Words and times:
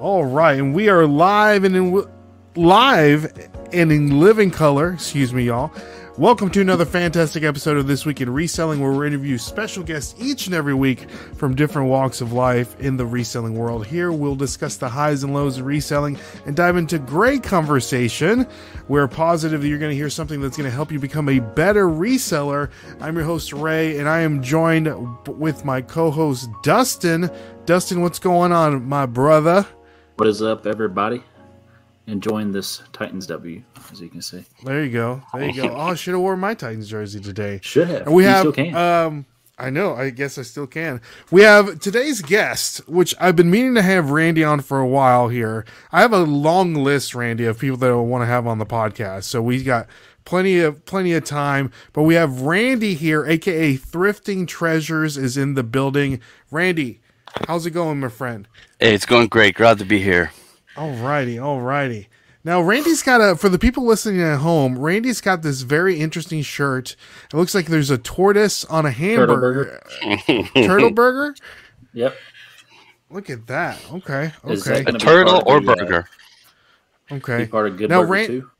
All 0.00 0.24
right, 0.24 0.56
and 0.56 0.76
we 0.76 0.88
are 0.88 1.08
live 1.08 1.64
and 1.64 1.74
in 1.74 2.04
live 2.54 3.32
and 3.72 3.90
in 3.90 4.20
living 4.20 4.52
color. 4.52 4.92
Excuse 4.92 5.34
me, 5.34 5.42
y'all. 5.42 5.72
Welcome 6.16 6.50
to 6.50 6.60
another 6.60 6.84
fantastic 6.84 7.42
episode 7.42 7.76
of 7.76 7.88
This 7.88 8.06
Week 8.06 8.20
in 8.20 8.32
Reselling, 8.32 8.78
where 8.80 8.92
we 8.92 9.08
interview 9.08 9.38
special 9.38 9.82
guests 9.82 10.14
each 10.16 10.46
and 10.46 10.54
every 10.54 10.74
week 10.74 11.10
from 11.10 11.56
different 11.56 11.88
walks 11.88 12.20
of 12.20 12.32
life 12.32 12.78
in 12.78 12.96
the 12.96 13.04
reselling 13.04 13.58
world. 13.58 13.86
Here, 13.86 14.12
we'll 14.12 14.36
discuss 14.36 14.76
the 14.76 14.88
highs 14.88 15.24
and 15.24 15.34
lows 15.34 15.58
of 15.58 15.66
reselling 15.66 16.16
and 16.46 16.54
dive 16.54 16.76
into 16.76 17.00
great 17.00 17.42
conversation. 17.42 18.46
We're 18.86 19.08
positive 19.08 19.62
that 19.62 19.68
you're 19.68 19.80
going 19.80 19.90
to 19.90 19.96
hear 19.96 20.10
something 20.10 20.40
that's 20.40 20.56
going 20.56 20.70
to 20.70 20.74
help 20.74 20.92
you 20.92 21.00
become 21.00 21.28
a 21.28 21.40
better 21.40 21.88
reseller. 21.88 22.70
I'm 23.00 23.16
your 23.16 23.24
host, 23.24 23.52
Ray, 23.52 23.98
and 23.98 24.08
I 24.08 24.20
am 24.20 24.44
joined 24.44 24.88
with 25.26 25.64
my 25.64 25.82
co 25.82 26.12
host, 26.12 26.48
Dustin. 26.62 27.28
Dustin, 27.66 28.00
what's 28.00 28.20
going 28.20 28.52
on, 28.52 28.88
my 28.88 29.04
brother? 29.04 29.66
What 30.18 30.26
is 30.26 30.42
up, 30.42 30.66
everybody? 30.66 31.22
Enjoying 32.08 32.50
this 32.50 32.82
Titans 32.92 33.24
W, 33.28 33.62
as 33.92 34.00
you 34.00 34.08
can 34.08 34.20
see. 34.20 34.44
There 34.64 34.82
you 34.84 34.90
go. 34.90 35.22
There 35.32 35.48
you 35.48 35.62
go. 35.62 35.68
Oh, 35.76 35.76
I 35.76 35.94
should 35.94 36.14
have 36.14 36.20
worn 36.20 36.40
my 36.40 36.54
Titans 36.54 36.90
jersey 36.90 37.20
today. 37.20 37.60
Should 37.62 37.86
have. 37.86 38.06
And 38.08 38.16
we 38.16 38.24
You 38.24 38.28
have. 38.28 38.74
Um, 38.74 39.26
I 39.60 39.70
know. 39.70 39.94
I 39.94 40.10
guess 40.10 40.36
I 40.36 40.42
still 40.42 40.66
can. 40.66 41.00
We 41.30 41.42
have 41.42 41.78
today's 41.78 42.20
guest, 42.20 42.78
which 42.88 43.14
I've 43.20 43.36
been 43.36 43.48
meaning 43.48 43.76
to 43.76 43.82
have 43.82 44.10
Randy 44.10 44.42
on 44.42 44.58
for 44.60 44.80
a 44.80 44.88
while. 44.88 45.28
Here, 45.28 45.64
I 45.92 46.00
have 46.00 46.12
a 46.12 46.24
long 46.24 46.74
list, 46.74 47.14
Randy, 47.14 47.44
of 47.44 47.60
people 47.60 47.76
that 47.76 47.88
I 47.88 47.94
want 47.94 48.22
to 48.22 48.26
have 48.26 48.44
on 48.44 48.58
the 48.58 48.66
podcast. 48.66 49.22
So 49.22 49.40
we've 49.40 49.64
got 49.64 49.86
plenty 50.24 50.58
of 50.58 50.84
plenty 50.84 51.12
of 51.12 51.24
time. 51.26 51.70
But 51.92 52.02
we 52.02 52.16
have 52.16 52.40
Randy 52.42 52.94
here, 52.94 53.24
aka 53.24 53.76
Thrifting 53.76 54.48
Treasures, 54.48 55.16
is 55.16 55.36
in 55.36 55.54
the 55.54 55.62
building. 55.62 56.20
Randy, 56.50 57.02
how's 57.46 57.66
it 57.66 57.70
going, 57.70 58.00
my 58.00 58.08
friend? 58.08 58.48
Hey, 58.80 58.94
it's 58.94 59.06
going 59.06 59.28
great. 59.28 59.56
Glad 59.56 59.78
to 59.78 59.84
be 59.84 60.00
here. 60.00 60.30
Alrighty, 60.76 61.34
alrighty. 61.36 62.06
Now 62.44 62.60
Randy's 62.62 63.02
got 63.02 63.20
a 63.20 63.34
for 63.34 63.48
the 63.48 63.58
people 63.58 63.84
listening 63.84 64.22
at 64.22 64.38
home. 64.38 64.78
Randy's 64.78 65.20
got 65.20 65.42
this 65.42 65.62
very 65.62 65.98
interesting 65.98 66.42
shirt. 66.42 66.94
It 67.32 67.36
looks 67.36 67.54
like 67.54 67.66
there's 67.66 67.90
a 67.90 67.98
tortoise 67.98 68.64
on 68.66 68.86
a 68.86 68.90
hamburger. 68.92 69.82
Turtle 70.54 70.92
burger. 70.92 71.34
yep. 71.92 72.16
Look 73.10 73.28
at 73.30 73.46
that. 73.48 73.80
Okay, 73.92 74.32
okay, 74.44 74.54
that 74.54 74.84
gonna 74.86 74.98
Turtle 74.98 75.42
or 75.46 75.56
of 75.58 75.66
the, 75.66 75.72
uh, 75.72 75.76
burger? 75.76 76.08
Be 77.08 77.16
okay. 77.16 77.46
part 77.46 77.66
of 77.66 77.76
Good 77.76 77.90
Now, 77.90 78.00
Burger 78.02 78.12
Ran- 78.12 78.26
too. 78.26 78.50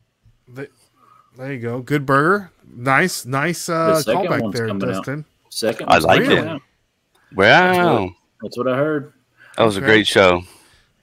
There 1.37 1.53
you 1.53 1.61
go. 1.61 1.81
Good 1.81 2.05
burger. 2.05 2.51
Nice, 2.67 3.25
nice 3.25 3.69
uh, 3.69 3.91
The 3.95 4.03
second 4.03 4.23
callback 4.27 4.43
one's 4.43 4.55
there, 4.55 4.67
coming 4.67 4.91
out. 4.91 5.25
Second. 5.51 5.89
I 5.89 5.99
like 5.99 6.23
coming 6.25 6.39
it. 6.39 6.47
out. 6.47 6.63
Wow, 7.35 8.11
That's 8.43 8.57
what 8.59 8.67
I 8.69 8.77
heard. 8.77 9.13
That 9.59 9.65
was 9.65 9.77
Okay. 9.77 9.85
a 9.85 9.89
great 9.89 10.07
show. 10.07 10.45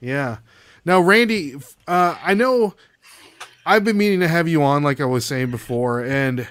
Yeah. 0.00 0.38
Now, 0.84 1.00
Randy, 1.00 1.56
uh, 1.86 2.16
I 2.22 2.34
know 2.34 2.74
I've 3.64 3.84
been 3.84 3.96
meaning 3.98 4.20
to 4.20 4.28
have 4.28 4.48
you 4.48 4.62
on, 4.62 4.82
like 4.82 5.00
I 5.00 5.04
was 5.04 5.24
saying 5.24 5.50
before, 5.50 6.04
and 6.04 6.46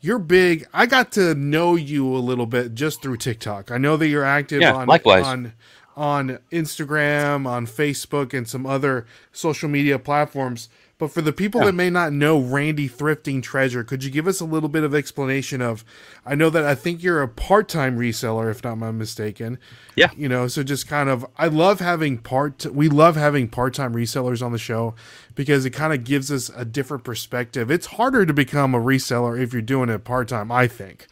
you're 0.00 0.18
big. 0.18 0.66
I 0.72 0.86
got 0.86 1.12
to 1.12 1.34
know 1.34 1.76
you 1.76 2.06
a 2.14 2.18
little 2.18 2.46
bit 2.46 2.74
just 2.74 3.02
through 3.02 3.18
TikTok. 3.18 3.70
I 3.70 3.78
know 3.78 3.96
that 3.96 4.08
you're 4.08 4.24
active 4.24 4.60
Yeah, 4.62 4.74
on 4.74 4.86
likewise. 4.88 5.26
on 5.26 5.52
on 5.96 6.38
Instagram, 6.50 7.46
on 7.46 7.66
Facebook, 7.66 8.32
and 8.32 8.48
some 8.48 8.64
other 8.64 9.06
social 9.32 9.68
media 9.68 9.98
platforms. 9.98 10.68
But 11.00 11.10
for 11.10 11.22
the 11.22 11.32
people 11.32 11.62
Yeah. 11.62 11.66
that 11.68 11.72
may 11.74 11.90
not 11.90 12.12
know 12.12 12.38
Randy 12.38 12.88
Thrifting 12.88 13.42
Treasure, 13.42 13.82
could 13.82 14.04
you 14.04 14.10
give 14.10 14.28
us 14.28 14.38
a 14.40 14.44
little 14.44 14.68
bit 14.68 14.84
of 14.84 14.94
explanation 14.94 15.60
of? 15.62 15.84
I 16.24 16.34
know 16.36 16.50
that 16.50 16.64
I 16.64 16.74
think 16.76 17.02
you're 17.02 17.22
a 17.22 17.26
part-time 17.28 17.98
reseller, 17.98 18.50
if 18.50 18.62
not 18.62 18.76
my 18.78 18.90
mistaken 18.92 19.58
Yeah, 19.96 20.10
you 20.16 20.28
know 20.28 20.46
so 20.46 20.62
just 20.62 20.86
kind 20.86 21.08
of 21.08 21.26
i 21.36 21.46
love 21.48 21.80
having 21.80 22.18
part 22.18 22.64
we 22.66 22.88
love 22.88 23.16
having 23.16 23.48
part-time 23.48 23.94
resellers 23.94 24.44
on 24.44 24.52
the 24.52 24.58
show 24.58 24.94
because 25.34 25.64
it 25.64 25.70
kind 25.70 25.92
of 25.92 26.04
gives 26.04 26.30
us 26.30 26.50
a 26.56 26.64
different 26.64 27.02
perspective 27.04 27.70
it's 27.70 27.86
harder 27.86 28.24
to 28.26 28.32
become 28.32 28.74
a 28.74 28.78
reseller 28.80 29.38
if 29.40 29.52
you're 29.52 29.60
doing 29.62 29.88
it 29.88 30.04
part-time 30.04 30.52
i 30.52 30.66
think 30.68 31.06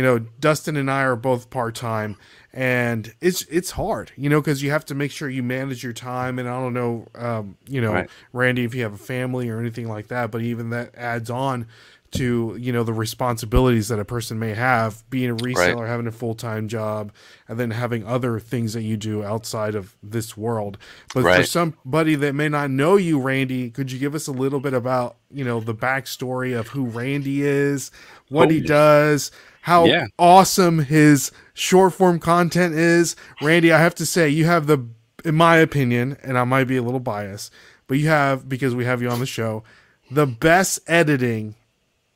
you 0.00 0.06
know 0.06 0.18
dustin 0.18 0.78
and 0.78 0.90
i 0.90 1.02
are 1.02 1.14
both 1.14 1.50
part-time 1.50 2.16
and 2.54 3.12
it's 3.20 3.42
it's 3.50 3.72
hard 3.72 4.10
you 4.16 4.30
know 4.30 4.40
because 4.40 4.62
you 4.62 4.70
have 4.70 4.82
to 4.86 4.94
make 4.94 5.10
sure 5.10 5.28
you 5.28 5.42
manage 5.42 5.84
your 5.84 5.92
time 5.92 6.38
and 6.38 6.48
i 6.48 6.52
don't 6.58 6.72
know 6.72 7.06
um, 7.16 7.58
you 7.68 7.82
know 7.82 7.92
Right. 7.92 8.10
randy 8.32 8.64
if 8.64 8.74
you 8.74 8.82
have 8.82 8.94
a 8.94 8.98
family 8.98 9.50
or 9.50 9.60
anything 9.60 9.86
like 9.88 10.06
that 10.08 10.30
but 10.30 10.40
even 10.40 10.70
that 10.70 10.94
adds 10.94 11.28
on 11.28 11.66
to 12.12 12.56
you 12.58 12.72
know 12.72 12.82
the 12.82 12.92
responsibilities 12.92 13.88
that 13.88 13.98
a 14.00 14.04
person 14.04 14.38
may 14.38 14.52
have 14.54 15.08
being 15.10 15.30
a 15.30 15.36
reseller 15.36 15.86
having 15.86 16.06
a 16.08 16.12
full-time 16.12 16.66
job 16.66 17.12
and 17.46 17.58
then 17.58 17.70
having 17.70 18.04
other 18.06 18.40
things 18.40 18.72
that 18.72 18.82
you 18.82 18.96
do 18.96 19.22
outside 19.22 19.74
of 19.76 19.94
this 20.02 20.36
world 20.36 20.76
but 21.14 21.22
for 21.22 21.46
somebody 21.46 22.16
that 22.16 22.34
may 22.34 22.48
not 22.48 22.68
know 22.70 22.96
you 22.96 23.20
randy 23.20 23.70
could 23.70 23.92
you 23.92 23.98
give 23.98 24.14
us 24.14 24.26
a 24.26 24.32
little 24.32 24.58
bit 24.60 24.74
about 24.74 25.16
you 25.30 25.44
know 25.44 25.60
the 25.60 25.74
backstory 25.74 26.58
of 26.58 26.68
who 26.68 26.84
randy 26.84 27.42
is 27.42 27.90
what 28.28 28.50
he 28.50 28.60
Oh. 28.60 28.66
does 28.66 29.30
how 29.62 29.84
Yeah. 29.84 30.06
awesome 30.18 30.80
his 30.80 31.30
short 31.54 31.92
form 31.94 32.18
content 32.18 32.74
is 32.74 33.14
randy 33.40 33.72
i 33.72 33.78
have 33.78 33.94
to 33.96 34.06
say 34.06 34.28
you 34.28 34.46
have 34.46 34.66
the 34.66 34.84
in 35.24 35.36
my 35.36 35.58
opinion 35.58 36.16
and 36.24 36.36
i 36.36 36.42
might 36.44 36.64
be 36.64 36.76
a 36.76 36.82
little 36.82 36.98
biased 36.98 37.52
but 37.86 37.98
you 37.98 38.08
have 38.08 38.48
because 38.48 38.74
we 38.74 38.84
have 38.84 39.00
you 39.00 39.08
on 39.08 39.20
the 39.20 39.26
show 39.26 39.62
the 40.10 40.26
best 40.26 40.80
editing 40.88 41.54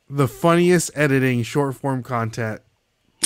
the 0.09 0.27
funniest 0.27 0.91
editing 0.95 1.43
short 1.43 1.75
form 1.75 2.03
content 2.03 2.61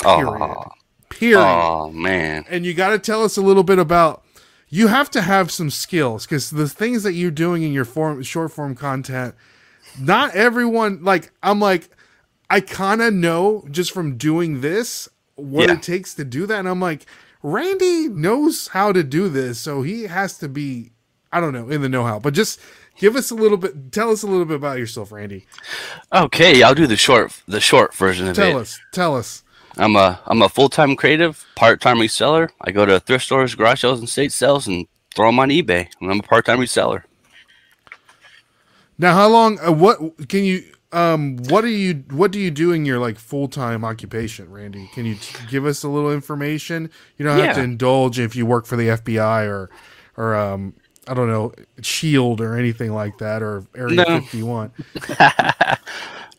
period. 0.02 0.28
Oh, 0.28 0.66
period. 1.10 1.40
Oh 1.40 1.92
man, 1.92 2.46
and 2.50 2.66
you 2.66 2.74
got 2.74 2.90
to 2.90 3.00
tell 3.00 3.24
us 3.24 3.38
a 3.38 3.42
little 3.42 3.64
bit 3.64 3.80
about 3.80 4.24
you 4.70 4.88
have 4.88 5.10
to 5.12 5.22
have 5.22 5.52
some 5.52 5.70
skills 5.70 6.26
because 6.26 6.52
the 6.52 6.70
things 6.70 7.04
that 7.04 7.14
you're 7.14 7.32
doing 7.32 7.64
in 7.64 7.74
your 7.74 7.86
form 7.86 8.22
short 8.24 8.52
form 8.52 8.76
content 8.76 9.34
not 10.00 10.36
everyone 10.36 11.04
like 11.04 11.32
i'm 11.42 11.60
like 11.60 11.90
i 12.52 12.62
kind 12.62 13.02
of 13.02 13.12
know 13.12 13.66
just 13.72 13.92
from 13.92 14.16
doing 14.18 14.62
this 14.62 15.10
what 15.36 15.68
Yeah. 15.68 15.74
it 15.74 15.82
takes 15.82 16.14
to 16.14 16.24
do 16.24 16.46
that 16.46 16.60
and 16.60 16.70
i'm 16.70 16.80
like 16.80 17.08
randy 17.42 18.08
knows 18.08 18.68
how 18.68 18.92
to 18.92 19.02
do 19.04 19.28
this 19.28 19.58
so 19.58 19.82
he 19.82 20.04
has 20.04 20.38
to 20.38 20.48
be 20.48 20.92
i 21.32 21.40
don't 21.40 21.54
know 21.54 21.68
in 21.70 21.82
the 21.82 21.90
know-how 21.90 22.20
but 22.20 22.36
just 22.36 22.60
give 23.00 23.16
us 23.16 23.32
a 23.32 23.36
little 23.36 23.58
bit 23.58 23.92
tell 23.92 24.12
us 24.12 24.22
a 24.22 24.28
little 24.28 24.46
bit 24.46 24.56
about 24.56 24.78
yourself 24.78 25.12
randy 25.12 25.46
okay. 26.14 26.62
I'll 26.62 26.76
do 26.76 26.86
the 26.86 26.98
short, 26.98 27.42
the 27.48 27.60
short 27.60 27.96
version 27.96 28.28
of 28.28 28.38
it. 28.38 28.42
tell 28.42 28.60
us 28.60 28.80
tell 28.92 29.16
us 29.16 29.44
I'm 29.78 29.96
a, 29.96 30.20
I'm 30.26 30.42
a 30.42 30.50
full 30.50 30.70
time 30.70 30.96
creative, 30.96 31.46
part 31.56 31.82
time 31.82 31.98
reseller. 31.98 32.50
I 32.62 32.72
go 32.72 32.86
to 32.86 33.00
thrift 33.00 33.26
stores, 33.26 33.56
garage 33.56 33.82
sales, 33.82 34.00
and 34.00 34.10
state 34.10 34.32
sales, 34.32 34.68
and 34.68 34.88
throw 35.16 35.28
them 35.30 35.40
on 35.40 35.50
eBay. 35.50 35.88
And 36.02 36.12
I'm 36.12 36.20
a 36.20 36.24
part 36.24 36.46
time 36.46 36.60
reseller. 36.60 37.04
Now, 38.98 39.14
how 39.14 39.30
long? 39.30 39.60
Uh, 39.60 39.72
what 39.72 40.28
can 40.28 40.44
you? 40.44 40.64
Um, 40.92 41.38
what 41.48 41.62
do 41.62 41.68
you? 41.68 42.04
What 42.12 42.32
do 42.32 42.40
you 42.40 42.52
do 42.52 42.74
in 42.74 42.86
your 42.86 43.00
like 43.00 43.18
full 43.18 43.48
time 43.48 43.86
occupation, 43.86 44.52
Randy? 44.52 44.90
Can 44.94 45.06
you 45.06 45.16
t- 45.16 45.46
give 45.50 45.66
us 45.66 45.84
a 45.84 45.90
little 45.90 46.12
information? 46.12 46.90
You 47.18 47.26
don't 47.26 47.40
have 47.40 47.56
to 47.56 47.64
indulge 47.64 48.20
if 48.20 48.36
you 48.36 48.46
work 48.46 48.66
for 48.66 48.76
the 48.76 48.90
FBI 48.90 49.48
or, 49.48 49.70
or 50.18 50.36
um, 50.36 50.74
I 51.10 51.14
don't 51.16 51.28
know, 51.28 51.54
Shield 51.82 52.40
or 52.40 52.56
anything 52.56 52.94
like 52.94 53.18
that, 53.18 53.42
or 53.42 53.66
Area 53.76 53.96
No. 53.96 54.22
Fifty 54.22 54.44
One. 54.44 54.72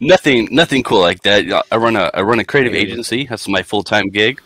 Nothing, 0.03 0.49
nothing 0.51 0.83
cool 0.83 1.01
like 1.01 1.23
that. 1.25 1.67
I 1.71 1.77
run 1.77 1.95
a, 1.95 2.11
I 2.15 2.23
run 2.23 2.39
a 2.39 2.45
creative 2.45 2.75
agency. 2.75 3.27
That's 3.27 3.47
my 3.47 3.63
full 3.63 3.83
time 3.83 4.09
gig. 4.09 4.41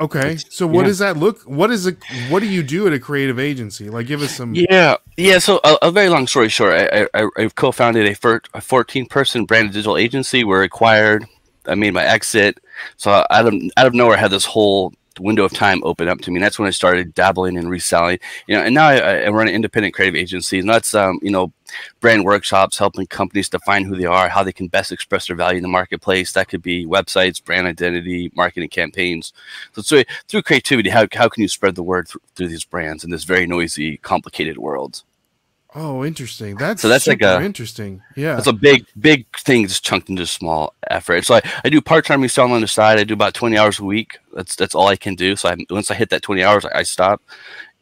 Okay, 0.00 0.36
so 0.48 0.66
what 0.66 0.80
yeah. 0.80 0.86
does 0.86 0.98
that 0.98 1.16
look? 1.16 1.42
What 1.42 1.70
is 1.70 1.86
it? 1.86 1.98
What 2.28 2.40
do 2.40 2.48
you 2.48 2.62
do 2.62 2.86
at 2.86 2.92
a 2.92 2.98
creative 2.98 3.38
agency? 3.38 3.88
Like, 3.88 4.06
give 4.06 4.22
us 4.22 4.34
some. 4.34 4.54
Yeah, 4.54 4.96
yeah. 5.16 5.38
So 5.38 5.60
a, 5.62 5.76
a 5.82 5.90
very 5.92 6.08
long 6.08 6.26
story 6.26 6.48
short, 6.48 6.72
I, 6.72 7.06
I, 7.14 7.28
I 7.36 7.48
co-founded 7.54 8.06
a, 8.06 8.10
a 8.10 8.14
14-person 8.60 9.44
branded 9.44 9.74
digital 9.74 9.98
agency. 9.98 10.42
We're 10.42 10.62
acquired. 10.64 11.26
I 11.66 11.74
made 11.76 11.92
my 11.92 12.02
exit. 12.02 12.58
So 12.96 13.26
out 13.30 13.46
of 13.46 13.54
out 13.76 13.86
of 13.86 13.94
nowhere, 13.94 14.16
I 14.16 14.20
had 14.20 14.30
this 14.30 14.46
whole 14.46 14.92
window 15.20 15.44
of 15.44 15.52
time 15.52 15.82
open 15.84 16.08
up 16.08 16.20
to 16.22 16.30
me. 16.30 16.36
And 16.36 16.44
that's 16.44 16.58
when 16.58 16.68
I 16.68 16.72
started 16.72 17.14
dabbling 17.14 17.56
in 17.56 17.68
reselling. 17.68 18.18
You 18.46 18.56
know, 18.56 18.62
and 18.62 18.74
now 18.74 18.88
I, 18.88 19.22
I 19.22 19.28
run 19.28 19.48
an 19.48 19.54
independent 19.54 19.94
creative 19.94 20.16
agency, 20.16 20.58
and 20.58 20.68
that's 20.68 20.94
um, 20.94 21.18
you 21.22 21.30
know, 21.30 21.52
brand 22.00 22.24
workshops, 22.24 22.78
helping 22.78 23.06
companies 23.06 23.48
define 23.48 23.84
who 23.84 23.96
they 23.96 24.06
are, 24.06 24.28
how 24.28 24.42
they 24.42 24.52
can 24.52 24.68
best 24.68 24.92
express 24.92 25.26
their 25.26 25.36
value 25.36 25.58
in 25.58 25.62
the 25.62 25.68
marketplace. 25.68 26.32
That 26.32 26.48
could 26.48 26.62
be 26.62 26.86
websites, 26.86 27.42
brand 27.42 27.66
identity, 27.66 28.30
marketing 28.34 28.70
campaigns. 28.70 29.32
So, 29.72 29.82
so 29.82 30.02
through 30.28 30.42
creativity, 30.42 30.90
how 30.90 31.06
how 31.12 31.28
can 31.28 31.42
you 31.42 31.48
spread 31.48 31.74
the 31.74 31.82
word 31.82 32.08
th- 32.08 32.22
through 32.34 32.48
these 32.48 32.64
brands 32.64 33.04
in 33.04 33.10
this 33.10 33.24
very 33.24 33.46
noisy, 33.46 33.98
complicated 33.98 34.58
world? 34.58 35.02
Oh, 35.74 36.04
interesting. 36.04 36.56
That's 36.56 36.82
So 36.82 36.88
that's 36.88 37.06
like 37.06 37.22
a- 37.22 37.40
interesting. 37.42 38.02
Yeah. 38.16 38.34
that's 38.34 38.48
a 38.48 38.52
big, 38.52 38.86
big 38.98 39.24
thing 39.38 39.68
just 39.68 39.84
chunked 39.84 40.08
into 40.08 40.26
small 40.26 40.74
effort. 40.90 41.24
So 41.24 41.36
I, 41.36 41.42
I 41.64 41.68
do 41.68 41.80
part 41.80 42.04
time 42.04 42.22
reselling 42.22 42.52
on 42.52 42.60
the 42.60 42.66
side. 42.66 42.98
I 42.98 43.04
do 43.04 43.14
about 43.14 43.34
twenty 43.34 43.56
hours 43.56 43.78
a 43.78 43.84
week. 43.84 44.18
That's 44.34 44.56
that's 44.56 44.74
all 44.74 44.88
I 44.88 44.96
can 44.96 45.14
do. 45.14 45.36
So 45.36 45.48
I, 45.48 45.56
once 45.70 45.90
I 45.90 45.94
hit 45.94 46.10
that 46.10 46.22
twenty 46.22 46.42
hours, 46.42 46.64
I, 46.64 46.78
I 46.80 46.82
stop. 46.82 47.22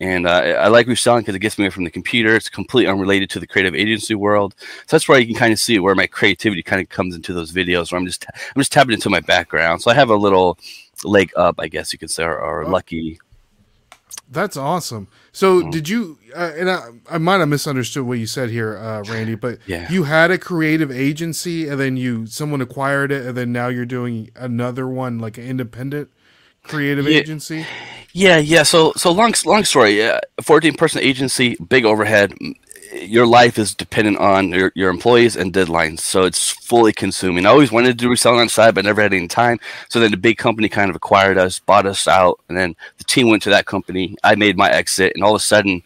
And 0.00 0.26
uh, 0.26 0.31
I 0.31 0.50
I 0.50 0.69
like 0.69 0.87
reselling 0.87 1.23
because 1.23 1.35
it 1.35 1.38
gets 1.38 1.58
me 1.58 1.64
away 1.64 1.70
from 1.70 1.85
the 1.85 1.90
computer. 1.90 2.37
It's 2.37 2.50
completely 2.50 2.90
unrelated 2.93 3.31
to 3.31 3.40
the 3.40 3.46
creative 3.46 3.75
agency 3.75 4.14
world. 4.14 4.55
So 4.61 4.96
that's 4.96 5.08
where 5.08 5.19
you 5.19 5.26
can 5.26 5.34
kind 5.37 5.52
of 5.55 5.58
see 5.58 5.79
where 5.79 5.94
my 5.94 6.06
creativity 6.06 6.62
kind 6.62 6.82
of 6.82 6.91
comes 6.91 7.14
into 7.17 7.32
those 7.32 7.52
videos. 7.52 7.91
Where 7.91 7.99
I'm 7.99 8.06
just 8.06 8.26
I'm 8.29 8.61
just 8.61 8.70
tapping 8.70 8.93
into 8.93 9.08
my 9.08 9.20
background. 9.20 9.81
So 9.81 9.91
I 9.91 9.94
have 9.94 10.11
a 10.11 10.14
little 10.17 10.58
leg 11.05 11.32
up, 11.37 11.55
I 11.58 11.69
guess 11.69 11.93
you 11.94 11.99
could 11.99 12.11
say, 12.11 12.25
or, 12.25 12.38
or 12.38 12.64
Oh. 12.64 12.69
lucky. 12.70 13.19
That's 14.31 14.56
awesome. 14.58 15.08
So, 15.38 15.70
did 15.70 15.88
you? 15.88 16.19
Uh, 16.35 16.50
and 16.56 16.69
I, 16.69 16.88
I 17.08 17.19
might 17.19 17.38
have 17.38 17.49
misunderstood 17.49 18.05
what 18.05 18.19
you 18.19 18.26
said 18.26 18.50
here, 18.50 18.76
uh, 18.76 19.02
Randy. 19.05 19.37
But 19.37 19.61
Yeah. 19.67 19.87
you 19.88 20.02
had 20.02 20.32
a 20.32 20.38
creative 20.38 20.90
agency, 20.90 21.69
and 21.69 21.79
then 21.79 21.96
you 21.96 22.26
someone 22.26 22.61
acquired 22.61 23.12
it, 23.12 23.25
and 23.25 23.37
then 23.37 23.52
now 23.52 23.69
you're 23.69 23.87
doing 23.87 24.31
another 24.35 24.88
one, 24.88 25.20
like 25.20 25.38
an 25.38 25.44
independent 25.44 26.11
creative 26.64 27.06
Yeah. 27.06 27.19
agency. 27.20 27.64
Yeah, 28.12 28.38
yeah. 28.38 28.64
So, 28.64 28.93
so 28.96 29.12
long, 29.12 29.32
long 29.46 29.62
story. 29.62 29.96
Yeah, 29.96 30.19
fourteen 30.43 30.75
person 30.75 31.02
agency, 31.02 31.56
big 31.69 31.84
overhead. 31.84 32.32
Your 32.94 33.26
life 33.26 33.58
is 33.58 33.75
dependent 33.75 34.19
on 34.19 34.50
your, 34.50 34.73
your 34.75 34.90
employees 34.90 35.37
and 35.37 35.52
deadlines, 35.52 36.00
so 36.00 36.23
it's 36.23 36.50
fully 36.50 36.93
consuming. 36.93 37.44
I 37.44 37.50
always 37.50 37.73
wanted 37.73 37.88
to 37.88 37.94
do 37.94 38.08
reselling 38.08 38.40
on 38.40 38.46
the 38.46 38.50
side, 38.50 38.75
but 38.75 38.85
never 38.85 39.02
had 39.02 39.12
any 39.12 39.29
time. 39.29 39.58
So 39.88 40.00
then 40.00 40.11
the 40.11 40.17
big 40.17 40.38
company 40.38 40.69
kind 40.69 40.88
of 40.88 40.96
acquired 40.96 41.37
us, 41.38 41.58
bought 41.58 41.87
us 41.87 42.08
out, 42.08 42.40
and 42.49 42.56
then 42.56 42.76
the 42.96 43.05
team 43.05 43.29
went 43.29 43.43
to 43.43 43.50
that 43.50 43.67
company. 43.67 44.17
I 44.25 44.37
made 44.37 44.56
my 44.56 44.70
exit, 44.70 45.12
and 45.14 45.25
all 45.25 45.35
of 45.35 45.40
a 45.40 45.44
sudden, 45.44 45.82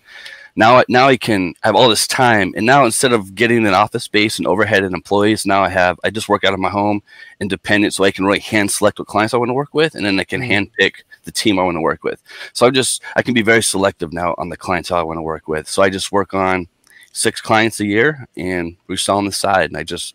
now 0.54 0.76
I, 0.76 0.84
now 0.88 1.08
I 1.08 1.16
can 1.16 1.54
have 1.62 1.74
all 1.74 1.88
this 1.88 2.06
time. 2.06 2.52
And 2.56 2.66
now 2.66 2.84
instead 2.84 3.12
of 3.12 3.34
getting 3.34 3.66
an 3.66 3.74
office 3.74 4.04
space 4.04 4.38
and 4.38 4.46
overhead 4.46 4.84
and 4.84 4.94
employees, 4.94 5.46
now 5.46 5.62
I 5.62 5.70
have 5.70 5.98
I 6.04 6.10
just 6.10 6.28
work 6.28 6.44
out 6.44 6.52
of 6.54 6.60
my 6.60 6.68
home, 6.70 7.02
independent, 7.40 7.94
so 7.94 8.04
I 8.04 8.10
can 8.10 8.26
really 8.26 8.38
hand 8.40 8.70
select 8.70 8.98
what 8.98 9.08
clients 9.08 9.32
I 9.34 9.38
want 9.38 9.48
to 9.48 9.54
work 9.54 9.74
with, 9.74 9.94
and 9.94 10.04
then 10.04 10.20
I 10.20 10.24
can 10.24 10.42
Mhm. 10.42 10.46
hand 10.46 10.70
pick 10.78 11.04
the 11.24 11.32
team 11.32 11.58
I 11.58 11.62
want 11.62 11.76
to 11.76 11.80
work 11.80 12.04
with. 12.04 12.22
So 12.52 12.66
I'm 12.66 12.74
just 12.74 13.02
I 13.16 13.22
can 13.22 13.34
be 13.34 13.42
very 13.42 13.62
selective 13.62 14.12
now 14.12 14.34
on 14.38 14.50
the 14.50 14.56
clientele 14.56 14.98
I 14.98 15.02
want 15.02 15.18
to 15.18 15.22
work 15.22 15.48
with. 15.48 15.68
So 15.68 15.82
I 15.82 15.88
just 15.88 16.12
work 16.12 16.34
on 16.34 16.68
six 17.12 17.40
clients 17.40 17.78
a 17.80 17.86
year 17.86 18.26
and 18.36 18.76
we 18.86 18.96
sell 18.96 19.18
on 19.18 19.26
the 19.26 19.32
side, 19.32 19.70
and 19.70 19.76
I 19.76 19.84
just 19.84 20.14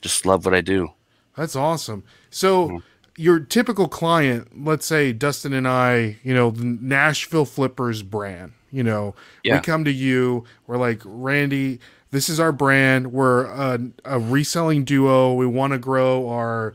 just 0.00 0.24
love 0.26 0.44
what 0.44 0.54
I 0.54 0.60
do. 0.60 0.92
That's 1.36 1.54
awesome. 1.54 2.04
So, 2.30 2.82
your 3.16 3.38
typical 3.40 3.86
client, 3.88 4.64
let's 4.64 4.86
say 4.86 5.12
Dustin 5.12 5.52
and 5.52 5.68
I, 5.68 6.18
you 6.22 6.34
know, 6.34 6.50
the 6.50 6.64
Nashville 6.64 7.44
Flippers 7.44 8.02
brand, 8.02 8.52
you 8.72 8.82
know, 8.82 9.14
we 9.56 9.60
come 9.60 9.84
to 9.84 9.92
you, 9.92 10.44
we're 10.66 10.76
like, 10.78 11.02
Randy, 11.04 11.80
this 12.10 12.28
is 12.28 12.40
our 12.40 12.52
brand. 12.52 13.12
We're 13.12 13.44
a, 13.44 13.78
a 14.04 14.18
reselling 14.18 14.84
duo. 14.84 15.34
We 15.34 15.46
want 15.46 15.72
to 15.72 15.78
grow 15.78 16.28
our 16.28 16.74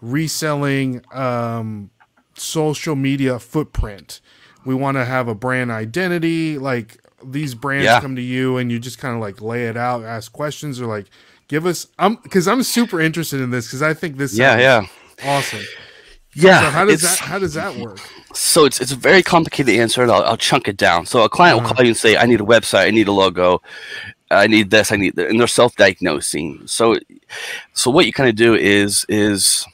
reselling 0.00 1.02
um, 1.12 1.90
social 2.34 2.94
media 2.94 3.38
footprint. 3.38 4.20
We 4.64 4.74
want 4.74 4.96
to 4.96 5.04
have 5.04 5.28
a 5.28 5.34
brand 5.34 5.70
identity. 5.70 6.58
Like 6.58 6.99
these 7.24 7.54
brands 7.54 7.86
Yeah. 7.86 8.00
come 8.00 8.16
to 8.16 8.22
you 8.22 8.56
and 8.56 8.70
you 8.72 8.78
just 8.78 8.98
kind 8.98 9.14
of 9.14 9.20
like 9.20 9.40
lay 9.40 9.66
it 9.66 9.76
out, 9.76 10.04
ask 10.04 10.32
questions, 10.32 10.80
or 10.80 10.86
like 10.86 11.06
give 11.48 11.66
us. 11.66 11.86
I'm 11.98 12.16
because 12.16 12.46
I'm 12.48 12.62
super 12.62 13.00
interested 13.00 13.40
in 13.40 13.50
this 13.50 13.66
because 13.66 13.82
I 13.82 13.94
think 13.94 14.16
this 14.16 14.36
Yeah, 14.36 14.58
yeah, 14.58 14.86
awesome. 15.24 15.60
yeah. 16.34 16.60
So 16.64 16.70
how 16.70 16.84
does 16.84 17.02
that 17.02 17.18
how 17.18 17.38
does 17.38 17.54
that 17.54 17.76
work? 17.76 17.98
So 18.34 18.64
it's 18.64 18.80
it's 18.80 18.92
a 18.92 18.96
very 18.96 19.22
complicated 19.22 19.74
answer, 19.76 20.02
and 20.02 20.10
I'll, 20.10 20.22
I'll 20.22 20.36
chunk 20.36 20.68
it 20.68 20.76
down. 20.76 21.06
So 21.06 21.22
a 21.24 21.28
client 21.28 21.58
Uh-huh. 21.58 21.68
will 21.68 21.74
call 21.74 21.84
you 21.84 21.90
and 21.90 21.96
say, 21.96 22.16
"I 22.16 22.26
need 22.26 22.40
a 22.40 22.44
website, 22.44 22.86
I 22.86 22.90
need 22.90 23.08
a 23.08 23.12
logo, 23.12 23.60
I 24.30 24.46
need 24.46 24.70
this, 24.70 24.92
I 24.92 24.96
need," 24.96 25.16
that," 25.16 25.28
and 25.28 25.40
they're 25.40 25.46
self-diagnosing. 25.48 26.62
So, 26.66 26.96
so 27.72 27.90
what 27.90 28.06
you 28.06 28.12
kind 28.12 28.28
of 28.28 28.36
do 28.36 28.54
is 28.54 29.04
is 29.08 29.66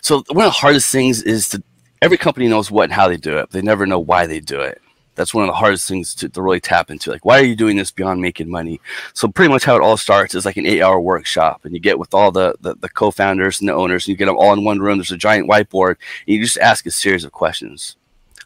so 0.00 0.22
one 0.30 0.46
of 0.46 0.52
the 0.52 0.58
hardest 0.58 0.90
things 0.90 1.22
is 1.22 1.50
to 1.50 1.62
every 2.00 2.16
company 2.16 2.48
knows 2.48 2.70
what 2.70 2.84
and 2.84 2.92
how 2.94 3.08
they 3.08 3.18
do 3.18 3.36
it. 3.36 3.42
But 3.42 3.50
they 3.50 3.62
never 3.62 3.84
know 3.86 3.98
why 3.98 4.26
they 4.26 4.40
do 4.40 4.60
it. 4.60 4.80
That's 5.16 5.34
one 5.34 5.44
of 5.44 5.48
the 5.48 5.54
hardest 5.54 5.88
things 5.88 6.14
to, 6.14 6.28
to 6.28 6.40
really 6.42 6.60
tap 6.60 6.90
into. 6.90 7.10
Like, 7.10 7.24
why 7.24 7.38
are 7.38 7.44
you 7.44 7.56
doing 7.56 7.76
this 7.76 7.90
beyond 7.90 8.22
making 8.22 8.50
money? 8.50 8.80
So 9.12 9.28
pretty 9.28 9.52
much 9.52 9.64
how 9.64 9.76
it 9.76 9.82
all 9.82 9.96
starts 9.96 10.34
is 10.34 10.46
like 10.46 10.56
an 10.56 10.66
eight-hour 10.66 11.00
workshop, 11.00 11.64
and 11.64 11.74
you 11.74 11.80
get 11.80 11.98
with 11.98 12.14
all 12.14 12.30
the, 12.32 12.54
the 12.60 12.76
the 12.76 12.88
co-founders 12.88 13.60
and 13.60 13.68
the 13.68 13.74
owners, 13.74 14.04
and 14.04 14.12
you 14.12 14.16
get 14.16 14.26
them 14.26 14.38
all 14.38 14.52
in 14.52 14.64
one 14.64 14.78
room. 14.78 14.98
There's 14.98 15.10
a 15.12 15.16
giant 15.16 15.48
whiteboard, 15.48 15.96
and 16.26 16.34
you 16.34 16.42
just 16.42 16.58
ask 16.58 16.86
a 16.86 16.90
series 16.90 17.24
of 17.24 17.32
questions, 17.32 17.96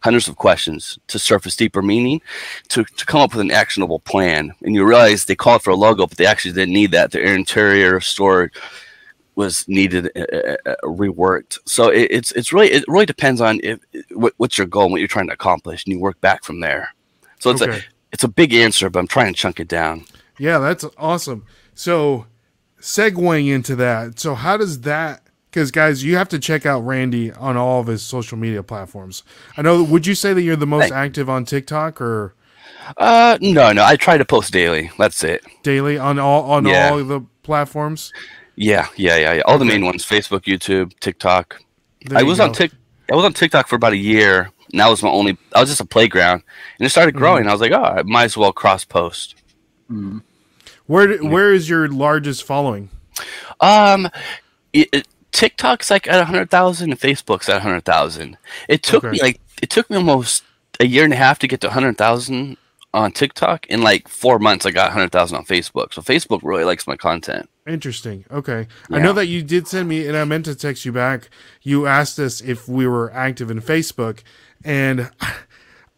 hundreds 0.03 0.27
of 0.27 0.37
questions 0.37 0.99
to 1.07 1.19
surface 1.19 1.55
deeper 1.55 1.83
meaning, 1.83 2.21
to, 2.69 2.85
to 2.85 3.07
come 3.07 3.21
up 3.21 3.33
with 3.33 3.41
an 3.41 3.51
actionable 3.51 4.01
plan. 4.01 4.53
And 4.63 4.75
you 4.75 4.85
realize 4.85 5.25
they 5.25 5.37
called 5.37 5.63
for 5.63 5.71
a 5.71 5.77
logo, 5.77 6.07
but 6.07 6.19
they 6.19 6.27
actually 6.27 6.55
didn't 6.55 6.75
need 6.75 6.91
that. 6.91 7.11
Their 7.11 7.35
interior 7.35 8.01
store 8.01 8.51
was 9.37 9.67
needed 9.69 10.11
uh, 10.17 10.21
uh, 10.21 10.57
uh, 10.67 10.75
reworked. 10.85 11.59
So 11.67 11.89
it, 11.89 12.09
it's 12.11 12.33
it's 12.33 12.53
really 12.53 12.71
it 12.71 12.85
really 12.89 13.07
depends 13.07 13.41
on 13.41 13.61
if 13.63 13.79
what, 14.13 14.33
what's 14.37 14.57
your 14.59 14.67
goal, 14.67 14.85
and 14.85 14.93
what 14.93 14.99
you're 15.01 15.09
trying 15.09 15.27
to 15.29 15.33
accomplish, 15.35 15.85
and 15.85 15.93
you 15.93 16.01
work 16.01 16.21
back 16.21 16.45
from 16.45 16.61
there. 16.61 16.95
So 17.41 17.51
it's 17.51 17.63
Okay. 17.63 17.79
a 17.79 17.83
it's 18.13 18.25
a 18.25 18.29
big 18.29 18.55
answer, 18.55 18.89
but 18.91 19.01
I'm 19.01 19.09
trying 19.09 19.33
to 19.33 19.39
chunk 19.39 19.59
it 19.61 19.69
down. 19.69 20.05
Yeah, 20.39 20.59
that's 20.59 20.85
awesome. 20.99 21.45
So, 21.75 22.27
segueing 22.81 23.49
into 23.53 23.75
that, 23.77 24.19
so 24.21 24.35
how 24.35 24.57
does 24.57 24.81
that? 24.83 25.23
Because 25.51 25.71
guys, 25.71 26.03
you 26.05 26.17
have 26.17 26.29
to 26.31 26.39
check 26.39 26.67
out 26.67 26.81
Randy 26.81 27.31
on 27.33 27.57
all 27.57 27.81
of 27.81 27.87
his 27.87 28.03
social 28.03 28.37
media 28.37 28.63
platforms. 28.63 29.23
I 29.57 29.63
know. 29.63 29.83
Would 29.83 30.07
you 30.07 30.15
say 30.15 30.33
that 30.33 30.43
you're 30.43 30.57
the 30.57 30.67
most 30.67 30.91
active 30.93 31.29
on 31.31 31.45
TikTok 31.45 32.01
or 32.01 32.35
Uh, 32.97 33.39
no, 33.41 33.73
no, 33.73 33.85
I 33.85 33.97
try 33.97 34.19
to 34.19 34.25
post 34.25 34.53
daily. 34.53 34.91
That's 34.99 35.23
it. 35.25 35.43
daily 35.63 35.97
on 35.99 36.19
all 36.19 36.43
on 36.51 36.67
Yeah. 36.67 36.91
all 36.91 37.03
the 37.05 37.21
platforms? 37.43 38.13
Yeah, 38.57 38.87
yeah, 38.97 39.17
yeah, 39.17 39.33
yeah. 39.35 39.43
All 39.47 39.59
the 39.59 39.65
main 39.65 39.85
ones: 39.85 40.05
Facebook, 40.05 40.43
YouTube, 40.43 40.93
TikTok. 41.01 41.61
There 42.07 42.19
I 42.19 42.23
was 42.23 42.39
go. 42.39 42.45
on 42.45 42.53
Tik. 42.53 42.73
I 43.13 43.17
was 43.17 43.25
on 43.25 43.33
TikTok 43.33 43.69
for 43.69 43.77
about 43.77 43.93
a 43.93 43.97
year. 43.99 44.51
And 44.73 44.81
that 44.81 44.89
was 44.89 45.03
my 45.03 45.09
only. 45.11 45.37
I 45.55 45.61
was 45.61 45.69
just 45.69 45.81
a 45.81 45.85
playground, 45.85 46.43
and 46.79 46.87
it 46.87 46.91
started 46.91 47.15
Mm-hmm. 47.15 47.19
growing. 47.19 47.47
I 47.49 47.53
was 47.53 47.61
like, 47.61 47.73
oh, 47.73 47.83
I 47.83 48.03
might 48.03 48.25
as 48.25 48.37
well 48.37 48.53
cross 48.53 48.85
post. 48.85 49.37
Where 50.87 51.17
where 51.19 51.53
is 51.53 51.69
your 51.69 51.89
largest 51.89 52.45
following? 52.45 52.91
Um, 53.61 54.09
it, 54.73 54.89
it, 54.93 55.09
TikTok's 55.33 55.91
like 55.91 56.09
at 56.09 56.25
hundred 56.27 56.51
thousand, 56.51 56.91
and 56.93 57.01
Facebook's 57.01 57.49
at 57.49 57.63
hundred 57.63 57.85
thousand. 57.85 58.37
It 58.69 58.83
took 58.83 59.05
Okay. 59.05 59.13
me 59.13 59.21
like 59.23 59.41
it 59.63 59.71
took 59.71 59.89
me 59.91 59.97
almost 59.97 60.43
a 60.81 60.87
year 60.87 61.05
and 61.05 61.13
a 61.13 61.17
half 61.17 61.39
to 61.41 61.47
get 61.49 61.61
to 61.61 61.71
hundred 61.71 61.97
thousand 61.97 62.57
on 62.95 63.13
TikTok. 63.13 63.67
In 63.67 63.83
like 63.83 64.09
four 64.09 64.39
months, 64.39 64.65
I 64.65 64.71
got 64.71 64.93
hundred 64.93 65.13
thousand 65.13 65.37
on 65.37 65.45
Facebook. 65.45 65.93
So 65.93 66.01
Facebook 66.01 66.41
really 66.43 66.65
likes 66.65 66.87
my 66.87 66.97
content. 66.97 67.51
Interesting. 67.67 68.25
Okay. 68.31 68.67
I 68.91 68.99
know 69.01 69.13
that 69.15 69.27
you 69.27 69.43
did 69.43 69.67
send 69.67 69.89
me, 69.89 70.07
and 70.07 70.17
I 70.17 70.25
meant 70.25 70.45
to 70.47 70.55
text 70.55 70.85
you 70.85 70.93
back. 70.93 71.29
You 71.63 71.87
asked 71.87 72.19
us 72.19 72.41
if 72.41 72.69
we 72.69 72.87
were 72.87 73.13
active 73.13 73.51
in 73.51 73.61
Facebook, 73.61 74.21
and 74.65 75.11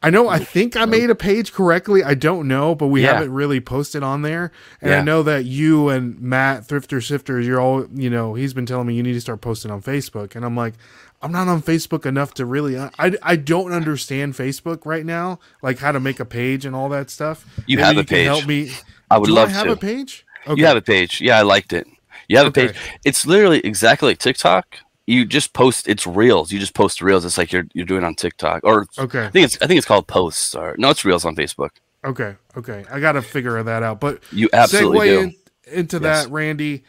I 0.02 0.10
know 0.10 0.28
I 0.28 0.38
think 0.38 0.76
I 0.76 0.84
made 0.84 1.10
a 1.10 1.14
page 1.16 1.52
correctly. 1.52 2.04
I 2.04 2.14
don't 2.14 2.46
know, 2.46 2.74
but 2.76 2.88
we 2.88 3.02
Yeah. 3.02 3.14
haven't 3.14 3.32
really 3.32 3.60
posted 3.60 4.02
on 4.04 4.22
there. 4.22 4.52
And 4.80 4.94
I 4.94 5.00
know 5.00 5.22
that 5.24 5.46
you 5.46 5.88
and 5.88 6.20
Matt 6.20 6.68
Thrifter 6.68 6.98
Sifters, 7.02 7.44
you're 7.46 7.58
all, 7.60 7.86
you 7.92 8.10
know, 8.10 8.34
he's 8.34 8.54
been 8.54 8.66
telling 8.66 8.86
me 8.86 8.94
you 8.94 9.02
need 9.02 9.14
to 9.14 9.20
start 9.20 9.40
posting 9.40 9.70
on 9.70 9.82
Facebook, 9.82 10.36
and 10.36 10.44
I'm 10.44 10.54
like, 10.56 10.74
I'm 11.26 11.32
not 11.32 11.48
on 11.48 11.60
Facebook 11.60 12.06
enough 12.06 12.34
to 12.34 12.46
really. 12.46 12.78
I, 12.78 12.90
I 13.20 13.34
don't 13.36 13.72
understand 13.72 14.34
Facebook 14.34 14.86
right 14.86 15.04
now, 15.04 15.40
like 15.60 15.78
how 15.80 15.90
to 15.90 15.98
make 15.98 16.20
a 16.20 16.24
page 16.24 16.64
and 16.64 16.74
all 16.76 16.88
that 16.90 17.10
stuff. 17.10 17.44
You 17.66 17.76
Maybe 17.78 17.86
have 17.86 17.96
a 17.96 18.04
can 18.04 18.06
page. 18.06 18.26
Help 18.26 18.46
me. 18.46 18.70
I 19.10 19.18
would 19.18 19.26
Do 19.26 19.32
love 19.34 19.48
I 19.48 19.52
have 19.52 19.66
to. 19.66 19.72
a 19.72 19.76
page? 19.76 20.24
Okay. 20.46 20.60
You 20.60 20.66
have 20.66 20.76
a 20.76 20.82
page. 20.82 21.20
Yeah, 21.20 21.38
I 21.38 21.42
liked 21.42 21.72
it. 21.72 21.88
You 22.28 22.36
have 22.38 22.46
Okay. 22.46 22.66
a 22.66 22.68
page. 22.68 22.76
It's 23.04 23.26
literally 23.26 23.58
exactly 23.60 24.10
like 24.10 24.18
TikTok. 24.18 24.76
You 25.08 25.24
just 25.24 25.52
post. 25.52 25.88
It's 25.88 26.06
reels. 26.06 26.52
You 26.52 26.58
just 26.60 26.74
post 26.74 27.02
reels. 27.02 27.24
It's 27.24 27.36
like 27.38 27.50
you're 27.52 27.66
you're 27.74 27.86
doing 27.86 28.04
on 28.04 28.14
TikTok. 28.14 28.60
Or 28.62 28.86
Okay. 28.96 29.24
I 29.26 29.30
think 29.30 29.44
it's 29.46 29.58
I 29.60 29.66
think 29.66 29.78
it's 29.78 29.86
called 29.86 30.06
posts. 30.06 30.54
Or 30.54 30.76
no, 30.78 30.90
it's 30.90 31.04
reels 31.04 31.24
on 31.24 31.34
Facebook. 31.34 31.70
Okay, 32.04 32.36
okay. 32.56 32.84
I 32.88 33.00
got 33.00 33.12
to 33.12 33.22
figure 33.22 33.60
that 33.60 33.82
out. 33.82 33.98
But 33.98 34.20
You 34.30 34.48
absolutely 34.52 35.08
segue 35.08 35.10
do. 35.10 35.20
in, 35.20 35.34
into 35.80 35.98
Yes. 35.98 36.24
that, 36.24 36.30
Randy. 36.30 36.84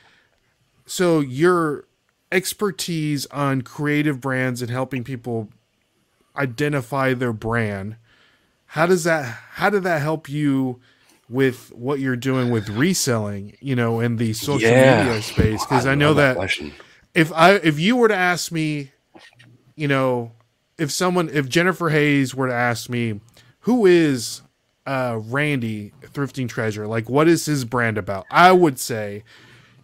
So 0.85 1.19
your 1.21 1.85
expertise 2.31 3.25
on 3.27 3.61
creative 3.61 4.19
brands 4.21 4.61
and 4.61 4.69
helping 4.71 5.03
people 5.03 5.49
identify 6.35 7.13
their 7.13 7.33
brand. 7.33 7.95
How 8.71 8.85
does 8.85 9.03
that? 9.05 9.23
How 9.51 9.69
did 9.69 9.83
that 9.83 10.01
help 10.01 10.29
you 10.29 10.79
with 11.29 11.71
what 11.73 11.99
you're 11.99 12.15
doing 12.15 12.49
with 12.49 12.69
reselling? 12.69 13.55
You 13.61 13.75
know, 13.75 13.99
in 13.99 14.17
the 14.17 14.33
social 14.33 14.75
Yeah. 14.75 14.97
media 14.97 15.21
space, 15.21 15.63
because 15.65 15.85
I, 15.85 15.95
know 15.95 16.11
love 16.11 16.17
that 16.17 16.37
if 17.15 17.31
I 17.33 17.53
if 17.53 17.79
you 17.79 17.95
were 17.95 18.07
to 18.07 18.15
ask 18.15 18.51
me, 18.51 18.91
you 19.75 19.87
know, 19.87 20.33
if 20.77 20.91
someone 20.91 21.29
if 21.29 21.47
Jennifer 21.47 21.89
Hayes 21.89 22.35
were 22.35 22.47
to 22.47 22.53
ask 22.53 22.89
me, 22.89 23.21
who 23.61 23.85
is 23.85 24.41
uh 24.85 25.19
Randy 25.21 25.93
Thrifting 26.01 26.49
Treasure? 26.49 26.87
Like 26.87 27.09
what 27.09 27.27
is 27.27 27.45
his 27.45 27.65
brand 27.65 27.97
about? 27.97 28.27
I 28.29 28.51
would 28.51 28.79
say 28.79 29.23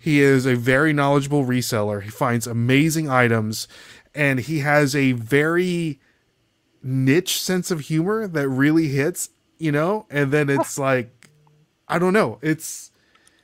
he 0.04 0.20
is 0.20 0.46
a 0.46 0.58
very 0.58 0.92
knowledgeable 0.92 1.46
reseller. 1.46 2.04
He 2.04 2.10
finds 2.10 2.46
amazing 2.46 3.10
items 3.10 3.70
and 4.14 4.42
he 4.42 4.60
has 4.60 4.98
a 4.98 5.14
very 5.14 6.02
niche 6.84 7.42
sense 7.42 7.72
of 7.72 7.80
humor 7.80 8.28
that 8.28 8.50
really 8.50 8.90
hits, 8.90 9.30
you 9.60 9.72
know? 9.72 10.06
And 10.10 10.34
then 10.34 10.50
it's 10.50 10.78
like 10.78 11.30
I 11.88 12.00
don't 12.00 12.12
know. 12.12 12.38
It's 12.42 12.92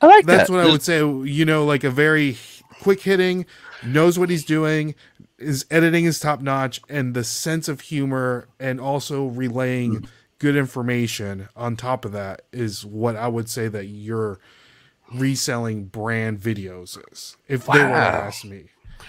I 0.02 0.06
like 0.06 0.26
that's 0.26 0.50
that. 0.50 0.54
what 0.54 0.66
I 0.66 0.70
would 0.70 0.82
say. 0.82 0.98
You 0.98 1.46
know, 1.46 1.64
like 1.64 1.82
a 1.82 1.90
very 1.90 2.36
quick 2.82 3.00
hitting, 3.00 3.46
knows 3.82 4.18
what 4.18 4.28
he's 4.28 4.44
doing, 4.44 4.94
his 5.38 5.64
editing 5.70 6.04
is 6.04 6.20
top 6.20 6.42
notch, 6.42 6.82
and 6.90 7.14
the 7.14 7.24
sense 7.24 7.68
of 7.68 7.80
humor 7.80 8.48
and 8.58 8.78
also 8.78 9.28
relaying 9.28 9.94
hmm. 9.94 10.04
good 10.38 10.56
information 10.56 11.48
on 11.56 11.74
top 11.74 12.04
of 12.04 12.12
that 12.12 12.42
is 12.52 12.84
what 12.84 13.16
I 13.16 13.28
would 13.28 13.48
say 13.48 13.66
that 13.68 13.86
your 13.86 14.40
reselling 15.14 15.84
brand 15.84 16.40
videos 16.40 16.98
is. 17.12 17.36
If 17.48 17.66
they 17.66 17.78
were 17.78 17.88
to 17.88 17.94
ask 17.94 18.44
me. 18.44 18.64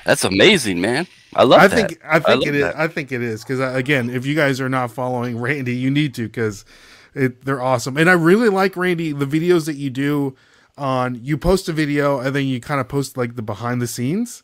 That's 0.05 0.24
amazing, 0.24 0.81
man. 0.81 1.08
I 1.36 1.43
love 1.43 1.62
I 1.62 1.67
that. 1.67 1.75
think 1.75 2.01
I 2.03 2.20
think 2.20 2.46
love 2.46 2.48
it 2.48 2.55
is. 2.55 2.63
I 2.75 2.88
think 2.88 3.12
it 3.12 3.22
is 3.22 3.43
because 3.43 3.60
uh, 3.60 3.72
again, 3.75 4.10
if 4.10 4.25
you 4.25 4.36
guys 4.36 4.60
are 4.60 4.70
not 4.70 4.91
following 4.91 5.38
Randy, 5.41 5.75
you 5.75 5.91
need 5.91 6.13
to 6.15 6.27
because 6.27 6.65
they're 7.13 7.62
awesome. 7.62 7.98
And 7.98 8.10
I 8.10 8.13
really 8.13 8.50
like 8.50 8.75
Randy 8.75 9.12
the 9.12 9.25
videos 9.25 9.65
that 9.65 9.75
you 9.75 9.89
do 9.89 10.36
on. 10.77 11.20
You 11.24 11.38
post 11.38 11.70
a 11.70 11.74
video 11.74 12.20
and 12.20 12.36
then 12.36 12.46
you 12.46 12.60
kind 12.60 12.81
of 12.81 12.88
post 12.88 13.17
like 13.17 13.36
the 13.36 13.41
behind 13.41 13.81
the 13.81 13.88
scenes. 13.88 14.43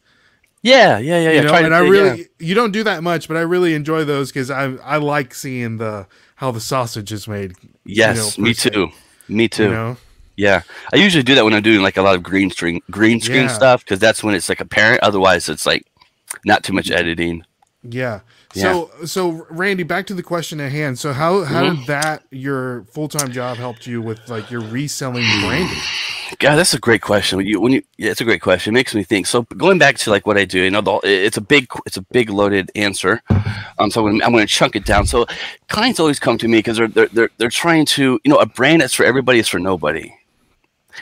Yeah, 0.61 0.97
yeah, 0.97 1.19
yeah, 1.19 1.29
yeah. 1.29 1.41
You 1.41 1.47
know, 1.47 1.53
and 1.53 1.73
I 1.73 1.83
do- 1.83 1.91
really 1.91 2.19
yeah. 2.19 2.25
you 2.39 2.55
don't 2.55 2.71
do 2.71 2.83
that 2.83 3.03
much, 3.03 3.27
but 3.27 3.37
I 3.37 3.41
really 3.41 3.73
enjoy 3.73 4.03
those 4.03 4.31
because 4.31 4.51
I 4.51 4.73
I 4.75 4.97
like 4.97 5.33
seeing 5.33 5.77
the 5.77 6.07
how 6.35 6.51
the 6.51 6.61
sausage 6.61 7.11
is 7.11 7.27
made. 7.27 7.53
Yes, 7.85 8.37
you 8.37 8.43
know, 8.43 8.47
me 8.47 8.53
too. 8.53 8.89
Me 9.27 9.47
too. 9.47 9.63
You 9.63 9.69
know, 9.69 9.97
Yeah, 10.38 10.62
I 10.94 10.98
usually 10.98 11.24
do 11.24 11.36
that 11.36 11.44
when 11.44 11.53
I'm 11.53 11.63
doing 11.63 11.82
like 11.82 11.98
a 11.98 12.01
lot 12.03 12.15
of 12.15 12.24
green 12.24 12.50
screen 12.51 12.79
green 12.91 13.20
screen 13.20 13.44
Yeah. 13.44 13.48
stuff 13.48 13.84
because 13.84 14.00
that's 14.00 14.24
when 14.24 14.36
it's 14.36 14.50
like 14.50 14.62
apparent. 14.62 15.01
Otherwise, 15.03 15.50
it's 15.50 15.65
like 15.65 15.86
not 16.46 16.63
too 16.63 16.74
much 16.74 16.91
editing. 16.91 17.44
yeah. 17.84 18.22
So 18.53 18.89
so 19.06 19.46
Randy, 19.51 19.84
back 19.84 20.08
to 20.08 20.13
the 20.15 20.24
question 20.24 20.60
at 20.62 20.72
hand. 20.72 20.98
So 21.00 21.12
how 21.13 21.44
how 21.44 21.63
Mm-hmm. 21.63 21.75
did 21.79 21.88
that 21.88 22.24
your 22.32 22.84
full 22.94 23.08
time 23.08 23.32
job 23.32 23.58
helped 23.58 23.86
you 23.88 24.01
with 24.01 24.20
like 24.29 24.50
your 24.50 24.62
reselling 24.62 25.25
branding? 25.41 25.77
God, 26.39 26.58
that's 26.58 26.74
a 26.74 26.79
great 26.79 27.01
question. 27.01 27.38
When 27.38 27.46
you, 27.48 27.62
when 27.62 27.72
you, 27.72 27.82
yeah, 27.98 28.12
it's 28.12 28.20
a 28.20 28.25
great 28.25 28.41
question. 28.41 28.74
It 28.74 28.79
makes 28.79 28.94
me 28.94 29.03
think. 29.03 29.27
So 29.27 29.44
going 29.44 29.77
back 29.79 29.98
to 30.00 30.10
like 30.12 30.27
what 30.27 30.38
I 30.38 30.44
do, 30.44 30.62
you 30.62 30.70
know, 30.70 30.82
the, 30.82 31.00
it's 31.03 31.38
a 31.38 31.41
big, 31.41 31.67
it's 31.86 31.96
a 31.98 32.01
big 32.01 32.29
loaded 32.29 32.70
answer. 32.75 33.22
Um, 33.79 33.89
so 33.89 34.06
I'm 34.06 34.13
gonna, 34.13 34.25
I'm 34.25 34.32
going 34.34 34.46
to 34.46 34.51
chunk 34.51 34.75
it 34.75 34.84
down. 34.86 35.06
So 35.08 35.25
clients 35.70 36.00
always 36.01 36.20
come 36.20 36.38
to 36.39 36.48
me 36.50 36.58
because 36.60 36.77
they're, 36.77 36.89
they're 36.89 37.08
they're 37.08 37.29
they're 37.38 37.50
trying 37.50 37.86
to, 37.96 38.20
you 38.25 38.29
know, 38.32 38.38
a 38.39 38.46
brand 38.46 38.82
that's 38.82 38.94
for 38.94 39.06
everybody 39.06 39.39
is 39.39 39.48
for 39.48 39.58
nobody. 39.60 40.13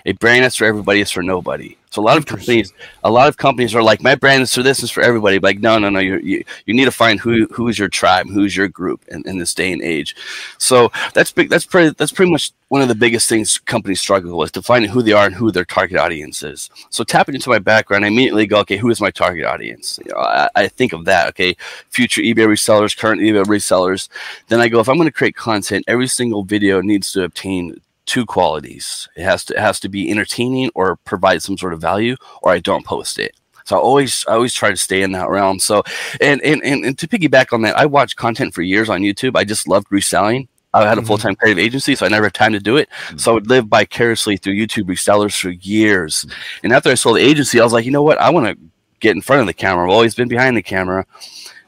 A 0.06 0.12
brand 0.14 0.44
that's 0.44 0.56
for 0.56 0.66
everybody 0.66 1.02
is 1.02 1.12
for 1.12 1.24
nobody. 1.24 1.78
So 1.96 2.02
a 2.02 2.04
lot 2.04 2.18
of 2.18 2.25
companies, 2.25 2.74
a 3.06 3.10
lot 3.10 3.30
of 3.30 3.38
companies 3.38 3.74
are 3.74 3.82
like, 3.82 4.04
my 4.04 4.16
brand 4.16 4.44
is 4.44 4.54
for 4.54 4.62
this, 4.62 4.84
is 4.84 4.92
for 4.92 5.02
everybody. 5.02 5.40
Like, 5.40 5.60
no, 5.60 5.80
no, 5.80 5.90
no. 5.90 6.00
You 6.00 6.18
you 6.18 6.44
you 6.66 6.74
need 6.74 6.86
to 6.86 6.92
find 6.92 7.22
who 7.22 7.48
who's 7.52 7.80
your 7.80 7.88
tribe, 7.88 8.28
who's 8.28 8.54
your 8.54 8.68
group 8.68 9.06
in, 9.08 9.25
in 9.25 9.38
this 9.38 9.54
day 9.54 9.72
and 9.72 9.82
age. 9.82 10.14
So 10.58 10.92
that's 11.14 11.32
big. 11.32 11.50
That's 11.50 11.66
pretty. 11.66 11.96
That's 11.98 12.12
pretty 12.12 12.34
much 12.34 12.52
one 12.68 12.82
of 12.82 12.90
the 12.90 12.96
biggest 12.96 13.30
things 13.30 13.58
companies 13.60 14.02
struggle 14.02 14.38
with: 14.38 14.52
defining 14.52 14.90
who 14.90 15.04
they 15.04 15.14
are 15.14 15.25
and 15.25 15.36
who 15.36 15.52
their 15.52 15.64
target 15.64 15.98
audience 15.98 16.44
is. 16.44 16.70
So 16.90 17.06
tapping 17.06 17.36
into 17.36 17.50
my 17.50 17.60
background, 17.60 18.04
I 18.04 18.10
immediately 18.10 18.46
go, 18.46 18.60
okay, 18.60 18.75
who 18.75 18.90
is 18.90 19.00
my 19.00 19.12
target 19.12 19.46
audience? 19.46 19.98
You 20.06 20.12
know, 20.12 20.20
I, 20.20 20.50
I 20.54 20.68
think 20.68 20.92
of 20.92 21.06
that. 21.06 21.30
Okay, 21.30 21.56
future 21.92 22.22
eBay 22.22 22.46
resellers, 22.46 22.98
current 22.98 23.22
eBay 23.22 23.46
resellers. 23.46 24.10
Then 24.50 24.60
I 24.60 24.68
go, 24.68 24.82
if 24.82 24.90
I'm 24.90 24.98
going 24.98 25.08
to 25.08 25.14
create 25.14 25.38
content, 25.38 25.86
every 25.88 26.08
single 26.08 26.44
video 26.44 26.82
needs 26.82 27.14
to 27.14 27.24
obtain 27.24 27.80
two 28.05 28.25
qualities. 28.25 29.07
It 29.15 29.24
has 29.24 29.45
to 29.45 29.53
it 29.55 29.59
has 29.59 29.79
to 29.81 29.89
be 29.89 30.09
entertaining 30.12 30.69
or 30.75 30.97
provide 30.97 31.41
some 31.41 31.57
sort 31.57 31.74
of 31.74 31.81
value, 31.81 32.15
or 32.41 32.51
I 32.51 32.59
don't 32.59 32.85
post 32.85 33.19
it. 33.19 33.35
So 33.65 33.75
I 33.75 33.79
always 33.79 34.24
I 34.27 34.33
always 34.33 34.53
try 34.53 34.69
to 34.69 34.77
stay 34.77 35.01
in 35.01 35.12
that 35.13 35.29
realm. 35.29 35.59
So 35.59 35.83
and 36.21 36.41
and, 36.43 36.63
and, 36.63 36.85
and 36.85 36.97
to 37.00 37.07
piggyback 37.07 37.51
on 37.53 37.62
that, 37.63 37.77
I 37.77 37.85
watched 37.85 38.15
content 38.15 38.53
for 38.53 38.62
years 38.62 38.89
on 38.89 39.01
YouTube. 39.01 39.35
I 39.35 39.43
just 39.43 39.67
loved 39.67 39.88
reselling. 39.89 40.47
I 40.74 40.85
had 40.88 40.97
a 40.97 41.01
Mhm. 41.01 41.07
full 41.07 41.17
time 41.17 41.35
creative 41.35 41.59
agency, 41.63 41.95
so 41.95 42.05
I 42.05 42.09
never 42.09 42.25
had 42.25 42.33
time 42.33 42.51
to 42.51 42.59
do 42.59 42.75
it. 42.77 42.89
So 43.15 43.31
I 43.31 43.33
would 43.35 43.47
live 43.50 43.67
vicariously 43.67 44.35
through 44.38 44.55
YouTube 44.55 44.83
resellers 44.89 45.39
for 45.39 45.50
years. 45.51 46.25
And 46.63 46.74
after 46.74 46.89
I 46.89 46.95
sold 46.95 47.15
the 47.17 47.21
agency, 47.21 47.59
I 47.62 47.63
was 47.63 47.71
like, 47.74 47.85
you 47.85 47.91
know 47.91 48.03
what? 48.03 48.17
I 48.19 48.29
want 48.29 48.45
to 48.47 48.57
get 49.00 49.15
in 49.15 49.21
front 49.21 49.39
of 49.41 49.47
the 49.47 49.53
camera. 49.53 49.85
I've 49.85 49.91
always 49.93 50.15
been 50.15 50.27
behind 50.27 50.57
the 50.57 50.62
camera. 50.62 51.05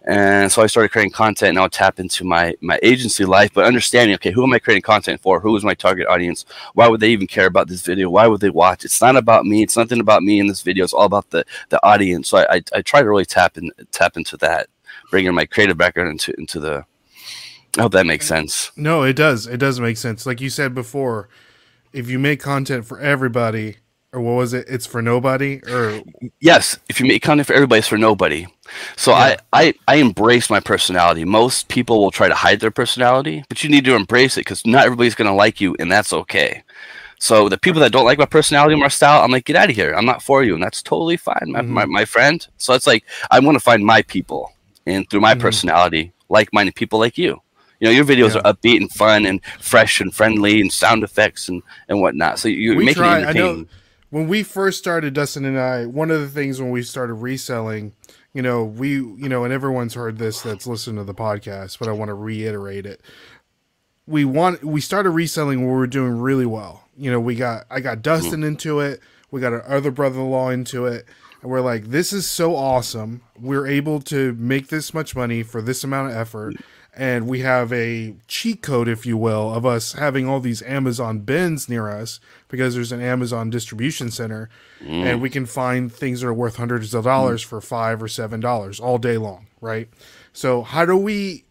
And 0.07 0.49
so 0.49 0.61
I 0.61 0.67
started 0.67 0.89
creating 0.93 1.11
content 1.11 1.49
and 1.49 1.59
I'll 1.59 1.69
tap 1.69 1.99
into 1.99 2.23
my 2.23 2.55
my 2.61 2.79
agency 2.81 3.25
life, 3.25 3.51
but 3.53 3.65
understanding, 3.65 4.15
okay, 4.15 4.31
who 4.31 4.41
am 4.41 4.53
I 4.53 4.59
creating 4.59 4.83
content 4.83 5.19
for? 5.19 5.41
Who 5.41 5.53
is 5.57 5.65
my 5.65 5.73
target 5.73 6.07
audience? 6.07 6.45
Why 6.75 6.87
would 6.87 7.01
they 7.01 7.09
even 7.09 7.27
care 7.27 7.45
about 7.45 7.67
this 7.67 7.81
video? 7.81 8.09
Why 8.09 8.25
would 8.25 8.39
they 8.39 8.49
watch? 8.49 8.85
It's 8.85 9.01
not 9.01 9.17
about 9.17 9.45
me. 9.45 9.63
It's 9.63 9.75
nothing 9.75 9.99
about 9.99 10.23
me 10.23 10.39
in 10.39 10.47
this 10.47 10.61
video. 10.61 10.85
It's 10.85 10.93
all 10.93 11.05
about 11.05 11.29
the 11.31 11.45
the 11.67 11.85
audience. 11.85 12.29
So 12.29 12.37
I 12.37 12.45
I, 12.49 12.61
I 12.75 12.81
try 12.81 13.01
to 13.01 13.09
really 13.09 13.25
tap 13.25 13.57
in 13.57 13.69
tap 13.91 14.15
into 14.15 14.37
that, 14.37 14.67
bringing 15.11 15.33
my 15.33 15.45
creative 15.45 15.77
background 15.77 16.09
into 16.09 16.33
into 16.37 16.61
the. 16.61 16.85
I 17.77 17.81
hope 17.81 17.91
that 17.91 18.05
makes 18.05 18.25
sense. 18.25 18.71
No, 18.77 19.03
it 19.03 19.17
does. 19.17 19.45
It 19.45 19.57
does 19.57 19.79
make 19.81 19.97
sense. 19.97 20.25
Like 20.25 20.39
you 20.39 20.49
said 20.49 20.73
before, 20.73 21.27
if 21.91 22.09
you 22.09 22.17
make 22.17 22.39
content 22.39 22.85
for 22.85 22.97
everybody, 22.99 23.77
or 24.13 24.21
what 24.21 24.33
was 24.33 24.53
it? 24.53 24.65
It's 24.69 24.85
for 24.85 25.01
nobody, 25.01 25.61
or 25.67 26.01
Yes, 26.39 26.77
if 26.89 26.99
you 26.99 27.05
make 27.07 27.21
content 27.21 27.47
for 27.47 27.53
everybody, 27.53 27.79
it's 27.79 27.87
for 27.87 27.97
nobody. 27.97 28.47
So 28.95 29.11
Yeah. 29.11 29.17
I, 29.17 29.37
I 29.53 29.73
I 29.87 29.95
embrace 29.95 30.49
my 30.49 30.59
personality. 30.59 31.25
Most 31.25 31.67
people 31.67 32.01
will 32.01 32.11
try 32.11 32.27
to 32.27 32.35
hide 32.35 32.59
their 32.59 32.71
personality, 32.71 33.43
but 33.49 33.63
you 33.63 33.69
need 33.69 33.85
to 33.85 33.95
embrace 33.95 34.37
it 34.37 34.41
because 34.41 34.65
not 34.65 34.85
everybody's 34.85 35.15
gonna 35.15 35.35
like 35.35 35.59
you, 35.61 35.75
and 35.79 35.91
that's 35.91 36.13
okay. 36.13 36.63
So 37.19 37.49
the 37.49 37.57
people 37.57 37.81
that 37.81 37.91
don't 37.91 38.05
like 38.05 38.19
my 38.19 38.25
personality 38.25 38.75
or 38.75 38.77
my 38.77 38.87
style, 38.89 39.23
I'm 39.23 39.31
like, 39.31 39.45
get 39.45 39.55
out 39.55 39.69
of 39.71 39.75
here. 39.75 39.93
I'm 39.93 40.05
not 40.05 40.21
for 40.21 40.43
you, 40.43 40.53
and 40.53 40.61
that's 40.63 40.83
totally 40.83 41.17
fine, 41.17 41.47
my, 41.47 41.61
Mhm. 41.61 41.67
my, 41.69 41.85
my 41.85 42.05
friend. 42.05 42.45
So 42.57 42.73
it's 42.73 42.85
like 42.87 43.03
I 43.31 43.39
want 43.39 43.55
to 43.55 43.59
find 43.59 43.83
my 43.83 44.03
people, 44.03 44.53
and 44.85 45.09
through 45.09 45.21
my 45.21 45.33
Mhm. 45.33 45.39
personality, 45.41 46.11
like-minded 46.29 46.75
people 46.75 46.99
like 46.99 47.17
you. 47.17 47.41
You 47.79 47.87
know, 47.87 47.91
your 47.91 48.05
videos 48.05 48.33
Yeah. 48.33 48.41
are 48.45 48.53
upbeat 48.53 48.77
and 48.77 48.91
fun 48.91 49.25
and 49.25 49.39
fresh 49.59 49.99
and 50.01 50.13
friendly 50.13 50.61
and 50.61 50.71
sound 50.71 51.03
effects 51.03 51.47
and, 51.49 51.61
and 51.89 52.01
whatnot. 52.01 52.39
So 52.39 52.47
you're 52.47 52.75
we 52.75 52.85
making 52.85 53.03
try. 53.03 53.19
it 53.19 53.21
entertaining. 53.23 53.69
When 54.09 54.27
we 54.27 54.43
first 54.43 54.77
started, 54.77 55.13
Dustin 55.13 55.45
and 55.45 55.59
I. 55.59 55.85
One 55.85 56.11
of 56.11 56.21
the 56.21 56.29
things 56.29 56.61
when 56.61 56.71
we 56.71 56.83
started 56.83 57.15
reselling, 57.15 57.93
you 58.33 58.41
know, 58.41 58.63
we, 58.63 58.91
you 58.91 59.29
know, 59.29 59.43
and 59.43 59.53
everyone's 59.53 59.93
heard 59.93 60.17
this 60.17 60.41
that's 60.41 60.67
listened 60.67 60.97
to 60.97 61.03
the 61.03 61.13
podcast, 61.13 61.79
but 61.79 61.87
I 61.87 61.91
want 61.91 62.09
to 62.09 62.13
reiterate 62.13 62.85
it. 62.85 63.01
We 64.05 64.23
want 64.23 64.63
we 64.63 64.79
started 64.79 65.09
reselling 65.09 65.59
when 65.59 65.67
we 65.67 65.75
were 65.75 65.87
doing 65.87 66.19
really 66.19 66.45
well. 66.45 66.85
You 66.97 67.11
know, 67.11 67.19
we 67.19 67.35
got 67.35 67.65
I 67.69 67.81
got 67.81 68.01
Dustin 68.01 68.39
mm-hmm. 68.39 68.43
into 68.43 68.79
it. 68.79 69.01
We 69.31 69.41
got 69.41 69.51
our 69.53 69.67
other 69.67 69.91
brother-in-law 69.91 70.49
into 70.49 70.85
it. 70.85 71.05
And 71.41 71.51
we're 71.51 71.61
like, 71.61 71.87
this 71.87 72.13
is 72.13 72.25
so 72.25 72.55
awesome. 72.55 73.21
We're 73.39 73.67
able 73.67 73.99
to 74.03 74.33
make 74.33 74.69
this 74.69 74.93
much 74.93 75.15
money 75.15 75.43
for 75.43 75.61
this 75.61 75.83
amount 75.83 76.11
of 76.11 76.17
effort. 76.17 76.55
And 76.97 77.27
we 77.27 77.41
have 77.41 77.71
a 77.71 78.15
cheat 78.27 78.63
code, 78.63 78.87
if 78.87 79.05
you 79.05 79.17
will, 79.17 79.53
of 79.53 79.67
us 79.67 79.93
having 79.93 80.27
all 80.27 80.39
these 80.39 80.63
Amazon 80.63 81.19
bins 81.19 81.69
near 81.69 81.89
us 81.89 82.19
because 82.47 82.73
there's 82.73 82.91
an 82.91 83.01
Amazon 83.01 83.51
distribution 83.51 84.09
center. 84.09 84.49
And 84.79 85.19
mm. 85.19 85.21
we 85.21 85.29
can 85.29 85.45
find 85.45 85.93
things 85.93 86.21
that 86.21 86.27
are 86.27 86.33
worth 86.33 86.55
hundreds 86.55 86.95
of 86.95 87.03
dollars 87.03 87.43
mm. 87.43 87.47
for 87.47 87.61
five 87.61 88.01
or 88.01 88.07
seven 88.07 88.39
dollars 88.39 88.79
all 88.79 88.97
day 88.97 89.17
long, 89.17 89.45
right? 89.61 89.89
So, 90.33 90.63
how 90.63 90.85
do 90.85 90.97
we 90.97 91.45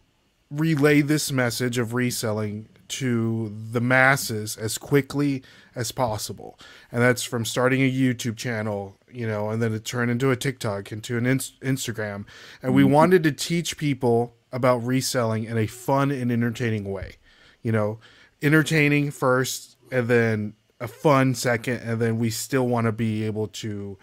relay 0.51 1.01
this 1.01 1.31
message 1.31 1.77
of 1.77 1.93
reselling 1.93 2.67
to 2.87 3.53
the 3.71 3.81
masses 3.81 4.57
as 4.57 4.77
quickly 4.77 5.43
as 5.75 5.91
possible. 5.91 6.57
And 6.91 7.01
that's 7.01 7.23
from 7.23 7.45
starting 7.45 7.81
a 7.81 7.91
YouTube 7.91 8.37
channel, 8.37 8.97
you 9.11 9.27
know, 9.27 9.49
and 9.49 9.61
then 9.61 9.73
it 9.73 9.85
turned 9.85 10.09
into 10.09 10.31
a 10.31 10.35
TikTok, 10.35 10.91
into 10.91 11.17
an 11.17 11.25
ins- 11.25 11.53
Instagram. 11.61 12.25
And 12.63 12.73
we 12.73 12.83
mm-hmm. 12.83 12.93
wanted 12.93 13.23
to 13.23 13.31
teach 13.31 13.77
people 13.77 14.36
about 14.51 14.77
reselling 14.85 15.43
in 15.45 15.57
a 15.57 15.67
fun 15.67 16.11
and 16.11 16.31
entertaining 16.31 16.85
way. 16.91 17.15
You 17.61 17.71
know, 17.71 17.99
entertaining 18.41 19.11
first 19.11 19.77
and 19.91 20.07
then 20.07 20.53
a 20.79 20.87
fun 20.87 21.33
second. 21.35 21.77
And 21.77 21.99
then 21.99 22.19
we 22.19 22.29
still 22.29 22.67
want 22.67 22.85
to 22.85 22.91
be 22.91 23.23
able 23.23 23.47
to 23.47 23.97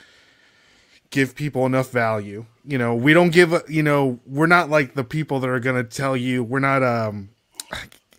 give 1.10 1.34
people 1.34 1.64
enough 1.66 1.90
value. 1.90 2.46
You 2.66 2.78
know, 2.78 2.94
we 2.94 3.12
don't 3.12 3.30
give, 3.30 3.52
a, 3.52 3.62
you 3.68 3.82
know, 3.82 4.18
we're 4.26 4.46
not 4.46 4.70
like 4.70 4.94
the 4.94 5.04
people 5.04 5.38
that 5.40 5.48
are 5.48 5.60
going 5.60 5.76
to 5.76 5.84
tell 5.88 6.16
you, 6.16 6.42
we're 6.42 6.58
not, 6.60 6.82
um, 6.82 7.30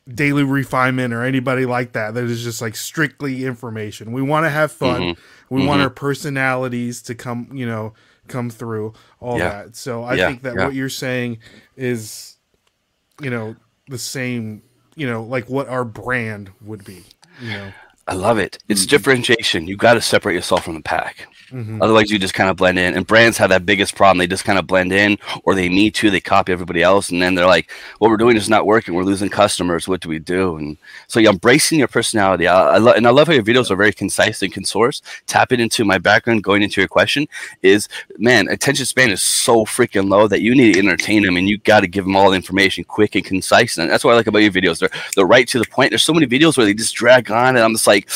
daily 0.07 0.43
refinement 0.43 1.13
or 1.13 1.23
anybody 1.23 1.65
like 1.65 1.93
that 1.93 2.13
that 2.13 2.23
is 2.25 2.43
just 2.43 2.61
like 2.61 2.75
strictly 2.75 3.43
information 3.43 4.11
we 4.11 4.21
want 4.21 4.45
to 4.45 4.51
have 4.51 4.71
fun 4.71 5.01
Mhm. 5.01 5.17
we 5.49 5.65
want 5.65 5.79
Mhm. 5.79 5.83
our 5.85 5.89
personalities 5.89 7.01
to 7.01 7.15
come 7.15 7.49
you 7.51 7.65
know 7.65 7.91
come 8.27 8.49
through 8.49 8.93
all 9.19 9.39
Yeah. 9.39 9.41
that 9.41 9.75
so 9.75 10.03
i 10.03 10.15
Yeah, 10.15 10.17
think 10.17 10.41
that 10.43 10.57
yeah. 10.57 10.59
what 10.59 10.73
you're 10.73 10.89
saying 10.89 11.39
is 11.75 12.37
you 13.19 13.29
know 13.29 13.57
the 13.87 13.97
same 13.97 14.63
you 14.95 15.07
know 15.07 15.23
like 15.23 15.49
what 15.49 15.67
our 15.69 15.85
brand 15.85 16.51
would 16.61 16.83
be 16.83 17.05
you 17.37 17.51
know 17.51 17.75
I 18.07 18.13
love 18.13 18.37
it. 18.37 18.59
It's 18.69 18.85
Mm-hmm. 18.85 18.85
differentiation. 18.85 19.67
You 19.67 19.77
got 19.77 19.95
to 19.95 20.01
separate 20.01 20.35
yourself 20.35 20.65
from 20.65 20.75
the 20.75 20.81
pack. 20.81 21.27
Mhm. 21.51 21.77
Otherwise, 21.81 22.09
you 22.09 22.17
just 22.17 22.33
kind 22.33 22.49
of 22.49 22.55
blend 22.57 22.79
in. 22.79 22.95
And 22.95 23.05
brands 23.05 23.37
have 23.37 23.49
that 23.51 23.65
biggest 23.67 23.95
problem. 23.95 24.17
They 24.17 24.25
just 24.27 24.45
kind 24.45 24.57
of 24.57 24.65
blend 24.65 24.91
in, 24.91 25.17
or 25.43 25.53
they 25.53 25.69
me 25.69 25.91
too. 25.91 26.09
They 26.09 26.19
copy 26.19 26.51
everybody 26.51 26.81
else, 26.81 27.09
and 27.09 27.21
then 27.21 27.35
they're 27.35 27.45
like, 27.45 27.69
"What 27.99 28.09
we're 28.09 28.17
doing 28.17 28.35
is 28.35 28.49
not 28.49 28.65
working. 28.65 28.95
We're 28.95 29.03
losing 29.03 29.29
customers. 29.29 29.87
What 29.87 30.01
do 30.01 30.09
we 30.09 30.17
do?" 30.17 30.57
And 30.57 30.77
so, 31.07 31.19
you're 31.19 31.31
embracing 31.31 31.77
your 31.77 31.87
personality. 31.87 32.47
I, 32.47 32.75
I 32.75 32.77
lo- 32.79 32.93
and 32.93 33.05
I 33.05 33.11
love 33.11 33.27
how 33.27 33.33
your 33.33 33.43
videos 33.43 33.69
are 33.69 33.75
very 33.75 33.93
concise 33.93 34.41
and 34.41 34.51
concise. 34.51 35.01
Tapping 35.27 35.59
into 35.59 35.85
my 35.85 35.99
background, 35.99 36.43
going 36.43 36.63
into 36.63 36.81
your 36.81 36.87
question 36.87 37.27
is, 37.61 37.87
man, 38.17 38.47
attention 38.47 38.85
span 38.85 39.11
is 39.11 39.21
so 39.21 39.65
freaking 39.65 40.09
low 40.09 40.27
that 40.27 40.41
you 40.41 40.55
need 40.55 40.73
to 40.73 40.79
entertain 40.79 41.21
them, 41.23 41.37
and 41.37 41.47
you 41.47 41.59
got 41.59 41.81
to 41.81 41.87
give 41.87 42.05
them 42.05 42.15
all 42.15 42.31
the 42.31 42.35
information 42.35 42.83
quick 42.83 43.13
and 43.15 43.23
concise. 43.23 43.77
And 43.77 43.89
that's 43.91 44.03
what 44.03 44.13
I 44.13 44.17
like 44.17 44.27
about 44.27 44.39
your 44.41 44.51
videos. 44.51 44.79
They're 44.79 44.89
they're 45.15 45.25
right 45.27 45.47
to 45.49 45.59
the 45.59 45.65
point. 45.65 45.91
There's 45.91 46.01
so 46.03 46.13
many 46.13 46.25
videos 46.25 46.57
where 46.57 46.65
they 46.65 46.73
just 46.73 46.95
drag 46.95 47.29
on, 47.29 47.55
and 47.55 47.59
I'm 47.63 47.73
just 47.73 47.85
like, 47.87 48.09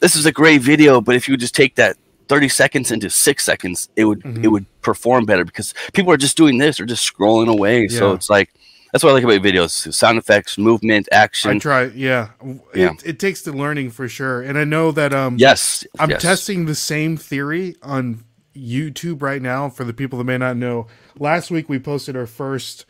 this 0.00 0.16
is 0.16 0.26
a 0.26 0.32
great 0.32 0.62
video, 0.62 1.00
but 1.00 1.14
if 1.14 1.28
you 1.28 1.36
just 1.36 1.54
take 1.54 1.74
that 1.76 1.96
30 2.28 2.48
seconds 2.48 2.90
into 2.90 3.10
six 3.10 3.44
seconds, 3.44 3.88
it 3.96 4.04
would 4.04 4.20
Mhm. 4.20 4.44
it 4.44 4.48
would 4.48 4.66
perform 4.82 5.24
better 5.24 5.44
because 5.44 5.74
people 5.92 6.12
are 6.12 6.16
just 6.16 6.36
doing 6.36 6.58
this 6.58 6.80
or 6.80 6.86
just 6.86 7.10
scrolling 7.10 7.48
away. 7.48 7.88
So 7.88 8.12
it's 8.12 8.30
like 8.30 8.50
that's 8.92 9.02
what 9.02 9.10
I 9.10 9.14
like 9.14 9.24
about 9.24 9.40
videos: 9.42 9.92
sound 9.92 10.18
effects, 10.18 10.58
movement, 10.58 11.08
action. 11.12 11.50
i 11.52 11.58
try 11.58 11.84
yeah. 11.94 12.28
Yeah. 12.74 12.92
It, 12.92 13.06
it 13.06 13.18
takes 13.18 13.42
the 13.42 13.52
learning 13.52 13.90
for 13.90 14.06
sure 14.08 14.42
and 14.42 14.58
i 14.58 14.64
know 14.64 14.92
that 14.92 15.14
um 15.14 15.36
yes, 15.38 15.84
i'm 15.98 16.10
yes. 16.10 16.22
testing 16.22 16.66
the 16.66 16.74
same 16.74 17.16
theory 17.16 17.76
on 17.82 18.24
YouTube 18.54 19.22
right 19.22 19.40
now. 19.40 19.68
For 19.68 19.84
the 19.84 19.92
people 19.94 20.18
that 20.18 20.24
may 20.24 20.38
not 20.38 20.56
know, 20.56 20.86
last 21.18 21.50
week 21.50 21.68
we 21.68 21.78
posted 21.78 22.16
our 22.16 22.26
first. 22.26 22.84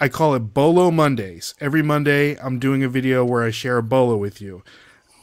I 0.00 0.08
call 0.08 0.34
it 0.34 0.40
Bolo 0.52 0.90
Mondays. 0.90 1.54
Every 1.60 1.82
Monday, 1.82 2.36
I'm 2.40 2.58
doing 2.58 2.82
a 2.82 2.88
video 2.88 3.24
where 3.24 3.44
I 3.44 3.50
share 3.50 3.76
a 3.78 3.82
bolo 3.82 4.16
with 4.16 4.40
you. 4.40 4.64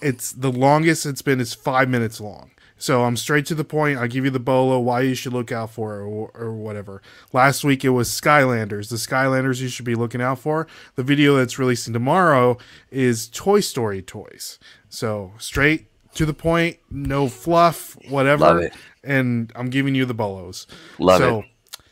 It's 0.01 0.31
the 0.31 0.51
longest 0.51 1.05
it's 1.05 1.21
been 1.21 1.41
is 1.41 1.53
five 1.53 1.89
minutes 1.89 2.21
long. 2.21 2.51
So 2.81 3.03
I'm 3.03 3.15
straight 3.15 3.45
to 3.45 3.53
the 3.53 3.63
point. 3.63 3.99
I 3.99 4.07
give 4.07 4.25
you 4.25 4.31
the 4.31 4.39
bolo, 4.39 4.79
why 4.79 5.01
you 5.01 5.13
should 5.13 5.33
look 5.33 5.51
out 5.51 5.69
for, 5.69 5.99
it, 5.99 6.03
or, 6.03 6.31
or 6.33 6.51
whatever. 6.51 7.03
Last 7.31 7.63
week 7.63 7.85
it 7.85 7.89
was 7.89 8.09
Skylanders. 8.09 8.89
The 8.89 8.95
Skylanders 8.95 9.61
you 9.61 9.67
should 9.67 9.85
be 9.85 9.93
looking 9.93 10.19
out 10.19 10.39
for. 10.39 10.65
The 10.95 11.03
video 11.03 11.35
that's 11.35 11.59
releasing 11.59 11.93
tomorrow 11.93 12.57
is 12.89 13.27
Toy 13.27 13.59
Story 13.59 14.01
toys. 14.01 14.57
So 14.89 15.31
straight 15.37 15.85
to 16.15 16.25
the 16.25 16.33
point, 16.33 16.79
no 16.89 17.27
fluff, 17.27 17.95
whatever. 18.09 18.45
Love 18.45 18.57
it. 18.57 18.73
And 19.03 19.53
I'm 19.55 19.69
giving 19.69 19.93
you 19.93 20.05
the 20.05 20.15
bolos. 20.15 20.65
Love 20.97 21.19
so, 21.19 21.39
it. 21.41 21.45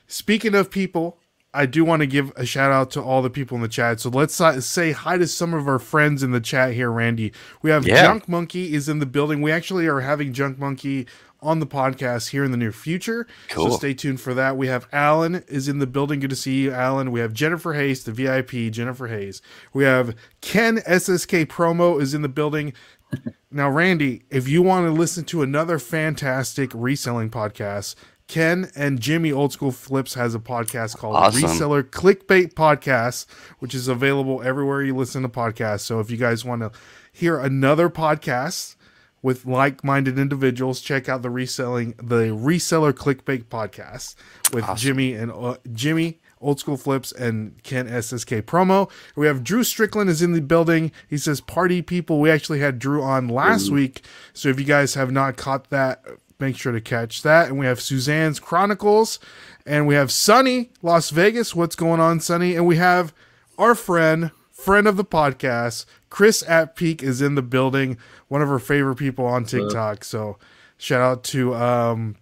Speaking 0.08 0.56
of 0.56 0.72
people, 0.72 1.19
I 1.54 1.66
do 1.66 1.84
want 1.84 2.02
to 2.02 2.08
give 2.08 2.32
a 2.36 2.46
shout 2.46 2.72
out 2.72 2.92
to 2.92 3.02
all 3.02 3.22
the 3.22 3.30
people 3.30 3.56
in 3.56 3.62
the 3.64 3.68
chat. 3.68 4.00
So 4.00 4.10
let's 4.10 4.40
uh, 4.40 4.62
say 4.62 4.92
hi 4.92 5.18
to 5.18 5.26
some 5.26 5.54
of 5.54 5.68
our 5.68 5.80
friends 5.80 6.22
in 6.22 6.32
the 6.32 6.40
chat 6.40 6.74
here, 6.74 6.92
Randy. 6.92 7.34
We 7.62 7.72
have 7.72 7.88
Yeah. 7.88 8.04
Junk 8.04 8.30
Monkey 8.30 8.74
is 8.76 8.88
in 8.88 9.00
the 9.00 9.06
building. 9.08 9.42
We 9.42 9.52
actually 9.52 9.88
are 9.88 10.02
having 10.02 10.32
Junk 10.32 10.60
Monkey 10.60 11.08
on 11.42 11.60
the 11.60 11.66
podcast 11.66 12.30
here 12.30 12.44
in 12.44 12.52
the 12.52 12.58
near 12.58 12.72
future. 12.72 13.26
So 13.50 13.56
Cool. 13.56 13.72
stay 13.72 13.94
tuned 13.94 14.20
for 14.22 14.34
that. 14.36 14.58
We 14.58 14.68
have 14.68 14.88
Alan 14.92 15.44
is 15.48 15.68
in 15.68 15.80
the 15.80 15.88
building. 15.88 16.20
Good 16.20 16.30
to 16.32 16.36
see 16.36 16.62
you, 16.64 16.72
Alan. 16.72 17.12
We 17.12 17.20
have 17.22 17.34
Jennifer 17.34 17.74
Hayes, 17.74 18.04
the 18.04 18.12
VIP, 18.12 18.72
Jennifer 18.72 19.08
Hayes. 19.08 19.42
We 19.74 19.86
have 19.86 20.16
Ken 20.42 20.80
SSK 20.86 21.46
promo 21.46 22.00
is 22.02 22.14
in 22.14 22.22
the 22.22 22.30
building. 22.30 22.74
Now, 23.52 23.68
Randy, 23.72 24.22
if 24.30 24.48
you 24.48 24.62
want 24.62 24.86
to 24.86 24.92
listen 24.92 25.24
to 25.26 25.42
another 25.42 25.80
fantastic 25.80 26.70
reselling 26.76 27.32
podcast, 27.32 27.96
Ken 28.30 28.70
and 28.76 29.00
Jimmy 29.00 29.32
Old 29.32 29.52
School 29.52 29.72
Flips 29.72 30.14
has 30.14 30.36
a 30.36 30.40
podcast 30.40 30.98
called 30.98 31.16
Awesome. 31.16 31.42
Reseller 31.42 31.84
Clickbait 31.84 32.54
Podcast, 32.54 33.26
which 33.58 33.74
is 33.74 33.88
available 33.88 34.42
everywhere 34.44 34.84
you 34.84 34.96
listen 34.96 35.24
to 35.24 35.30
podcasts. 35.30 35.82
So 35.82 36.00
if 36.00 36.12
you 36.12 36.18
guys 36.18 36.46
want 36.46 36.62
to 36.62 36.72
hear 37.12 37.40
another 37.40 37.90
podcast 37.90 38.76
with 39.24 39.48
like-minded 39.48 40.20
individuals, 40.20 40.80
check 40.80 41.10
out 41.10 41.24
the 41.24 41.32
reselling 41.32 41.96
the 41.98 42.28
Reseller 42.28 42.94
Clickbait 42.94 43.46
Podcast 43.46 44.16
with 44.54 44.64
Jimmy 44.78 45.14
and 45.14 45.32
uh, 45.32 45.58
Jimmy 45.74 46.20
Old 46.40 46.60
School 46.60 46.78
Flips 46.78 47.12
and 47.12 47.62
Ken 47.64 47.88
SSK 47.88 48.44
promo. 48.44 48.92
We 49.16 49.26
have 49.26 49.44
Drew 49.44 49.64
Strickland 49.64 50.08
is 50.08 50.22
in 50.22 50.34
the 50.34 50.42
building. 50.42 50.92
He 51.10 51.18
says, 51.18 51.42
"Party 51.42 51.82
people." 51.82 52.20
We 52.20 52.30
actually 52.30 52.60
had 52.60 52.78
Drew 52.78 53.02
on 53.02 53.28
last 53.28 53.72
week, 53.72 54.04
so 54.34 54.50
if 54.50 54.60
you 54.60 54.66
guys 54.66 54.94
have 54.94 55.12
not 55.12 55.36
caught 55.36 55.72
that, 55.72 56.06
make 56.40 56.58
sure 56.58 56.72
to 56.72 56.82
catch 56.82 57.22
that. 57.24 57.50
And 57.50 57.60
we 57.60 57.66
have 57.66 57.82
Suzanne's 57.82 58.40
Chronicles, 58.40 59.20
and 59.66 59.88
we 59.88 59.96
have 59.96 60.12
Sunny 60.12 60.72
Las 60.82 61.10
Vegas. 61.10 61.56
What's 61.56 61.76
going 61.76 62.00
on, 62.00 62.20
Sunny? 62.20 62.56
And 62.56 62.66
we 62.66 62.78
have 62.78 63.14
our 63.58 63.76
friend, 63.76 64.32
friend 64.52 64.88
of 64.88 64.98
the 64.98 65.06
podcast, 65.06 65.86
Chris 66.10 66.44
at 66.48 66.76
Peak 66.76 67.04
is 67.04 67.22
in 67.22 67.36
the 67.36 67.42
building. 67.42 67.98
One 68.28 68.42
of 68.42 68.50
her 68.50 68.60
favorite 68.60 68.96
people 68.96 69.26
on 69.26 69.46
TikTok. 69.46 70.04
So 70.04 70.38
shout 70.78 71.02
out 71.02 71.24
to 71.26 71.54
um, 71.56 72.16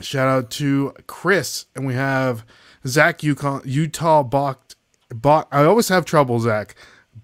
Shout 0.00 0.28
out 0.28 0.50
to 0.52 0.94
Chris, 1.06 1.66
and 1.74 1.86
we 1.86 1.94
have 1.94 2.44
Zach 2.86 3.22
Utah, 3.22 3.60
Utah 3.64 4.22
Bot. 4.22 4.74
Bot. 5.12 5.48
I 5.50 5.64
always 5.64 5.88
have 5.88 6.04
trouble, 6.04 6.38
Zach. 6.38 6.74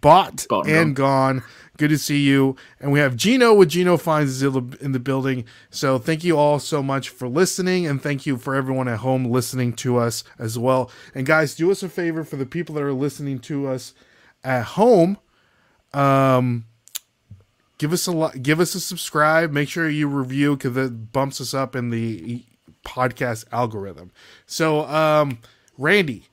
Bot 0.00 0.46
Bot 0.48 0.66
and 0.68 0.96
gone. 0.96 1.42
Good 1.76 1.88
to 1.90 1.98
see 1.98 2.20
you. 2.20 2.54
And 2.78 2.92
we 2.92 3.00
have 3.00 3.16
Gino 3.16 3.52
with 3.52 3.70
Gino 3.70 3.96
Finds 3.96 4.40
in 4.42 4.92
the- 4.92 5.00
building. 5.00 5.44
So 5.70 5.98
thank 5.98 6.22
you 6.22 6.38
all 6.38 6.60
so 6.60 6.82
much 6.82 7.08
for 7.08 7.26
listening, 7.28 7.84
and 7.86 8.00
thank 8.00 8.26
you 8.26 8.36
for 8.36 8.54
everyone 8.54 8.86
at 8.86 9.00
home 9.00 9.24
listening 9.24 9.72
to 9.74 9.96
us 9.96 10.22
as 10.38 10.56
well. 10.56 10.88
And 11.14 11.26
guys, 11.26 11.54
do 11.56 11.72
us 11.72 11.82
a 11.82 11.88
favor 11.88 12.22
for 12.22 12.36
the 12.36 12.46
people 12.46 12.76
that 12.76 12.84
are 12.84 12.92
listening 12.92 13.40
to 13.40 13.66
us 13.66 13.92
at 14.44 14.62
home. 14.64 15.18
Um, 15.92 16.66
give 17.78 17.92
us 17.92 18.06
a 18.06 18.12
li- 18.12 18.38
give 18.40 18.60
us 18.60 18.76
a 18.76 18.80
subscribe. 18.80 19.50
Make 19.50 19.68
sure 19.68 19.88
you 19.88 20.06
review 20.06 20.56
because 20.56 20.76
it 20.76 21.12
bumps 21.12 21.40
us 21.40 21.54
up 21.54 21.74
in 21.74 21.90
the 21.90 22.44
podcast 22.84 23.46
algorithm. 23.50 24.12
So, 24.46 24.84
um, 24.86 25.38
Randy, 25.76 26.28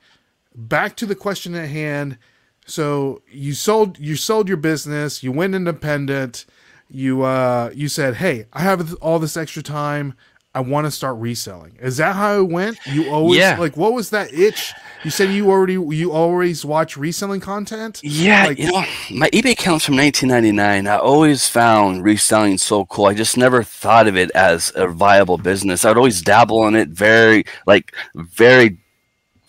back 0.54 0.94
to 0.96 1.06
the 1.06 1.14
question 1.16 1.54
at 1.56 1.68
hand. 1.68 2.18
So 2.66 3.22
you 3.30 3.54
sold 3.54 3.98
you 3.98 4.16
sold 4.16 4.48
your 4.48 4.56
business. 4.56 5.22
You 5.22 5.32
went 5.32 5.54
independent. 5.54 6.46
You 6.90 7.22
uh 7.22 7.70
you 7.74 7.88
said, 7.88 8.16
"Hey, 8.16 8.46
I 8.52 8.60
have 8.60 8.94
all 8.94 9.18
this 9.18 9.36
extra 9.36 9.62
time. 9.62 10.14
I 10.54 10.60
want 10.60 10.86
to 10.86 10.90
start 10.90 11.16
reselling." 11.18 11.76
Is 11.80 11.96
that 11.96 12.14
how 12.14 12.38
it 12.40 12.48
went? 12.48 12.78
You 12.86 13.10
always 13.10 13.38
Yeah. 13.40 13.58
like 13.58 13.76
what 13.76 13.94
was 13.94 14.10
that 14.10 14.32
itch? 14.32 14.72
You 15.02 15.10
said 15.10 15.30
you 15.30 15.50
already 15.50 15.72
you 15.72 16.12
always 16.12 16.64
watch 16.64 16.96
reselling 16.96 17.40
content. 17.40 18.00
Yeah, 18.04 18.46
Like- 18.46 18.58
you 18.58 18.70
know, 18.70 18.84
my 19.10 19.28
eBay 19.30 19.52
account's 19.52 19.84
from 19.86 19.96
1999. 19.96 20.86
I 20.86 20.98
always 20.98 21.48
found 21.48 22.04
reselling 22.04 22.58
so 22.58 22.84
cool. 22.84 23.06
I 23.06 23.14
just 23.14 23.36
never 23.36 23.64
thought 23.64 24.06
of 24.06 24.16
it 24.16 24.30
as 24.32 24.70
a 24.76 24.86
viable 24.86 25.38
business. 25.38 25.84
I'd 25.84 25.96
always 25.96 26.22
dabble 26.22 26.68
in 26.68 26.76
it, 26.76 26.90
very 26.90 27.44
like 27.66 27.92
very, 28.14 28.78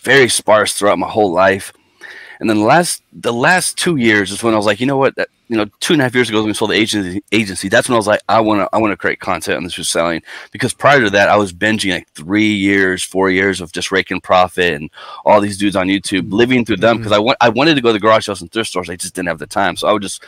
very 0.01 0.29
sparse 0.29 0.73
throughout 0.73 0.97
my 0.97 1.09
whole 1.09 1.31
life. 1.31 1.71
And 2.43 2.49
then 2.49 2.57
the 2.57 2.65
last 2.65 3.01
the 3.13 3.31
last 3.31 3.77
two 3.77 3.95
years 3.95 4.29
is 4.29 4.43
when 4.43 4.53
I 4.53 4.57
was 4.57 4.65
like, 4.65 4.81
you 4.81 4.85
know 4.85 4.97
what, 4.97 5.15
that, 5.15 5.29
you 5.47 5.55
know, 5.55 5.63
two 5.79 5.93
and 5.93 6.01
a 6.01 6.03
half 6.03 6.13
years 6.13 6.27
ago 6.27 6.39
when 6.39 6.47
we 6.47 6.53
sold 6.53 6.71
the 6.71 6.75
agency. 6.75 7.23
Agency, 7.31 7.69
that's 7.69 7.87
when 7.87 7.93
I 7.93 7.97
was 7.97 8.05
like, 8.05 8.19
I 8.27 8.41
want 8.41 8.59
to 8.59 8.69
I 8.75 8.79
want 8.79 8.91
to 8.91 8.97
create 8.97 9.21
content 9.21 9.55
on 9.55 9.63
this 9.63 9.77
reselling 9.77 10.21
because 10.51 10.73
prior 10.73 10.99
to 10.99 11.09
that, 11.11 11.29
I 11.29 11.37
was 11.37 11.53
binging 11.53 11.93
like 11.93 12.09
three 12.09 12.51
years, 12.53 13.01
four 13.01 13.29
years 13.29 13.61
of 13.61 13.71
just 13.71 13.93
raking 13.93 14.19
profit 14.19 14.73
and 14.73 14.89
all 15.23 15.39
these 15.39 15.57
dudes 15.57 15.77
on 15.77 15.87
YouTube, 15.87 16.23
mm-hmm. 16.23 16.33
living 16.33 16.65
through 16.65 16.77
them 16.77 16.95
mm-hmm. 16.95 17.03
because 17.03 17.13
I 17.13 17.19
want 17.19 17.37
I 17.39 17.47
wanted 17.47 17.75
to 17.75 17.81
go 17.81 17.87
to 17.87 17.93
the 17.93 17.99
garage 18.01 18.25
sales 18.25 18.41
and 18.41 18.51
thrift 18.51 18.71
stores. 18.71 18.89
I 18.89 18.97
just 18.97 19.15
didn't 19.15 19.29
have 19.29 19.39
the 19.39 19.47
time, 19.47 19.77
so 19.77 19.87
I 19.87 19.93
would 19.93 20.01
just 20.01 20.21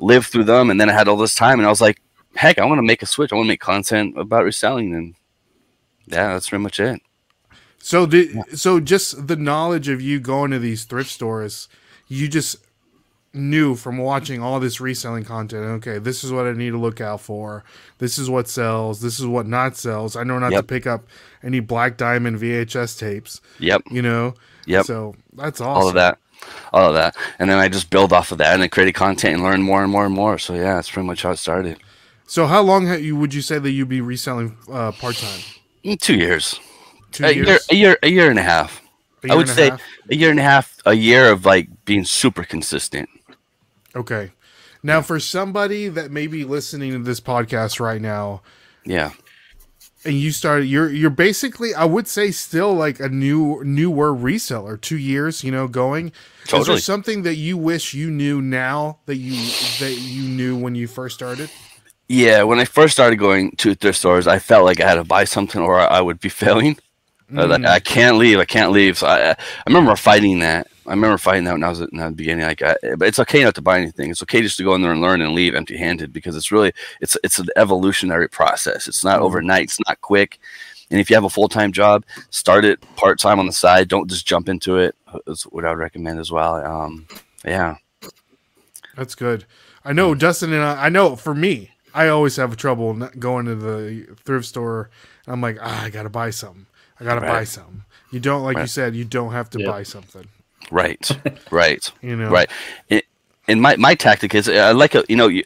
live 0.00 0.24
through 0.24 0.44
them. 0.44 0.70
And 0.70 0.80
then 0.80 0.88
I 0.88 0.94
had 0.94 1.06
all 1.06 1.18
this 1.18 1.34
time, 1.34 1.58
and 1.58 1.66
I 1.66 1.70
was 1.70 1.82
like, 1.82 2.00
heck, 2.34 2.58
I 2.58 2.64
want 2.64 2.78
to 2.78 2.82
make 2.82 3.02
a 3.02 3.06
switch. 3.06 3.30
I 3.30 3.36
want 3.36 3.44
to 3.44 3.52
make 3.52 3.60
content 3.60 4.18
about 4.18 4.44
reselling, 4.44 4.94
and 4.94 5.14
yeah, 6.06 6.32
that's 6.32 6.48
pretty 6.48 6.62
much 6.62 6.80
it. 6.80 7.02
So 7.80 8.06
did 8.06 8.58
so 8.58 8.80
just 8.80 9.28
the 9.28 9.36
knowledge 9.36 9.88
of 9.88 10.00
you 10.00 10.20
going 10.20 10.50
to 10.50 10.58
these 10.58 10.84
thrift 10.84 11.10
stores, 11.10 11.68
you 12.08 12.28
just 12.28 12.56
knew 13.34 13.76
from 13.76 13.98
watching 13.98 14.42
all 14.42 14.58
this 14.58 14.80
reselling 14.80 15.24
content. 15.24 15.64
Okay, 15.64 15.98
this 15.98 16.24
is 16.24 16.32
what 16.32 16.46
I 16.46 16.52
need 16.52 16.70
to 16.70 16.78
look 16.78 17.00
out 17.00 17.20
for. 17.20 17.64
This 17.98 18.18
is 18.18 18.28
what 18.28 18.48
sells. 18.48 19.00
This 19.00 19.20
is 19.20 19.26
what 19.26 19.46
not 19.46 19.76
sells. 19.76 20.16
I 20.16 20.24
know 20.24 20.38
not 20.38 20.50
to 20.50 20.62
pick 20.62 20.86
up 20.86 21.06
any 21.42 21.60
Black 21.60 21.96
Diamond 21.96 22.38
VHS 22.38 22.98
tapes. 22.98 23.40
Yep, 23.58 23.82
You 23.90 24.02
know. 24.02 24.34
Yep. 24.66 24.84
So 24.86 25.14
that's 25.34 25.60
awesome. 25.60 25.82
all 25.82 25.88
of 25.88 25.94
that, 25.94 26.18
all 26.74 26.88
of 26.88 26.94
that, 26.94 27.16
and 27.38 27.48
then 27.48 27.58
I 27.58 27.68
just 27.68 27.88
build 27.90 28.12
off 28.12 28.32
of 28.32 28.38
that, 28.38 28.52
and 28.52 28.62
then 28.62 28.68
created 28.68 28.92
content 28.94 29.34
and 29.34 29.42
learn 29.42 29.62
more 29.62 29.82
and 29.82 29.90
more 29.90 30.04
and 30.04 30.14
more. 30.14 30.36
So 30.38 30.54
yeah, 30.54 30.74
that's 30.74 30.90
pretty 30.90 31.06
much 31.06 31.22
how 31.22 31.30
it 31.30 31.36
started. 31.36 31.78
So 32.26 32.46
how 32.46 32.60
long 32.60 32.86
have 32.86 33.02
you 33.02 33.16
would 33.16 33.32
you 33.32 33.40
say 33.40 33.58
that 33.58 33.70
you'd 33.70 33.88
be 33.88 34.02
reselling 34.02 34.58
uh, 34.70 34.92
part 34.92 35.16
time? 35.16 35.40
Mm, 35.84 35.98
Two 36.00 36.16
years, 36.16 36.60
Two 37.12 37.26
a 37.26 37.32
years. 37.32 37.46
year, 37.46 37.58
a 37.70 37.74
year, 37.74 37.98
a 38.02 38.08
year 38.10 38.30
and 38.30 38.38
a 38.38 38.42
half. 38.42 38.82
A 39.24 39.28
I 39.28 39.34
would 39.34 39.48
say 39.48 39.70
half? 39.70 39.82
a 40.10 40.16
year 40.16 40.30
and 40.30 40.38
a 40.40 40.42
half, 40.42 40.76
a 40.86 40.94
year 40.94 41.30
of 41.30 41.44
like 41.44 41.68
being 41.84 42.04
super 42.04 42.44
consistent. 42.44 43.08
Okay. 43.94 44.32
Now, 44.82 45.02
for 45.02 45.18
somebody 45.18 45.88
that 45.88 46.10
may 46.10 46.26
be 46.26 46.44
listening 46.44 46.92
to 46.92 46.98
this 47.00 47.20
podcast 47.20 47.80
right 47.80 48.00
now, 48.00 48.42
Yeah, 48.84 49.12
and 50.04 50.14
you 50.14 50.30
started 50.30 50.66
you're 50.66 50.90
you're 50.90 51.10
basically 51.10 51.74
i 51.74 51.84
would 51.84 52.06
say 52.06 52.30
still 52.30 52.72
like 52.74 53.00
a 53.00 53.08
new 53.08 53.62
newer 53.64 54.14
reseller 54.14 54.80
two 54.80 54.96
years 54.96 55.42
you 55.42 55.50
know 55.50 55.66
going 55.66 56.12
is 56.52 56.66
there 56.66 56.76
Totally. 56.76 56.78
something 56.78 57.22
that 57.22 57.34
you 57.34 57.56
wish 57.58 57.94
you 57.94 58.10
knew 58.10 58.40
now 58.40 59.00
that 59.06 59.16
you 59.16 59.56
that 59.78 59.94
you 59.98 60.22
knew 60.28 60.56
when 60.56 60.74
you 60.74 60.86
first 60.86 61.14
started 61.16 61.50
Yeah, 62.08 62.42
when 62.44 62.58
I 62.58 62.64
first 62.64 62.94
started 62.94 63.16
going 63.18 63.52
to 63.58 63.74
thrift 63.74 63.98
stores, 63.98 64.26
I 64.26 64.38
felt 64.38 64.64
like 64.64 64.80
I 64.80 64.88
had 64.88 64.94
to 64.94 65.04
buy 65.04 65.24
something 65.24 65.60
or 65.60 65.78
I 65.78 66.00
would 66.00 66.20
be 66.20 66.28
failing. 66.42 66.78
I 67.36 67.46
was 67.46 67.58
like, 67.58 67.64
I 67.64 67.78
can't 67.80 68.16
leave. 68.16 68.38
I 68.38 68.44
can't 68.44 68.72
leave. 68.72 68.98
So 68.98 69.06
I, 69.06 69.30
I 69.30 69.36
remember 69.66 69.94
fighting 69.96 70.38
that. 70.40 70.68
I 70.86 70.90
remember 70.92 71.18
fighting 71.18 71.44
that 71.44 71.52
when 71.52 71.64
I 71.64 71.68
was 71.68 71.82
at, 71.82 71.90
in 71.92 71.98
the 71.98 72.10
beginning. 72.10 72.46
Like, 72.46 72.62
I, 72.62 72.76
but 72.96 73.08
it's 73.08 73.18
okay 73.18 73.44
not 73.44 73.54
to 73.56 73.62
buy 73.62 73.78
anything. 73.78 74.10
It's 74.10 74.22
okay 74.22 74.40
just 74.40 74.56
to 74.56 74.64
go 74.64 74.74
in 74.74 74.80
there 74.80 74.92
and 74.92 75.02
learn 75.02 75.20
and 75.20 75.34
leave 75.34 75.54
empty-handed 75.54 76.12
because 76.12 76.36
it's 76.36 76.50
really 76.50 76.72
it's 77.00 77.16
it's 77.22 77.38
an 77.38 77.48
evolutionary 77.56 78.28
process. 78.28 78.88
It's 78.88 79.04
not 79.04 79.20
overnight. 79.20 79.64
It's 79.64 79.80
not 79.86 80.00
quick. 80.00 80.38
And 80.90 80.98
if 80.98 81.10
you 81.10 81.16
have 81.16 81.24
a 81.24 81.30
full-time 81.30 81.72
job, 81.72 82.04
start 82.30 82.64
it 82.64 82.80
part-time 82.96 83.38
on 83.38 83.44
the 83.44 83.52
side. 83.52 83.88
Don't 83.88 84.08
just 84.08 84.26
jump 84.26 84.48
into 84.48 84.78
it. 84.78 84.96
Is 85.26 85.42
what 85.42 85.66
I 85.66 85.70
would 85.70 85.78
recommend 85.78 86.18
as 86.18 86.32
well. 86.32 86.54
Um, 86.64 87.06
yeah. 87.44 87.76
that's 88.96 89.14
good 89.14 89.44
i 89.84 89.92
know 89.92 90.14
dustin 90.14 90.52
and 90.52 90.62
i 90.62 90.86
i 90.86 90.88
know 90.88 91.14
for 91.16 91.34
me 91.34 91.70
i 91.94 92.08
always 92.08 92.36
have 92.36 92.56
trouble 92.56 92.94
going 93.18 93.46
to 93.46 93.54
the 93.54 94.06
thrift 94.24 94.46
store 94.46 94.90
and 95.24 95.32
i'm 95.32 95.40
like 95.40 95.56
ah, 95.60 95.84
i 95.84 95.90
gotta 95.90 96.08
buy 96.08 96.30
something 96.30 96.66
i 97.00 97.04
gotta 97.04 97.20
buy 97.20 97.38
Right. 97.38 97.48
something 97.48 97.82
you 98.10 98.20
don't 98.20 98.42
like 98.42 98.58
you 98.58 98.66
said 98.66 98.94
you 98.94 99.04
don't 99.04 99.32
have 99.32 99.50
to 99.50 99.58
Yep. 99.60 99.68
buy 99.70 99.82
something 99.82 100.26
Right. 100.70 101.08
right. 101.50 101.90
you 102.02 102.16
know 102.16 102.30
Right. 102.30 102.50
It, 102.88 103.04
and 103.46 103.62
my, 103.62 103.76
my 103.76 103.94
tactic 103.94 104.34
is 104.34 104.48
I 104.48 104.72
like 104.72 104.94
a, 104.94 105.04
you 105.08 105.16
know 105.16 105.28
you, 105.28 105.42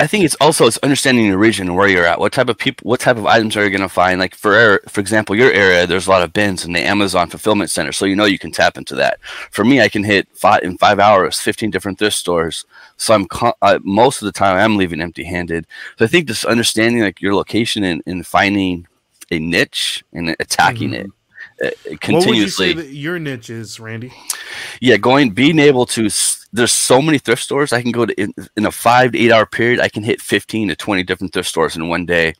I 0.00 0.06
think 0.06 0.24
it's 0.24 0.34
also 0.40 0.66
it's 0.66 0.78
understanding 0.78 1.26
your 1.26 1.38
region 1.38 1.68
and 1.68 1.76
where 1.76 1.86
you're 1.88 2.04
at. 2.04 2.18
What 2.18 2.32
type 2.32 2.48
of 2.48 2.58
people, 2.58 2.88
what 2.88 2.98
type 3.00 3.16
of 3.16 3.24
items 3.24 3.56
are 3.56 3.62
you 3.62 3.70
going 3.70 3.82
to 3.82 3.88
find? 3.88 4.18
Like 4.18 4.34
for 4.34 4.80
for 4.88 5.00
example, 5.00 5.36
your 5.36 5.52
area, 5.52 5.86
there's 5.86 6.06
a 6.08 6.10
lot 6.10 6.22
of 6.22 6.32
bins 6.32 6.64
in 6.64 6.72
the 6.72 6.80
Amazon 6.80 7.28
fulfillment 7.30 7.70
center, 7.70 7.92
so 7.92 8.04
you 8.04 8.16
know 8.16 8.24
you 8.24 8.38
can 8.38 8.50
tap 8.50 8.76
into 8.76 8.96
that. 8.96 9.20
For 9.50 9.64
me, 9.64 9.80
I 9.80 9.88
can 9.88 10.02
hit 10.02 10.26
five 10.34 10.62
in 10.64 10.76
five 10.76 10.98
hours, 10.98 11.38
15 11.40 11.70
different 11.70 11.98
thrift 12.00 12.16
stores. 12.16 12.64
So 12.96 13.14
I'm 13.14 13.26
uh, 13.62 13.78
most 13.84 14.20
of 14.22 14.26
the 14.26 14.32
time 14.32 14.56
I'm 14.56 14.76
leaving 14.76 15.00
empty-handed. 15.00 15.66
So 15.98 16.04
I 16.04 16.08
think 16.08 16.26
just 16.26 16.44
understanding 16.44 17.02
like 17.02 17.20
your 17.22 17.34
location 17.34 17.84
and, 17.84 18.02
and 18.04 18.26
finding 18.26 18.88
a 19.32 19.38
niche 19.38 20.04
and 20.12 20.36
attacking 20.38 20.90
mm-hmm. 20.90 21.10
it 21.62 21.92
uh, 21.92 21.96
continuously. 22.00 22.74
What 22.74 22.84
would 22.84 22.86
you 22.86 23.00
your 23.00 23.18
niche 23.18 23.50
is, 23.50 23.80
Randy? 23.80 24.12
Yeah, 24.80 24.96
going 24.96 25.30
being 25.30 25.58
able 25.58 25.86
to 25.86 26.08
there's 26.52 26.72
so 26.72 27.00
many 27.00 27.18
thrift 27.18 27.42
stores. 27.42 27.72
I 27.72 27.82
can 27.82 27.92
go 27.92 28.04
to 28.04 28.20
in, 28.20 28.34
in, 28.56 28.66
a 28.66 28.70
five 28.70 29.12
to 29.12 29.18
eight 29.18 29.32
hour 29.32 29.46
period. 29.46 29.80
I 29.80 29.88
can 29.88 30.02
hit 30.02 30.20
15 30.20 30.68
to 30.68 30.76
20 30.76 31.02
different 31.02 31.32
thrift 31.32 31.48
stores 31.48 31.76
in 31.76 31.88
one 31.88 32.04
day. 32.04 32.34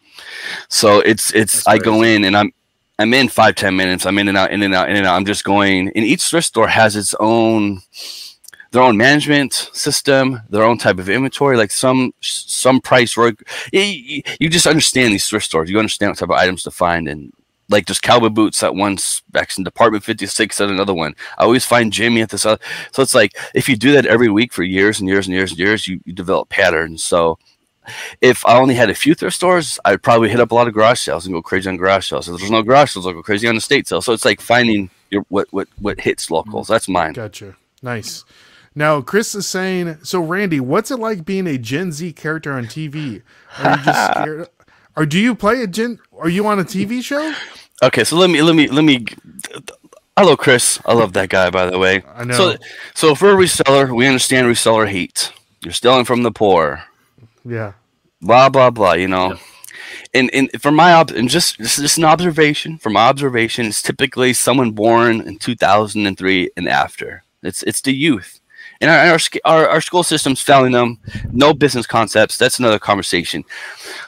So 0.68 1.00
it's, 1.00 1.32
it's, 1.32 1.66
I 1.66 1.78
go 1.78 2.02
in 2.02 2.24
and 2.24 2.36
I'm, 2.36 2.52
I'm 2.98 3.14
in 3.14 3.28
five 3.28 3.54
ten 3.54 3.74
minutes. 3.74 4.04
I'm 4.04 4.18
in 4.18 4.28
and 4.28 4.36
out, 4.36 4.52
in 4.52 4.62
and 4.62 4.74
out, 4.74 4.90
in 4.90 4.96
and 4.96 5.06
out. 5.06 5.16
I'm 5.16 5.24
just 5.24 5.44
going 5.44 5.88
and 5.88 6.04
each 6.04 6.22
thrift 6.24 6.46
store 6.46 6.68
has 6.68 6.94
its 6.94 7.14
own, 7.18 7.80
their 8.72 8.82
own 8.82 8.96
management 8.96 9.52
system, 9.52 10.40
their 10.48 10.64
own 10.64 10.78
type 10.78 10.98
of 10.98 11.08
inventory, 11.08 11.56
like 11.58 11.70
some, 11.70 12.12
some 12.20 12.80
price, 12.80 13.16
you, 13.16 14.22
you 14.40 14.48
just 14.48 14.66
understand 14.66 15.12
these 15.12 15.28
thrift 15.28 15.44
stores. 15.44 15.70
You 15.70 15.78
understand 15.78 16.10
what 16.10 16.18
type 16.18 16.30
of 16.30 16.36
items 16.36 16.62
to 16.64 16.70
find 16.70 17.06
and 17.06 17.32
like 17.68 17.86
just 17.86 18.02
cowboy 18.02 18.30
boots 18.30 18.62
at 18.62 18.74
one 18.74 18.96
specs 18.98 19.56
and 19.56 19.64
department 19.64 20.04
56 20.04 20.60
at 20.60 20.70
another 20.70 20.94
one. 20.94 21.14
I 21.38 21.44
always 21.44 21.64
find 21.64 21.92
jimmy 21.92 22.20
at 22.20 22.28
this 22.30 22.44
other 22.44 22.60
so 22.90 23.02
it's 23.02 23.14
like 23.14 23.36
if 23.54 23.68
you 23.68 23.76
do 23.76 23.92
that 23.92 24.04
every 24.04 24.28
week 24.28 24.52
for 24.52 24.62
years 24.62 25.00
and 25.00 25.08
years 25.08 25.26
and 25.26 25.34
years 25.34 25.50
and 25.52 25.58
years 25.58 25.86
you, 25.86 26.00
you 26.04 26.12
develop 26.12 26.48
patterns. 26.48 27.02
So 27.02 27.38
if 28.20 28.44
i 28.46 28.56
only 28.58 28.74
had 28.74 28.90
a 28.90 28.94
few 28.94 29.12
thrift 29.12 29.34
stores 29.34 29.76
i'd 29.86 30.02
probably 30.04 30.28
hit 30.28 30.38
up 30.38 30.52
a 30.52 30.54
lot 30.54 30.68
of 30.68 30.74
garage 30.74 31.00
sales 31.00 31.26
and 31.26 31.34
go 31.34 31.42
crazy 31.42 31.68
on 31.68 31.76
garage 31.76 32.08
sales. 32.08 32.28
If 32.28 32.38
there's 32.38 32.50
no 32.50 32.62
garage 32.62 32.92
sales 32.92 33.06
i'll 33.06 33.12
go 33.12 33.22
crazy 33.22 33.48
on 33.48 33.54
the 33.54 33.60
state 33.60 33.88
sale 33.88 34.02
so 34.02 34.12
it's 34.12 34.24
like 34.24 34.40
finding 34.40 34.90
your 35.10 35.22
what 35.28 35.48
what 35.52 35.68
what 35.78 36.00
hits 36.00 36.30
locals. 36.30 36.66
Mm. 36.66 36.70
That's 36.70 36.88
mine. 36.88 37.12
Gotcha. 37.12 37.56
Nice 37.82 38.24
now 38.74 39.00
chris 39.00 39.34
is 39.34 39.46
saying 39.46 39.98
so 40.02 40.20
randy 40.20 40.60
what's 40.60 40.90
it 40.90 40.98
like 40.98 41.24
being 41.24 41.46
a 41.46 41.58
gen 41.58 41.92
z 41.92 42.12
character 42.12 42.52
on 42.52 42.64
tv 42.64 43.22
are 43.58 43.76
you 43.76 43.84
just 43.84 44.10
scared 44.12 44.48
or 44.96 45.06
do 45.06 45.18
you 45.18 45.34
play 45.34 45.62
a 45.62 45.66
gen 45.66 45.98
are 46.18 46.28
you 46.28 46.46
on 46.46 46.58
a 46.58 46.64
tv 46.64 47.02
show 47.02 47.34
Okay, 47.82 48.04
so 48.04 48.16
let 48.16 48.30
me 48.30 48.42
let 48.42 48.54
me 48.54 48.68
let 48.68 48.84
me. 48.84 49.04
Hello, 50.16 50.36
Chris. 50.36 50.78
I 50.86 50.92
love 50.94 51.14
that 51.14 51.30
guy, 51.30 51.50
by 51.50 51.66
the 51.66 51.78
way. 51.78 52.04
I 52.14 52.22
know. 52.22 52.34
So, 52.34 52.56
so 52.94 53.14
for 53.16 53.32
a 53.32 53.34
reseller, 53.34 53.94
we 53.94 54.06
understand 54.06 54.46
reseller 54.46 54.86
hate. 54.86 55.32
You're 55.64 55.72
stealing 55.72 56.04
from 56.04 56.22
the 56.22 56.30
poor. 56.30 56.84
Yeah. 57.44 57.72
Blah 58.20 58.50
blah 58.50 58.70
blah. 58.70 58.92
You 58.92 59.08
know. 59.08 59.32
Yeah. 59.32 59.38
And, 60.14 60.30
and 60.32 60.62
from 60.62 60.76
my 60.76 60.92
ob- 60.92 61.10
and 61.10 61.28
just 61.28 61.58
this 61.58 61.76
is 61.76 61.82
just 61.82 61.98
an 61.98 62.04
observation. 62.04 62.78
From 62.78 62.92
my 62.92 63.08
observation, 63.08 63.66
it's 63.66 63.82
typically 63.82 64.32
someone 64.32 64.70
born 64.70 65.20
in 65.20 65.38
2003 65.38 66.50
and 66.56 66.68
after. 66.68 67.24
It's 67.42 67.64
it's 67.64 67.80
the 67.80 67.92
youth 67.92 68.38
and 68.82 68.90
our, 68.90 69.18
our, 69.44 69.68
our 69.68 69.80
school 69.80 70.02
system's 70.02 70.40
failing 70.40 70.72
them. 70.72 70.98
No 71.30 71.54
business 71.54 71.86
concepts. 71.86 72.36
That's 72.36 72.58
another 72.58 72.80
conversation. 72.80 73.44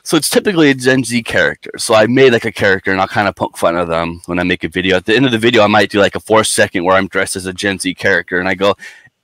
So 0.02 0.16
it's 0.16 0.28
typically 0.28 0.70
a 0.70 0.74
Gen 0.74 1.04
Z 1.04 1.22
character. 1.22 1.70
So 1.78 1.94
I 1.94 2.06
made 2.06 2.32
like 2.32 2.44
a 2.44 2.52
character 2.52 2.90
and 2.90 3.00
I'll 3.00 3.06
kind 3.06 3.28
of 3.28 3.36
poke 3.36 3.56
fun 3.56 3.76
of 3.76 3.86
them 3.86 4.20
when 4.26 4.40
I 4.40 4.42
make 4.42 4.64
a 4.64 4.68
video. 4.68 4.96
At 4.96 5.06
the 5.06 5.14
end 5.14 5.26
of 5.26 5.32
the 5.32 5.38
video, 5.38 5.62
I 5.62 5.68
might 5.68 5.90
do 5.90 6.00
like 6.00 6.16
a 6.16 6.20
four 6.20 6.42
second 6.42 6.84
where 6.84 6.96
I'm 6.96 7.06
dressed 7.06 7.36
as 7.36 7.46
a 7.46 7.52
Gen 7.52 7.78
Z 7.78 7.94
character 7.94 8.40
and 8.40 8.48
I 8.48 8.54
go, 8.54 8.74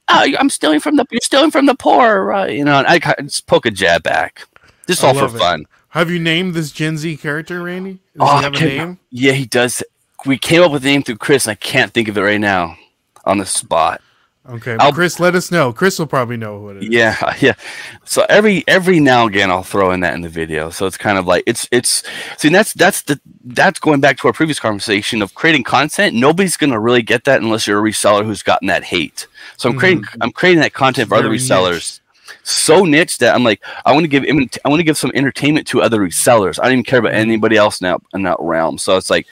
"Oh, 0.08 0.24
I'm 0.38 0.50
stealing 0.50 0.78
from 0.78 0.94
the 0.94 1.04
you're 1.10 1.20
stealing 1.20 1.50
from 1.50 1.66
the 1.66 1.74
poor," 1.74 2.22
right? 2.22 2.54
You 2.54 2.64
know, 2.64 2.78
and 2.78 2.86
I 2.86 2.98
just 3.22 3.48
poke 3.48 3.66
a 3.66 3.72
jab 3.72 4.04
back, 4.04 4.46
just 4.86 5.02
all 5.02 5.14
for 5.14 5.26
it. 5.26 5.38
fun. 5.38 5.66
Have 5.88 6.10
you 6.10 6.20
named 6.20 6.54
this 6.54 6.70
Gen 6.70 6.96
Z 6.96 7.16
character, 7.16 7.60
Randy? 7.64 7.94
Does 8.16 8.20
oh, 8.20 8.36
he 8.36 8.42
have 8.44 8.54
a 8.54 8.60
name? 8.60 8.98
Yeah, 9.10 9.32
he 9.32 9.46
does. 9.46 9.82
We 10.24 10.38
came 10.38 10.62
up 10.62 10.70
with 10.70 10.84
a 10.84 10.86
name 10.86 11.02
through 11.02 11.16
Chris. 11.16 11.46
and 11.46 11.52
I 11.52 11.56
can't 11.56 11.92
think 11.92 12.06
of 12.06 12.16
it 12.16 12.20
right 12.20 12.40
now 12.40 12.76
on 13.24 13.38
the 13.38 13.46
spot. 13.46 14.00
Okay, 14.50 14.76
well, 14.76 14.92
Chris, 14.92 15.20
let 15.20 15.36
us 15.36 15.52
know. 15.52 15.72
Chris 15.72 15.98
will 15.98 16.08
probably 16.08 16.36
know 16.36 16.58
what 16.58 16.76
it 16.76 16.82
is. 16.82 16.88
Yeah, 16.88 17.36
yeah. 17.40 17.54
So 18.04 18.26
every 18.28 18.64
every 18.66 18.98
now 18.98 19.26
and 19.26 19.34
again, 19.34 19.50
I'll 19.50 19.62
throw 19.62 19.92
in 19.92 20.00
that 20.00 20.14
in 20.14 20.22
the 20.22 20.28
video. 20.28 20.70
So 20.70 20.86
it's 20.86 20.96
kind 20.96 21.18
of 21.18 21.26
like 21.26 21.44
it's 21.46 21.68
it's. 21.70 22.02
See, 22.36 22.48
that's 22.48 22.72
that's 22.74 23.02
the 23.02 23.20
that's 23.44 23.78
going 23.78 24.00
back 24.00 24.18
to 24.18 24.26
our 24.26 24.32
previous 24.32 24.58
conversation 24.58 25.22
of 25.22 25.34
creating 25.34 25.62
content. 25.62 26.16
Nobody's 26.16 26.56
gonna 26.56 26.80
really 26.80 27.02
get 27.02 27.24
that 27.24 27.40
unless 27.40 27.66
you're 27.66 27.86
a 27.86 27.90
reseller 27.90 28.24
who's 28.24 28.42
gotten 28.42 28.66
that 28.68 28.82
hate. 28.82 29.28
So 29.56 29.68
I'm 29.68 29.72
mm-hmm. 29.74 29.78
creating 29.78 30.04
I'm 30.20 30.32
creating 30.32 30.60
that 30.62 30.72
content 30.72 31.08
for 31.08 31.14
other 31.14 31.30
resellers. 31.30 31.74
Niche. 31.74 32.00
So 32.42 32.84
niche 32.84 33.18
that 33.18 33.34
I'm 33.34 33.44
like, 33.44 33.62
I 33.84 33.92
want 33.92 34.04
to 34.04 34.08
give 34.08 34.24
I 34.24 34.68
want 34.68 34.80
to 34.80 34.84
give 34.84 34.98
some 34.98 35.12
entertainment 35.14 35.68
to 35.68 35.80
other 35.80 36.00
resellers. 36.00 36.58
I 36.58 36.64
don't 36.64 36.72
even 36.72 36.84
care 36.84 36.98
about 36.98 37.12
mm-hmm. 37.12 37.30
anybody 37.30 37.56
else 37.56 37.80
now 37.80 38.00
in 38.14 38.24
that 38.24 38.38
realm. 38.40 38.78
So 38.78 38.96
it's 38.96 39.10
like, 39.10 39.26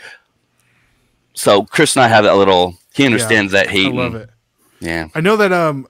so 1.34 1.64
Chris 1.64 1.96
and 1.96 2.04
I 2.04 2.08
have 2.08 2.24
that 2.24 2.36
little. 2.36 2.76
He 2.94 3.04
understands 3.06 3.52
yeah, 3.52 3.62
that 3.62 3.70
hate. 3.70 3.92
I 3.92 3.96
love 3.96 4.14
it 4.14 4.30
yeah. 4.80 5.08
I 5.14 5.20
know 5.20 5.36
that 5.36 5.52
um 5.52 5.86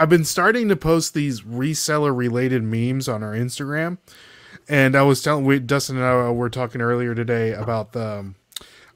I've 0.00 0.08
been 0.08 0.24
starting 0.24 0.68
to 0.68 0.76
post 0.76 1.12
these 1.12 1.42
reseller 1.42 2.16
related 2.16 2.62
memes 2.62 3.06
on 3.06 3.22
our 3.22 3.34
Instagram. 3.34 3.98
And 4.66 4.96
I 4.96 5.02
was 5.02 5.20
telling 5.20 5.44
we 5.44 5.58
Dustin 5.58 5.96
and 5.96 6.04
I 6.06 6.30
were 6.30 6.48
talking 6.48 6.80
earlier 6.80 7.14
today 7.14 7.52
about 7.52 7.92
the 7.92 8.06
um, 8.20 8.36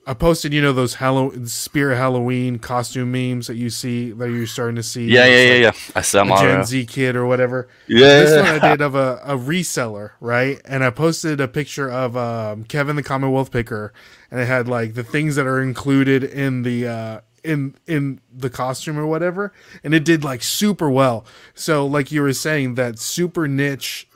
I 0.06 0.14
posted, 0.14 0.52
you 0.52 0.60
know, 0.60 0.72
those 0.72 0.94
Halloween 0.94 1.46
Spirit 1.46 1.96
Halloween 1.96 2.58
costume 2.58 3.10
memes 3.12 3.46
that 3.46 3.56
you 3.56 3.70
see 3.70 4.12
that 4.12 4.30
you're 4.30 4.46
starting 4.46 4.76
to 4.76 4.82
see. 4.82 5.06
Yeah, 5.06 5.26
yeah, 5.26 5.42
yeah, 5.42 5.54
yeah. 5.54 5.72
I 5.94 6.02
saw 6.02 6.22
a 6.24 6.40
Gen 6.40 6.64
Z 6.64 6.86
kid 6.86 7.16
or 7.16 7.26
whatever. 7.26 7.68
Yeah, 7.86 8.20
this 8.20 8.36
one 8.36 8.46
I 8.46 8.70
did 8.70 8.80
of 8.80 8.94
a, 8.94 9.20
a 9.24 9.36
reseller, 9.36 10.12
right? 10.20 10.60
And 10.64 10.84
I 10.84 10.90
posted 10.90 11.40
a 11.40 11.48
picture 11.48 11.90
of 11.90 12.16
um, 12.16 12.64
Kevin 12.64 12.96
the 12.96 13.02
Commonwealth 13.02 13.50
Picker, 13.50 13.92
and 14.30 14.40
it 14.40 14.46
had 14.46 14.68
like 14.68 14.94
the 14.94 15.04
things 15.04 15.36
that 15.36 15.46
are 15.46 15.60
included 15.60 16.22
in 16.22 16.62
the 16.62 16.86
uh, 16.86 17.20
in 17.44 17.74
in 17.86 18.20
the 18.32 18.50
costume 18.50 18.98
or 18.98 19.06
whatever 19.06 19.52
and 19.84 19.94
it 19.94 20.04
did 20.04 20.24
like 20.24 20.42
super 20.42 20.88
well 20.88 21.24
so 21.54 21.86
like 21.86 22.10
you 22.10 22.22
were 22.22 22.32
saying 22.32 22.74
that 22.74 22.98
super 22.98 23.46
niche 23.46 24.08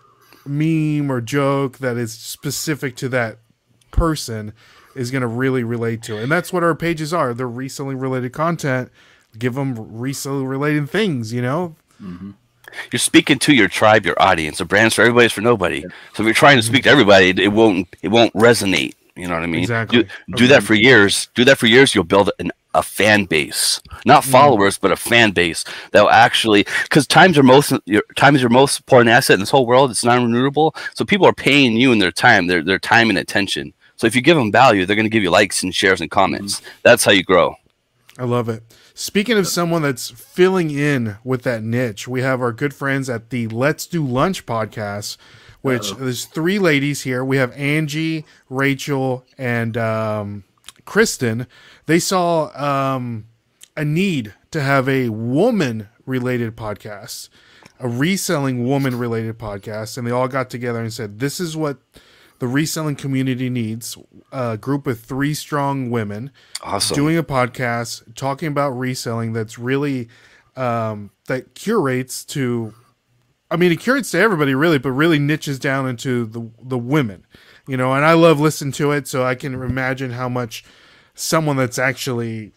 meme 0.47 1.11
or 1.13 1.21
joke 1.21 1.79
that 1.79 1.97
is 1.97 2.13
specific 2.13 2.97
to 2.97 3.09
that 3.09 3.39
person 3.91 4.53
is 4.95 5.11
going 5.11 5.21
to 5.21 5.29
really 5.29 5.63
relate 5.63 6.03
to 6.03 6.17
it 6.17 6.23
and 6.23 6.33
that's 6.33 6.53
what 6.53 6.65
our 6.65 6.75
pages 6.75 7.13
are 7.13 7.35
they're 7.35 7.47
reselling 7.47 7.99
related 7.99 8.33
content 8.33 8.91
give 9.39 9.55
them 9.55 9.75
recently 9.99 10.45
related 10.45 10.89
things 10.89 11.33
you 11.33 11.43
know 11.43 11.77
mm-hmm. 12.03 12.31
you're 12.91 12.99
speaking 12.99 13.39
to 13.39 13.53
your 13.53 13.69
tribe 13.69 14.07
your 14.07 14.21
audience 14.21 14.59
a 14.59 14.65
brand's 14.65 14.95
for 14.95 15.03
everybody's 15.03 15.33
for 15.33 15.43
nobody 15.43 15.83
so 16.15 16.23
if 16.23 16.25
you're 16.25 16.33
trying 16.33 16.57
to 16.57 16.63
speak 16.63 16.85
to 16.85 16.91
everybody 16.91 17.29
it 17.29 17.53
won't 17.53 17.95
it 18.03 18.09
won't 18.09 18.33
resonate 18.33 18.95
you 19.19 19.27
know 19.27 19.35
what 19.35 19.43
I 19.43 19.47
mean? 19.47 19.63
Exactly. 19.63 20.05
Do, 20.05 20.37
do 20.37 20.47
that 20.47 20.63
for 20.63 20.75
years. 20.75 21.29
Do 21.35 21.45
that 21.45 21.59
for 21.59 21.67
years. 21.67 21.93
You'll 21.95 22.05
build 22.05 22.31
an 22.39 22.53
a 22.75 22.83
fan 22.83 23.25
base, 23.25 23.81
not 24.05 24.23
mm. 24.23 24.31
followers, 24.31 24.79
mm. 24.79 24.83
but 24.83 24.93
a 24.93 24.97
fan 24.97 25.31
base 25.31 25.65
that 25.93 26.03
will 26.03 26.11
actually 26.11 26.67
because 26.83 27.07
times 27.07 27.37
your 27.37 27.45
most 27.45 27.73
your 27.87 28.03
time 28.17 28.35
is 28.35 28.43
your 28.43 28.51
most 28.51 28.81
important 28.81 29.11
asset 29.11 29.35
in 29.35 29.41
this 29.41 29.51
whole 29.51 29.67
world. 29.67 29.91
It's 29.91 30.05
non-renewable, 30.05 30.75
so 30.95 31.05
people 31.05 31.27
are 31.27 31.33
paying 31.33 31.77
you 31.77 31.93
in 31.93 31.99
their 31.99 32.13
time, 32.13 32.47
their 32.47 32.63
their 32.63 32.79
time 32.79 33.09
and 33.09 33.19
attention. 33.19 33.73
So 33.97 34.07
if 34.07 34.15
you 34.15 34.23
give 34.23 34.37
them 34.37 34.53
value, 34.53 34.87
they're 34.87 34.97
going 34.97 35.07
to 35.07 35.11
give 35.11 35.25
you 35.25 35.31
likes 35.31 35.63
and 35.63 35.75
shares 35.75 36.01
and 36.01 36.11
comments. 36.11 36.61
Mm. 36.61 36.65
That's 36.83 37.05
how 37.05 37.11
you 37.11 37.25
grow. 37.25 37.57
I 38.17 38.25
love 38.25 38.49
it. 38.49 38.63
Speaking 38.95 39.39
of 39.39 39.47
someone 39.47 39.83
that's 39.83 40.11
filling 40.11 40.71
in 40.71 41.19
with 41.23 41.45
that 41.45 41.63
niche, 41.63 42.09
we 42.09 42.23
have 42.23 42.41
our 42.41 42.53
good 42.53 42.75
friends 42.75 43.09
at 43.09 43.31
the 43.31 43.47
Let's 43.47 43.87
Do 43.87 44.05
Lunch 44.05 44.45
podcast, 44.45 45.17
which 45.63 45.93
Uh-oh. 45.93 46.05
there's 46.05 46.25
three 46.25 46.59
ladies 46.59 47.03
here. 47.03 47.25
We 47.25 47.37
have 47.37 47.53
Angie, 47.53 48.25
Rachel, 48.51 49.25
and 49.37 49.77
um, 49.77 50.45
Kristen, 50.85 51.47
they 51.89 51.99
saw 51.99 52.51
um, 52.55 53.27
a 53.75 53.83
need 53.83 54.35
to 54.51 54.61
have 54.61 54.89
a 54.91 55.09
woman 55.09 55.89
related 56.05 56.55
podcast, 56.55 57.31
a 57.81 57.89
reselling 57.89 58.67
woman 58.67 58.99
related 58.99 59.39
podcast, 59.39 59.97
and 59.97 60.07
they 60.07 60.11
all 60.11 60.29
got 60.29 60.51
together 60.51 60.81
and 60.81 60.93
said, 60.93 61.19
This 61.19 61.41
is 61.41 61.57
what 61.57 61.79
the 62.41 62.47
reselling 62.47 62.95
community 62.95 63.49
needs 63.49 63.97
a 64.31 64.59
group 64.59 64.87
of 64.87 65.01
three 65.01 65.33
strong 65.33 65.91
women 65.91 66.31
awesome. 66.63 66.95
doing 66.95 67.17
a 67.17 67.23
podcast 67.23 68.15
talking 68.15 68.49
about 68.49 68.71
reselling 68.71 69.33
that's 69.33 69.59
really 69.59 70.09
um, 70.57 71.11
that 71.27 71.55
curates 71.55 72.23
to 72.27 72.75
I 73.51 73.57
mean, 73.57 73.73
it 73.73 73.81
curates 73.81 74.11
to 74.11 74.19
everybody 74.19 74.55
really, 74.55 74.77
but 74.77 74.93
really 74.93 75.19
niches 75.19 75.59
down 75.59 75.89
into 75.89 76.27
the 76.27 76.51
the 76.63 76.77
women, 76.77 77.25
you 77.67 77.79
know. 77.79 77.95
And 77.95 78.05
I 78.05 78.13
love 78.13 78.39
listening 78.39 78.73
to 78.73 78.93
it, 78.93 79.09
so 79.09 79.25
I 79.25 79.35
can 79.35 79.55
imagine 79.55 80.11
how 80.11 80.29
much 80.29 80.65
someone 81.19 81.57
that's 81.57 81.79
actually 81.79 82.53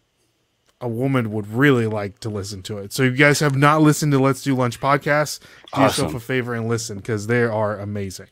a 0.80 0.88
woman 0.88 1.32
would 1.32 1.47
really 1.47 1.86
like 1.86 2.19
to 2.19 2.30
listen 2.30 2.63
to 2.63 2.80
it. 2.80 2.91
So 2.91 3.04
if 3.04 3.12
you 3.12 3.17
guys 3.17 3.39
have 3.39 3.56
not 3.56 3.82
listened 3.82 4.12
to 4.13 4.19
Let's 4.19 4.41
Do 4.41 4.56
Lunch 4.56 4.80
podcast, 4.80 5.39
do 5.39 5.47
awesome. 5.74 6.06
yourself 6.06 6.15
a 6.15 6.26
favor 6.26 6.56
and 6.56 6.67
listen 6.67 6.97
because 6.97 7.28
they 7.28 7.43
are 7.43 7.80
amazing. 7.80 8.28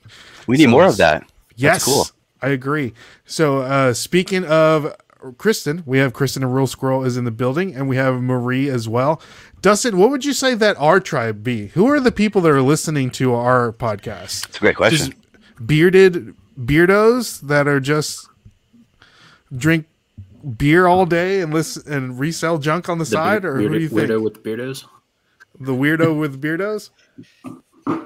We 0.47 0.57
need 0.57 0.65
so, 0.65 0.69
more 0.71 0.85
of 0.85 0.97
that. 0.97 1.29
Yes, 1.55 1.85
cool. 1.85 2.07
I 2.41 2.49
agree. 2.49 2.93
So 3.25 3.59
uh, 3.59 3.93
speaking 3.93 4.45
of 4.45 4.95
Kristen. 5.37 5.83
We 5.85 5.97
have 5.97 6.13
Kristen, 6.13 6.43
a 6.43 6.47
real 6.47 6.67
squirrel, 6.67 7.03
is 7.03 7.17
in 7.17 7.25
the 7.25 7.31
building, 7.31 7.75
and 7.75 7.89
we 7.89 7.97
have 7.97 8.21
Marie 8.21 8.69
as 8.69 8.87
well. 8.87 9.21
Dustin, 9.61 9.97
what 9.97 10.09
would 10.09 10.23
you 10.23 10.33
say 10.33 10.53
that 10.55 10.77
our 10.77 10.99
tribe 10.99 11.43
be? 11.43 11.67
Who 11.67 11.87
are 11.87 11.99
the 11.99 12.11
people 12.11 12.41
that 12.41 12.51
are 12.51 12.61
listening 12.61 13.09
to 13.11 13.33
our 13.33 13.73
podcast? 13.73 14.47
It's 14.47 14.57
a 14.57 14.59
great 14.59 14.75
question. 14.77 15.11
Just 15.11 15.65
bearded 15.65 16.35
beardos 16.57 17.41
that 17.41 17.67
are 17.67 17.79
just 17.79 18.29
drink 19.55 19.87
beer 20.57 20.87
all 20.87 21.05
day 21.05 21.41
and 21.41 21.53
listen 21.53 21.91
and 21.91 22.19
resell 22.19 22.57
junk 22.57 22.89
on 22.89 22.97
the, 22.97 23.03
The 23.03 23.11
side, 23.11 23.41
beard- 23.41 23.45
or 23.45 23.61
who 23.61 23.69
do 23.69 23.79
you 23.79 23.89
think? 23.89 24.07
The 24.07 24.13
weirdo 24.13 24.23
with 24.23 24.43
beardos? 24.43 24.85
The 25.59 25.71
weirdo 25.73 26.19
with 26.19 26.41
beardos? 26.41 26.89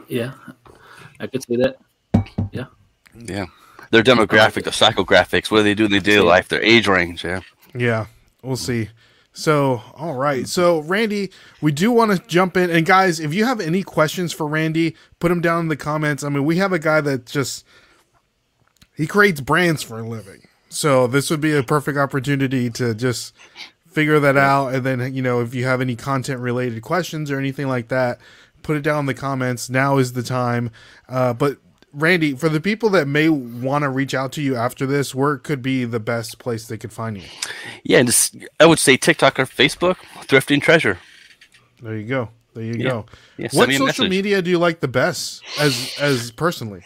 Yeah, 0.07 0.33
I 1.19 1.27
could 1.27 1.43
see 1.43 1.57
that. 1.57 1.77
Yeah, 2.51 2.65
Yeah. 3.15 3.45
Their 3.91 4.01
demographic, 4.03 4.63
the 4.63 4.71
psychographics, 4.71 5.51
what 5.51 5.57
do 5.57 5.63
they 5.63 5.75
do 5.75 5.85
in 5.85 5.91
their 5.91 5.99
daily 5.99 6.25
life, 6.25 6.47
their 6.47 6.63
age 6.63 6.87
range. 6.87 7.23
Yeah. 7.23 7.41
Yeah, 7.75 8.07
we'll 8.41 8.55
see. 8.55 8.89
So, 9.33 9.83
all 9.95 10.15
right. 10.15 10.47
So, 10.47 10.79
Randy, 10.79 11.31
we 11.61 11.71
do 11.71 11.91
want 11.91 12.11
to 12.11 12.17
jump 12.27 12.57
in. 12.57 12.71
And, 12.71 12.85
guys, 12.87 13.19
if 13.19 13.33
you 13.35 13.45
have 13.45 13.59
any 13.59 13.83
questions 13.83 14.33
for 14.33 14.47
Randy, 14.47 14.95
put 15.19 15.29
them 15.29 15.41
down 15.41 15.59
in 15.61 15.67
the 15.67 15.75
comments. 15.77 16.23
I 16.23 16.29
mean, 16.29 16.43
we 16.45 16.57
have 16.57 16.71
a 16.73 16.79
guy 16.79 17.01
that 17.01 17.25
just, 17.27 17.65
he 18.95 19.05
creates 19.05 19.41
brands 19.41 19.83
for 19.83 19.99
a 19.99 20.07
living. 20.07 20.42
So, 20.73 21.05
this 21.05 21.29
would 21.29 21.41
be 21.41 21.55
a 21.55 21.61
perfect 21.61 21.97
opportunity 21.97 22.69
to 22.71 22.95
just 22.95 23.33
figure 23.87 24.19
that 24.19 24.35
out. 24.37 24.73
And 24.73 24.83
then, 24.83 25.13
you 25.13 25.21
know, 25.21 25.39
if 25.39 25.53
you 25.53 25.65
have 25.65 25.81
any 25.81 25.95
content 25.95 26.39
related 26.39 26.81
questions 26.81 27.29
or 27.29 27.37
anything 27.37 27.67
like 27.67 27.89
that, 27.89 28.19
put 28.63 28.75
it 28.75 28.81
down 28.81 29.01
in 29.01 29.05
the 29.05 29.13
comments. 29.13 29.69
Now 29.69 29.99
is 29.99 30.13
the 30.13 30.23
time. 30.23 30.71
Uh, 31.07 31.33
but, 31.33 31.57
Randy, 31.93 32.33
for 32.33 32.49
the 32.49 32.59
people 32.59 32.89
that 32.89 33.07
may 33.07 33.29
want 33.29 33.83
to 33.83 33.89
reach 33.89 34.15
out 34.15 34.31
to 34.31 34.41
you 34.41 34.55
after 34.55 34.87
this, 34.87 35.13
where 35.13 35.37
could 35.37 35.61
be 35.61 35.85
the 35.85 35.99
best 35.99 36.39
place 36.39 36.67
they 36.67 36.77
could 36.77 36.91
find 36.91 37.17
you? 37.17 37.27
Yeah. 37.83 37.99
And 37.99 38.07
just, 38.07 38.35
I 38.59 38.65
would 38.65 38.79
say 38.79 38.97
TikTok 38.97 39.39
or 39.39 39.45
Facebook, 39.45 39.97
Thrifting 40.21 40.61
Treasure. 40.61 40.97
There 41.81 41.95
you 41.95 42.07
go. 42.07 42.29
There 42.53 42.63
you 42.63 42.75
Yeah. 42.75 42.89
go. 42.89 43.05
Yeah, 43.37 43.47
what 43.53 43.69
social 43.69 43.85
message. 43.87 44.09
media 44.09 44.41
do 44.41 44.49
you 44.49 44.59
like 44.59 44.79
the 44.79 44.87
best 44.87 45.41
as 45.59 45.95
as 45.99 46.31
personally? 46.31 46.81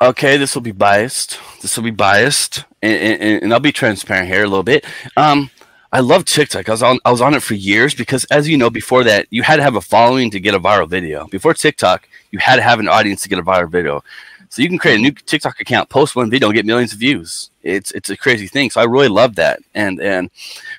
Okay, 0.00 0.36
this 0.36 0.54
will 0.54 0.62
be 0.62 0.72
biased. 0.72 1.38
This 1.60 1.76
will 1.76 1.84
be 1.84 1.90
biased, 1.90 2.64
and, 2.82 3.20
and, 3.22 3.42
and 3.44 3.52
I'll 3.52 3.60
be 3.60 3.72
transparent 3.72 4.28
here 4.28 4.42
a 4.44 4.48
little 4.48 4.62
bit. 4.64 4.84
Um, 5.16 5.50
I 5.92 6.00
love 6.00 6.24
TikTok. 6.24 6.68
I 6.68 6.72
was 6.72 6.82
on 6.82 6.98
I 7.04 7.10
was 7.10 7.20
on 7.20 7.34
it 7.34 7.42
for 7.42 7.54
years 7.54 7.94
because, 7.94 8.24
as 8.26 8.48
you 8.48 8.56
know, 8.56 8.70
before 8.70 9.04
that, 9.04 9.26
you 9.30 9.42
had 9.42 9.56
to 9.56 9.62
have 9.62 9.76
a 9.76 9.80
following 9.80 10.30
to 10.30 10.40
get 10.40 10.54
a 10.54 10.60
viral 10.60 10.88
video. 10.88 11.26
Before 11.28 11.54
TikTok, 11.54 12.08
you 12.30 12.38
had 12.38 12.56
to 12.56 12.62
have 12.62 12.80
an 12.80 12.88
audience 12.88 13.22
to 13.22 13.28
get 13.28 13.38
a 13.38 13.42
viral 13.42 13.70
video. 13.70 14.02
So 14.48 14.60
you 14.62 14.68
can 14.68 14.76
create 14.78 14.96
a 14.98 15.02
new 15.02 15.12
TikTok 15.12 15.60
account, 15.60 15.88
post 15.88 16.14
one 16.14 16.28
video, 16.30 16.48
and 16.48 16.54
get 16.54 16.66
millions 16.66 16.92
of 16.92 16.98
views. 16.98 17.50
It's 17.62 17.90
it's 17.92 18.10
a 18.10 18.16
crazy 18.16 18.46
thing. 18.48 18.70
So 18.70 18.80
I 18.80 18.84
really 18.84 19.08
love 19.08 19.34
that, 19.36 19.60
and 19.74 20.00
and 20.00 20.30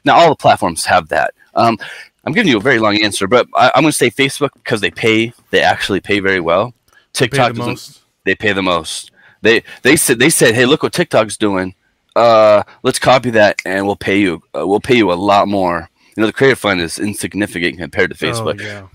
now 0.05 0.15
all 0.15 0.29
the 0.29 0.35
platforms 0.35 0.85
have 0.85 1.07
that. 1.09 1.33
Um, 1.55 1.77
I'm 2.25 2.33
giving 2.33 2.49
you 2.51 2.57
a 2.57 2.61
very 2.61 2.79
long 2.79 3.01
answer, 3.03 3.27
but 3.27 3.47
I, 3.55 3.71
I'm 3.75 3.83
going 3.83 3.91
to 3.91 3.97
say 3.97 4.09
Facebook 4.09 4.51
because 4.53 4.81
they 4.81 4.91
pay. 4.91 5.33
They 5.51 5.61
actually 5.61 5.99
pay 5.99 6.19
very 6.19 6.39
well. 6.39 6.73
TikTok 7.13 7.53
the 7.53 7.57
doesn't 7.59 7.71
most. 7.71 8.01
they 8.23 8.35
pay 8.35 8.53
the 8.53 8.63
most. 8.63 9.11
They 9.41 9.63
they 9.81 9.95
said 9.97 10.19
they 10.19 10.29
said, 10.29 10.55
"Hey, 10.55 10.65
look 10.65 10.83
what 10.83 10.93
TikTok's 10.93 11.37
doing. 11.37 11.75
Uh, 12.15 12.63
let's 12.83 12.99
copy 12.99 13.29
that, 13.31 13.59
and 13.65 13.85
we'll 13.85 13.95
pay 13.95 14.19
you. 14.19 14.41
Uh, 14.57 14.65
we'll 14.67 14.79
pay 14.79 14.95
you 14.95 15.11
a 15.11 15.15
lot 15.15 15.47
more." 15.47 15.89
You 16.15 16.21
know, 16.21 16.27
the 16.27 16.33
creator 16.33 16.55
fund 16.55 16.79
is 16.79 16.99
insignificant 16.99 17.77
compared 17.79 18.11
to 18.11 18.15
Facebook, 18.17 18.61
Oh, 18.61 18.63
yeah. 18.63 18.87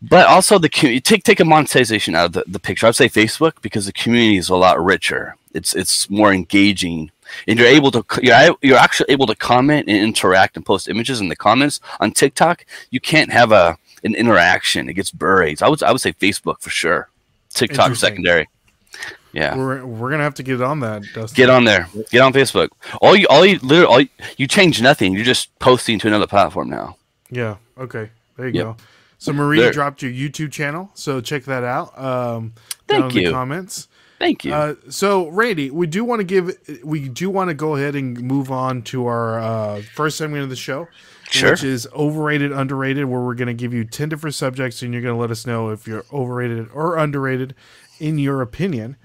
but 0.00 0.26
also 0.26 0.58
the. 0.58 0.68
Take 0.68 1.24
take 1.24 1.40
a 1.40 1.44
monetization 1.44 2.14
out 2.14 2.26
of 2.26 2.32
the, 2.32 2.44
the 2.46 2.58
picture. 2.60 2.86
I'd 2.86 2.94
say 2.96 3.08
Facebook 3.08 3.54
because 3.60 3.86
the 3.86 3.92
community 3.92 4.36
is 4.38 4.48
a 4.48 4.56
lot 4.56 4.82
richer. 4.82 5.36
It's 5.52 5.74
it's 5.74 6.08
more 6.08 6.32
engaging, 6.32 7.10
and 7.48 7.58
you're 7.58 7.68
able 7.68 7.90
to 7.90 8.04
you're 8.22 8.56
you're 8.62 8.78
actually 8.78 9.06
able 9.12 9.26
to 9.26 9.34
comment 9.34 9.88
and 9.88 9.96
interact 9.96 10.56
and 10.56 10.64
post 10.64 10.88
images 10.88 11.20
in 11.20 11.28
the 11.28 11.36
comments 11.36 11.80
on 12.00 12.12
TikTok. 12.12 12.64
You 12.90 13.00
can't 13.00 13.30
have 13.32 13.52
a 13.52 13.76
an 14.04 14.14
interaction. 14.14 14.88
It 14.88 14.94
gets 14.94 15.10
buried. 15.10 15.62
I 15.62 15.68
would 15.68 15.82
I 15.82 15.92
would 15.92 16.00
say 16.00 16.12
Facebook 16.12 16.60
for 16.60 16.70
sure. 16.70 17.08
TikTok 17.52 17.94
secondary. 17.96 18.48
Yeah. 19.32 19.56
We're 19.56 19.84
we're 19.86 20.10
gonna 20.10 20.22
have 20.24 20.34
to 20.34 20.42
get 20.42 20.60
on 20.60 20.80
that. 20.80 21.02
Dustin. 21.14 21.36
Get 21.36 21.50
on 21.50 21.64
there. 21.64 21.88
Get 22.10 22.20
on 22.20 22.32
Facebook. 22.32 22.68
All 23.00 23.14
you, 23.14 23.26
all 23.28 23.46
you, 23.46 23.58
literally, 23.62 23.84
all 23.86 24.00
you, 24.00 24.08
you 24.36 24.46
change 24.46 24.80
nothing. 24.82 25.12
You're 25.12 25.24
just 25.24 25.56
posting 25.60 25.98
to 26.00 26.08
another 26.08 26.26
platform 26.26 26.68
now. 26.68 26.96
Yeah. 27.30 27.56
Okay. 27.78 28.10
There 28.36 28.48
you 28.48 28.54
Yep. 28.54 28.64
go. 28.64 28.76
So 29.18 29.32
Marie 29.32 29.60
There. 29.60 29.70
dropped 29.70 30.02
your 30.02 30.10
YouTube 30.10 30.50
channel, 30.50 30.90
so 30.94 31.20
check 31.20 31.44
that 31.44 31.62
out. 31.62 31.96
Um, 32.02 32.54
Thank 32.88 33.14
you. 33.14 33.26
the 33.28 33.32
comments. 33.32 33.86
Thank 34.20 34.44
you. 34.44 34.52
Uh, 34.52 34.74
so 34.90 35.28
Randy, 35.28 35.70
we 35.70 35.86
do 35.86 36.04
want 36.04 36.20
to 36.20 36.24
give 36.24 36.56
we 36.84 37.08
do 37.08 37.30
want 37.30 37.48
to 37.48 37.54
go 37.54 37.74
ahead 37.74 37.96
and 37.96 38.20
move 38.20 38.52
on 38.52 38.82
to 38.82 39.06
our 39.06 39.40
uh, 39.40 39.82
first 39.94 40.18
segment 40.18 40.42
of 40.44 40.50
the 40.50 40.56
show, 40.56 40.88
Sure. 41.30 41.52
which 41.52 41.64
is 41.64 41.88
overrated, 41.94 42.52
underrated, 42.52 43.06
where 43.06 43.20
we're 43.22 43.34
going 43.34 43.48
to 43.48 43.54
give 43.54 43.72
you 43.72 43.84
ten 43.84 44.10
different 44.10 44.34
subjects, 44.34 44.82
and 44.82 44.92
you're 44.92 45.02
going 45.02 45.14
to 45.14 45.20
let 45.20 45.30
us 45.30 45.46
know 45.46 45.70
if 45.70 45.86
you're 45.88 46.04
overrated 46.12 46.68
or 46.74 46.98
underrated 46.98 47.54
in 47.98 48.18
your 48.18 48.42
opinion. 48.42 48.96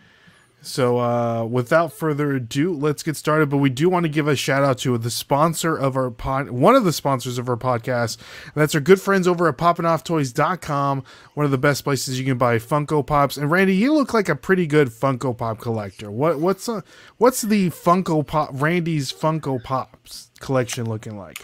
So, 0.66 0.98
uh, 1.00 1.46
without 1.46 1.94
further 1.94 2.34
ado, 2.34 2.74
let's 2.74 3.04
get 3.04 3.16
started. 3.16 3.50
But 3.50 3.58
we 3.58 3.70
do 3.70 3.88
want 3.88 4.04
to 4.06 4.10
give 4.10 4.28
a 4.28 4.36
shout 4.36 4.64
out 4.64 4.80
to 4.80 4.98
the 4.98 5.12
sponsor 5.12 5.78
of 5.78 5.96
our 5.96 6.10
pod, 6.10 6.50
one 6.50 6.76
of 6.76 6.84
the 6.84 6.92
sponsors 6.92 7.38
of 7.38 7.48
our 7.48 7.56
podcast. 7.56 8.18
That's 8.56 8.74
our 8.74 8.82
good 8.82 9.00
friends 9.00 9.28
over 9.28 9.48
at 9.48 9.58
poppingofftoys.com, 9.58 11.04
one 11.36 11.46
of 11.46 11.52
the 11.52 11.60
best 11.60 11.84
places 11.84 12.20
you 12.20 12.26
can 12.26 12.40
buy 12.40 12.58
Funko 12.58 13.06
Pops. 13.06 13.38
And 13.38 13.52
Randy, 13.52 13.76
you 13.76 13.94
look 13.94 14.12
like 14.12 14.28
a 14.28 14.36
pretty 14.36 14.66
good 14.66 14.88
Funko 14.88 15.38
Pop 15.38 15.60
collector. 15.60 16.10
What 16.10 16.40
what's 16.40 16.68
uh 16.68 16.82
what's 17.18 17.44
the 17.44 17.70
Funko 17.70 18.26
Pop 18.26 18.50
Randy's 18.54 19.14
Funko 19.14 19.64
Pops 19.64 20.32
collection 20.40 20.86
looking 20.86 21.16
like? 21.16 21.38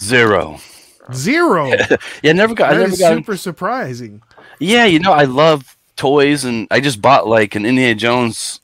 Zero. 0.00 0.58
Zero. 1.12 1.70
Yeah, 2.22 2.32
never 2.32 2.54
got. 2.54 2.72
I 2.72 2.78
never 2.78 2.96
got. 2.96 3.14
super 3.14 3.36
surprising. 3.36 4.22
Yeah, 4.58 4.86
you 4.86 5.00
know, 5.00 5.12
I 5.12 5.24
love 5.24 5.76
toys, 6.02 6.44
and 6.44 6.66
I 6.70 6.80
just 6.80 7.00
bought 7.00 7.26
like 7.28 7.54
an 7.54 7.64
Indiana 7.66 7.94
Jones. 7.94 8.60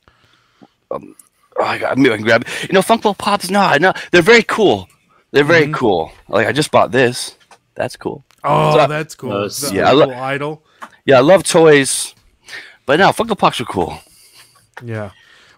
Um, 0.91 1.15
oh, 1.59 1.63
I 1.63 1.77
got. 1.77 1.97
Maybe 1.97 2.13
I 2.13 2.17
can 2.17 2.25
grab. 2.25 2.41
it. 2.45 2.69
You 2.69 2.73
know, 2.73 2.81
Funko 2.81 3.17
Pops. 3.17 3.49
No, 3.49 3.61
no, 3.79 3.93
they're 4.11 4.21
very 4.33 4.43
cool. 4.43 4.87
They're 5.31 5.43
very 5.55 5.67
Mhm. 5.67 5.73
cool. 5.75 6.11
Like 6.27 6.47
I 6.47 6.51
just 6.51 6.71
bought 6.71 6.91
this. 6.91 7.35
That's 7.75 7.95
cool. 7.95 8.23
Oh, 8.43 8.71
So- 8.77 8.87
that's 8.87 9.15
cool. 9.15 9.31
Uh, 9.31 9.47
The 9.47 9.71
yeah, 9.73 9.89
I 9.89 9.93
lo- 9.93 10.11
idol. 10.35 10.63
Yeah, 11.05 11.17
I 11.17 11.21
love 11.21 11.43
toys, 11.43 12.13
but 12.85 12.99
no, 12.99 13.09
Funko 13.11 13.37
Pops 13.37 13.59
are 13.61 13.65
cool. 13.65 13.99
Yeah. 14.83 15.11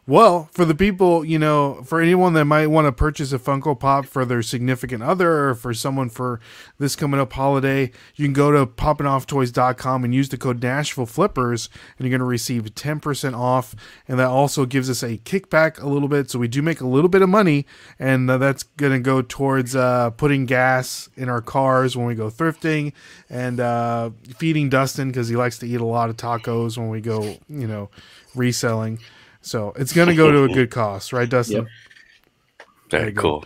Well, 0.07 0.49
for 0.51 0.65
the 0.65 0.73
people, 0.73 1.23
you 1.23 1.37
know, 1.37 1.83
for 1.83 2.01
anyone 2.01 2.33
that 2.33 2.45
might 2.45 2.67
want 2.67 2.87
to 2.87 2.91
purchase 2.91 3.31
a 3.33 3.37
Funko 3.37 3.79
Pop 3.79 4.07
for 4.07 4.25
their 4.25 4.41
significant 4.41 5.03
other 5.03 5.49
or 5.49 5.55
for 5.55 5.75
someone 5.75 6.09
for 6.09 6.39
this 6.79 6.95
coming 6.95 7.19
up 7.19 7.31
holiday, 7.33 7.91
you 8.15 8.25
can 8.25 8.33
go 8.33 8.49
to 8.49 8.65
poppingofftoys.com 8.65 10.03
and 10.03 10.15
use 10.15 10.29
the 10.29 10.39
code 10.39 10.63
Nashville 10.63 11.05
Flippers 11.05 11.69
and 11.99 12.07
you're 12.07 12.17
going 12.17 12.19
to 12.19 12.25
receive 12.25 12.63
10% 12.63 13.37
off. 13.37 13.75
And 14.07 14.17
that 14.17 14.25
also 14.25 14.65
gives 14.65 14.89
us 14.89 15.03
a 15.03 15.19
kickback 15.19 15.79
a 15.79 15.87
little 15.87 16.07
bit. 16.07 16.31
So 16.31 16.39
we 16.39 16.47
do 16.47 16.63
make 16.63 16.81
a 16.81 16.87
little 16.87 17.09
bit 17.09 17.21
of 17.21 17.29
money 17.29 17.67
and 17.99 18.29
uh, 18.29 18.39
that's 18.39 18.63
going 18.63 18.93
to 18.93 18.99
go 18.99 19.21
towards 19.21 19.75
uh, 19.75 20.09
putting 20.09 20.47
gas 20.47 21.09
in 21.15 21.29
our 21.29 21.41
cars 21.41 21.95
when 21.95 22.07
we 22.07 22.15
go 22.15 22.31
thrifting 22.31 22.93
and 23.29 23.59
uh, 23.59 24.09
feeding 24.39 24.67
Dustin 24.67 25.09
because 25.09 25.27
he 25.27 25.35
likes 25.35 25.59
to 25.59 25.67
eat 25.67 25.79
a 25.79 25.85
lot 25.85 26.09
of 26.09 26.17
tacos 26.17 26.75
when 26.75 26.89
we 26.89 27.01
go, 27.01 27.37
you 27.47 27.67
know, 27.67 27.91
reselling. 28.33 28.97
So 29.41 29.73
it's 29.75 29.93
going 29.93 30.07
to 30.07 30.15
go 30.15 30.31
to 30.31 30.43
a 30.43 30.49
good 30.53 30.71
cost, 30.71 31.13
right, 31.13 31.29
Dustin? 31.29 31.57
Yep. 31.57 32.67
Very 32.89 33.13
cool. 33.13 33.45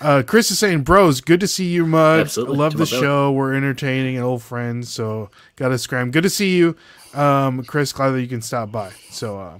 Uh, 0.00 0.22
Chris 0.24 0.50
is 0.52 0.58
saying, 0.60 0.82
"Bros, 0.82 1.20
good 1.20 1.40
to 1.40 1.48
see 1.48 1.66
you, 1.66 1.84
Mud. 1.84 2.20
Absolutely. 2.20 2.56
Love 2.56 2.72
To 2.72 2.78
the 2.78 2.84
my 2.84 2.90
belly. 2.90 3.02
show. 3.02 3.32
We're 3.32 3.54
entertaining 3.54 4.16
and 4.16 4.24
old 4.24 4.42
friends. 4.42 4.90
So 4.92 5.30
got 5.56 5.70
to 5.70 5.78
scram. 5.78 6.12
Good 6.12 6.22
to 6.22 6.30
see 6.30 6.56
you, 6.56 6.76
um, 7.14 7.64
Chris. 7.64 7.92
Glad 7.92 8.10
that 8.10 8.20
you 8.22 8.28
can 8.28 8.40
stop 8.40 8.70
by. 8.70 8.92
So, 9.10 9.40
uh, 9.40 9.58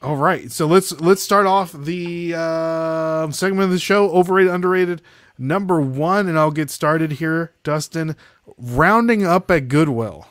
all 0.00 0.16
right. 0.16 0.50
So 0.50 0.66
let's 0.66 0.98
let's 1.02 1.20
start 1.20 1.44
off 1.44 1.72
the 1.72 2.32
uh, 2.34 3.30
segment 3.30 3.64
of 3.64 3.70
the 3.72 3.78
show. 3.78 4.10
Overrated, 4.10 4.52
underrated. 4.54 5.02
Number 5.38 5.78
one, 5.80 6.26
and 6.26 6.38
I'll 6.38 6.50
get 6.50 6.70
started 6.70 7.12
here. 7.12 7.52
Dustin, 7.62 8.16
rounding 8.56 9.24
up 9.24 9.50
at 9.50 9.68
Goodwill. 9.68 10.28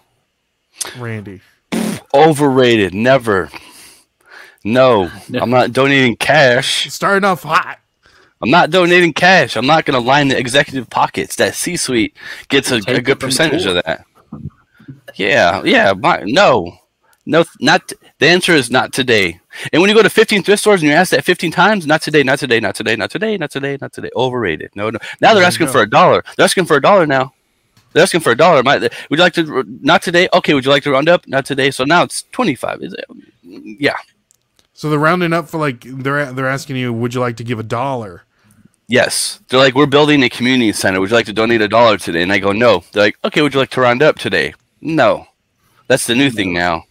Randy. 0.97 1.41
Overrated. 2.13 2.93
Never. 2.93 3.49
No, 4.63 5.09
I'm 5.33 5.49
not 5.49 5.71
donating 5.71 6.17
cash. 6.17 6.91
Starting 6.91 7.23
off 7.23 7.43
hot. 7.43 7.79
I'm 8.41 8.49
not 8.49 8.71
donating 8.71 9.13
cash. 9.13 9.55
I'm 9.55 9.65
not 9.65 9.85
going 9.85 10.01
to 10.01 10.05
line 10.05 10.27
the 10.29 10.37
executive 10.37 10.89
pockets. 10.89 11.35
That 11.35 11.55
C-suite 11.55 12.15
gets 12.47 12.71
a, 12.71 12.77
a 12.87 13.01
good 13.01 13.19
percentage 13.19 13.65
of 13.65 13.75
that. 13.75 14.05
Yeah, 15.15 15.61
yeah. 15.63 15.93
My, 15.93 16.23
no, 16.25 16.77
no, 17.25 17.45
not. 17.59 17.91
The 18.19 18.27
answer 18.27 18.53
is 18.53 18.69
not 18.69 18.91
today. 18.93 19.39
And 19.71 19.81
when 19.81 19.89
you 19.89 19.95
go 19.95 20.03
to 20.03 20.09
15 20.09 20.43
thrift 20.43 20.61
stores 20.61 20.81
and 20.81 20.89
you 20.89 20.95
ask 20.95 21.11
that 21.11 21.23
15 21.23 21.51
times, 21.51 21.85
not 21.85 22.01
today, 22.01 22.23
not 22.23 22.39
today, 22.39 22.59
not 22.59 22.75
today, 22.75 22.95
not 22.95 23.11
today, 23.11 23.37
not 23.37 23.51
today, 23.51 23.77
not 23.79 23.93
today. 23.93 24.09
Overrated. 24.15 24.71
No, 24.75 24.89
no. 24.89 24.99
Now 25.21 25.33
they're 25.33 25.43
asking 25.43 25.67
for 25.67 25.81
a 25.81 25.89
dollar. 25.89 26.23
They're 26.35 26.45
asking 26.45 26.65
for 26.65 26.77
a 26.77 26.81
dollar 26.81 27.05
now. 27.05 27.33
They're 27.93 28.03
asking 28.03 28.21
for 28.21 28.31
a 28.31 28.37
dollar. 28.37 28.61
Might- 28.63 28.81
Would 28.81 28.91
you 29.11 29.17
like 29.17 29.33
to? 29.33 29.63
Not 29.81 30.01
today. 30.01 30.29
Okay. 30.33 30.53
Would 30.53 30.65
you 30.65 30.71
like 30.71 30.83
to 30.83 30.91
round 30.91 31.09
up? 31.09 31.27
Not 31.27 31.45
today. 31.45 31.71
So 31.71 31.83
now 31.83 32.03
it's 32.03 32.23
25. 32.31 32.81
Is 32.81 32.93
it? 32.93 33.05
Yeah. 33.43 33.95
So 34.73 34.89
they're 34.89 34.99
rounding 34.99 35.33
up 35.33 35.49
for 35.49 35.57
like 35.57 35.81
they're 35.85 36.31
they're 36.31 36.47
asking 36.47 36.77
you, 36.77 36.93
would 36.93 37.13
you 37.13 37.19
like 37.19 37.37
to 37.37 37.43
give 37.43 37.59
a 37.59 37.63
dollar? 37.63 38.23
Yes. 38.87 39.39
They're 39.49 39.59
like, 39.59 39.75
we're 39.75 39.85
building 39.85 40.23
a 40.23 40.29
community 40.29 40.71
center. 40.71 40.99
Would 40.99 41.09
you 41.11 41.15
like 41.15 41.25
to 41.27 41.33
donate 41.33 41.61
a 41.61 41.67
dollar 41.67 41.97
today? 41.97 42.23
And 42.23 42.31
I 42.33 42.39
go, 42.39 42.51
no. 42.51 42.83
They're 42.91 43.03
like, 43.03 43.17
okay, 43.23 43.41
would 43.41 43.53
you 43.53 43.59
like 43.59 43.69
to 43.71 43.81
round 43.81 44.01
up 44.01 44.17
today? 44.17 44.53
No. 44.81 45.27
That's 45.87 46.07
the 46.07 46.15
new 46.15 46.31
thing 46.31 46.53
now. 46.53 46.85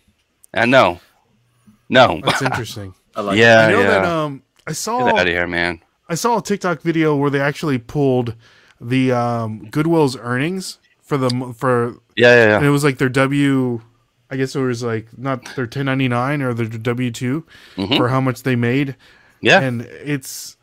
I 0.55 0.67
know. 0.67 1.01
No. 1.89 2.21
That's 2.25 2.43
interesting. 2.51 2.95
I 3.17 3.21
like 3.23 3.39
yeah, 3.39 3.67
I 3.67 3.71
know 3.73 3.81
yeah. 3.81 3.87
that 3.89 4.05
um 4.05 4.43
I 4.67 4.73
saw 4.73 5.07
Get 5.07 5.15
out 5.19 5.27
of 5.27 5.33
here, 5.33 5.47
man. 5.49 5.81
I 6.09 6.15
saw 6.15 6.39
a 6.39 6.43
TikTok 6.43 6.83
video 6.83 7.17
where 7.17 7.31
they 7.31 7.41
actually 7.41 7.79
pulled 7.79 8.35
the 8.81 9.13
um 9.13 9.69
Goodwill's 9.71 10.17
earnings 10.17 10.79
for 11.09 11.17
the 11.17 11.55
for 11.57 11.95
Yeah, 12.17 12.35
yeah, 12.49 12.57
and 12.59 12.67
it 12.67 12.71
was 12.71 12.85
like 12.85 12.99
their 12.99 13.09
W 13.09 13.81
I 14.31 14.37
guess 14.37 14.55
it 14.55 14.61
was 14.61 14.83
like 14.83 15.07
not 15.17 15.43
their 15.57 15.65
1099 15.65 16.43
or 16.43 16.53
their 16.55 16.67
W 16.67 17.11
2 17.11 17.45
Mhm. 17.77 17.97
for 17.97 18.09
how 18.09 18.21
much 18.21 18.43
they 18.43 18.57
made 18.57 18.95
Yeah. 19.41 19.61
and 19.61 19.83
it's 19.83 20.57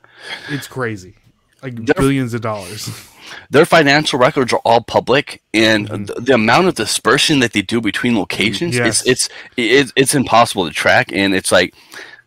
it's 0.50 0.68
crazy. 0.68 1.16
Like 1.64 1.76
They're- 1.84 1.96
billions 1.96 2.34
of 2.34 2.42
dollars. 2.42 2.90
Their 3.50 3.66
financial 3.66 4.20
records 4.20 4.54
are 4.54 4.62
all 4.64 4.82
public, 4.82 5.42
and 5.52 5.90
Mhm. 5.90 6.08
the, 6.08 6.22
the 6.22 6.34
amount 6.36 6.68
of 6.68 6.76
dispersion 6.76 7.40
that 7.40 7.54
they 7.54 7.64
do 7.64 7.82
between 7.82 8.16
locations, 8.16 8.76
Yes. 8.78 9.02
it's, 9.02 9.28
it's 9.28 9.30
it's 9.58 9.92
it's 9.96 10.14
impossible 10.16 10.68
to 10.68 10.72
track. 10.74 11.12
And 11.12 11.34
it's 11.34 11.52
like, 11.52 11.74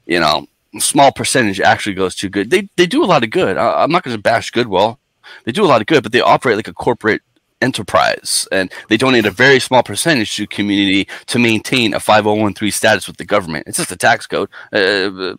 you 0.07 0.19
know, 0.19 0.49
small 0.81 1.13
percentage 1.13 1.61
actually 1.61 1.95
goes 1.95 2.17
to 2.17 2.29
good. 2.29 2.51
They 2.51 2.69
they 2.77 2.87
do 2.87 3.05
a 3.05 3.07
lot 3.07 3.23
of 3.23 3.31
good. 3.31 3.57
I, 3.57 3.85
I'm 3.85 3.93
not 3.93 4.03
going 4.03 4.17
to 4.17 4.21
bash 4.23 4.51
Goodwill. 4.51 4.99
They 5.45 5.53
do 5.53 5.65
a 5.65 5.71
lot 5.71 5.81
of 5.81 5.87
good, 5.87 6.03
but 6.03 6.11
they 6.11 6.21
operate 6.21 6.57
like 6.57 6.69
a 6.69 6.73
corporate 6.75 7.23
enterprise, 7.61 8.47
and 8.53 8.71
they 8.89 8.97
donate 8.97 9.27
a 9.27 9.31
very 9.31 9.61
small 9.61 9.83
percentage 9.83 10.37
to 10.37 10.47
community 10.47 11.09
to 11.27 11.39
maintain 11.39 11.95
a 11.95 12.01
5013 12.01 12.71
status 12.71 13.07
with 13.07 13.17
the 13.17 13.25
government. 13.25 13.67
It's 13.67 13.79
just 13.79 13.93
a 13.93 13.97
tax 13.97 14.27
code. 14.27 14.49
Uh, 14.73 15.35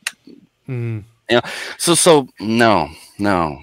Mhm. 0.68 1.04
so 1.78 1.96
so 1.96 2.28
no 2.40 2.90
no. 3.18 3.60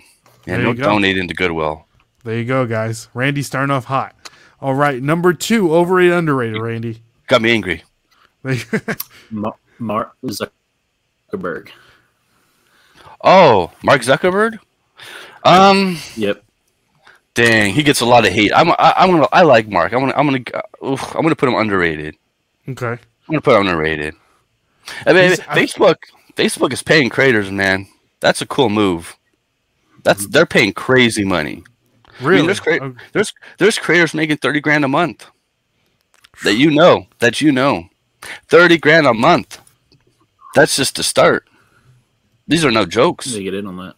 Yeah, 0.46 0.54
There 0.56 0.62
no 0.64 0.68
you 0.70 0.76
go. 0.76 0.82
donating 0.84 1.28
to 1.28 1.34
Goodwill. 1.34 1.86
There 2.24 2.36
you 2.38 2.44
go, 2.44 2.66
guys. 2.66 3.08
Randy 3.14 3.42
starting 3.42 3.70
off 3.72 3.84
hot. 3.86 4.14
All 4.60 4.74
right, 4.74 5.02
number 5.02 5.32
two, 5.32 5.74
overrated, 5.74 6.12
underrated. 6.14 6.60
Randy. 6.60 7.02
Got 7.26 7.42
me 7.42 7.50
angry. 7.52 7.82
Ma- 9.30 9.50
Mark 9.78 10.12
Zuckerberg. 10.24 11.68
Oh, 13.22 13.70
Mark 13.82 14.02
Zuckerberg. 14.02 14.58
Um, 15.44 15.98
Yep. 16.16 16.42
Dang, 17.36 17.72
he 17.72 17.84
gets 17.84 18.00
a 18.00 18.04
lot 18.04 18.26
of 18.26 18.32
hate. 18.32 18.52
I'm, 18.52 18.70
I, 18.72 18.94
I'm 18.96 19.10
gonna, 19.12 19.28
I 19.32 19.42
like 19.42 19.68
Mark. 19.68 19.92
I'm 19.92 20.00
gonna, 20.00 20.14
I'm 20.16 20.26
gonna, 20.26 20.42
uh, 20.52 20.86
oof, 20.86 21.14
I'm 21.14 21.22
gonna 21.22 21.36
put 21.36 21.48
him 21.48 21.54
underrated. 21.54 22.16
okay. 22.68 22.92
I'm 22.92 22.98
gonna 23.32 23.40
put 23.40 23.54
him 23.60 23.66
underrated. 23.68 24.14
I 25.06 25.12
mean, 25.12 25.24
He's- 25.30 25.40
I- 25.48 25.56
Facebook, 25.58 25.96
Facebook 26.34 26.72
is 26.72 26.82
paying 26.82 27.08
creators, 27.10 27.50
man. 27.50 27.86
That's 28.20 28.42
a 28.42 28.46
cool 28.46 28.68
move. 28.68 29.16
That's 30.02 30.26
they're 30.26 30.46
paying 30.46 30.72
crazy 30.72 31.24
money. 31.24 31.62
Really? 32.20 32.46
there's 32.46 32.60
great- 32.60 32.80
Okay. 32.82 32.96
Oh. 32.98 33.04
There's, 33.12 33.34
there's 33.58 33.78
creators 33.78 34.14
making 34.14 34.38
thirty 34.38 34.60
grand 34.60 34.84
a 34.84 34.88
month. 34.88 35.26
That 36.44 36.54
you 36.54 36.70
know, 36.70 37.06
that 37.18 37.40
you 37.40 37.50
know, 37.52 37.88
thirty 38.48 38.78
grand 38.78 39.06
a 39.06 39.14
month. 39.14 39.58
That's 40.54 40.76
just 40.76 40.96
the 40.96 41.02
start. 41.02 41.46
These 42.48 42.64
are 42.64 42.70
no 42.70 42.86
jokes. 42.86 43.26
They 43.32 43.42
get 43.42 43.54
in 43.54 43.66
on 43.66 43.76
that. 43.78 43.94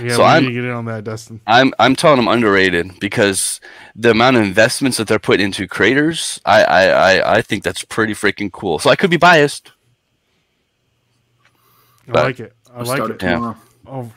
Yeah, 0.00 0.14
So 0.14 0.18
we 0.18 0.24
I'm- 0.24 0.42
need 0.42 0.48
to 0.50 0.54
get 0.54 0.64
in 0.64 0.70
on 0.70 0.84
that, 0.86 1.04
Dustin. 1.04 1.40
I'm 1.46 1.72
I'm 1.78 1.94
telling 1.96 2.16
them 2.16 2.28
underrated 2.28 2.98
because 3.00 3.60
the 3.94 4.10
amount 4.10 4.36
of 4.36 4.42
investments 4.42 4.96
that 4.98 5.06
they're 5.08 5.18
putting 5.18 5.44
into 5.46 5.66
creators, 5.68 6.40
I 6.44 6.64
I, 6.64 6.82
I, 6.86 7.34
I 7.38 7.42
think 7.42 7.62
that's 7.64 7.84
pretty 7.84 8.12
freaking 8.14 8.50
cool. 8.52 8.78
So 8.78 8.90
I 8.90 8.96
could 8.96 9.10
be 9.10 9.16
biased. 9.16 9.72
I 12.08 12.22
like 12.22 12.40
it. 12.40 12.54
I 12.72 12.78
We'll 12.78 12.86
like 12.86 13.00
it. 13.02 13.10
it 13.12 13.18
tomorrow. 13.18 13.56
Oh, 13.86 14.12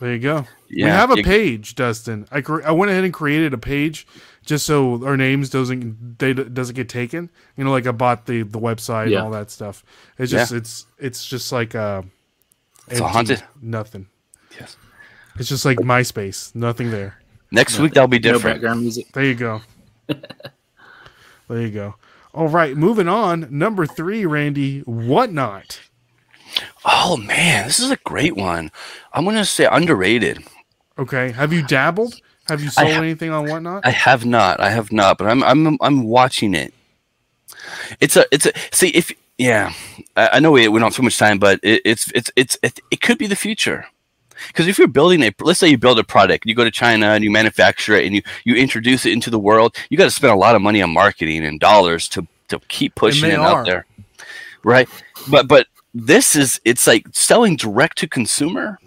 there 0.00 0.12
you 0.12 0.18
go. 0.18 0.46
Yeah, 0.68 0.86
we 0.86 0.90
have 0.90 1.10
a 1.12 1.16
you- 1.18 1.24
page, 1.24 1.74
Dustin. 1.74 2.26
I 2.30 2.40
cre- 2.40 2.64
I 2.64 2.70
went 2.70 2.90
ahead 2.90 3.04
and 3.04 3.12
created 3.12 3.52
a 3.54 3.58
page 3.58 4.06
just 4.44 4.64
so 4.66 5.04
our 5.04 5.16
names 5.16 5.50
doesn't 5.50 6.18
they 6.18 6.32
doesn't 6.32 6.74
get 6.74 6.88
taken. 6.88 7.30
You 7.56 7.64
know, 7.64 7.70
like 7.70 7.86
I 7.86 7.92
bought 7.92 8.26
the 8.26 8.42
the 8.42 8.58
website 8.58 9.10
Yeah. 9.10 9.18
and 9.18 9.26
all 9.26 9.30
that 9.32 9.50
stuff. 9.50 9.84
It's 10.18 10.32
Yeah. 10.32 10.40
just 10.40 10.52
it's 10.52 10.86
it's 10.98 11.26
just 11.26 11.52
like 11.52 11.74
uh, 11.74 12.02
It's 12.88 13.00
a 13.00 13.04
empty, 13.04 13.12
haunted- 13.12 13.42
Nothing. 13.60 14.06
Yes. 14.58 14.76
It's 15.38 15.48
just 15.48 15.64
like 15.64 15.78
MySpace. 15.78 16.54
Nothing 16.54 16.90
there. 16.90 17.16
Next 17.50 17.78
week 17.78 17.94
that'll 17.94 18.08
be 18.08 18.18
No 18.18 18.32
different. 18.34 18.56
background 18.56 18.82
music. 18.82 19.10
There 19.12 19.24
you 19.24 19.34
go. 19.34 19.62
there 20.06 21.60
you 21.60 21.70
go. 21.70 21.94
All 22.32 22.48
right, 22.48 22.76
moving 22.76 23.08
on. 23.08 23.46
Number 23.50 23.86
three, 23.86 24.24
Randy. 24.26 24.80
Whatnot. 24.80 25.80
oh 26.84 27.16
man, 27.16 27.66
this 27.66 27.78
is 27.80 27.90
a 27.90 27.96
great 27.98 28.36
one. 28.36 28.70
I'm 29.12 29.24
gonna 29.24 29.44
say 29.44 29.66
underrated. 29.66 30.44
Okay. 30.98 31.32
Have 31.32 31.52
you 31.52 31.66
dabbled? 31.66 32.20
Have 32.48 32.62
you 32.62 32.70
sold 32.70 32.92
ha- 32.92 33.00
anything 33.02 33.30
on 33.30 33.48
Whatnot? 33.48 33.86
I 33.86 33.90
have 33.90 34.24
not. 34.24 34.60
I 34.60 34.70
have 34.70 34.92
not, 34.92 35.18
but 35.18 35.26
I'm 35.28 35.42
I'm 35.42 35.78
I'm 35.80 36.04
watching 36.04 36.54
it. 36.54 36.74
It's 38.00 38.16
a 38.16 38.26
it's 38.32 38.46
a 38.46 38.52
see 38.72 38.88
if 38.90 39.12
yeah. 39.38 39.72
I, 40.16 40.28
I 40.34 40.38
know 40.40 40.50
we, 40.52 40.68
we 40.68 40.78
don't 40.78 40.88
have 40.88 40.96
too 40.96 41.02
much 41.02 41.18
time, 41.18 41.38
but 41.38 41.58
it, 41.62 41.82
it's 41.84 42.10
it's 42.12 42.30
it's 42.36 42.58
it, 42.62 42.78
it 42.90 43.00
could 43.00 43.18
be 43.18 43.26
the 43.26 43.36
future. 43.36 43.86
Because 44.48 44.66
if 44.66 44.78
you're 44.78 44.88
building 44.88 45.22
a, 45.22 45.32
let's 45.40 45.58
say 45.58 45.68
you 45.68 45.78
build 45.78 45.98
a 45.98 46.04
product, 46.04 46.46
you 46.46 46.54
go 46.54 46.64
to 46.64 46.70
China 46.70 47.06
and 47.10 47.24
you 47.24 47.30
manufacture 47.30 47.94
it 47.94 48.06
and 48.06 48.14
you, 48.14 48.22
you 48.44 48.54
introduce 48.54 49.06
it 49.06 49.12
into 49.12 49.30
the 49.30 49.38
world, 49.38 49.76
you 49.88 49.96
got 49.96 50.04
to 50.04 50.10
spend 50.10 50.32
a 50.32 50.36
lot 50.36 50.54
of 50.54 50.62
money 50.62 50.82
on 50.82 50.90
marketing 50.90 51.44
and 51.44 51.60
dollars 51.60 52.08
to, 52.08 52.26
to 52.48 52.58
keep 52.68 52.94
pushing 52.94 53.30
it 53.30 53.38
are. 53.38 53.58
out 53.58 53.66
there, 53.66 53.86
right? 54.62 54.88
But 55.28 55.48
but 55.48 55.66
this 55.94 56.36
is 56.36 56.60
it's 56.64 56.86
like 56.86 57.06
selling 57.12 57.56
direct 57.56 57.98
to 57.98 58.08
consumer. 58.08 58.78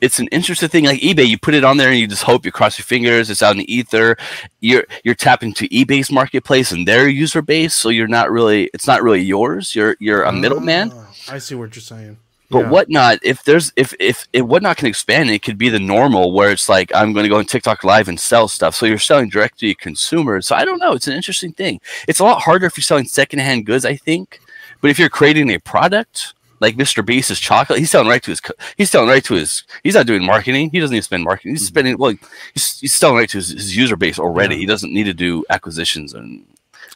It's 0.00 0.18
an 0.18 0.26
interesting 0.28 0.68
thing. 0.68 0.84
Like 0.84 1.00
eBay, 1.00 1.28
you 1.28 1.38
put 1.38 1.54
it 1.54 1.62
on 1.62 1.76
there 1.76 1.90
and 1.90 1.98
you 1.98 2.08
just 2.08 2.24
hope 2.24 2.44
you 2.44 2.50
cross 2.50 2.76
your 2.76 2.84
fingers. 2.84 3.30
It's 3.30 3.40
out 3.40 3.52
in 3.52 3.58
the 3.58 3.72
ether. 3.72 4.16
You're 4.60 4.84
you're 5.04 5.14
tapping 5.14 5.52
to 5.54 5.68
eBay's 5.68 6.10
marketplace 6.10 6.72
and 6.72 6.88
their 6.88 7.08
user 7.08 7.40
base, 7.40 7.74
so 7.74 7.88
you're 7.88 8.08
not 8.08 8.30
really 8.30 8.68
it's 8.74 8.86
not 8.86 9.02
really 9.02 9.22
yours. 9.22 9.76
You're 9.76 9.96
you're 10.00 10.24
a 10.24 10.32
middleman. 10.32 10.90
Ah, 10.92 11.14
I 11.30 11.38
see 11.38 11.54
what 11.54 11.76
you're 11.76 11.82
saying. 11.82 12.18
But 12.52 12.60
Yeah. 12.64 12.68
whatnot, 12.70 13.18
if 13.22 13.42
there's 13.44 13.72
if 13.76 13.94
if 13.98 14.28
if 14.32 14.42
whatnot 14.44 14.76
can 14.76 14.86
expand, 14.86 15.30
it 15.30 15.42
could 15.42 15.58
be 15.58 15.68
the 15.70 15.80
normal 15.80 16.32
where 16.32 16.50
it's 16.52 16.68
like 16.68 16.92
I'm 16.94 17.12
going 17.12 17.24
to 17.24 17.30
go 17.30 17.38
on 17.38 17.46
TikTok 17.46 17.82
live 17.82 18.08
and 18.08 18.20
sell 18.20 18.46
stuff. 18.46 18.74
So 18.76 18.86
you're 18.86 18.98
selling 18.98 19.30
direct 19.30 19.58
to 19.60 19.66
your 19.66 19.74
consumers. 19.74 20.46
So 20.46 20.54
I 20.54 20.64
don't 20.64 20.78
know. 20.78 20.92
It's 20.92 21.06
an 21.08 21.14
interesting 21.14 21.52
thing. 21.52 21.80
It's 22.06 22.20
a 22.20 22.24
lot 22.24 22.42
harder 22.42 22.66
if 22.66 22.76
you're 22.76 22.82
selling 22.82 23.06
secondhand 23.06 23.66
goods, 23.66 23.84
I 23.84 23.96
think. 23.96 24.40
But 24.80 24.90
if 24.90 24.98
you're 24.98 25.08
creating 25.08 25.50
a 25.50 25.58
product 25.58 26.34
like 26.60 26.76
Mr. 26.76 27.04
Beast's 27.04 27.40
chocolate, 27.40 27.78
he's 27.78 27.90
selling 27.90 28.08
right 28.08 28.22
to 28.22 28.30
his. 28.30 28.40
He's 28.76 28.90
selling 28.90 29.08
right 29.08 29.24
to 29.24 29.34
his. 29.34 29.64
He's 29.82 29.94
not 29.94 30.06
doing 30.06 30.24
marketing. 30.24 30.70
He 30.70 30.78
doesn't 30.78 30.94
even 30.94 31.02
spend 31.02 31.24
marketing. 31.24 31.52
He's 31.52 31.66
spending 31.66 31.96
well. 31.98 32.14
He's, 32.54 32.78
he's 32.80 32.92
selling 32.94 33.16
right 33.16 33.28
to 33.30 33.38
his, 33.38 33.48
his 33.50 33.76
user 33.76 33.96
base 33.96 34.18
already. 34.18 34.54
Yeah. 34.56 34.60
He 34.60 34.66
doesn't 34.66 34.92
need 34.92 35.04
to 35.04 35.14
do 35.14 35.44
acquisitions 35.50 36.14
and. 36.14 36.44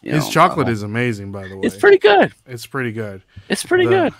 You 0.02 0.12
His 0.12 0.26
know, 0.26 0.30
chocolate 0.30 0.68
uh, 0.68 0.72
is 0.72 0.82
amazing, 0.82 1.32
by 1.32 1.48
the 1.48 1.56
way. 1.56 1.62
It's 1.66 1.74
pretty 1.76 1.96
good. 1.98 2.32
It's 2.46 2.66
pretty 2.66 2.92
good. 2.92 3.22
It's 3.48 3.64
pretty 3.64 3.86
The- 3.86 3.90
good. 3.90 4.14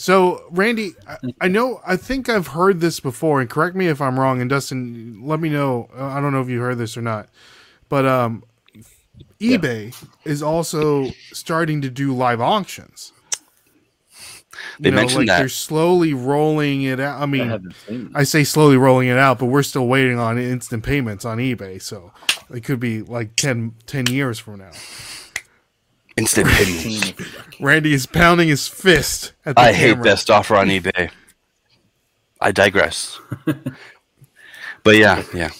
So, 0.00 0.46
Randy, 0.50 0.94
I, 1.06 1.18
I 1.42 1.48
know, 1.48 1.82
I 1.86 1.96
think 1.96 2.28
I've 2.30 2.48
heard 2.48 2.80
this 2.80 3.00
before, 3.00 3.40
and 3.42 3.50
correct 3.50 3.76
me 3.76 3.88
if 3.88 4.00
I'm 4.00 4.18
wrong. 4.18 4.40
And 4.40 4.48
Dustin, 4.48 5.20
let 5.22 5.40
me 5.40 5.50
know. 5.50 5.90
uh, 5.96 6.06
I 6.06 6.20
don't 6.22 6.32
know 6.32 6.40
if 6.40 6.48
you 6.48 6.60
heard 6.60 6.78
this 6.78 6.96
or 6.96 7.02
not, 7.02 7.28
but 7.90 8.06
um, 8.06 8.44
eBay 9.40 9.94
is 10.24 10.42
also 10.42 11.18
starting 11.32 11.82
to 11.82 11.90
do 11.90 12.14
live 12.14 12.40
auctions. 12.40 13.12
You 14.78 14.90
They 14.90 14.90
mentioned 14.92 15.26
like 15.26 15.26
that. 15.26 15.36
they're 15.36 15.48
slowly 15.50 16.14
rolling 16.14 16.82
it 16.82 17.00
out. 17.00 17.20
I 17.20 17.26
I 17.26 17.26
mean, 17.26 17.48
haven't. 17.48 17.74
I 18.14 18.24
say 18.24 18.44
slowly 18.44 18.78
rolling 18.78 19.08
it 19.08 19.18
out, 19.18 19.38
but 19.38 19.46
we're 19.46 19.62
still 19.62 19.86
waiting 19.86 20.18
on 20.18 20.38
instant 20.38 20.84
payments 20.84 21.24
on 21.26 21.38
eBay. 21.38 21.82
So 21.82 22.12
it 22.54 22.64
could 22.64 22.80
be 22.80 23.02
like 23.02 23.36
10, 23.36 23.74
10 23.86 24.08
years 24.08 24.38
from 24.38 24.58
now. 24.60 24.82
Instant. 26.16 26.48
Seen. 26.48 27.14
Randy 27.60 27.92
is 27.92 28.06
pounding 28.06 28.48
his 28.48 28.68
fist 28.68 29.32
at 29.44 29.56
the 29.56 29.60
I 29.60 29.72
hate 29.72 29.90
camera. 29.90 30.04
best 30.04 30.30
offer 30.30 30.56
on 30.56 30.68
eBay. 30.68 31.10
I 32.40 32.52
digress. 32.52 33.20
but 34.82 34.96
yeah, 34.96 35.22
yeah. 35.34 35.50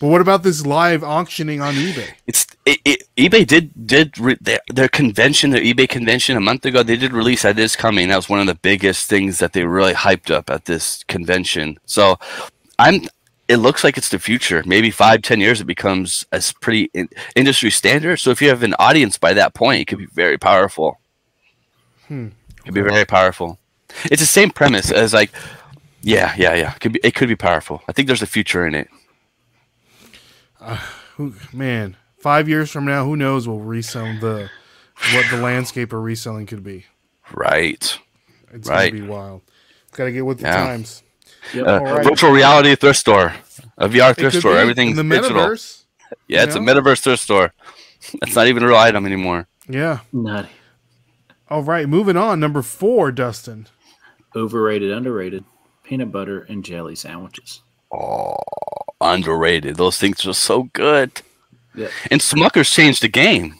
But 0.00 0.08
what 0.08 0.22
about 0.22 0.42
this 0.42 0.64
live 0.64 1.04
auctioning 1.04 1.60
on 1.60 1.74
eBay? 1.74 2.14
It's 2.26 2.46
it, 2.64 2.78
it, 2.86 3.02
eBay 3.18 3.46
did 3.46 3.86
did 3.86 4.18
re, 4.18 4.36
their, 4.40 4.60
their 4.72 4.88
convention, 4.88 5.50
their 5.50 5.60
eBay 5.60 5.86
convention 5.88 6.38
a 6.38 6.40
month 6.40 6.64
ago. 6.64 6.82
They 6.82 6.96
did 6.96 7.12
release 7.12 7.42
that 7.42 7.58
is 7.58 7.76
coming. 7.76 8.08
That 8.08 8.16
was 8.16 8.28
one 8.28 8.40
of 8.40 8.46
the 8.46 8.54
biggest 8.54 9.10
things 9.10 9.38
that 9.38 9.52
they 9.52 9.64
really 9.64 9.92
hyped 9.92 10.30
up 10.30 10.48
at 10.48 10.64
this 10.64 11.04
convention. 11.04 11.78
So 11.84 12.18
I'm. 12.78 13.02
It 13.50 13.56
looks 13.58 13.82
like 13.84 13.98
it's 13.98 14.08
the 14.10 14.18
future. 14.20 14.62
Maybe 14.64 14.90
five, 14.90 15.22
ten 15.22 15.40
years, 15.40 15.60
it 15.60 15.64
becomes 15.66 16.24
as 16.32 16.52
pretty 16.52 16.90
in, 16.94 17.08
industry 17.34 17.70
standard. 17.70 18.18
So 18.18 18.30
if 18.30 18.40
you 18.40 18.48
have 18.48 18.62
an 18.62 18.74
audience 18.78 19.18
by 19.18 19.34
that 19.34 19.54
point, 19.54 19.80
it 19.82 19.86
could 19.86 19.98
be 19.98 20.06
very 20.06 20.38
powerful. 20.38 21.00
Hmm. 22.08 22.28
It 22.58 22.64
could 22.64 22.74
be 22.74 22.82
very 22.82 23.04
powerful. 23.04 23.58
It's 24.04 24.22
the 24.22 24.26
same 24.26 24.50
premise 24.50 24.92
as 24.92 25.12
like, 25.12 25.32
yeah, 26.02 26.34
yeah, 26.38 26.54
yeah. 26.54 26.74
It 26.74 26.80
could 26.80 26.92
be, 26.92 27.00
it 27.02 27.14
could 27.14 27.28
be 27.28 27.36
powerful. 27.36 27.82
I 27.88 27.92
think 27.92 28.06
there's 28.06 28.22
a 28.22 28.26
future 28.26 28.66
in 28.66 28.74
it. 28.74 28.88
Who, 31.16 31.34
man, 31.52 31.96
five 32.18 32.48
years 32.48 32.70
from 32.70 32.84
now, 32.84 33.04
who 33.04 33.16
knows 33.16 33.48
We'll 33.48 33.58
resell 33.60 34.18
the 34.20 34.50
what 35.12 35.26
the 35.30 35.38
landscape 35.38 35.92
of 35.92 36.02
reselling 36.02 36.46
could 36.46 36.62
be. 36.62 36.86
Right. 37.32 37.98
It's 38.52 38.68
Right. 38.68 38.92
gonna 38.92 39.02
be 39.02 39.08
wild. 39.08 39.42
Got 39.92 40.04
to 40.04 40.12
get 40.12 40.26
with 40.26 40.38
the 40.40 40.46
Yeah. 40.46 40.56
times. 40.56 41.02
Yep. 41.54 41.66
Uh, 41.66 41.70
All 41.70 41.84
right. 41.84 42.04
Virtual 42.04 42.30
reality 42.30 42.74
thrift 42.76 42.98
store, 42.98 43.34
a 43.78 43.88
VR 43.88 44.14
thrift 44.16 44.36
store. 44.36 44.52
be 44.52 44.58
Everything's 44.58 44.98
in 44.98 45.08
the 45.08 45.16
digital. 45.16 45.42
metaverse. 45.42 45.84
Yeah, 46.28 46.44
it's 46.44 46.54
you 46.54 46.60
a 46.60 46.64
metaverse 46.64 47.00
thrift 47.00 47.22
store. 47.22 47.52
It's 48.22 48.34
not 48.34 48.46
even 48.46 48.62
a 48.62 48.66
real 48.66 48.76
item 48.76 49.06
anymore. 49.06 49.46
Yeah. 49.68 50.00
Nutty. 50.12 50.48
All 51.48 51.62
right, 51.62 51.88
moving 51.88 52.16
on. 52.16 52.40
Number 52.40 52.62
four, 52.62 53.10
Dustin. 53.12 53.66
Overrated, 54.36 54.90
underrated. 54.90 55.44
Peanut 55.82 56.12
butter 56.12 56.40
and 56.48 56.64
jelly 56.64 56.94
sandwiches. 56.94 57.62
Oh, 57.92 58.36
underrated. 59.00 59.76
Those 59.76 59.98
things 59.98 60.24
are 60.26 60.32
so 60.32 60.64
good. 60.72 61.22
Yep. 61.74 61.90
And 62.10 62.20
Smuckers 62.20 62.72
changed 62.72 63.02
the 63.02 63.08
game. 63.08 63.54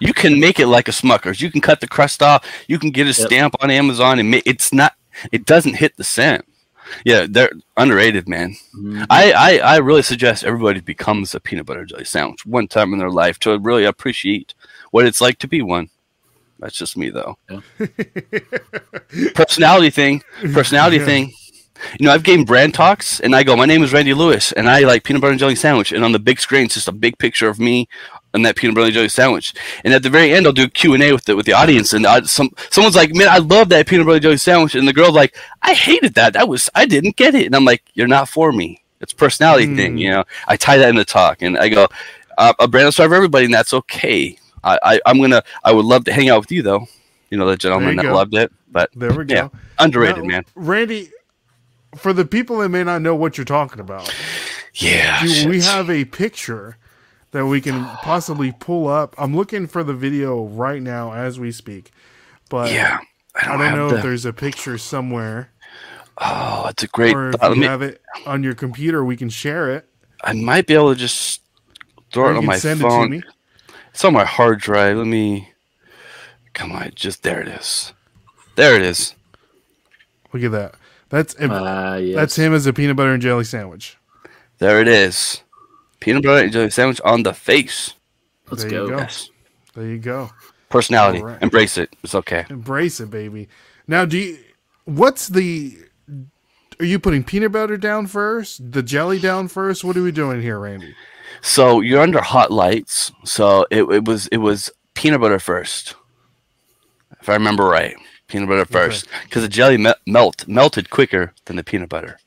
You 0.00 0.12
can 0.12 0.38
make 0.38 0.60
it 0.60 0.66
like 0.66 0.88
a 0.88 0.92
Smuckers. 0.92 1.40
You 1.40 1.50
can 1.50 1.60
cut 1.60 1.80
the 1.80 1.88
crust 1.88 2.22
off. 2.22 2.44
You 2.68 2.78
can 2.78 2.90
get 2.90 3.04
a 3.06 3.18
Yep. 3.18 3.28
stamp 3.28 3.54
on 3.60 3.70
Amazon, 3.70 4.18
and 4.18 4.30
ma- 4.30 4.40
it's 4.44 4.72
not. 4.72 4.94
It 5.32 5.44
doesn't 5.46 5.74
hit 5.74 5.96
the 5.96 6.04
cent. 6.04 6.44
Yeah, 7.04 7.26
they're 7.28 7.50
underrated, 7.76 8.28
man. 8.28 8.54
Mhm. 8.76 9.06
I, 9.10 9.32
I, 9.32 9.58
I 9.58 9.76
really 9.78 10.02
suggest 10.02 10.44
everybody 10.44 10.80
becomes 10.80 11.34
a 11.34 11.40
peanut 11.40 11.66
butter 11.66 11.84
jelly 11.84 12.04
sandwich 12.04 12.44
one 12.46 12.68
time 12.68 12.92
in 12.92 12.98
their 12.98 13.10
life 13.10 13.38
to 13.40 13.58
really 13.58 13.84
appreciate 13.84 14.54
what 14.90 15.06
it's 15.06 15.20
like 15.20 15.38
to 15.38 15.48
be 15.48 15.62
one. 15.62 15.88
That's 16.58 16.76
just 16.76 16.96
me, 16.96 17.10
though. 17.10 17.36
Yeah. 17.50 17.60
Personality 19.34 19.90
thing. 19.90 20.22
Personality 20.52 20.98
Yeah. 20.98 21.04
thing. 21.04 21.32
You 21.98 22.06
know, 22.06 22.12
I've 22.12 22.22
gained 22.22 22.46
brand 22.46 22.74
talks, 22.74 23.18
and 23.18 23.34
I 23.34 23.42
go, 23.42 23.56
"My 23.56 23.64
name 23.66 23.82
is 23.82 23.92
Randy 23.92 24.14
Lewis, 24.14 24.52
and 24.52 24.68
I 24.68 24.80
like 24.80 25.02
peanut 25.02 25.20
butter 25.20 25.32
and 25.32 25.40
jelly 25.40 25.56
sandwich." 25.56 25.90
And 25.90 26.04
on 26.04 26.12
the 26.12 26.20
big 26.20 26.38
screen, 26.40 26.66
it's 26.66 26.74
just 26.74 26.86
a 26.86 26.92
big 26.92 27.18
picture 27.18 27.48
of 27.48 27.58
me 27.58 27.88
and 28.34 28.44
that 28.46 28.56
peanut 28.56 28.74
butter 28.74 28.86
and 28.86 28.94
jelly 28.94 29.08
sandwich. 29.08 29.54
And 29.84 29.92
at 29.94 30.02
the 30.02 30.10
very 30.10 30.32
end, 30.32 30.46
I'll 30.46 30.52
do 30.52 30.68
Q 30.68 30.94
and 30.94 31.02
A 31.02 31.12
with 31.12 31.24
the 31.24 31.36
with 31.36 31.46
the 31.46 31.52
audience, 31.52 31.92
and 31.92 32.06
I, 32.06 32.22
some 32.22 32.50
someone's 32.70 32.96
like, 32.96 33.14
"Man, 33.14 33.28
I 33.28 33.38
love 33.38 33.68
that 33.70 33.86
peanut 33.86 34.06
butter 34.06 34.16
and 34.16 34.22
jelly 34.22 34.36
sandwich," 34.36 34.74
and 34.74 34.86
the 34.88 34.92
girl's 34.92 35.14
like, 35.14 35.36
"I 35.62 35.74
hated 35.74 36.14
that. 36.14 36.32
That 36.34 36.48
was 36.48 36.68
I 36.74 36.86
didn't 36.86 37.16
get 37.16 37.34
it." 37.34 37.46
And 37.46 37.54
I'm 37.56 37.64
like, 37.64 37.82
"You're 37.94 38.06
not 38.08 38.28
for 38.28 38.52
me. 38.52 38.82
It's 39.00 39.12
a 39.12 39.16
personality 39.16 39.66
Mm. 39.66 39.76
thing." 39.76 39.98
You 39.98 40.10
know, 40.10 40.24
I 40.48 40.56
tie 40.56 40.78
that 40.78 40.88
in 40.88 40.96
the 40.96 41.04
talk, 41.04 41.42
and 41.42 41.58
I 41.58 41.68
go, 41.68 41.88
uh, 42.38 42.52
"A 42.58 42.68
brand 42.68 42.88
is 42.88 42.96
for 42.96 43.02
everybody, 43.02 43.44
and 43.46 43.54
that's 43.54 43.72
okay." 43.74 44.38
I, 44.64 44.78
I 44.82 45.00
I'm 45.06 45.20
gonna 45.20 45.42
I 45.64 45.72
would 45.72 45.84
love 45.84 46.04
to 46.04 46.12
hang 46.12 46.28
out 46.30 46.40
with 46.40 46.52
you 46.52 46.62
though. 46.62 46.86
You 47.30 47.38
know, 47.38 47.46
the 47.46 47.56
gentleman 47.56 47.96
that 47.96 48.02
go. 48.04 48.14
loved 48.14 48.34
it, 48.34 48.52
but 48.70 48.90
There 48.94 49.12
we 49.12 49.24
go. 49.24 49.34
Yeah. 49.34 49.48
underrated, 49.78 50.22
Now, 50.22 50.28
man. 50.28 50.44
Randy, 50.54 51.10
for 51.96 52.12
the 52.12 52.24
people 52.26 52.58
that 52.58 52.68
may 52.68 52.84
not 52.84 53.00
know 53.02 53.14
what 53.14 53.36
you're 53.38 53.44
talking 53.46 53.80
about, 53.80 54.12
Yeah, 54.74 55.20
do 55.24 55.48
we 55.48 55.60
have 55.62 55.90
a 55.90 56.04
picture 56.04 56.76
that 57.32 57.46
we 57.46 57.60
can 57.60 57.84
possibly 58.02 58.52
pull 58.52 58.88
up? 58.88 59.14
I'm 59.18 59.36
looking 59.36 59.66
for 59.66 59.82
the 59.84 59.94
video 59.94 60.44
right 60.44 60.80
now 60.80 61.12
as 61.12 61.38
we 61.40 61.50
speak, 61.52 61.90
but 62.48 62.70
Yeah, 62.72 63.00
I 63.34 63.44
I 63.44 63.48
don't, 63.48 63.58
don't 63.58 63.76
know 63.76 63.90
the, 63.90 63.96
if 63.96 64.02
there's 64.02 64.24
a 64.24 64.32
picture 64.32 64.78
somewhere, 64.78 65.50
Oh, 66.18 66.66
it's 66.68 66.82
a 66.82 66.86
great. 66.88 67.14
or 67.16 67.30
if 67.30 67.36
thought. 67.40 67.54
You 67.54 67.62
me- 67.62 67.66
have 67.66 67.82
it 67.82 68.00
on 68.26 68.42
your 68.42 68.54
computer, 68.54 69.04
we 69.04 69.16
can 69.16 69.28
share 69.30 69.70
it. 69.74 69.88
I 70.22 70.34
might 70.34 70.66
be 70.66 70.74
able 70.74 70.92
to 70.94 70.98
just 71.00 71.40
throw 72.12 72.26
Or 72.26 72.30
it 72.32 72.36
on 72.36 72.44
my 72.46 72.56
send 72.58 72.80
it 72.80 72.84
to 72.84 72.88
phone. 72.90 73.10
me. 73.10 73.22
It's 73.90 74.04
on 74.04 74.12
my 74.12 74.24
hard 74.24 74.60
drive. 74.60 74.96
Let 74.98 75.06
me. 75.06 75.50
Come 76.54 76.70
on, 76.72 76.92
just 76.94 77.22
there 77.22 77.40
it 77.40 77.48
is. 77.48 77.92
There 78.56 78.76
it 78.76 78.82
is. 78.82 79.14
Look 80.32 80.42
at 80.44 80.52
that. 80.52 80.74
That's 81.08 81.34
Ah, 81.40 81.96
yes. 81.96 82.14
that's 82.14 82.36
him 82.36 82.54
as 82.54 82.66
a 82.66 82.72
peanut 82.72 82.96
butter 82.96 83.12
and 83.12 83.22
jelly 83.22 83.44
sandwich. 83.44 83.96
There 84.58 84.80
it 84.80 84.88
is. 84.88 85.42
Peanut 86.02 86.24
butter 86.24 86.42
and 86.42 86.52
jelly 86.52 86.70
sandwich 86.70 87.00
on 87.04 87.22
the 87.22 87.32
face. 87.32 87.94
Let's 88.50 88.64
there 88.64 88.70
go. 88.70 88.84
you 88.84 88.90
go. 88.90 88.98
Yes. 88.98 89.30
There 89.74 89.86
you 89.86 89.98
go. 89.98 90.30
Personality. 90.68 91.20
All 91.20 91.26
right. 91.26 91.42
Embrace 91.42 91.78
it. 91.78 91.94
It's 92.02 92.14
okay. 92.16 92.44
Embrace 92.50 92.98
it, 92.98 93.08
baby. 93.08 93.48
Now, 93.86 94.04
do 94.04 94.18
you? 94.18 94.38
What's 94.84 95.28
the? 95.28 95.78
Are 96.80 96.84
you 96.84 96.98
putting 96.98 97.22
peanut 97.22 97.52
butter 97.52 97.76
down 97.76 98.08
first? 98.08 98.72
The 98.72 98.82
jelly 98.82 99.20
down 99.20 99.46
first? 99.46 99.84
What 99.84 99.96
are 99.96 100.02
we 100.02 100.10
doing 100.10 100.42
here, 100.42 100.58
Randy? 100.58 100.92
So 101.40 101.80
you're 101.80 102.00
under 102.00 102.20
hot 102.20 102.50
lights. 102.50 103.12
So 103.24 103.64
it, 103.70 103.84
it 103.84 104.04
was 104.04 104.26
it 104.28 104.38
was 104.38 104.70
peanut 104.94 105.20
butter 105.20 105.38
first, 105.38 105.94
if 107.20 107.28
I 107.28 107.34
remember 107.34 107.64
right. 107.64 107.94
Peanut 108.26 108.48
butter 108.48 108.64
first, 108.64 109.06
because 109.24 109.42
the 109.42 109.48
jelly 109.48 109.76
me- 109.76 109.94
melt 110.06 110.48
melted 110.48 110.90
quicker 110.90 111.32
than 111.44 111.56
the 111.56 111.62
peanut 111.62 111.90
butter. 111.90 112.18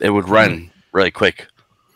It 0.00 0.10
would 0.10 0.28
run 0.28 0.58
hmm. 0.58 0.66
really 0.92 1.10
quick. 1.10 1.46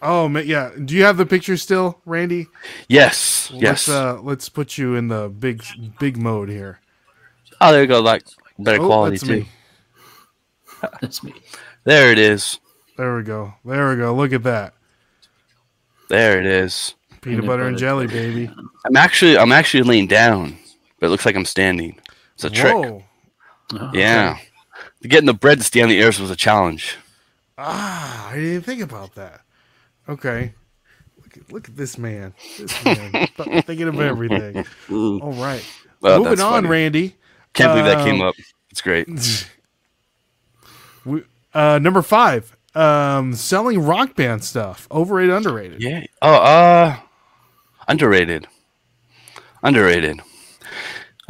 Oh, 0.03 0.29
man, 0.29 0.47
yeah. 0.47 0.71
Do 0.85 0.95
you 0.97 1.05
have 1.05 1.17
the 1.17 1.25
picture 1.27 1.57
still, 1.57 2.01
Randy? 2.05 2.49
Yes, 2.89 3.51
yes. 3.55 3.87
Let's 3.87 3.89
uh, 3.89 4.21
let's 4.21 4.49
put 4.49 4.77
you 4.77 4.97
in 4.97 5.07
the 5.09 5.29
big 5.29 5.63
big 6.01 6.17
mode 6.17 6.49
here. 6.49 6.81
oh, 7.61 7.71
there 7.73 7.83
you 7.83 7.87
go. 7.87 8.01
Like 8.01 8.25
better 8.59 8.83
Oh, 8.83 8.87
quality 8.87 9.17
that's 9.17 9.27
too. 9.29 9.41
me. 9.41 9.49
That's 11.01 11.23
me. 11.23 11.33
There 11.85 12.11
it 12.11 12.19
is. 12.19 12.59
There 12.97 13.17
we 13.17 13.23
go. 13.23 13.55
There 13.65 13.91
we 13.91 13.97
go. 13.97 14.13
Look 14.17 14.33
at 14.33 14.43
that. 14.43 14.75
There 16.09 16.41
it 16.41 16.47
is. 16.47 16.97
Peanut, 17.21 17.47
butter 17.47 17.69
and 17.69 17.79
jelly, 17.79 18.09
baby. 18.09 18.51
I'm 18.85 18.97
actually 18.97 19.39
I'm 19.39 19.53
actually 19.53 19.85
laying 19.85 20.09
down, 20.09 20.57
but 20.99 21.07
it 21.07 21.11
looks 21.11 21.25
like 21.25 21.37
I'm 21.37 21.45
standing. 21.45 22.01
It's 22.35 22.43
a 22.43 22.51
trick. 22.51 22.75
Whoa. 22.75 23.05
Oh, 23.75 23.91
Yeah. 23.95 24.39
Getting 25.03 25.27
the 25.27 25.35
bread 25.35 25.59
to 25.59 25.65
stay 25.65 25.83
on 25.83 25.89
the 25.89 26.01
airs 26.01 26.19
was 26.19 26.31
a 26.33 26.37
challenge. 26.37 26.97
Ah, 27.57 28.31
I 28.31 28.35
didn't 28.37 28.63
think 28.63 28.83
about 28.83 29.15
that. 29.15 29.43
Okay. 30.09 30.53
Look 31.23 31.37
at, 31.37 31.53
look 31.53 31.69
at 31.69 31.77
this 31.77 31.97
man. 31.99 32.35
This 32.59 32.85
man 32.85 33.27
thinking 33.63 33.89
of 33.89 34.01
everything. 34.01 34.65
All 34.91 35.33
right. 35.33 35.65
Well, 36.01 36.19
Moving 36.25 36.41
on, 36.41 36.53
funny. 36.65 36.69
Randy. 36.69 37.17
Can't 37.55 37.71
believe 37.73 37.85
that 37.85 38.05
came 38.05 38.21
Um, 38.21 38.29
up. 38.29 38.35
It's 38.71 38.81
great. 38.81 39.09
We, 41.05 41.25
uh, 41.53 41.81
number 41.83 42.01
five, 42.01 42.57
um, 42.77 43.35
selling 43.35 43.81
rock 43.81 44.15
band 44.15 44.45
stuff. 44.45 44.87
Overrated, 44.89 45.35
underrated. 45.35 45.83
Yeah. 45.83 46.05
Oh, 46.23 46.35
uh, 46.37 46.97
underrated. 47.89 48.47
Underrated. 49.65 50.21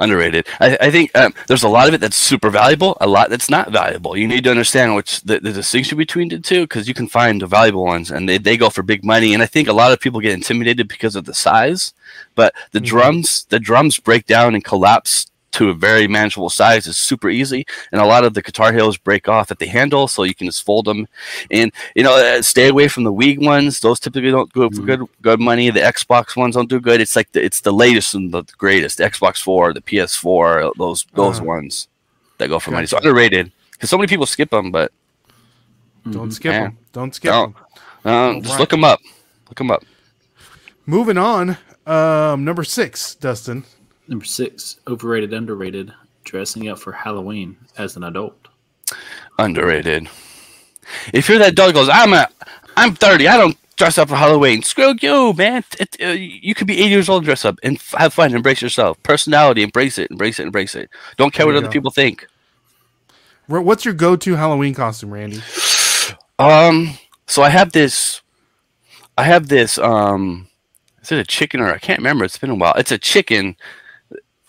Underrated. 0.02 0.46
I, 0.60 0.76
I 0.80 0.90
think 0.90 1.16
um, 1.16 1.32
there's 1.46 1.62
a 1.62 1.68
lot 1.68 1.88
of 1.88 1.94
it 1.94 2.00
that's 2.00 2.16
super 2.16 2.50
valuable, 2.50 2.96
a 3.00 3.06
lot 3.06 3.30
that's 3.30 3.48
not 3.48 3.70
valuable. 3.70 4.16
You 4.16 4.26
need 4.26 4.44
to 4.44 4.50
understand 4.50 4.96
which 4.96 5.20
the, 5.22 5.38
the 5.40 5.52
distinction 5.52 5.96
between 5.96 6.28
the 6.28 6.38
two 6.40 6.62
because 6.62 6.88
you 6.88 6.94
can 6.94 7.06
find 7.08 7.40
the 7.40 7.46
valuable 7.46 7.84
ones 7.84 8.10
and 8.10 8.28
they, 8.28 8.38
they 8.38 8.56
go 8.56 8.68
for 8.68 8.82
big 8.82 9.04
money. 9.04 9.32
And 9.32 9.42
I 9.42 9.46
think 9.46 9.68
a 9.68 9.72
lot 9.72 9.92
of 9.92 10.00
people 10.00 10.20
get 10.20 10.32
intimidated 10.32 10.88
because 10.88 11.14
of 11.16 11.24
the 11.24 11.34
size, 11.34 11.94
but 12.34 12.52
the 12.72 12.80
Mhm. 12.80 12.86
drums, 12.86 13.46
the 13.48 13.60
drums 13.60 13.98
break 13.98 14.26
down 14.26 14.54
and 14.54 14.64
collapse 14.64 15.26
to 15.52 15.68
a 15.70 15.74
very 15.74 16.08
manageable 16.08 16.50
size 16.50 16.86
is 16.86 16.96
super 16.96 17.28
easy. 17.30 17.64
And 17.92 18.00
a 18.00 18.06
lot 18.06 18.24
of 18.24 18.34
the 18.34 18.42
guitar 18.42 18.72
hills 18.72 18.96
break 18.96 19.28
off 19.28 19.50
at 19.50 19.58
the 19.58 19.66
handle, 19.66 20.08
so 20.08 20.22
you 20.24 20.34
can 20.34 20.46
just 20.46 20.64
fold 20.64 20.86
them. 20.86 21.06
And 21.50 21.72
you 21.94 22.02
know, 22.02 22.14
uh, 22.16 22.42
stay 22.42 22.68
away 22.68 22.88
from 22.88 23.04
the 23.04 23.12
Wii 23.12 23.44
ones; 23.44 23.80
those 23.80 24.00
typically 24.00 24.30
don't 24.30 24.52
go 24.52 24.68
for 24.70 24.82
Mhm. 24.82 24.86
good 24.86 25.00
good 25.22 25.40
money. 25.40 25.70
The 25.70 25.80
Xbox 25.80 26.36
ones 26.36 26.54
don't 26.56 26.68
do 26.68 26.80
good. 26.80 27.00
It's 27.00 27.16
like 27.16 27.30
the, 27.32 27.44
it's 27.44 27.60
the 27.60 27.72
latest 27.72 28.14
and 28.14 28.32
the 28.32 28.44
greatest. 28.58 28.98
The 28.98 29.04
Xbox 29.04 29.42
Four, 29.42 29.72
the 29.72 29.80
PS4, 29.82 30.72
those 30.76 31.06
those 31.14 31.36
Uh-huh. 31.36 31.46
ones 31.46 31.88
that 32.38 32.48
go 32.48 32.58
for 32.58 32.70
money. 32.72 32.86
So 32.86 32.96
underrated 32.96 33.52
because 33.72 33.90
so 33.90 33.96
many 33.98 34.08
people 34.08 34.26
skip 34.26 34.50
them, 34.50 34.70
but 34.70 34.90
Don't 36.10 36.30
Mhm. 36.30 36.32
skip 36.32 36.52
Yeah. 36.52 36.62
them. 36.64 36.78
Don't 36.92 37.14
skip 37.14 37.30
Don't. 37.30 37.54
them. 38.02 38.12
um, 38.12 38.42
just 38.42 38.58
look 38.58 38.70
them 38.70 38.82
up. 38.82 38.98
Look 39.48 39.58
them 39.58 39.70
up. 39.70 39.84
Moving 40.84 41.16
on. 41.16 41.56
Um, 41.86 42.44
number 42.44 42.64
six, 42.64 43.14
Dustin. 43.14 43.62
Number 44.12 44.26
six, 44.26 44.78
overrated, 44.86 45.32
underrated. 45.32 45.90
Dressing 46.24 46.68
up 46.68 46.78
for 46.78 46.92
Halloween 46.92 47.56
as 47.78 47.96
an 47.96 48.04
adult. 48.04 48.36
Underrated. 49.38 50.06
If 51.14 51.30
you're 51.30 51.38
that 51.38 51.54
dog 51.54 51.72
goes, 51.72 51.88
I'm 51.90 52.12
a, 52.12 52.28
I'm 52.76 52.94
30. 52.94 53.26
I 53.26 53.38
don't 53.38 53.56
dress 53.76 53.96
up 53.96 54.10
for 54.10 54.16
Halloween. 54.16 54.62
Screw 54.62 54.92
you, 55.00 55.32
man. 55.32 55.64
It, 55.80 55.96
uh, 56.02 56.08
you 56.08 56.54
could 56.54 56.66
be 56.66 56.78
80 56.78 56.88
years 56.90 57.08
old 57.08 57.20
and 57.22 57.24
dress 57.24 57.46
up 57.46 57.58
and 57.62 57.76
f- 57.76 57.94
have 57.96 58.12
fun. 58.12 58.34
Embrace 58.34 58.60
yourself. 58.60 59.02
Personality. 59.02 59.62
Embrace 59.62 59.96
it. 59.96 60.10
Embrace 60.10 60.38
it. 60.38 60.42
Embrace 60.42 60.74
it. 60.74 60.90
Don't 61.16 61.32
care 61.32 61.46
There 61.46 61.54
what 61.54 61.56
other 61.56 61.68
go. 61.68 61.72
people 61.72 61.90
think. 61.90 62.26
What's 63.46 63.86
your 63.86 63.94
go-to 63.94 64.34
Halloween 64.36 64.74
costume, 64.74 65.14
Randy? 65.14 65.40
Um. 66.38 66.98
So 67.26 67.42
I 67.42 67.48
have 67.48 67.72
this. 67.72 68.20
I 69.16 69.22
have 69.22 69.48
this. 69.48 69.78
Um. 69.78 70.48
Is 71.00 71.12
it 71.12 71.18
a 71.18 71.24
chicken 71.24 71.60
or 71.60 71.72
I 71.72 71.78
can't 71.78 71.98
remember? 71.98 72.26
It's 72.26 72.36
been 72.36 72.50
a 72.50 72.54
while. 72.54 72.74
It's 72.74 72.92
a 72.92 72.98
chicken 72.98 73.56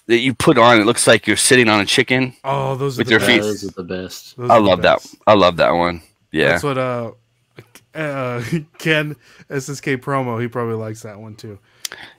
that 0.07 0.19
you 0.19 0.33
put 0.33 0.57
on. 0.57 0.79
It 0.79 0.85
looks 0.85 1.07
like 1.07 1.27
you're 1.27 1.37
sitting 1.37 1.69
on 1.69 1.79
a 1.79 1.85
chicken. 1.85 2.33
Oh, 2.43 2.75
those 2.75 2.97
are 2.97 3.01
With 3.01 3.07
the 3.07 3.11
your 3.11 3.19
best. 3.19 3.31
feet. 3.31 3.41
Those 3.41 3.63
are 3.63 3.71
the 3.71 3.83
best. 3.83 4.37
Those 4.37 4.49
I 4.49 4.55
are 4.55 4.61
the 4.61 4.67
love 4.67 4.81
that. 4.81 4.95
best. 5.01 5.15
I 5.27 5.33
love 5.33 5.57
that 5.57 5.71
one. 5.71 6.01
Yeah. 6.31 6.49
That's 6.49 6.63
what 6.63 6.77
uh, 6.77 7.11
uh 7.95 8.43
Ken 8.79 9.15
SSK 9.49 9.97
promo. 9.97 10.41
He 10.41 10.47
probably 10.47 10.75
likes 10.75 11.01
that 11.03 11.19
one 11.19 11.35
too. 11.35 11.59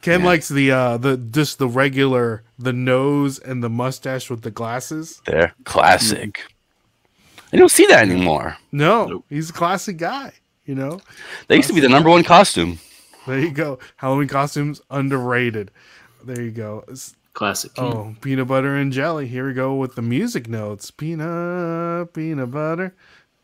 Ken 0.03 0.21
Yeah. 0.21 0.27
likes 0.27 0.49
the 0.49 0.71
uh 0.71 0.97
the 0.99 1.17
just 1.17 1.59
the 1.59 1.67
regular 1.69 2.45
the 2.59 2.73
nose 2.73 3.39
and 3.41 3.63
the 3.63 3.69
mustache 3.69 4.31
with 4.31 4.43
the 4.43 4.51
glasses. 4.53 5.21
There. 5.27 5.53
Classic. 5.65 6.41
I 7.53 7.57
don't 7.57 7.71
see 7.71 7.87
that 7.87 8.09
anymore. 8.09 8.57
No, 8.73 9.07
Nope. 9.07 9.25
he's 9.31 9.51
a 9.51 9.53
classic 9.53 9.97
guy. 9.97 10.33
You 10.65 10.75
know, 10.75 10.99
That 11.49 11.57
used 11.57 11.69
to 11.69 11.75
be 11.75 11.81
the 11.81 11.89
number 11.91 12.09
one 12.09 12.25
costume. 12.25 12.79
there 13.27 13.39
you 13.39 13.51
go. 13.51 13.79
Halloween 13.97 14.29
costumes 14.29 14.81
underrated. 14.91 15.71
There 16.25 16.41
you 16.43 16.51
go. 16.53 16.85
S- 17.35 17.39
Classic. 17.39 17.75
King. 17.75 17.85
Oh, 17.85 18.15
peanut 18.21 18.47
butter 18.47 18.77
and 18.77 18.93
jelly. 18.93 19.27
Here 19.27 19.47
we 19.49 19.55
go 19.55 19.75
with 19.75 19.97
the 19.97 20.03
music 20.03 20.49
notes. 20.49 20.91
Peanut, 20.93 22.13
peanut 22.15 22.51
butter, 22.51 22.95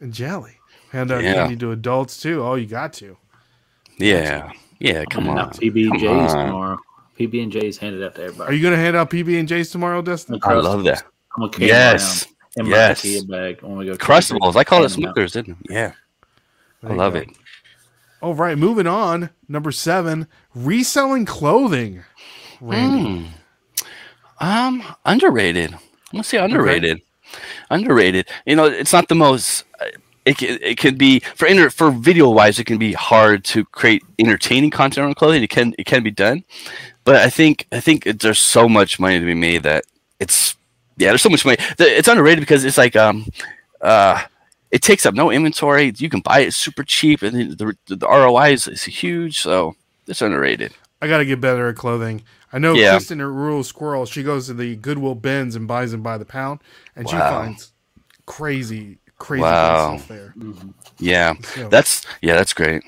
and 0.01 0.13
jelly. 0.13 0.59
Hand 0.93 1.11
out 1.11 1.23
Yeah. 1.25 1.35
candy 1.35 1.57
to 1.57 1.73
adults 1.73 2.21
too. 2.21 2.43
Oh, 2.43 2.55
you 2.55 2.67
got 2.67 2.93
to. 2.95 3.17
Yeah. 3.99 4.53
Yeah. 4.79 5.05
Come 5.11 5.25
Handing 5.25 5.39
on. 5.41 5.49
out 5.49 5.57
PB 5.57 5.83
and 5.83 5.93
Come 5.93 6.01
J's 6.01 6.33
tomorrow. 6.33 6.79
PB 7.19 7.43
and 7.43 7.53
J's 7.53 7.77
handed 7.79 8.03
out 8.05 8.15
to 8.15 8.23
everybody. 8.23 8.51
Are 8.51 8.55
you 8.57 8.63
gonna 8.63 8.77
hand 8.77 8.97
out 8.97 9.11
PB 9.11 9.39
and 9.39 9.49
J's 9.49 9.71
tomorrow, 9.71 10.01
Dustin? 10.03 10.39
I 10.43 10.55
love 10.55 10.85
that. 10.85 11.03
I'm 11.37 11.43
gonna 11.43 11.53
carry 11.53 11.67
Yes. 11.69 12.27
around 12.27 12.35
in 12.67 12.71
my 12.71 12.77
Yes. 12.77 13.03
IKEA 13.05 13.29
bag 13.29 13.63
when 13.63 13.77
we 13.77 13.87
go. 13.87 13.93
Crustables. 13.97 14.57
I 14.57 14.65
call 14.65 14.85
it 14.85 14.91
Hand 14.93 15.03
'em 15.05 15.09
out. 15.11 15.17
Smuckers, 15.17 15.33
didn't 15.33 15.59
I? 15.69 15.73
Yeah. 15.73 15.93
I 16.83 16.87
There 16.87 16.93
you 16.93 16.99
love 16.99 17.13
go. 17.15 17.19
it. 17.21 17.29
All 18.23 18.35
right, 18.35 18.57
moving 18.57 18.87
on. 18.87 19.31
Number 19.49 19.71
seven, 19.73 20.27
reselling 20.55 21.25
clothing. 21.27 22.03
Randy. 22.61 23.25
Hmm. 23.25 23.27
Um, 24.41 24.83
underrated. 25.05 25.73
I'm 25.75 25.81
gonna 26.13 26.25
say 26.25 26.39
underrated. 26.39 27.03
Underrated. 27.71 28.29
You 28.47 28.57
know, 28.57 28.65
it's 28.65 28.93
not 28.93 29.09
the 29.09 29.15
most. 29.15 29.65
uh, 29.81 29.87
It 30.25 30.37
can, 30.39 30.59
it 30.61 30.77
can 30.79 30.97
be 30.97 31.21
for 31.35 31.47
inter, 31.47 31.71
for 31.71 31.91
video 31.91 32.29
wise. 32.31 32.59
It 32.59 32.65
can 32.65 32.79
be 32.79 32.93
hard 32.93 33.45
to 33.53 33.65
create 33.67 34.03
entertaining 34.19 34.71
content 34.71 35.07
on 35.07 35.15
clothing. 35.15 35.43
It 35.43 35.51
can 35.51 35.75
it 35.79 35.87
can 35.87 36.03
be 36.03 36.11
done, 36.11 36.45
but 37.05 37.17
I 37.17 37.31
think 37.31 37.67
I 37.73 37.81
think 37.81 38.07
it, 38.07 38.21
there's 38.21 38.39
so 38.39 38.69
much 38.69 38.99
money 39.01 39.19
to 39.19 39.25
be 39.27 39.35
made 39.35 39.63
that 39.63 39.85
it's 40.19 40.57
yeah. 40.99 41.09
There's 41.11 41.23
so 41.23 41.31
much 41.31 41.45
money. 41.45 41.57
It's 41.79 42.09
underrated 42.09 42.41
because 42.41 42.65
it's 42.65 42.79
like 42.79 42.97
um 42.97 43.27
uh. 43.81 44.23
It 44.71 44.83
takes 44.83 45.05
up 45.05 45.15
no 45.15 45.33
inventory. 45.33 45.93
You 45.97 46.09
can 46.09 46.21
buy 46.21 46.41
it 46.47 46.55
super 46.55 46.85
cheap, 46.85 47.23
and 47.23 47.59
the, 47.59 47.75
the, 47.89 47.97
the 47.97 48.07
ROI 48.07 48.53
is, 48.53 48.69
is 48.69 48.85
huge. 48.85 49.41
So 49.41 49.75
it's 50.07 50.23
underrated. 50.23 50.73
I 51.03 51.09
got 51.09 51.19
to 51.19 51.25
get 51.25 51.41
better 51.41 51.69
at 51.71 51.75
clothing. 51.75 52.23
I 52.53 52.59
know 52.59 52.75
Yeah. 52.75 52.93
Kristen, 52.93 53.19
her 53.21 53.33
rural 53.33 53.63
squirrel, 53.63 54.07
she 54.07 54.23
goes 54.23 54.47
to 54.49 54.55
the 54.55 54.77
Goodwill 54.77 55.15
bins 55.15 55.55
and 55.57 55.69
buys 55.69 55.93
them 55.93 56.03
by 56.03 56.19
the 56.19 56.25
pound, 56.25 56.61
and 56.97 57.09
she 57.09 57.17
finds 57.17 57.73
crazy, 58.27 58.99
crazy 59.19 59.43
Wow. 59.43 59.97
stuff 59.97 60.09
there. 60.09 60.35
Yeah, 60.99 61.35
So- 61.55 61.69
that's 61.69 62.05
yeah, 62.23 62.35
that's 62.35 62.53
great. 62.53 62.83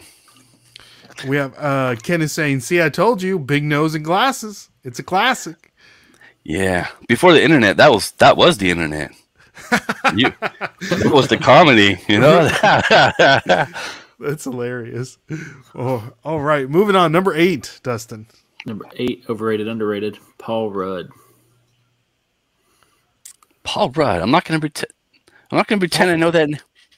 We 1.29 1.37
have 1.37 1.55
uh, 1.57 1.95
Ken 2.03 2.21
is 2.23 2.33
saying, 2.33 2.61
"See, 2.61 2.83
I 2.83 2.89
told 2.89 3.23
you, 3.23 3.39
big 3.39 3.63
nose 3.63 3.95
and 3.95 4.05
glasses. 4.05 4.71
It's 4.83 4.99
a 4.99 5.03
classic." 5.05 5.73
Yeah, 6.43 6.89
before 7.07 7.33
the 7.33 7.43
internet, 7.45 7.77
that 7.77 7.93
was 7.93 8.11
that 8.13 8.37
was 8.37 8.59
the 8.59 8.71
internet. 8.71 9.13
you, 10.17 10.33
it 10.81 11.13
was 11.13 11.29
the 11.29 11.37
comedy, 11.37 12.01
you 12.09 12.19
know. 12.19 12.49
That's 14.19 14.45
hilarious. 14.45 15.19
Oh, 15.75 16.13
all 16.25 16.41
right, 16.41 16.69
moving 16.69 16.97
on. 16.97 17.13
Number 17.13 17.35
eight, 17.35 17.79
Dustin. 17.83 18.27
Number 18.67 18.87
eight, 18.97 19.25
overrated, 19.29 19.69
underrated. 19.69 20.19
Paul 20.39 20.71
Rudd. 20.71 21.09
Paul 23.65 23.91
Rudd. 23.91 24.21
I'm 24.23 24.31
not 24.31 24.45
gonna 24.45 24.61
pretend. 24.61 24.93
I'm 25.51 25.57
not 25.59 25.67
gonna 25.67 25.79
pretend 25.81 26.11
I 26.11 26.17
know 26.17 26.31
that. 26.31 26.49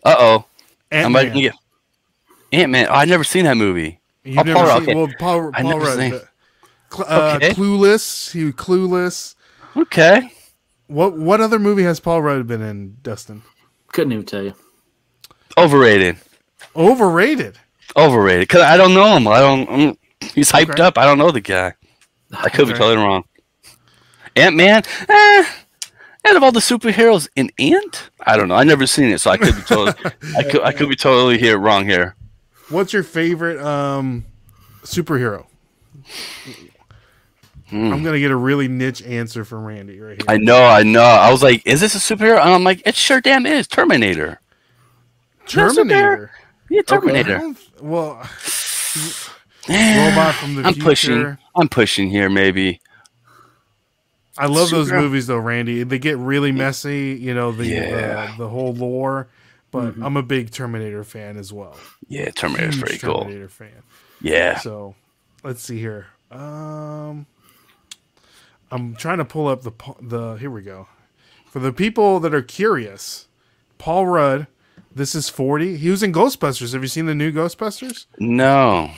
Uh 0.05 0.15
oh, 0.19 0.45
I'm 0.93 1.13
about 1.15 1.21
to 1.23 1.27
Ant-Man. 1.29 1.43
get 1.43 1.55
Ant 2.53 2.73
Man. 2.73 2.87
Oh, 2.89 2.93
I 2.95 3.05
never 3.05 3.25
seen 3.25 3.45
that 3.45 3.57
movie. 3.57 4.01
You've 4.25 4.39
Oh, 4.39 4.43
never 4.43 4.61
Paul 4.61 4.81
seen, 4.81 4.83
okay. 4.83 4.95
well, 4.95 5.09
Paul, 5.19 5.51
I 5.55 5.63
Paul 5.63 5.71
never 5.71 5.85
Rudd. 5.85 5.99
seen- 5.99 6.11
the- 6.13 6.29
Cl- 6.93 7.07
uh, 7.09 7.35
Okay. 7.37 7.51
Clueless. 7.51 8.31
He 8.33 8.45
was 8.45 8.55
Clueless. 8.55 9.35
Okay, 9.77 10.31
What 10.87 11.17
what 11.19 11.41
other 11.41 11.59
movie 11.59 11.83
has 11.83 11.99
Paul 11.99 12.23
Rudd 12.23 12.47
been 12.47 12.63
in, 12.63 12.97
Dustin? 13.03 13.43
Couldn't 13.89 14.13
even 14.13 14.25
tell 14.27 14.43
you. 14.43 14.55
overrated. 15.59 16.17
Overrated. 16.77 17.59
Overrated. 17.97 18.49
Cause 18.49 18.61
I 18.63 18.77
don't 18.77 18.95
know 18.95 19.17
him. 19.17 19.27
I 19.27 19.41
don't. 19.41 19.69
I'm, 19.69 19.97
he's 20.35 20.51
hyped 20.53 20.71
Okay. 20.71 20.83
up. 20.83 20.99
I 20.99 21.05
don't 21.05 21.19
know 21.19 21.31
the 21.31 21.41
guy. 21.41 21.75
I 22.33 22.49
could 22.49 22.67
be 22.67 22.73
Okay. 22.73 22.79
totally 22.79 22.97
wrong. 23.05 23.25
Ant 24.37 24.57
Man. 24.57 24.83
Eh, 25.09 25.45
out 26.27 26.37
of 26.37 26.43
all 26.43 26.53
the 26.53 26.61
superheroes 26.61 27.29
in 27.37 27.51
Ant, 27.59 28.11
I 28.21 28.37
don't 28.37 28.49
know. 28.49 28.55
I 28.55 28.65
never 28.65 28.87
seen 28.87 29.11
it, 29.11 29.21
so 29.21 29.31
I 29.31 29.37
could 29.37 29.55
be 29.55 29.63
totally. 29.63 30.13
I 30.37 30.43
could. 30.43 30.63
I 30.63 30.73
could 30.73 30.89
be 30.89 30.97
totally 30.97 31.39
here 31.39 31.59
wrong 31.59 31.87
here. 31.87 32.17
What's 32.71 32.93
your 32.93 33.03
favorite 33.03 33.61
um, 33.61 34.25
superhero? 34.83 35.47
I'm 37.73 38.03
gonna 38.05 38.19
get 38.21 38.31
a 38.31 38.37
really 38.37 38.69
niche 38.69 39.03
answer 39.03 39.45
from 39.45 39.65
Randy 39.65 39.99
right 40.01 40.17
here. 40.17 40.25
Hmm. 40.25 40.31
I 40.31 40.37
know. 40.37 40.65
I 40.65 40.83
know. 40.83 41.03
I 41.03 41.31
was 41.31 41.43
like, 41.43 41.63
"Is 41.67 41.81
this 41.81 41.95
a 41.95 41.99
superhero?" 41.99 42.39
And 42.41 42.51
I'm 42.51 42.65
like, 42.65 42.83
"It 42.87 42.95
sure 42.95 43.21
damn 43.21 43.47
is 43.47 43.67
Terminator." 43.67 44.41
Terminator. 45.47 46.31
Yeah, 46.71 46.83
Terminator. 46.83 47.39
don't- 47.39 47.59
well, 47.83 48.23
robot 49.69 50.35
from 50.35 50.55
the 50.57 50.63
I'm 50.65 50.75
future. 50.75 50.85
pushing. 50.89 51.39
I'm 51.57 51.69
pushing 51.69 52.11
here. 52.11 52.29
Maybe. 52.29 52.81
I 54.37 54.47
love 54.47 54.71
those 54.71 54.91
Superhero. 54.91 55.01
movies 55.03 55.27
though, 55.29 55.39
Randy. 55.39 55.85
They 55.85 55.99
get 55.99 56.19
really 56.19 56.51
messy, 56.53 57.17
you 57.21 57.35
know, 57.35 57.53
the 57.53 57.67
Yeah. 57.67 58.31
uh, 58.35 58.37
the 58.37 58.49
whole 58.49 58.73
lore. 58.75 59.29
But 59.71 59.95
I'm 60.03 60.17
a 60.17 60.23
big 60.23 60.51
Terminator 60.53 61.03
fan 61.05 61.37
as 61.37 61.53
well. 61.53 61.77
Yeah, 62.09 62.31
Terminator's 62.31 62.77
Huge 62.77 62.85
pretty 62.85 62.99
cool. 62.99 63.21
Terminator 63.23 63.49
fan. 63.49 63.83
Yeah. 64.21 64.59
So 64.61 64.95
let's 65.43 65.63
see 65.63 65.79
here. 65.79 66.07
Um, 66.31 67.27
I'm 68.71 68.95
trying 68.97 69.19
to 69.19 69.25
pull 69.25 69.49
up 69.49 69.63
the 69.63 69.73
the. 70.01 70.35
Here 70.35 70.51
we 70.51 70.63
go. 70.63 70.89
For 71.47 71.59
the 71.61 71.73
people 71.73 72.19
that 72.21 72.35
are 72.35 72.43
curious, 72.43 73.27
Paul 73.79 74.07
Rudd. 74.07 74.47
This 74.97 75.17
is 75.17 75.29
40. 75.29 75.77
He 75.77 75.91
was 75.91 76.05
in 76.05 76.13
Ghostbusters. 76.13 76.73
Have 76.73 76.83
you 76.83 76.89
seen 76.89 77.07
the 77.07 77.17
new 77.17 77.33
Ghostbusters? 77.33 78.07
No. 78.21 78.93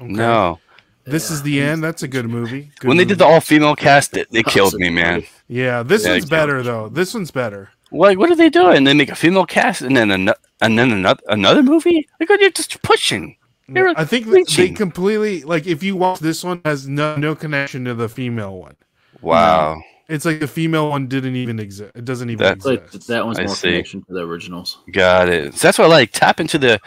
No. 0.00 0.58
This 1.04 1.30
is 1.30 1.42
the 1.42 1.60
end. 1.60 1.82
That's 1.82 2.02
a 2.02 2.08
good 2.08 2.28
movie. 2.28 2.70
Good 2.78 2.88
When 2.88 2.96
they 2.96 3.04
movie. 3.04 3.08
did 3.14 3.18
the 3.18 3.24
all 3.26 3.40
female 3.40 3.74
cast, 3.74 4.16
it, 4.16 4.30
they 4.30 4.42
killed 4.54 4.74
me, 4.74 4.90
man. 4.90 5.24
yeah, 5.48 5.82
this 5.82 6.04
Yeah, 6.04 6.12
one's 6.12 6.24
it 6.24 6.30
better 6.30 6.62
though. 6.62 6.88
This 6.88 7.14
one's 7.14 7.30
better. 7.30 7.70
Like, 7.92 8.18
what 8.18 8.30
are 8.30 8.36
they 8.36 8.50
doing? 8.50 8.84
They 8.84 8.94
make 8.94 9.10
a 9.10 9.16
female 9.16 9.46
cast 9.46 9.82
and 9.82 9.96
then 9.96 10.10
another, 10.12 10.38
and 10.60 10.78
then 10.78 10.92
another, 10.92 11.20
another 11.28 11.62
movie. 11.62 12.08
Like, 12.20 12.28
you're 12.28 12.50
just 12.50 12.80
pushing. 12.82 13.36
You're 13.66 13.92
I 13.98 14.04
think 14.04 14.26
that 14.26 14.46
they 14.56 14.70
completely 14.70 15.42
like 15.42 15.66
if 15.66 15.82
you 15.82 15.96
watch 15.96 16.18
this 16.20 16.42
one 16.44 16.60
has 16.64 16.86
no 16.88 17.16
no 17.16 17.34
connection 17.36 17.84
to 17.86 17.94
the 17.94 18.08
female 18.08 18.56
one. 18.58 18.76
Wow. 19.20 19.80
It's 20.08 20.24
like 20.24 20.40
the 20.40 20.48
female 20.48 20.90
one 20.90 21.06
didn't 21.06 21.36
even 21.36 21.60
exist. 21.60 21.92
It 21.94 22.04
doesn't 22.04 22.30
even 22.30 22.42
That's- 22.42 22.64
Like 22.64 22.84
exist. 22.86 23.06
that 23.08 23.24
one's 23.24 23.38
I 23.38 23.44
more 23.44 23.54
see. 23.54 23.68
connection 23.68 24.02
to 24.02 24.12
the 24.12 24.20
originals. 24.26 24.78
Got 24.92 25.28
it. 25.28 25.54
So 25.54 25.68
that's 25.68 25.78
why 25.78 25.84
I 25.84 25.88
like 25.88 26.10
tap 26.12 26.40
into 26.40 26.58
the 26.58 26.80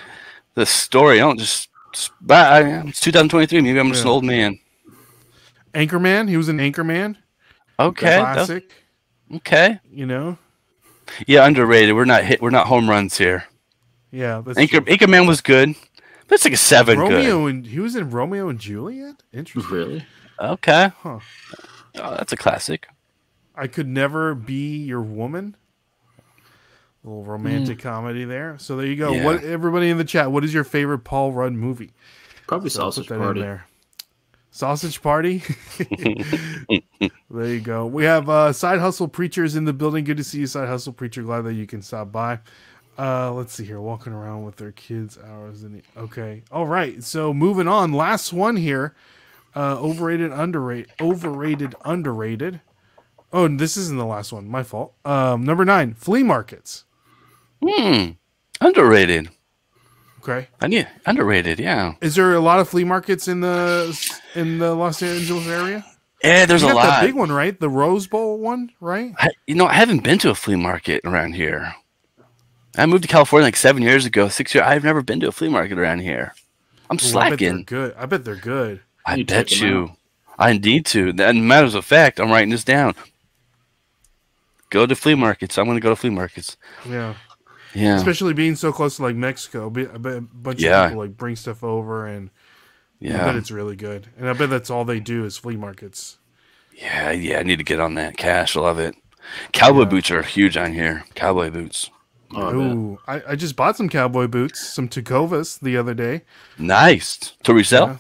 the 0.56 0.66
story. 0.66 1.18
I 1.18 1.24
don't 1.24 1.40
just. 1.40 1.70
But 2.22 2.52
I, 2.52 2.88
it's 2.88 3.00
2023. 3.02 3.62
Maybe 3.62 3.80
I'm 3.80 3.90
just 3.90 4.04
an 4.04 4.10
old 4.10 4.24
man. 4.24 4.60
Anchorman. 5.74 6.30
He 6.30 6.38
was 6.38 6.50
an 6.50 6.58
Anchorman. 6.60 7.16
Okay. 7.80 8.06
that- 8.06 8.34
Classic. 8.36 8.72
okay. 9.36 9.80
You 9.92 10.06
know. 10.06 10.38
Yeah, 11.28 11.46
underrated. 11.46 11.96
We're 11.96 12.06
not 12.06 12.24
hit. 12.24 12.42
We're 12.42 12.50
not 12.50 12.68
home 12.68 12.90
runs 12.90 13.18
here. 13.18 13.46
Yeah. 14.12 14.42
That's 14.46 14.58
Anchor 14.58 14.82
true. 14.82 14.96
Anchorman 14.96 15.28
was 15.28 15.42
good. 15.42 15.76
That's 16.28 16.46
like 16.46 16.54
a 16.54 16.58
seven. 16.58 16.98
Good. 16.98 17.12
Romeo 17.12 17.46
and 17.48 17.66
he 17.66 17.80
was 17.80 17.96
in 17.96 18.10
Romeo 18.10 18.48
and 18.50 18.60
Juliet. 18.60 19.22
Interesting. 19.34 19.74
Really? 19.76 20.06
Okay. 20.40 20.92
Huh. 21.00 21.20
Oh, 21.96 22.16
that's 22.16 22.32
a 22.34 22.38
classic. 22.38 22.88
I 23.56 23.68
could 23.68 23.88
never 23.88 24.34
be 24.34 24.78
your 24.78 25.02
woman. 25.02 25.56
A 27.04 27.08
little 27.08 27.24
romantic 27.24 27.80
Mm. 27.80 27.82
comedy 27.82 28.24
there. 28.26 28.56
So 28.60 28.76
there 28.78 28.86
you 28.86 28.96
go. 28.96 29.12
Yeah. 29.12 29.26
What 29.26 29.44
everybody 29.44 29.90
in 29.90 29.98
the 29.98 30.06
chat? 30.06 30.32
What 30.32 30.44
is 30.46 30.54
your 30.54 30.64
favorite 30.64 31.00
Paul 31.00 31.32
Rudd 31.34 31.54
movie? 31.54 31.92
Probably 32.48 32.70
So 32.70 32.80
Sausage 32.82 33.08
put 33.08 33.16
that 33.16 33.24
Party. 33.24 33.40
in 33.42 33.46
there. 33.46 33.66
Sausage 34.52 35.02
Party. 35.02 35.42
there 37.30 37.48
you 37.48 37.60
go. 37.60 37.86
We 37.86 38.04
have 38.06 38.30
uh, 38.30 38.54
Side 38.54 38.80
Hustle 38.80 39.08
Preachers 39.08 39.56
in 39.56 39.66
the 39.66 39.74
building. 39.74 40.04
Good 40.04 40.18
to 40.18 40.24
see 40.24 40.40
you, 40.40 40.48
Side 40.48 40.68
Hustle 40.68 40.94
Preacher. 40.94 41.24
Glad 41.24 41.42
that 41.42 41.54
you 41.54 41.66
can 41.68 41.82
stop 41.82 42.12
by. 42.12 42.40
Uh, 42.98 43.32
let's 43.34 43.54
see 43.54 43.66
here. 43.66 43.82
Walking 43.82 44.14
around 44.14 44.44
with 44.44 44.58
their 44.58 44.72
kids 44.72 45.18
hours 45.18 45.64
in 45.64 45.74
the 45.74 45.82
okay. 45.98 46.44
All 46.52 46.68
right. 46.68 47.04
So 47.04 47.34
moving 47.34 47.68
on. 47.68 47.92
Last 47.92 48.32
one 48.34 48.56
here. 48.56 48.94
Uh, 49.56 49.78
overrated, 49.80 50.32
underrated, 50.32 50.92
overrated, 51.00 51.76
underrated. 51.86 52.62
Oh, 53.32 53.46
and 53.46 53.60
this 53.60 53.78
isn't 53.78 53.98
the 53.98 54.06
last 54.06 54.32
one. 54.34 54.48
My 54.48 54.64
fault. 54.64 54.94
Um, 55.06 55.44
number 55.44 55.64
nine, 55.66 55.94
flea 55.96 56.24
markets. 56.24 56.86
Hmm. 57.66 58.12
Underrated. 58.62 59.30
Okay. 60.22 60.48
I 60.62 60.68
need 60.68 60.88
underrated. 61.06 61.60
Yeah. 61.60 61.94
Is 62.02 62.16
there 62.16 62.34
a 62.34 62.40
lot 62.40 62.60
of 62.60 62.70
flea 62.70 62.84
markets 62.86 63.28
in 63.28 63.42
the 63.42 63.98
in 64.36 64.58
the 64.60 64.74
Los 64.74 65.02
Angeles 65.04 65.48
area? 65.48 65.86
Yeah. 66.24 66.46
There's 66.46 66.62
you 66.62 66.70
a 66.70 66.74
got 66.74 66.82
that 66.84 66.88
lot. 66.90 67.02
big 67.06 67.16
one, 67.16 67.32
right? 67.32 67.60
The 67.60 67.70
Rose 67.70 68.08
Bowl 68.08 68.40
one, 68.40 68.72
right? 68.80 69.14
I, 69.18 69.32
you 69.48 69.56
know, 69.56 69.66
I 69.68 69.74
haven't 69.74 70.04
been 70.04 70.18
to 70.20 70.30
a 70.30 70.36
flea 70.36 70.56
market 70.56 71.02
around 71.04 71.34
here. 71.34 71.74
I 72.78 72.86
moved 72.86 73.04
to 73.04 73.10
California 73.10 73.46
like 73.46 73.56
seven 73.58 73.84
years 73.84 74.06
ago, 74.06 74.30
six 74.30 74.56
years. 74.56 74.66
I've 74.66 74.84
never 74.84 75.02
been 75.02 75.20
to 75.20 75.28
a 75.28 75.32
flea 75.32 75.50
market 75.50 75.78
around 75.78 76.00
here. 76.00 76.34
I'm 76.90 76.96
Ooh, 76.96 77.18
I 77.20 77.30
bet 77.30 77.40
they're 77.40 77.50
slacking. 77.50 77.64
good. 77.66 77.96
I 77.98 78.06
bet 78.06 78.26
they're 78.26 78.36
good. 78.36 78.82
I 79.06 79.16
You 79.16 79.26
bet 79.26 79.60
you. 79.60 79.92
I 80.40 80.58
need 80.58 80.86
to. 80.88 81.14
And 81.20 81.48
matters 81.48 81.76
of 81.76 81.86
fact, 81.86 82.20
I'm 82.20 82.32
writing 82.32 82.50
this 82.50 82.64
down. 82.64 82.96
Go 84.70 84.86
to 84.88 84.96
flea 84.96 85.16
markets. 85.16 85.58
I'm 85.58 85.66
going 85.66 85.78
to 85.78 85.82
go 85.82 85.90
to 85.90 85.96
flea 85.96 86.10
markets. 86.10 86.58
Yeah, 86.90 87.14
Yeah. 87.74 87.96
especially 87.96 88.34
being 88.34 88.56
so 88.56 88.72
close 88.72 88.98
to 88.98 89.04
like 89.04 89.16
Mexico. 89.16 89.70
Be- 89.70 89.84
a 89.84 89.98
bunch 90.00 90.60
Yeah. 90.62 90.84
of 90.86 90.90
people 90.92 91.04
like 91.04 91.18
bring 91.18 91.36
stuff 91.36 91.64
over, 91.64 92.06
and 92.06 92.30
I 93.02 93.08
bet 93.08 93.12
Yeah. 93.16 93.38
it's 93.38 93.52
really 93.52 93.76
good. 93.76 94.08
And 94.18 94.30
I 94.30 94.34
bet 94.34 94.50
that's 94.50 94.70
all 94.70 94.86
they 94.86 95.00
do 95.00 95.26
is 95.26 95.38
flea 95.38 95.56
markets. 95.58 96.18
Yeah, 96.76 97.12
yeah, 97.12 97.40
I 97.40 97.44
need 97.44 97.58
to 97.58 97.64
get 97.64 97.80
on 97.80 97.94
that. 97.96 98.18
Cash, 98.18 98.56
love 98.56 98.80
it. 98.80 98.96
Cowboy 99.52 99.82
Yeah. 99.82 99.86
boots 99.90 100.12
are 100.12 100.22
huge 100.24 100.58
on 100.58 100.74
here. 100.74 101.04
Cowboy 101.16 101.50
boots. 101.50 101.90
Oh, 102.36 102.42
I. 102.42 102.54
Ooh, 102.54 103.00
I, 103.08 103.22
I 103.30 103.36
just 103.36 103.56
bought 103.56 103.78
some 103.78 103.90
cowboy 103.90 104.26
boots, 104.28 104.74
some 104.74 104.90
Tecovas 104.90 105.60
the 105.60 105.78
other 105.78 105.94
day. 105.94 106.24
Nice. 106.58 107.34
To 107.44 107.54
resell? 107.54 107.88
Yeah. 107.88 107.98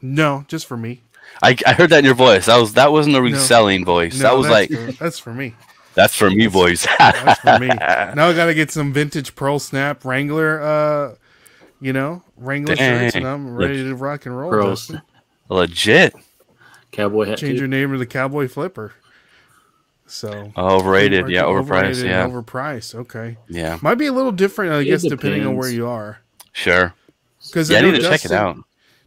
No, 0.00 0.44
just 0.48 0.66
for 0.66 0.76
me. 0.76 1.02
I, 1.42 1.56
I 1.66 1.72
heard 1.74 1.90
that 1.90 2.00
in 2.00 2.04
your 2.04 2.14
voice. 2.14 2.46
That 2.46 2.58
was 2.58 2.74
that 2.74 2.90
wasn't 2.92 3.16
a 3.16 3.22
reselling 3.22 3.84
voice. 3.84 4.16
No, 4.20 4.22
that 4.24 4.36
was 4.36 4.48
like 4.48 4.68
that's 4.68 4.98
that's 4.98 5.18
for 5.18 5.32
me. 5.32 5.54
That's 5.94 6.14
for 6.14 6.30
me 6.30 6.46
boys. 6.48 6.86
That's 6.98 7.40
for 7.40 7.58
me. 7.58 7.66
now 7.78 8.28
I 8.28 8.32
gotta 8.34 8.54
get 8.54 8.70
some 8.70 8.92
vintage 8.92 9.34
Pearl 9.34 9.58
Snap 9.58 10.04
Wrangler, 10.04 10.60
uh, 10.60 11.14
you 11.80 11.92
know, 11.92 12.22
Wrangler 12.36 12.76
shirts, 12.76 13.14
and 13.16 13.26
I'm 13.26 13.54
ready 13.54 13.82
to 13.82 13.94
rock 13.94 14.26
and 14.26 14.36
roll. 14.38 14.50
Pearls. 14.50 14.88
Justin. 14.88 15.02
Legit. 15.48 16.14
Cowboy 16.92 17.26
hat. 17.26 17.38
Change 17.38 17.54
too. 17.54 17.58
your 17.60 17.68
name 17.68 17.92
to 17.92 17.98
the 17.98 18.06
Cowboy 18.06 18.48
Flipper. 18.48 18.92
So 20.06 20.52
Overrated. 20.56 21.28
Yeah, 21.30 21.42
overpriced. 21.44 22.02
overrated 22.02 22.04
Yeah. 22.06 22.26
overpriced. 22.28 22.94
Okay, 22.94 23.38
Yeah. 23.48 23.78
might 23.80 23.94
be 23.94 24.06
a 24.06 24.12
little 24.12 24.32
different, 24.32 24.72
I 24.72 24.80
It 24.80 24.84
guess, 24.84 25.02
depending 25.02 25.46
on 25.46 25.56
where 25.56 25.70
you 25.70 25.88
are. 25.88 26.18
Sure. 26.52 26.92
Because 27.46 27.70
Yeah, 27.70 27.78
I 27.78 27.80
need 27.82 27.92
to 27.94 28.02
check 28.02 28.24
it 28.24 28.30
out. 28.32 28.58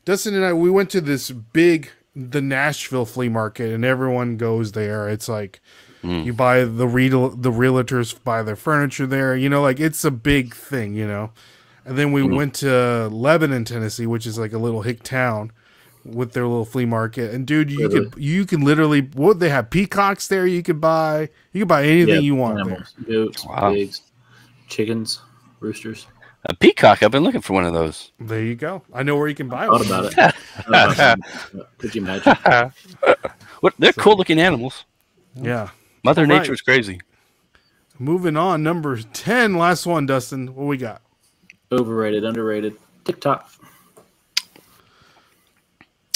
Dustin 0.04 0.34
and 0.36 0.44
I, 0.44 0.54
we 0.54 0.70
went 0.70 0.90
to 0.92 1.02
this 1.02 1.30
big, 1.32 1.90
the 2.16 2.42
Nashville 2.42 3.06
flea 3.06 3.30
market, 3.30 3.72
and 3.72 3.86
everyone 3.86 4.38
goes 4.38 4.72
there. 4.72 5.08
It's 5.08 5.30
like 5.30 5.62
Hmm. 6.06 6.22
you 6.26 6.34
buy 6.34 6.64
the 6.66 6.88
real 6.88 7.30
the 7.30 7.52
realtors 7.52 8.16
buy 8.24 8.44
their 8.44 8.56
furniture 8.56 9.08
there. 9.08 9.36
You 9.36 9.50
know, 9.50 9.62
like 9.62 9.80
it's 9.80 10.04
a 10.06 10.12
big 10.12 10.54
thing. 10.54 10.94
You 10.94 11.08
know, 11.08 11.32
and 11.86 11.98
then 11.98 12.12
we 12.12 12.22
Hmm. 12.22 12.36
went 12.36 12.54
to 12.56 13.08
Lebanon, 13.10 13.66
Tennessee, 13.66 14.06
which 14.06 14.26
is 14.26 14.38
like 14.38 14.54
a 14.54 14.58
little 14.58 14.82
hick 14.84 15.04
town 15.04 15.52
with 16.04 16.34
their 16.34 16.46
little 16.46 16.66
flea 16.66 16.86
market. 16.86 17.34
And 17.34 17.48
dude, 17.48 17.72
you 17.72 17.88
Really? 17.88 18.10
could 18.10 18.22
you 18.22 18.46
can 18.46 18.62
literally 18.62 19.02
what 19.02 19.40
they 19.40 19.50
have 19.50 19.70
peacocks 19.70 20.28
there. 20.28 20.46
You 20.46 20.62
could 20.64 20.80
buy 20.80 21.30
you 21.52 21.62
could 21.62 21.68
buy 21.68 21.84
anything 21.86 22.14
Yeah, 22.16 22.20
you 22.22 22.36
want 22.36 22.56
there. 22.58 22.66
animals. 22.66 22.94
Goats, 23.08 23.46
Wow. 23.46 23.74
pigs, 23.74 24.02
chickens, 24.68 25.20
roosters. 25.60 26.06
A 26.48 26.54
peacock. 26.54 27.02
I've 27.02 27.10
been 27.10 27.24
looking 27.24 27.42
for 27.42 27.54
one 27.54 27.66
of 27.66 27.74
those. 27.74 28.12
There 28.20 28.44
you 28.44 28.54
go. 28.54 28.84
I 28.94 29.02
know 29.02 29.18
where 29.18 29.28
you 29.28 29.34
can 29.34 29.50
buy 29.50 29.66
Thought 29.66 29.80
one. 29.80 29.86
about 29.88 30.06
it. 30.06 30.14
Thought 30.36 30.68
about 30.68 31.18
it. 31.18 31.68
Could 31.80 31.96
you 31.96 32.02
imagine? 32.04 32.38
What? 33.62 33.74
They're 33.80 33.94
cool 33.94 34.16
looking 34.16 34.40
animals. 34.40 34.86
Yeah. 35.36 35.70
Mother 36.06 36.22
All 36.22 36.28
right. 36.28 36.42
Nature 36.42 36.54
is 36.54 36.62
crazy. 36.62 37.02
Moving 37.98 38.38
on, 38.38 38.62
number 38.62 38.98
ten, 39.02 39.56
last 39.56 39.88
one, 39.88 40.06
Dustin. 40.06 40.54
What 40.54 40.68
we 40.68 40.78
got? 40.78 41.02
Overrated, 41.72 42.24
underrated. 42.24 42.78
TikTok. 43.06 43.50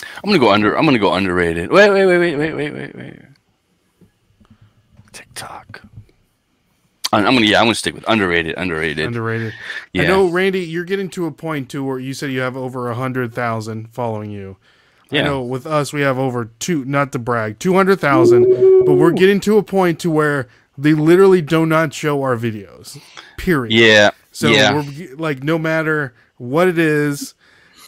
I'm 0.02 0.30
gonna 0.30 0.38
go 0.38 0.52
under. 0.52 0.78
I'm 0.78 0.86
gonna 0.86 1.00
go 1.00 1.12
underrated. 1.16 1.72
Wait, 1.72 1.90
wait, 1.90 2.06
wait, 2.06 2.20
wait, 2.20 2.36
wait, 2.36 2.54
wait, 2.54 2.74
wait, 2.74 2.96
wait. 2.96 3.20
TikTok. 5.12 5.82
I'm 7.12 7.26
I'm 7.26 7.34
gonna 7.34 7.48
yeah. 7.48 7.58
I'm 7.60 7.66
gonna 7.66 7.74
stick 7.74 7.96
with 7.96 8.08
underrated. 8.08 8.60
Underrated. 8.60 9.08
Underrated. 9.08 9.54
yeah. 9.94 10.04
I 10.04 10.06
know, 10.06 10.28
Randy, 10.28 10.60
you're 10.60 10.84
getting 10.84 11.10
to 11.10 11.26
a 11.26 11.32
point 11.32 11.68
too 11.72 11.84
where 11.84 11.98
you 11.98 12.14
said 12.14 12.32
you 12.32 12.42
have 12.42 12.56
over 12.56 12.92
a 12.92 12.96
hundred 12.96 13.34
thousand 13.34 13.92
following 13.92 14.30
you. 14.30 14.58
I 15.12 15.16
Yeah. 15.18 15.24
know 15.24 15.42
with 15.42 15.66
us 15.66 15.92
we 15.92 16.02
have 16.02 16.18
over 16.20 16.46
two 16.60 16.86
not 16.86 17.12
to 17.14 17.20
brag, 17.20 17.60
two 17.60 17.74
hundred 17.74 18.00
thousand, 18.00 18.44
but 18.86 18.94
we're 18.94 19.12
getting 19.12 19.40
to 19.42 19.58
a 19.58 19.64
point 19.64 20.00
to 20.02 20.12
where 20.12 20.48
they 20.78 20.94
literally 20.94 21.42
do 21.42 21.66
not 21.66 21.94
show 21.94 22.22
our 22.24 22.38
videos. 22.38 23.02
Period. 23.38 23.74
Yeah. 23.74 24.12
So 24.32 24.50
yeah. 24.50 24.74
we're 24.74 25.16
like 25.16 25.44
no 25.44 25.58
matter 25.58 26.14
what 26.38 26.68
it 26.68 26.78
is, 26.78 27.34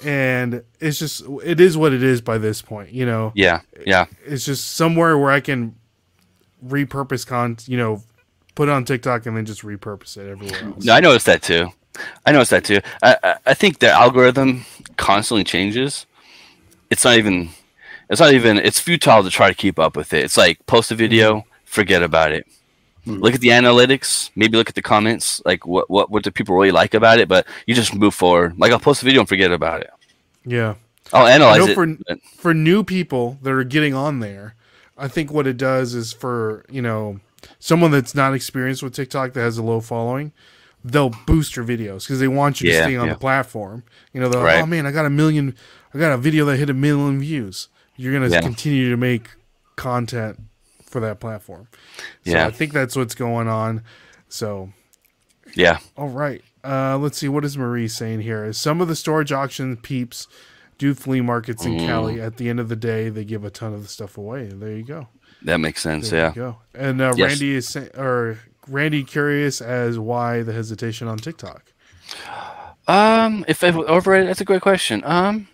and 0.04 0.64
it's 0.80 1.00
just 1.00 1.24
it 1.44 1.60
is 1.62 1.78
what 1.78 1.94
it 1.94 2.02
is 2.04 2.22
by 2.22 2.38
this 2.38 2.62
point, 2.62 2.92
you 2.92 3.06
know. 3.06 3.32
Yeah. 3.36 3.62
Yeah. 3.86 4.06
It's 4.26 4.46
just 4.46 4.74
somewhere 4.74 5.18
where 5.18 5.32
I 5.32 5.40
can 5.42 5.76
repurpose 6.66 7.26
con 7.26 7.58
you 7.68 7.78
know, 7.78 8.04
put 8.56 8.68
it 8.68 8.72
on 8.72 8.84
TikTok 8.86 9.26
and 9.26 9.38
then 9.38 9.46
just 9.46 9.62
repurpose 9.62 10.18
it 10.18 10.30
everywhere 10.30 10.64
else. 10.74 10.84
No, 10.84 10.94
I 10.94 11.00
noticed 11.00 11.26
that 11.28 11.42
too. 11.42 11.70
I 12.26 12.32
noticed 12.32 12.52
that 12.52 12.64
too. 12.64 12.80
I, 13.04 13.18
I 13.24 13.36
I 13.48 13.54
think 13.54 13.80
the 13.80 13.92
algorithm 13.92 14.66
constantly 14.98 15.44
changes. 15.44 16.06
It's 16.92 17.04
not 17.04 17.16
even. 17.18 17.50
It's 18.10 18.22
not 18.22 18.34
even. 18.34 18.58
It's 18.58 18.80
futile 18.80 19.24
to 19.24 19.30
try 19.30 19.48
to 19.50 19.56
keep 19.56 19.80
up 19.80 19.96
with 19.96 20.14
it. 20.14 20.24
It's 20.24 20.38
like 20.38 20.64
post 20.68 20.92
a 20.92 20.96
video, 20.96 21.38
mm-hmm. 21.38 21.50
forget 21.66 22.04
about 22.04 22.34
it. 22.34 22.46
Hmm. 23.06 23.16
Look 23.16 23.34
at 23.34 23.42
the 23.42 23.50
analytics. 23.50 24.30
Maybe 24.36 24.58
look 24.58 24.70
at 24.70 24.76
the 24.76 24.82
comments. 24.82 25.42
Like 25.46 25.66
what 25.66 25.90
what 25.90 26.12
what 26.12 26.24
do 26.24 26.30
people 26.30 26.56
really 26.56 26.72
like 26.72 26.94
about 26.94 27.20
it? 27.20 27.28
But 27.28 27.48
you 27.66 27.74
just 27.74 27.96
move 27.96 28.14
forward. 28.14 28.60
Like 28.60 28.72
I'll 28.72 28.80
post 28.80 29.02
a 29.02 29.06
video 29.06 29.22
and 29.22 29.30
forget 29.30 29.52
about 29.52 29.82
it. 29.82 29.90
Yeah. 30.46 30.76
I'll 31.14 31.28
analyze 31.28 31.68
it. 31.68 31.74
for- 31.74 31.88
but- 31.88 32.22
for 32.38 32.54
new 32.54 32.84
people 32.84 33.38
that 33.42 33.52
are 33.52 33.64
getting 33.64 33.94
on 33.94 34.20
there, 34.20 34.56
I 34.98 35.08
think 35.08 35.32
what 35.32 35.48
it 35.48 35.58
does 35.58 35.94
is 35.94 36.14
for, 36.14 36.66
you 36.70 36.82
know, 36.82 37.20
someone 37.60 37.92
that's 37.92 38.16
not 38.16 38.34
experienced 38.34 38.84
with 38.84 38.94
TikTok 38.94 39.34
that 39.34 39.42
has 39.42 39.58
a 39.58 39.64
low 39.64 39.82
following, 39.82 40.32
they'll 40.86 41.14
boost 41.26 41.56
your 41.56 41.66
videos 41.66 42.04
because 42.04 42.20
they 42.20 42.28
want 42.28 42.62
you 42.62 42.70
to 42.70 42.76
stay 42.76 42.96
on 42.96 43.08
yeah. 43.08 43.14
the 43.14 43.20
platform. 43.20 43.84
You 44.14 44.22
know, 44.22 44.30
they're 44.30 44.42
like, 44.42 44.56
Right. 44.56 44.64
oh 44.64 44.66
man, 44.66 44.86
I 44.86 44.92
got 44.92 45.06
a 45.06 45.10
million, 45.10 45.56
I 45.94 45.98
got 46.00 46.12
a 46.14 46.18
video 46.18 46.46
that 46.46 46.58
hit 46.58 46.70
a 46.70 46.74
million 46.74 47.20
views. 47.20 47.68
You're 47.98 48.14
going 48.14 48.30
to 48.30 48.34
Yeah. 48.36 48.42
continue 48.42 48.90
to 48.90 48.98
make 48.98 49.30
content 49.76 50.40
for 50.86 51.00
that 51.02 51.20
platform. 51.20 51.68
So 52.26 52.32
Yeah. 52.32 52.48
I 52.48 52.52
think 52.52 52.74
that's 52.74 52.96
what's 52.96 53.16
going 53.16 53.48
on. 53.48 53.84
So 54.30 54.72
yeah. 55.56 55.80
all 55.98 56.10
right. 56.10 56.44
Uh, 56.64 56.98
let's 56.98 57.18
see. 57.18 57.28
What 57.28 57.44
is 57.44 57.58
Marie 57.58 57.88
saying 57.88 58.22
here? 58.22 58.52
Some 58.54 58.82
of 58.82 58.88
the 58.88 58.96
storage 58.96 59.32
auction 59.32 59.76
peeps 59.78 60.28
do 60.78 60.94
flea 60.94 61.22
markets 61.22 61.66
in 61.66 61.74
Mm. 61.78 61.86
Cali. 61.88 62.22
At 62.22 62.38
the 62.38 62.50
end 62.50 62.60
of 62.60 62.70
the 62.70 62.76
day, 62.76 63.10
they 63.10 63.24
give 63.24 63.44
a 63.44 63.50
ton 63.50 63.74
of 63.74 63.82
the 63.84 63.88
stuff 63.88 64.18
away. 64.18 64.48
There 64.48 64.72
you 64.72 64.84
go. 64.84 65.08
That 65.44 65.58
makes 65.58 65.82
sense. 65.82 66.10
There 66.10 66.20
yeah. 66.20 66.30
you 66.30 66.36
go. 66.36 66.58
And 66.76 67.02
uh, 67.02 67.14
Yes. 67.16 67.30
Randy 67.32 67.56
is 67.56 67.76
or 67.98 68.40
Randy 68.68 69.04
curious 69.04 69.60
as 69.62 69.98
why 69.98 70.44
the 70.44 70.54
hesitation 70.54 71.08
on 71.08 71.18
TikTok. 71.18 71.72
Um, 72.88 73.46
if 73.48 73.64
overrated, 73.64 74.30
that's 74.30 74.42
a 74.42 74.46
great 74.46 74.62
question. 74.62 75.02
Um, 75.06 75.48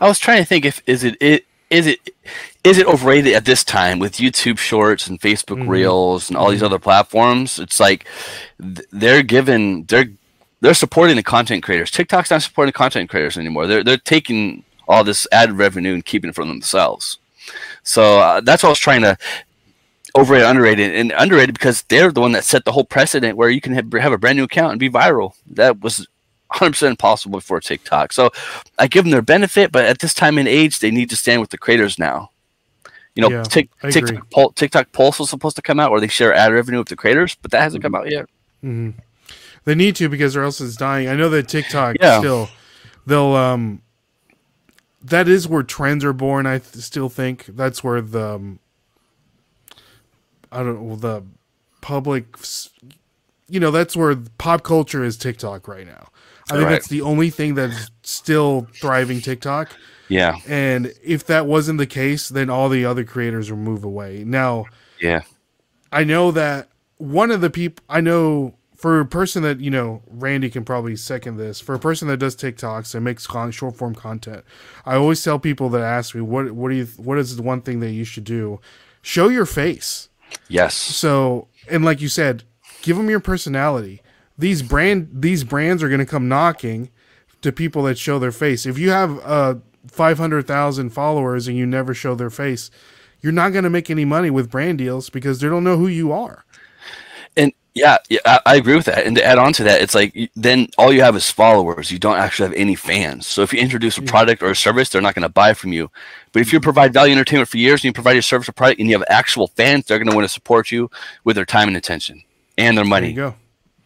I 0.00 0.08
was 0.08 0.18
trying 0.18 0.38
to 0.38 0.44
think 0.44 0.64
if 0.64 0.82
is 0.86 1.04
it 1.04 1.16
it 1.20 1.44
is 1.70 1.86
it 1.86 2.00
is 2.64 2.78
it 2.78 2.86
overrated 2.86 3.34
at 3.34 3.44
this 3.44 3.64
time 3.64 3.98
with 3.98 4.14
YouTube 4.16 4.58
Shorts 4.58 5.06
and 5.06 5.20
Facebook 5.20 5.62
Mhm. 5.62 5.68
Reels 5.68 6.28
and 6.28 6.36
all 6.36 6.50
these 6.50 6.62
other 6.62 6.78
platforms? 6.78 7.58
It's 7.58 7.80
like 7.80 8.06
they're 8.58 9.22
given 9.22 9.84
they're 9.84 10.08
they're 10.60 10.74
supporting 10.74 11.16
the 11.16 11.22
content 11.22 11.62
creators. 11.62 11.90
TikTok's 11.90 12.30
not 12.30 12.42
supporting 12.42 12.70
the 12.70 12.78
content 12.78 13.10
creators 13.10 13.38
anymore. 13.38 13.66
They're 13.66 13.84
they're 13.84 13.96
taking 13.96 14.64
all 14.88 15.04
this 15.04 15.26
ad 15.30 15.52
revenue 15.52 15.94
and 15.94 16.04
keeping 16.04 16.30
it 16.30 16.34
for 16.34 16.44
themselves. 16.44 17.18
So 17.82 18.20
uh, 18.20 18.40
that's 18.40 18.62
what 18.62 18.70
I 18.70 18.72
was 18.72 18.78
trying 18.78 19.02
to 19.02 19.16
overrated, 20.16 20.48
underrated, 20.48 20.94
and 20.96 21.12
underrated 21.16 21.54
because 21.54 21.82
they're 21.82 22.10
the 22.10 22.20
one 22.20 22.32
that 22.32 22.44
set 22.44 22.64
the 22.64 22.72
whole 22.72 22.84
precedent 22.84 23.36
where 23.36 23.50
you 23.50 23.60
can 23.60 23.74
have, 23.74 23.92
have 23.92 24.12
a 24.12 24.18
brand 24.18 24.36
new 24.38 24.44
account 24.44 24.72
and 24.72 24.80
be 24.80 24.90
viral. 24.90 25.34
That 25.46 25.80
was 25.80 26.06
100% 26.52 26.88
impossible 26.90 27.38
before 27.38 27.60
TikTok. 27.60 28.12
So 28.12 28.30
I 28.78 28.86
give 28.86 29.04
them 29.04 29.10
their 29.12 29.22
benefit, 29.22 29.70
but 29.72 29.84
at 29.84 29.98
this 29.98 30.14
time 30.14 30.38
and 30.38 30.48
age, 30.48 30.78
they 30.80 30.90
need 30.90 31.10
to 31.10 31.16
stand 31.16 31.40
with 31.40 31.50
the 31.50 31.58
creators 31.58 31.98
now. 31.98 32.30
You 33.14 33.22
know, 33.22 33.30
Yeah, 33.30 33.40
agree. 33.82 33.92
TikTok, 33.92 34.30
Pul- 34.30 34.52
TikTok 34.52 34.92
Pulse 34.92 35.18
was 35.18 35.30
supposed 35.30 35.56
to 35.56 35.62
come 35.62 35.80
out 35.80 35.90
where 35.90 36.00
they 36.00 36.08
share 36.08 36.32
ad 36.32 36.52
revenue 36.52 36.78
with 36.78 36.88
the 36.88 36.96
creators, 36.96 37.36
but 37.42 37.50
that 37.50 37.62
hasn't 37.62 37.82
come 37.82 37.94
out 37.94 38.10
yet. 38.10 38.26
hmm 38.60 38.90
They 39.64 39.74
need 39.74 39.96
to 39.96 40.08
because 40.08 40.36
or 40.36 40.42
else 40.44 40.60
it's 40.60 40.76
dying. 40.76 41.08
I 41.08 41.16
know 41.16 41.28
that 41.30 41.48
TikTok 41.48 41.96
Yeah. 42.00 42.18
still 42.20 42.48
they'll 43.06 43.34
um 43.34 43.82
that 45.02 45.28
is 45.28 45.48
where 45.48 45.62
trends 45.62 46.04
are 46.04 46.12
born. 46.12 46.46
I 46.46 46.58
th- 46.58 46.82
still 46.84 47.08
think 47.08 47.46
that's 47.46 47.82
where 47.82 48.00
the 48.00 48.34
um, 48.34 48.58
I 50.50 50.62
don't 50.62 50.80
know 50.88 50.96
the 50.96 51.22
public 51.80 52.36
you 53.48 53.60
know 53.60 53.70
that's 53.70 53.96
where 53.96 54.14
pop 54.38 54.62
culture 54.62 55.02
is 55.04 55.16
TikTok 55.16 55.66
right 55.68 55.86
now. 55.86 56.08
I 56.50 56.54
think 56.54 56.64
Right. 56.64 56.70
that's 56.72 56.88
the 56.88 57.02
only 57.02 57.30
thing 57.30 57.54
that's 57.54 57.90
still 58.02 58.66
thriving 58.74 59.20
TikTok. 59.20 59.70
Yeah, 60.10 60.36
And 60.48 60.94
if 61.04 61.26
that 61.26 61.44
wasn't 61.46 61.76
the 61.78 61.86
case, 61.86 62.30
then 62.30 62.48
all 62.48 62.70
the 62.70 62.82
other 62.86 63.04
creators 63.04 63.50
will 63.50 63.58
move 63.58 63.84
away. 63.84 64.24
Now, 64.26 64.64
yeah, 64.98 65.20
I 65.92 66.04
know 66.04 66.30
that 66.30 66.68
one 66.96 67.30
of 67.30 67.42
the 67.42 67.50
people 67.50 67.84
I 67.90 68.00
know 68.00 68.54
for 68.74 69.00
a 69.00 69.04
person 69.04 69.42
that 69.42 69.60
you 69.60 69.70
know 69.70 70.02
Randy 70.08 70.48
can 70.48 70.64
probably 70.64 70.96
second 70.96 71.36
this 71.36 71.60
for 71.60 71.74
a 71.74 71.78
person 71.78 72.08
that 72.08 72.16
does 72.16 72.34
TikToks 72.36 72.94
and 72.94 73.04
makes 73.04 73.26
con- 73.26 73.50
short 73.50 73.76
form 73.76 73.94
content. 73.94 74.44
I 74.86 74.94
always 74.96 75.22
tell 75.22 75.38
people 75.38 75.68
that 75.70 75.82
ask 75.82 76.14
me 76.14 76.22
what 76.22 76.52
what 76.52 76.70
do 76.70 76.76
you 76.76 76.86
what 76.96 77.18
is 77.18 77.36
the 77.36 77.42
one 77.42 77.60
thing 77.60 77.80
that 77.80 77.90
you 77.90 78.04
should 78.04 78.24
do? 78.24 78.60
Show 79.02 79.28
your 79.28 79.46
face. 79.46 80.08
yes, 80.48 80.74
So 80.74 81.48
and 81.70 81.84
like 81.84 82.00
you 82.00 82.08
said, 82.08 82.44
give 82.80 82.96
them 82.96 83.10
your 83.10 83.20
personality. 83.20 84.00
These 84.38 84.62
brand 84.62 85.08
these 85.12 85.44
brands 85.44 85.82
are 85.82 85.88
going 85.88 86.00
to 86.00 86.06
come 86.06 86.28
knocking 86.28 86.90
to 87.42 87.52
people 87.52 87.82
that 87.84 87.98
show 87.98 88.18
their 88.18 88.32
face. 88.32 88.66
If 88.66 88.78
you 88.78 88.90
have 88.90 89.18
uh 89.24 89.56
500,000 89.88 90.90
followers 90.90 91.48
and 91.48 91.56
you 91.56 91.66
never 91.66 91.94
show 91.94 92.14
their 92.14 92.30
face, 92.30 92.70
you're 93.20 93.32
not 93.32 93.50
going 93.52 93.64
to 93.64 93.70
make 93.70 93.90
any 93.90 94.04
money 94.04 94.30
with 94.30 94.50
brand 94.50 94.78
deals 94.78 95.10
because 95.10 95.40
they 95.40 95.48
don't 95.48 95.64
know 95.64 95.78
who 95.78 95.88
you 95.88 96.12
are. 96.12 96.44
and 97.36 97.52
Yeah, 97.74 97.98
yeah, 98.08 98.20
I, 98.26 98.40
I 98.46 98.56
agree 98.56 98.76
with 98.76 98.86
that. 98.86 99.06
And 99.06 99.16
to 99.16 99.24
add 99.24 99.38
on 99.38 99.52
to 99.54 99.64
that, 99.64 99.80
it's 99.82 99.94
like 99.94 100.16
then 100.36 100.68
all 100.78 100.92
you 100.92 101.02
have 101.02 101.16
is 101.16 101.30
followers. 101.30 101.90
You 101.90 101.98
don't 101.98 102.16
actually 102.18 102.48
have 102.48 102.56
any 102.56 102.74
fans. 102.74 103.26
So 103.26 103.42
if 103.42 103.52
you 103.52 103.60
introduce 103.60 103.98
a 103.98 104.02
product 104.02 104.42
or 104.42 104.50
a 104.50 104.56
service, 104.56 104.88
they're 104.90 105.02
not 105.02 105.14
going 105.14 105.22
to 105.22 105.28
buy 105.28 105.54
from 105.54 105.72
you. 105.72 105.90
But 106.32 106.42
if 106.42 106.52
you 106.52 106.60
provide 106.60 106.92
value 106.92 107.12
entertainment 107.12 107.48
for 107.48 107.58
years 107.58 107.80
and 107.80 107.86
you 107.86 107.92
provide 107.92 108.14
your 108.14 108.22
service 108.22 108.48
or 108.48 108.52
product 108.52 108.80
and 108.80 108.88
you 108.90 108.98
have 108.98 109.06
actual 109.10 109.48
fans, 109.48 109.86
they're 109.86 109.98
going 109.98 110.10
to 110.10 110.14
want 110.16 110.26
to 110.26 110.32
support 110.32 110.72
you 110.72 110.90
with 111.24 111.36
their 111.36 111.44
time 111.46 111.68
and 111.68 111.76
attention 111.76 112.22
and 112.58 112.76
their 112.76 112.84
There 112.90 112.90
money. 112.90 113.08
you 113.08 113.14
go. 113.14 113.34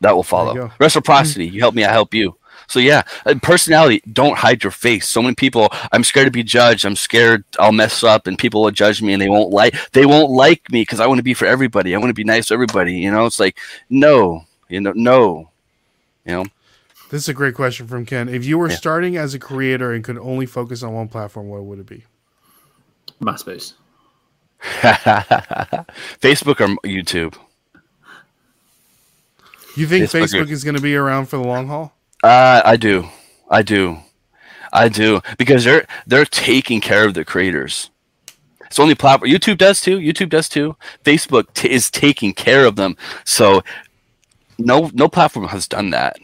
That 0.02 0.12
will 0.12 0.18
you 0.20 0.24
follow. 0.24 0.54
go. 0.54 0.70
Reciprocity. 0.78 1.50
Mm. 1.50 1.52
You 1.54 1.60
help 1.60 1.74
me, 1.74 1.84
I 1.84 1.90
help 1.92 2.14
you. 2.14 2.36
So 2.68 2.78
yeah, 2.78 3.02
and 3.26 3.42
personality. 3.42 4.02
Don't 4.12 4.38
hide 4.38 4.62
your 4.62 4.70
face. 4.70 5.08
So 5.08 5.20
many 5.20 5.34
people. 5.34 5.68
I'm 5.90 6.04
scared 6.04 6.26
to 6.26 6.30
be 6.30 6.42
judged. 6.42 6.84
I'm 6.84 6.96
scared 6.96 7.44
I'll 7.58 7.72
mess 7.72 8.02
up 8.04 8.26
and 8.26 8.38
people 8.38 8.62
will 8.62 8.70
judge 8.70 9.02
me 9.02 9.12
and 9.12 9.20
they 9.20 9.28
won't 9.28 9.50
like. 9.50 9.74
They 9.92 10.06
won't 10.06 10.30
like 10.30 10.70
me 10.70 10.82
because 10.82 11.00
I 11.00 11.06
want 11.06 11.18
to 11.18 11.22
be 11.24 11.34
for 11.34 11.46
everybody. 11.46 11.94
I 11.94 11.98
want 11.98 12.10
to 12.10 12.14
be 12.14 12.24
nice 12.24 12.46
to 12.46 12.54
everybody. 12.54 12.94
You 12.94 13.10
know, 13.10 13.26
it's 13.26 13.40
like 13.40 13.58
no, 13.90 14.44
you 14.68 14.80
know, 14.80 14.92
no, 14.94 15.50
you 16.24 16.32
know. 16.32 16.44
This 17.10 17.22
is 17.24 17.28
a 17.28 17.34
great 17.34 17.54
question 17.54 17.86
from 17.86 18.06
Ken. 18.06 18.28
If 18.28 18.46
you 18.46 18.56
were 18.56 18.70
Yeah. 18.70 18.76
starting 18.76 19.16
as 19.18 19.34
a 19.34 19.38
creator 19.38 19.92
and 19.92 20.02
could 20.02 20.16
only 20.18 20.46
focus 20.46 20.82
on 20.82 20.94
one 20.94 21.08
platform, 21.08 21.48
what 21.48 21.62
would 21.64 21.78
it 21.80 21.86
be? 21.86 22.04
MySpace. 23.20 23.74
Facebook 26.20 26.60
or 26.60 26.68
YouTube. 26.88 27.34
You 29.76 29.86
think 29.86 30.04
Facebook 30.06 30.44
Facebook 30.44 30.50
is 30.50 30.64
going 30.64 30.76
to 30.76 30.82
be 30.82 30.94
around 30.94 31.26
for 31.26 31.36
the 31.36 31.44
long 31.44 31.66
haul? 31.66 31.92
Uh, 32.22 32.62
I 32.64 32.76
do, 32.76 33.08
I 33.50 33.62
do, 33.62 33.98
I 34.72 34.88
do 34.88 35.20
because 35.38 35.64
they're 35.64 35.86
they're 36.06 36.24
taking 36.24 36.80
care 36.80 37.06
of 37.06 37.14
the 37.14 37.24
creators. 37.24 37.90
It's 38.66 38.78
only 38.78 38.94
platform. 38.94 39.30
YouTube 39.30 39.58
does 39.58 39.80
too. 39.80 39.98
YouTube 39.98 40.30
does 40.30 40.48
too. 40.48 40.76
Facebook 41.04 41.52
t- 41.54 41.70
is 41.70 41.90
taking 41.90 42.32
care 42.32 42.64
of 42.64 42.76
them. 42.76 42.96
So 43.24 43.62
no 44.58 44.90
no 44.94 45.08
platform 45.08 45.48
has 45.48 45.68
done 45.68 45.90
that. 45.90 46.16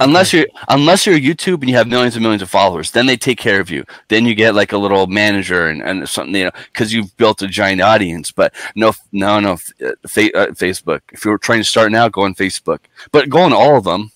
Unless 0.00 0.32
you're 0.32 0.46
unless 0.68 1.06
you're 1.06 1.18
YouTube 1.18 1.60
and 1.60 1.68
you 1.68 1.76
have 1.76 1.86
millions 1.86 2.16
and 2.16 2.22
millions 2.22 2.42
of 2.42 2.50
followers, 2.50 2.90
then 2.90 3.06
they 3.06 3.16
take 3.16 3.38
care 3.38 3.60
of 3.60 3.70
you. 3.70 3.84
Then 4.08 4.26
you 4.26 4.34
get 4.34 4.54
like 4.54 4.72
a 4.72 4.78
little 4.78 5.06
manager 5.06 5.68
and, 5.68 5.82
and 5.82 6.08
something 6.08 6.34
you 6.34 6.44
know 6.44 6.50
because 6.72 6.92
you've 6.92 7.16
built 7.16 7.42
a 7.42 7.48
giant 7.48 7.80
audience. 7.80 8.32
But 8.32 8.54
no 8.74 8.92
no 9.12 9.40
no 9.40 9.52
uh, 9.52 9.92
fa- 10.08 10.36
uh, 10.36 10.46
Facebook. 10.52 11.00
If 11.12 11.24
you're 11.24 11.38
trying 11.38 11.60
to 11.60 11.64
start 11.64 11.92
now, 11.92 12.08
go 12.08 12.22
on 12.22 12.34
Facebook. 12.34 12.80
But 13.12 13.28
go 13.28 13.40
on 13.40 13.52
all 13.52 13.76
of 13.76 13.84
them 13.84 14.10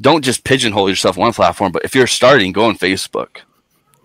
don't 0.00 0.22
just 0.22 0.44
pigeonhole 0.44 0.88
yourself 0.88 1.16
on 1.16 1.22
one 1.22 1.32
platform, 1.32 1.72
but 1.72 1.84
if 1.84 1.94
you're 1.94 2.06
starting, 2.06 2.52
go 2.52 2.64
on 2.66 2.76
Facebook. 2.76 3.38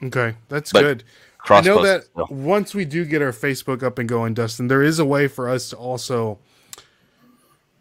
Okay, 0.04 0.36
that's 0.50 0.72
But 0.72 0.82
good. 0.82 1.04
I 1.48 1.62
know 1.62 1.84
that 1.84 2.06
once 2.30 2.74
we 2.74 2.86
do 2.86 3.06
get 3.06 3.22
our 3.22 3.32
Facebook 3.32 3.84
up 3.84 4.00
and 4.00 4.10
going, 4.10 4.34
Dustin, 4.34 4.68
there 4.68 4.82
is 4.82 4.98
a 5.00 5.06
way 5.06 5.28
for 5.28 5.48
us 5.48 5.70
to 5.70 5.76
also 5.78 6.40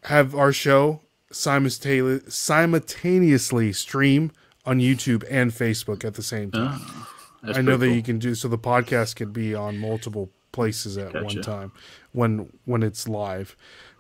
have 0.05 0.35
our 0.35 0.53
show 0.53 1.01
simultaneously 1.35 3.72
stream 3.72 4.32
on 4.64 4.78
YouTube 4.78 5.24
and 5.30 5.53
Facebook 5.53 6.05
at 6.05 6.14
the 6.14 6.22
same 6.22 6.51
time. 6.51 6.80
Oh, 6.80 7.09
I 7.43 7.61
know 7.61 7.72
that 7.72 7.78
pretty 7.80 7.97
you 7.97 8.03
can 8.03 8.18
do 8.18 8.35
so. 8.35 8.49
The 8.49 8.59
podcast 8.59 9.16
could 9.16 9.32
be 9.32 9.55
on 9.55 9.78
multiple 9.78 10.30
places 10.53 10.97
at 10.97 11.12
one 11.22 11.43
time 11.43 11.72
when 12.12 12.51
when 12.64 12.82
it's 12.82 13.09
live. 13.09 13.57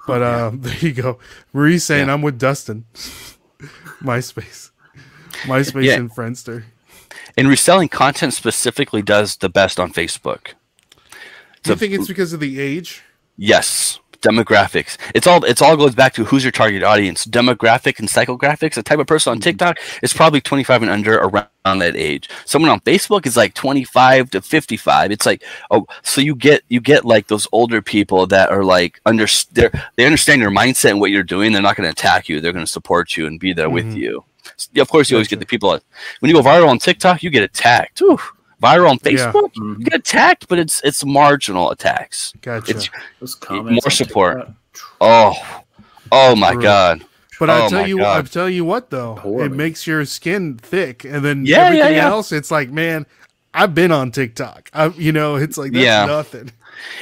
But 0.06 0.22
uh, 0.22 0.50
there 0.54 0.78
you 0.78 0.92
go. 0.92 1.18
Marie's 1.52 1.84
saying 1.84 2.08
I'm 2.08 2.22
with 2.22 2.38
Dustin. 2.38 2.84
MySpace, 4.02 4.70
MySpace 5.42 5.84
Yeah. 5.84 5.94
and 5.94 6.10
Friendster. 6.10 6.64
And 7.36 7.48
reselling 7.48 7.88
content 7.88 8.34
specifically 8.34 9.02
does 9.02 9.36
the 9.36 9.48
best 9.48 9.80
on 9.80 9.92
Facebook. 9.92 10.48
Do 11.62 11.70
you 11.70 11.76
think 11.76 11.94
it's 11.94 12.08
because 12.08 12.32
of 12.34 12.40
the 12.40 12.60
age? 12.60 13.02
Yes, 13.36 13.98
demographics. 14.24 14.96
It's 15.14 15.26
all 15.26 15.44
it's 15.44 15.60
all 15.62 15.76
goes 15.76 15.94
back 15.94 16.14
to 16.14 16.24
who's 16.24 16.42
your 16.44 16.50
target 16.52 16.82
audience. 16.82 17.26
Demographic 17.26 17.98
and 17.98 18.08
psychographics. 18.08 18.74
The 18.74 18.82
type 18.82 18.98
of 18.98 19.06
person 19.06 19.30
on 19.32 19.40
TikTok 19.40 19.78
is 20.02 20.12
probably 20.12 20.40
25 20.40 20.82
and 20.82 20.90
under 20.90 21.16
around 21.18 21.78
that 21.78 21.96
age. 21.96 22.28
Someone 22.44 22.70
on 22.70 22.80
Facebook 22.80 23.26
is 23.26 23.36
like 23.36 23.54
25 23.54 24.30
to 24.30 24.40
55. 24.42 25.12
It's 25.12 25.26
like 25.26 25.44
oh, 25.70 25.86
so 26.02 26.20
you 26.20 26.34
get 26.34 26.62
you 26.68 26.80
get 26.80 27.04
like 27.04 27.26
those 27.28 27.46
older 27.52 27.82
people 27.82 28.26
that 28.28 28.50
are 28.50 28.64
like 28.64 29.00
under 29.06 29.26
they're- 29.52 29.72
they 29.96 30.06
understand 30.06 30.40
your 30.40 30.50
mindset 30.50 30.90
and 30.90 31.00
what 31.00 31.10
you're 31.10 31.22
doing. 31.22 31.52
They're 31.52 31.62
not 31.62 31.76
going 31.76 31.86
to 31.86 31.92
attack 31.92 32.28
you. 32.28 32.40
They're 32.40 32.52
going 32.52 32.64
to 32.64 32.70
support 32.70 33.16
you 33.16 33.26
and 33.26 33.38
be 33.38 33.52
there 33.52 33.70
with 33.70 33.86
Mhm. 33.92 33.96
you. 33.98 34.24
Yeah, 34.72 34.82
Of 34.82 34.88
course, 34.88 35.10
you 35.10 35.16
always 35.16 35.28
get 35.28 35.40
the 35.40 35.46
people 35.46 35.70
when 36.20 36.28
you 36.30 36.34
go 36.34 36.42
viral 36.42 36.68
on 36.68 36.78
TikTok, 36.78 37.22
you 37.22 37.30
get 37.30 37.42
attacked. 37.42 38.00
Whew. 38.00 38.20
Viral 38.64 38.90
on 38.90 38.98
Yeah. 39.02 39.10
Facebook, 39.32 39.52
Mhm. 39.54 39.78
you 39.78 39.84
get 39.84 39.94
attacked, 40.00 40.48
but 40.48 40.58
it's 40.58 40.80
it's 40.84 41.04
marginal 41.04 41.70
attacks. 41.70 42.32
Gotcha. 42.40 42.70
It's 42.72 42.90
Those 43.20 43.36
more 43.50 43.90
support. 43.90 44.48
Oh, 45.00 45.34
oh 46.10 46.34
my 46.36 46.52
True. 46.54 46.62
god. 46.62 47.04
But 47.40 47.50
I 47.50 47.66
Oh 47.66 47.68
tell 47.68 47.86
you, 47.86 47.98
God. 47.98 48.24
I 48.24 48.28
tell 48.28 48.48
you 48.48 48.64
what 48.64 48.90
though, 48.90 49.16
Poorly. 49.18 49.46
it 49.46 49.52
makes 49.52 49.86
your 49.86 50.04
skin 50.04 50.56
thick, 50.56 51.04
and 51.04 51.24
then 51.24 51.44
Yeah, 51.44 51.58
yeah, 51.58 51.64
everything 51.66 51.94
yeah. 51.96 52.08
else, 52.08 52.32
it's 52.32 52.50
like, 52.50 52.70
man, 52.70 53.06
I've 53.52 53.74
been 53.74 53.92
on 53.92 54.10
TikTok. 54.12 54.70
I, 54.72 54.86
you 54.96 55.12
know, 55.12 55.34
it's 55.36 55.58
like 55.58 55.72
that's 55.72 55.84
Yeah. 55.84 56.06
nothing. 56.06 56.50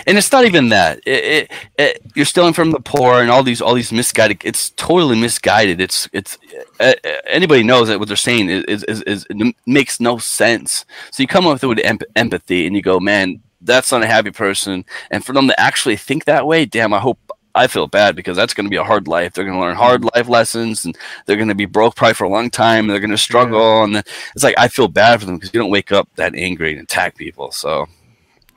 And 0.07 0.19
it's 0.19 0.33
not 0.33 0.45
even 0.45 0.69
that. 0.71 0.99
It, 1.07 1.25
it, 1.25 1.53
it, 1.79 2.03
you're 2.15 2.27
stealing 2.27 2.53
from 2.53 2.71
the 2.71 2.81
poor 2.81 3.21
and 3.21 3.31
all 3.31 3.43
these 3.43 3.61
all 3.61 3.75
these 3.75 3.93
misguided. 3.93 4.43
It's 4.45 4.71
totally 4.71 5.19
misguided. 5.21 5.81
It's 5.81 6.09
it's 6.13 6.39
uh, 6.81 6.95
uh, 7.05 7.11
anybody 7.27 7.63
knows 7.63 7.89
that 7.89 7.99
what 7.99 8.09
they're 8.09 8.17
saying 8.17 8.49
is 8.49 8.65
is, 8.65 8.83
is, 8.85 9.03
is 9.03 9.27
makes 9.67 10.01
no 10.01 10.19
sense. 10.19 10.85
So 11.11 11.23
you 11.23 11.27
come 11.27 11.47
up 11.47 11.55
with 11.55 11.65
it 11.65 11.69
with 11.69 11.81
emp- 11.81 12.05
empathy 12.17 12.67
and 12.67 12.77
you 12.77 12.83
go, 12.83 13.01
man, 13.01 13.41
that's 13.61 13.93
not 13.93 14.03
a 14.03 14.07
happy 14.07 14.31
person. 14.31 14.85
And 15.11 15.25
for 15.25 15.33
them 15.33 15.49
to 15.49 15.61
actually 15.61 15.97
think 15.97 16.25
that 16.25 16.47
way, 16.47 16.65
damn, 16.65 16.93
I 16.93 16.99
hope. 16.99 17.19
I 17.55 17.67
feel 17.67 17.87
bad 17.87 18.17
because 18.17 18.35
that's 18.35 18.55
going 18.55 18.65
to 18.65 18.71
be 18.71 18.77
a 18.77 18.85
hard 18.85 19.07
life. 19.09 19.35
They're 19.35 19.45
going 19.45 19.59
to 19.59 19.61
learn 19.61 19.77
hard 19.77 20.05
life 20.15 20.27
lessons, 20.27 20.87
and 20.87 20.97
they're 21.27 21.37
going 21.37 21.49
to 21.49 21.55
be 21.55 21.67
broke 21.67 21.97
probably 21.97 22.15
for 22.15 22.25
a 22.25 22.31
long 22.31 22.49
time. 22.49 22.85
And 22.85 22.91
they're 22.91 22.99
going 22.99 23.11
to 23.11 23.19
struggle, 23.19 23.85
and 23.85 23.97
it's 23.97 24.43
like 24.43 24.55
I 24.57 24.69
feel 24.69 24.89
bad 24.89 25.21
for 25.21 25.27
them 25.27 25.37
because 25.37 25.53
you 25.53 25.61
don't 25.61 25.71
wake 25.71 25.93
up 25.93 26.09
that 26.17 26.35
angry 26.35 26.73
and 26.73 26.81
attack 26.81 27.15
people. 27.15 27.53
So 27.53 27.87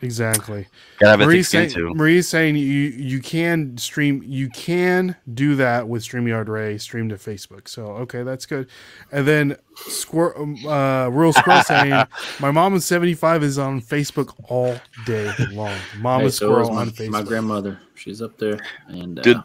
Exactly. 0.05 0.67
gotta 0.99 1.11
have 1.11 1.19
a 1.19 1.23
thick 1.23 1.27
Marie's 1.27 1.47
skin 1.49 1.69
saying, 1.69 1.87
too. 1.87 1.93
Marie's 1.95 2.27
saying 2.27 2.55
you 2.55 2.63
you 2.63 3.19
can 3.19 3.77
stream, 3.77 4.23
you 4.25 4.49
can 4.49 5.15
do 5.33 5.55
that 5.55 5.87
with 5.87 6.03
Streamyard 6.03 6.47
Ray, 6.47 6.77
stream 6.77 7.09
to 7.09 7.15
Facebook. 7.15 7.67
So 7.67 7.87
okay, 7.87 8.23
that's 8.23 8.45
good. 8.45 8.67
And 9.11 9.27
then 9.27 9.57
Squir- 9.87 10.37
um, 10.37 10.65
uh, 10.65 11.09
Rural 11.09 11.33
Squirrel 11.33 11.63
saying, 11.67 12.05
my 12.39 12.51
mom 12.51 12.75
is 12.75 12.85
seventy 12.85 13.13
five 13.13 13.43
is 13.43 13.57
on 13.57 13.81
Facebook 13.81 14.33
all 14.47 14.79
day 15.05 15.33
long. 15.51 15.77
Mama 15.97 16.23
Hey, 16.25 16.29
so 16.29 16.45
Squirrel 16.47 16.69
is 16.69 16.69
my, 16.69 16.81
on 16.81 16.89
Facebook. 16.91 17.09
my 17.09 17.21
grandmother. 17.23 17.79
She's 17.95 18.21
up 18.21 18.37
there, 18.37 18.59
and 18.87 19.19
uh, 19.19 19.21
Dude. 19.23 19.43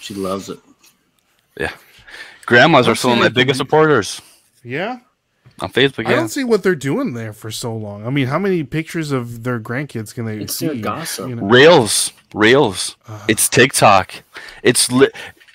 she 0.00 0.14
loves 0.14 0.48
it. 0.50 0.58
Yeah, 1.58 1.72
grandmas 2.44 2.86
are 2.86 2.92
I've 2.92 2.98
some 2.98 3.12
of 3.12 3.18
my 3.18 3.28
biggest 3.28 3.58
supporters 3.58 4.20
yeah. 4.62 4.98
On 5.60 5.70
Facebook. 5.72 6.06
I 6.06 6.10
Yeah, 6.10 6.16
don't 6.16 6.28
see 6.28 6.44
what 6.44 6.62
they're 6.62 6.74
doing 6.74 7.14
there 7.14 7.32
for 7.32 7.50
so 7.50 7.74
long. 7.74 8.06
I 8.06 8.10
mean, 8.10 8.26
how 8.26 8.38
many 8.38 8.62
pictures 8.64 9.12
of 9.12 9.42
their 9.44 9.58
grandkids 9.60 10.14
can 10.14 10.24
they 10.26 10.38
It's 10.38 10.54
see? 10.56 10.66
their 10.66 10.76
gossip. 10.76 11.28
you 11.28 11.36
know? 11.36 11.46
Reels, 11.46 12.12
Reels. 12.34 12.96
Uh, 13.08 13.24
It's 13.28 13.48
TikTok. 13.48 14.22
It's 14.62 14.90
li- 14.92 15.10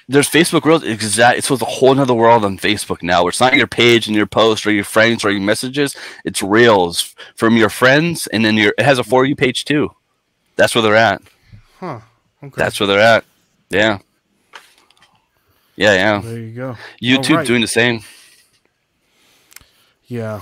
there's 0.10 0.28
Facebook 0.30 0.66
Reels. 0.66 0.84
Exact. 0.84 1.38
It's 1.38 1.50
with 1.50 1.62
a 1.62 1.66
whole 1.66 1.98
other 2.00 2.14
world 2.14 2.44
on 2.44 2.58
Facebook 2.58 3.02
now. 3.04 3.28
It's 3.28 3.40
not 3.40 3.56
your 3.56 3.68
page 3.68 4.08
and 4.08 4.16
your 4.16 4.26
post 4.26 4.66
or 4.68 4.72
your 4.72 4.84
friends 4.84 5.24
or 5.24 5.32
your 5.32 5.42
messages. 5.42 5.96
It's 6.26 6.42
Reels 6.44 7.16
from 7.36 7.56
your 7.56 7.70
friends, 7.70 8.28
and 8.28 8.44
then 8.44 8.56
your 8.58 8.74
it 8.78 8.84
has 8.84 9.00
a 9.00 9.04
for 9.04 9.26
you 9.26 9.36
page 9.36 9.64
too. 9.66 9.92
That's 10.58 10.76
where 10.76 10.82
they're 10.82 10.96
at. 10.96 11.22
huh. 11.80 12.00
Okay. 12.44 12.54
That's 12.58 12.80
where 12.80 12.88
they're 12.88 13.00
at. 13.00 13.24
Yeah. 13.70 14.00
Yeah, 15.76 15.94
yeah. 15.94 16.22
there 16.24 16.38
you 16.40 16.54
go. 16.56 16.78
YouTube 17.02 17.30
Alright. 17.32 17.48
doing 17.48 17.62
the 17.62 17.68
same. 17.68 18.02
Yeah. 20.12 20.42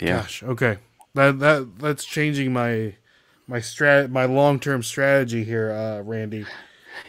Yeah. 0.00 0.22
Gosh. 0.22 0.42
Okay. 0.42 0.78
That 1.14 1.38
that 1.40 1.78
that's 1.78 2.04
changing 2.04 2.52
my 2.52 2.94
my 3.46 3.58
strat 3.58 4.10
my 4.10 4.26
long 4.26 4.60
term 4.60 4.82
strategy 4.82 5.44
here, 5.44 5.72
uh, 5.72 6.02
Randy. 6.02 6.46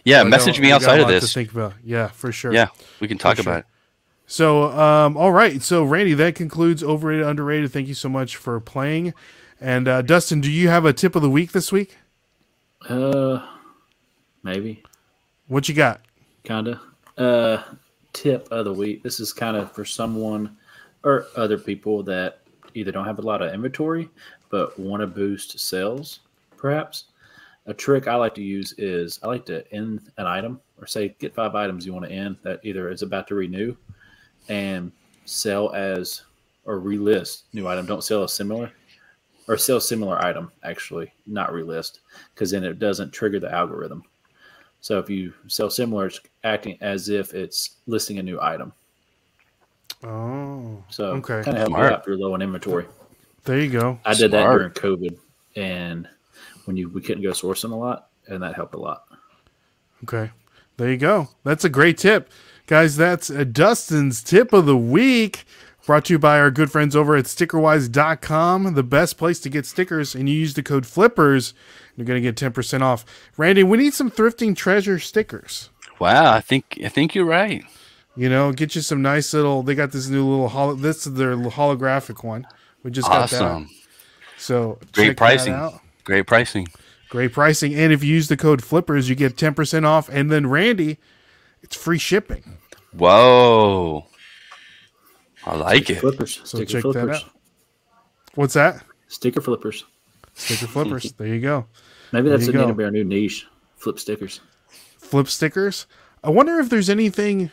Yeah. 0.05 0.23
I 0.23 0.23
Message 0.23 0.59
me 0.59 0.71
I 0.71 0.75
a 0.75 0.75
outside 0.75 0.99
of 1.01 1.07
lot 1.07 1.19
to 1.19 1.19
this. 1.21 1.33
think 1.33 1.51
about. 1.51 1.73
Yeah, 1.83 2.07
for 2.09 2.31
sure. 2.31 2.53
Yeah, 2.53 2.69
we 2.99 3.07
can 3.07 3.17
talk 3.17 3.37
For 3.37 3.43
sure. 3.43 3.53
about 3.53 3.59
it. 3.61 3.65
So, 4.27 4.65
um, 4.71 5.17
all 5.17 5.31
right. 5.31 5.61
So, 5.61 5.83
Randy, 5.83 6.13
that 6.15 6.35
concludes 6.35 6.83
overrated, 6.83 7.25
underrated. 7.25 7.71
Thank 7.71 7.87
you 7.87 7.95
so 7.95 8.09
much 8.09 8.37
for 8.37 8.59
playing. 8.59 9.13
And 9.61 9.87
uh, 9.87 10.01
Dustin, 10.03 10.41
do 10.41 10.51
you 10.51 10.69
have 10.69 10.85
a 10.85 10.93
tip 10.93 11.15
of 11.15 11.21
the 11.23 11.29
week 11.29 11.51
this 11.51 11.71
week? 11.71 11.97
Uh, 12.89 13.45
maybe, 14.43 14.83
What 15.47 15.69
you 15.69 15.75
got? 15.75 16.01
kinda. 16.43 16.79
Uh, 17.17 17.63
tip 18.13 18.47
of 18.51 18.65
the 18.65 18.73
week. 18.73 19.03
This 19.03 19.19
is 19.19 19.33
kind 19.33 19.57
of 19.57 19.71
for 19.73 19.85
someone 19.85 20.57
or 21.03 21.27
other 21.35 21.57
people 21.57 22.03
that 22.03 22.41
either 22.73 22.91
don't 22.91 23.05
have 23.05 23.19
a 23.19 23.23
lot 23.23 23.41
of 23.41 23.53
inventory 23.53 24.09
but 24.49 24.77
want 24.79 25.01
to 25.01 25.07
boost 25.07 25.59
sales. 25.59 26.19
Perhaps 26.57 27.05
a 27.67 27.73
trick 27.73 28.07
I 28.07 28.15
like 28.15 28.35
to 28.35 28.43
use 28.43 28.73
is 28.77 29.19
I 29.23 29.27
like 29.27 29.45
to 29.45 29.71
end 29.73 30.11
an 30.17 30.25
item 30.25 30.59
or 30.79 30.87
say 30.87 31.15
get 31.19 31.35
five 31.35 31.55
items 31.55 31.85
you 31.85 31.93
want 31.93 32.05
to 32.05 32.11
end 32.11 32.37
that 32.43 32.59
either 32.63 32.89
is 32.89 33.01
about 33.01 33.27
to 33.27 33.35
renew 33.35 33.75
and 34.47 34.91
sell 35.25 35.71
as 35.73 36.23
or 36.65 36.79
relist 36.79 37.43
new 37.53 37.67
item. 37.67 37.85
Don't 37.85 38.03
sell 38.03 38.23
a 38.23 38.29
similar 38.29 38.71
or 39.47 39.57
sell 39.57 39.79
similar 39.79 40.23
item 40.23 40.51
actually, 40.63 41.11
not 41.27 41.51
relist 41.51 41.99
because 42.33 42.51
then 42.51 42.63
it 42.63 42.79
doesn't 42.79 43.11
trigger 43.11 43.39
the 43.39 43.53
algorithm. 43.53 44.03
So 44.81 44.97
if 44.97 45.09
you 45.09 45.33
sell 45.47 45.69
similar, 45.69 46.07
it's 46.07 46.21
acting 46.43 46.77
as 46.81 47.09
if 47.09 47.33
it's 47.33 47.77
listing 47.85 48.19
a 48.19 48.23
new 48.23 48.39
item. 48.41 48.73
Oh, 50.03 50.83
So 50.89 51.11
Okay. 51.13 51.41
kind 51.43 51.47
of 51.49 51.55
help 51.57 51.69
you 51.69 51.75
Smart. 51.75 51.93
out 51.93 51.99
if 52.01 52.07
you're 52.07 52.17
low 52.17 52.33
on 52.33 52.41
inventory. 52.41 52.85
there 53.45 53.59
you 53.59 53.69
go. 53.69 53.99
I 54.05 54.13
did 54.13 54.31
that 54.31 54.43
during 54.43 54.71
COVID, 54.71 55.17
and 55.55 56.07
when 56.65 56.77
you 56.77 56.89
we 56.89 57.01
couldn't 57.01 57.23
go 57.23 57.31
sourcing 57.31 57.71
a 57.71 57.75
lot, 57.75 58.09
and 58.27 58.41
that 58.43 58.55
helped 58.55 58.75
a 58.75 58.79
lot. 58.79 59.03
Okay. 60.03 60.31
There 60.77 60.89
you 60.89 60.97
go. 60.97 61.29
That's 61.43 61.65
a 61.65 61.69
great 61.69 61.97
tip. 61.97 62.29
Guys, 62.67 62.95
that's 62.95 63.29
uh, 63.29 63.43
Dustin's 63.43 64.23
tip 64.23 64.53
of 64.53 64.65
the 64.65 64.77
week. 64.77 65.43
Brought 65.85 66.05
to 66.05 66.13
you 66.13 66.19
by 66.19 66.39
our 66.39 66.51
good 66.51 66.71
friends 66.71 66.95
over 66.95 67.15
at 67.15 67.25
stickerwise.com, 67.25 68.75
the 68.75 68.83
best 68.83 69.17
place 69.17 69.39
to 69.39 69.49
get 69.49 69.65
stickers. 69.65 70.13
And 70.13 70.29
you 70.29 70.35
use 70.35 70.53
the 70.53 70.61
code 70.61 70.85
FLIPPERS, 70.85 71.53
you're 71.97 72.05
going 72.05 72.21
to 72.21 72.31
get 72.31 72.35
10% 72.53 72.81
off. 72.81 73.03
Randy, 73.37 73.63
we 73.63 73.77
need 73.77 73.95
some 73.95 74.11
thrifting 74.11 74.55
treasure 74.55 74.99
stickers. 74.99 75.69
Wow, 75.99 76.31
I 76.31 76.41
think 76.41 76.79
I 76.85 76.89
think 76.89 77.15
you're 77.15 77.25
right. 77.25 77.63
You 78.15 78.27
know, 78.29 78.51
get 78.51 78.75
you 78.75 78.81
some 78.81 79.01
nice 79.01 79.33
little, 79.33 79.63
they 79.63 79.75
got 79.75 79.91
this 79.91 80.09
new 80.09 80.27
little, 80.27 80.49
holo, 80.49 80.73
this 80.75 81.07
is 81.07 81.13
their 81.13 81.35
holographic 81.37 82.23
one. 82.23 82.45
We 82.83 82.91
just 82.91 83.07
got 83.07 83.29
that. 83.29 83.41
Awesome. 83.41 83.69
So 84.37 84.79
Great 84.93 85.07
check 85.07 85.07
that 85.07 85.17
pricing. 85.17 85.53
out. 85.53 85.79
Great 86.03 86.27
pricing. 86.27 86.67
Great 87.09 87.33
pricing. 87.33 87.73
And 87.75 87.91
if 87.93 88.03
you 88.03 88.13
use 88.13 88.27
the 88.27 88.37
code 88.37 88.61
FLIPPERS, 88.61 89.09
you 89.09 89.15
get 89.15 89.35
10% 89.35 89.85
off. 89.85 90.09
And 90.09 90.31
then, 90.31 90.47
Randy, 90.47 90.97
it's 91.61 91.75
free 91.75 91.97
shipping. 91.97 92.57
Whoa. 92.93 94.05
I 95.45 95.55
like 95.55 95.89
it. 95.89 95.99
Flippers, 95.99 96.41
So 96.43 96.57
sticker 96.63 96.81
check 96.81 96.93
that 96.93 97.09
out. 97.09 97.23
What's 98.35 98.53
that? 98.53 98.83
sticker 99.07 99.41
flippers. 99.41 99.85
Sticker 100.35 100.67
flippers. 100.67 101.11
there 101.17 101.27
you 101.27 101.41
go. 101.41 101.65
Maybe 102.11 102.29
that's 102.29 102.47
you 102.47 102.53
a 102.53 102.57
need 102.57 102.67
to 102.67 102.73
be 102.73 102.83
our 102.83 102.91
new 102.91 103.03
niche. 103.03 103.47
Flip 103.77 103.97
stickers. 103.99 104.41
Flip 104.97 105.27
stickers. 105.27 105.87
I 106.23 106.29
wonder 106.29 106.59
if 106.59 106.69
there's 106.69 106.89
anything. 106.89 107.49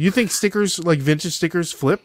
You 0.00 0.10
think 0.10 0.30
stickers 0.30 0.82
like 0.82 0.98
vintage 0.98 1.34
stickers 1.34 1.72
flip? 1.72 2.00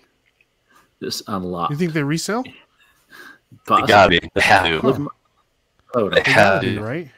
Just 1.02 1.24
unlock. 1.28 1.70
You 1.70 1.78
think 1.78 1.94
they 1.94 2.04
resell? 2.04 2.44
They 2.44 3.82
gotta 3.88 4.10
be. 4.10 4.20
They 4.34 4.42
have 4.42 4.66
to. 4.66 4.86
Look 4.86 5.00
at. 5.00 6.12
They 6.12 6.22
They 6.22 6.32
have 6.32 6.62
gotta 6.62 6.82
right? 6.82 7.10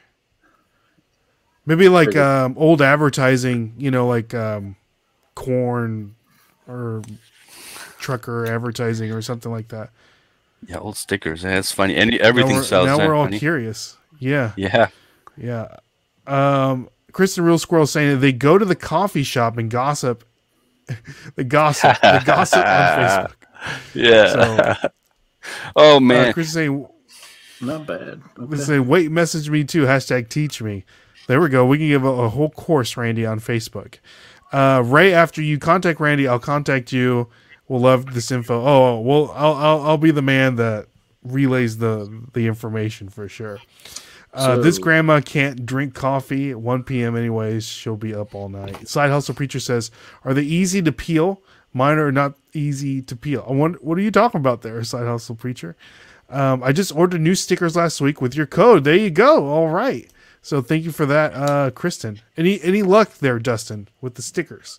Maybe 1.66 1.88
like 1.88 2.14
um, 2.14 2.54
old 2.56 2.80
advertising, 2.80 3.74
you 3.76 3.90
know, 3.90 4.06
like 4.06 4.32
um, 4.34 4.76
corn 5.34 6.14
or 6.68 7.02
trucker 7.98 8.46
advertising 8.46 9.10
or 9.10 9.20
something 9.20 9.50
like 9.50 9.66
that. 9.70 9.90
Yeah, 10.68 10.78
old 10.78 10.96
stickers. 10.96 11.42
Yeah, 11.42 11.58
it's 11.58 11.72
funny. 11.72 11.96
And 11.96 12.14
everything 12.18 12.54
we're, 12.54 12.62
sells. 12.62 12.86
now 12.86 12.98
we're 12.98 13.16
all 13.16 13.24
funny? 13.24 13.40
curious. 13.40 13.96
Yeah. 14.20 14.52
Yeah. 14.56 14.90
Yeah. 15.36 15.76
Um, 16.28 16.88
Kristen 17.10 17.42
Real 17.42 17.58
Squirrel 17.58 17.88
saying 17.88 18.10
that 18.10 18.16
they 18.18 18.32
go 18.32 18.58
to 18.58 18.64
the 18.64 18.76
coffee 18.76 19.24
shop 19.24 19.58
and 19.58 19.68
gossip. 19.68 20.22
the 21.36 21.44
gossip. 21.44 22.00
the 22.00 22.22
gossip 22.24 22.58
on 22.58 22.64
Facebook. 23.28 23.32
Yeah. 23.94 24.76
oh 25.76 25.96
Uh, 25.96 26.00
man. 26.00 26.32
Kristen 26.32 26.54
saying, 26.54 26.88
Not 27.60 27.86
bad. 27.86 28.00
Okay. 28.38 28.46
Kristen 28.46 28.66
saying, 28.66 28.86
wait, 28.88 29.10
message 29.10 29.50
me 29.50 29.64
too. 29.64 29.84
Hashtag 29.84 30.28
teach 30.28 30.62
me. 30.62 30.84
There 31.26 31.40
we 31.40 31.48
go. 31.48 31.66
We 31.66 31.78
can 31.78 31.88
give 31.88 32.04
a, 32.04 32.08
a 32.08 32.28
whole 32.30 32.50
course, 32.50 32.96
Randy, 32.96 33.26
on 33.26 33.38
Facebook. 33.40 33.96
Uh, 34.52 34.82
Ray, 34.84 35.12
after 35.12 35.42
you 35.42 35.58
contact 35.58 36.00
Randy, 36.00 36.26
I'll 36.26 36.38
contact 36.38 36.90
you. 36.92 37.28
We'll 37.68 37.80
love 37.80 38.14
this 38.14 38.30
info. 38.30 38.64
Oh, 38.66 38.98
well, 39.00 39.30
I'll, 39.34 39.52
I'll, 39.54 39.80
I'll 39.82 39.98
be 39.98 40.10
the 40.10 40.22
man 40.22 40.56
that 40.56 40.86
relays 41.22 41.76
the, 41.78 42.22
the 42.32 42.46
information 42.46 43.10
for 43.10 43.28
sure. 43.28 43.58
Uh, 44.38 44.56
this 44.56 44.78
grandma 44.78 45.20
can't 45.20 45.66
drink 45.66 45.94
coffee 45.94 46.50
at 46.50 46.60
1 46.60 46.84
p.m. 46.84 47.16
anyways. 47.16 47.66
She'll 47.66 47.96
be 47.96 48.14
up 48.14 48.34
all 48.34 48.48
night. 48.48 48.86
Side 48.88 49.10
Hustle 49.10 49.34
Preacher 49.34 49.60
says, 49.60 49.90
Are 50.24 50.32
they 50.32 50.42
easy 50.42 50.80
to 50.82 50.92
peel? 50.92 51.42
Mine 51.74 51.98
are 51.98 52.12
not 52.12 52.34
easy 52.54 53.02
to 53.02 53.16
peel. 53.16 53.44
I 53.48 53.52
wonder, 53.52 53.78
what 53.80 53.98
are 53.98 54.02
you 54.02 54.10
talking 54.10 54.40
about 54.40 54.62
there, 54.62 54.82
Side 54.84 55.06
Hustle 55.06 55.34
Preacher? 55.34 55.76
Um, 56.30 56.62
I 56.62 56.72
just 56.72 56.94
ordered 56.94 57.20
new 57.20 57.34
stickers 57.34 57.74
last 57.76 58.00
week 58.00 58.20
with 58.20 58.34
your 58.36 58.46
code. 58.46 58.84
There 58.84 58.94
you 58.96 59.10
go. 59.10 59.48
All 59.48 59.68
right. 59.68 60.08
So 60.42 60.62
thank 60.62 60.84
you 60.84 60.92
for 60.92 61.06
that, 61.06 61.32
uh, 61.34 61.70
Kristen. 61.70 62.20
Any 62.36 62.62
any 62.62 62.82
luck 62.82 63.14
there, 63.18 63.38
Dustin, 63.38 63.88
with 64.00 64.14
the 64.14 64.22
stickers? 64.22 64.78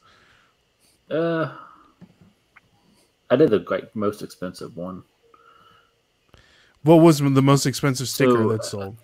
Uh, 1.09 1.51
I 3.29 3.35
did 3.35 3.49
the 3.49 3.65
like 3.69 3.95
most 3.95 4.21
expensive 4.21 4.77
one. 4.77 5.03
What 6.83 6.97
was 6.97 7.19
the 7.19 7.41
most 7.41 7.65
expensive 7.65 8.07
sticker 8.07 8.31
So, 8.31 8.49
that 8.49 8.63
sold? 8.65 8.97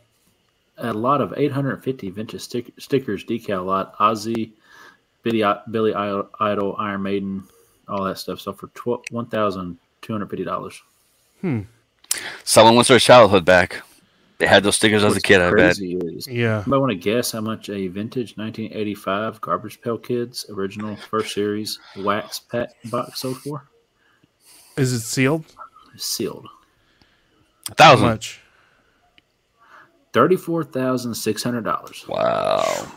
A 0.77 0.91
lot 0.93 1.21
of 1.21 1.33
850 1.37 2.09
vintage 2.09 2.41
stick- 2.41 2.73
stickers, 2.79 3.23
decal 3.23 3.65
lot, 3.65 3.97
Ozzy, 3.97 4.51
Billy, 5.23 5.43
Billy 5.71 5.93
Idol, 5.93 6.29
Idol, 6.39 6.75
Iron 6.77 7.01
Maiden, 7.03 7.43
all 7.87 8.03
that 8.03 8.17
stuff. 8.17 8.41
So 8.41 8.51
for 8.53 8.69
one 9.11 9.27
thousand 9.27 9.77
two 10.01 10.13
hundred 10.13 10.29
fifty 10.29 10.43
dollars. 10.43 10.81
Hmm. 11.41 11.61
Someone 12.43 12.75
wants 12.75 12.89
their 12.89 12.99
childhood 12.99 13.45
back. 13.45 13.81
They 14.37 14.47
had 14.47 14.63
those 14.63 14.75
stickers 14.75 15.03
as 15.03 15.15
a 15.15 15.21
kid, 15.21 15.39
I 15.41 15.51
bet. 15.53 15.77
Is. 15.79 16.27
Yeah. 16.27 16.63
I 16.65 16.77
want 16.77 16.91
to 16.91 16.95
guess 16.97 17.31
how 17.31 17.39
much 17.39 17.69
a 17.69 17.87
vintage 17.87 18.35
1985 18.37 19.39
Garbage 19.39 19.79
Pail 19.81 19.97
Kids 19.97 20.45
original 20.49 20.97
first 20.97 21.33
series 21.33 21.79
wax 21.97 22.39
pack 22.39 22.69
box 22.85 23.21
sold 23.21 23.37
for? 23.37 23.63
Is 24.75 24.91
it 24.91 24.99
sealed? 24.99 25.45
Sealed. 25.95 26.47
A 27.69 27.71
How 27.81 27.91
thousand. 27.91 28.07
much? 28.07 28.41
Thirty-four 30.15 30.63
thousand 30.63 31.13
six 31.13 31.43
hundred 31.43 31.65
dollars. 31.65 32.05
Wow. 32.07 32.87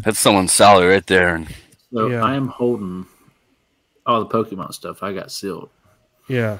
That's 0.00 0.18
someone's 0.18 0.52
salary 0.52 0.92
right 0.92 1.06
there. 1.06 1.36
And 1.36 1.48
So 1.90 2.08
Yeah. 2.08 2.22
I 2.22 2.34
am 2.34 2.48
holding 2.48 3.06
all 4.04 4.22
the 4.22 4.26
Pokemon 4.26 4.74
stuff. 4.74 5.02
I 5.02 5.14
got 5.14 5.32
sealed 5.32 5.70
Yeah. 6.28 6.58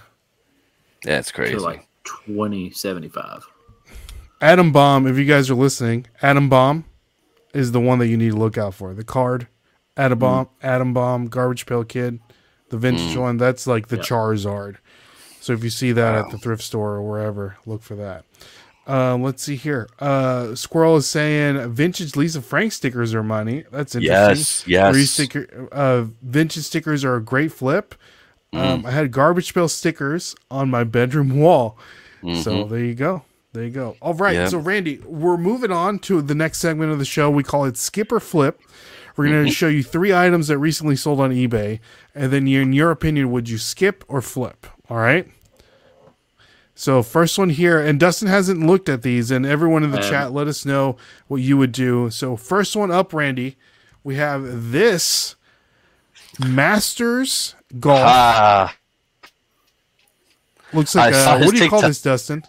yeah, 1.04 1.18
it's 1.18 1.30
crazy. 1.30 1.52
to 1.52 1.60
like 1.60 1.86
twenty 2.04 2.70
seventy-five. 2.70 3.46
Adam 4.40 4.72
Bomb, 4.72 5.06
if 5.06 5.18
you 5.18 5.26
guys 5.26 5.50
are 5.50 5.54
listening, 5.54 6.06
Adam 6.22 6.48
Bomb 6.48 6.86
is 7.52 7.72
the 7.72 7.80
one 7.80 7.98
that 7.98 8.06
you 8.06 8.16
need 8.16 8.30
to 8.30 8.38
look 8.38 8.56
out 8.56 8.72
for. 8.72 8.94
The 8.94 9.04
card, 9.04 9.48
Adam 9.98 10.18
mm-hmm. 10.18 10.20
Bomb, 10.20 10.48
Adam 10.62 10.94
Bomb, 10.94 11.26
Garbage 11.26 11.66
Pail 11.66 11.84
Kid, 11.84 12.20
the 12.70 12.78
vintage 12.78 13.14
mm. 13.14 13.20
one. 13.20 13.36
That's 13.36 13.66
like 13.66 13.88
the 13.88 13.96
Yeah. 13.96 14.02
Charizard. 14.02 14.76
So 15.42 15.52
if 15.52 15.62
you 15.62 15.68
see 15.68 15.92
that 15.92 16.14
at 16.14 16.30
the 16.30 16.38
thrift 16.38 16.62
store 16.62 16.94
or 16.94 17.02
wherever, 17.02 17.58
look 17.66 17.82
for 17.82 17.96
that. 17.96 18.24
Um, 18.86 19.22
let's 19.22 19.42
see 19.42 19.56
here. 19.56 19.88
Uh, 19.98 20.54
Squirrel 20.54 20.96
is 20.96 21.08
saying 21.08 21.72
vintage 21.72 22.14
Lisa 22.14 22.40
Frank 22.40 22.72
stickers 22.72 23.14
are 23.14 23.22
money. 23.22 23.64
That's 23.72 23.94
interesting. 23.96 24.66
yes, 24.68 24.94
yes. 24.96 25.10
sticker, 25.10 25.68
uh, 25.72 26.04
vintage 26.22 26.64
stickers 26.64 27.04
are 27.04 27.16
a 27.16 27.22
great 27.22 27.52
flip. 27.52 27.94
Um, 28.52 28.86
I 28.86 28.92
had 28.92 29.10
garbage 29.10 29.52
pail 29.52 29.68
stickers 29.68 30.34
on 30.50 30.70
my 30.70 30.84
bedroom 30.84 31.36
wall. 31.40 31.78
So 32.42 32.64
there 32.64 32.78
you 32.80 32.94
go. 32.94 33.22
There 33.52 33.64
you 33.64 33.70
go. 33.70 33.96
All 34.00 34.14
right. 34.14 34.34
Yeah. 34.34 34.48
So 34.48 34.58
Randy, 34.58 34.98
we're 35.04 35.36
moving 35.36 35.70
on 35.70 35.98
to 36.00 36.22
the 36.22 36.34
next 36.34 36.58
segment 36.58 36.90
of 36.92 36.98
the 36.98 37.04
show. 37.04 37.30
We 37.30 37.42
call 37.42 37.64
it 37.64 37.76
Skip 37.76 38.12
or 38.12 38.20
Flip. 38.20 38.60
We're 39.16 39.28
going 39.28 39.46
to 39.46 39.50
show 39.52 39.68
you 39.68 39.82
three 39.82 40.12
items 40.12 40.48
that 40.48 40.58
recently 40.58 40.94
sold 40.96 41.20
on 41.20 41.30
eBay, 41.30 41.80
and 42.14 42.30
then 42.30 42.46
you, 42.46 42.60
in 42.60 42.72
your 42.74 42.90
opinion, 42.90 43.30
would 43.30 43.48
you 43.48 43.56
skip 43.56 44.04
or 44.08 44.20
flip? 44.20 44.66
All 44.90 44.98
right. 44.98 45.26
So 46.78 47.02
first 47.02 47.38
one 47.38 47.48
here, 47.48 47.80
and 47.80 47.98
Dustin 47.98 48.28
hasn't 48.28 48.60
looked 48.64 48.90
at 48.90 49.00
these, 49.00 49.30
and 49.30 49.46
everyone 49.46 49.82
in 49.82 49.92
the 49.92 49.96
Um, 49.96 50.02
chat, 50.10 50.32
let 50.32 50.46
us 50.46 50.66
know 50.66 50.98
what 51.26 51.38
you 51.38 51.56
would 51.56 51.72
do. 51.72 52.10
So 52.10 52.36
first 52.36 52.76
one 52.76 52.90
up, 52.90 53.14
Randy, 53.14 53.56
we 54.04 54.16
have 54.16 54.70
this 54.70 55.36
Masters 56.38 57.54
Golf. 57.80 58.00
Ah, 58.04 58.76
Looks 60.74 60.94
like 60.94 61.14
I 61.14 61.18
uh, 61.36 61.38
what 61.46 61.54
do 61.54 61.64
you 61.64 61.70
call 61.70 61.80
TikTok. 61.80 61.88
this, 61.88 62.02
Dustin? 62.02 62.44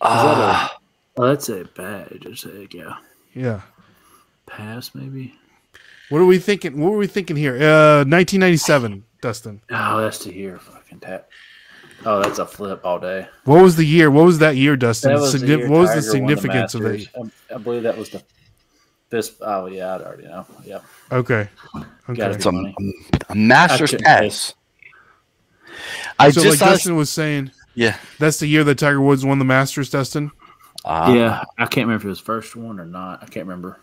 ah, 0.00 0.78
Oh, 1.16 1.26
that's 1.26 1.48
a 1.50 1.64
badge. 1.64 2.22
It's 2.24 2.46
a 2.46 2.66
yeah. 2.72 2.94
Yeah. 3.34 3.60
Pass 4.46 4.94
maybe. 4.94 5.34
What 6.10 6.20
are 6.20 6.26
we 6.26 6.38
thinking? 6.38 6.80
What 6.80 6.92
were 6.92 6.98
we 6.98 7.06
thinking 7.06 7.36
here? 7.36 7.54
Uh, 7.54 8.04
1997, 8.04 9.04
Dustin. 9.20 9.60
Oh, 9.70 10.00
that's 10.00 10.18
to 10.20 10.32
here. 10.32 10.58
Fucking 10.58 11.00
tap. 11.00 11.28
Oh, 12.04 12.22
that's 12.22 12.38
a 12.38 12.46
flip 12.46 12.84
all 12.84 12.98
day. 12.98 13.28
What 13.44 13.62
was 13.62 13.76
the 13.76 13.84
year? 13.84 14.10
What 14.10 14.24
was 14.24 14.38
that 14.38 14.56
year, 14.56 14.76
Dustin? 14.76 15.14
That 15.14 15.20
was 15.20 15.40
the 15.40 15.46
year 15.46 15.68
what 15.68 15.80
was 15.80 15.90
the 15.90 15.94
Tiger 15.94 16.06
the 16.06 16.10
significance 16.10 16.74
of 16.74 16.84
it? 16.86 17.08
I, 17.16 17.54
I 17.54 17.58
believe 17.58 17.84
that 17.84 17.96
was 17.96 18.10
the 18.10 18.22
this. 19.10 19.36
Oh 19.40 19.66
yeah, 19.66 19.94
I 19.94 20.02
already 20.02 20.24
know. 20.24 20.46
Yep. 20.64 20.84
Okay. 21.12 21.48
Okay. 22.08 22.22
it. 22.22 22.36
it's 22.36 22.46
a, 22.46 22.50
a 23.28 23.34
master's 23.34 23.90
couldn't 23.90 24.04
pass. 24.04 24.54
I 26.18 26.30
So, 26.30 26.42
just 26.42 26.46
like 26.50 26.58
saw 26.58 26.70
Dustin 26.70 26.96
was 26.96 27.10
saying, 27.10 27.50
yeah. 27.74 27.96
that's 28.18 28.38
the 28.38 28.46
year 28.46 28.64
that 28.64 28.78
Tiger 28.78 29.00
Woods 29.00 29.24
won 29.24 29.38
the 29.38 29.44
Masters, 29.44 29.90
Dustin? 29.90 30.30
Ah, 30.84 31.12
yeah, 31.12 31.44
I 31.58 31.66
can't 31.66 31.86
remember 31.86 32.02
if 32.02 32.04
it 32.04 32.08
was 32.08 32.20
first 32.20 32.56
one 32.56 32.80
or 32.80 32.84
not. 32.84 33.22
I 33.22 33.26
can't 33.26 33.46
remember. 33.46 33.78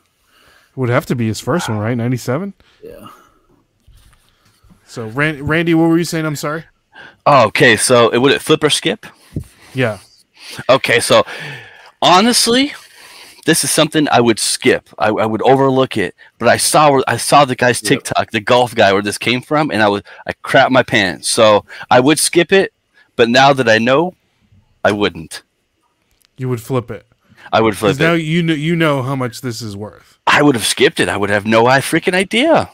It 0.71 0.77
Would 0.77 0.89
have 0.89 1.05
to 1.07 1.15
be 1.15 1.27
his 1.27 1.39
first 1.39 1.69
one, 1.69 1.77
right? 1.77 1.95
97? 1.95 2.53
Yeah. 2.83 3.07
So, 4.85 5.07
Ran- 5.07 5.45
Randy, 5.45 5.73
what 5.73 5.89
were 5.89 5.97
you 5.97 6.03
saying? 6.03 6.25
I'm 6.25 6.35
sorry? 6.35 6.65
Oh, 7.25 7.45
okay, 7.47 7.75
so 7.77 8.09
it 8.09 8.17
would 8.19 8.31
it 8.31 8.41
flip 8.41 8.63
or 8.63 8.69
skip? 8.69 9.05
Yeah. 9.73 9.99
Okay, 10.67 10.99
so 10.99 11.23
honestly, 12.01 12.73
this 13.45 13.63
is 13.63 13.71
something 13.71 14.07
I 14.09 14.19
would 14.19 14.39
skip. 14.39 14.89
I, 14.97 15.09
I 15.09 15.25
would 15.25 15.41
overlook 15.43 15.97
it. 15.97 16.15
But 16.39 16.47
I 16.47 16.57
saw 16.57 17.01
I 17.07 17.17
saw 17.17 17.45
the 17.45 17.55
guy's 17.55 17.81
Yep. 17.83 17.89
TikTok, 17.89 18.31
the 18.31 18.39
golf 18.39 18.73
guy, 18.73 18.91
where 18.93 19.01
this 19.01 19.17
came 19.17 19.41
from, 19.41 19.69
and 19.71 19.81
I 19.83 19.89
was 19.89 20.01
I 20.27 20.33
crap 20.41 20.71
my 20.71 20.83
pants. 20.83 21.29
So 21.29 21.65
I 21.91 21.99
would 21.99 22.19
skip 22.19 22.51
it. 22.51 22.73
But 23.15 23.29
now 23.29 23.53
that 23.53 23.67
I 23.67 23.77
know, 23.77 24.15
I 24.83 24.91
wouldn't. 24.91 25.43
You 26.37 26.47
would 26.49 26.61
flip 26.61 26.89
it. 26.89 27.05
I 27.51 27.61
would 27.61 27.77
flip 27.77 27.91
it. 27.91 27.97
Because 27.97 28.07
now 28.07 28.13
you 28.13 28.41
know 28.43 28.53
you 28.53 28.75
know 28.75 29.01
how 29.03 29.15
much 29.15 29.41
this 29.41 29.61
is 29.61 29.75
worth. 29.75 30.17
I 30.25 30.41
would 30.41 30.55
have 30.55 30.65
skipped 30.65 30.99
it. 30.99 31.09
I 31.09 31.17
would 31.17 31.29
have 31.29 31.45
no 31.45 31.67
I 31.67 31.79
freaking 31.79 32.13
idea. 32.13 32.69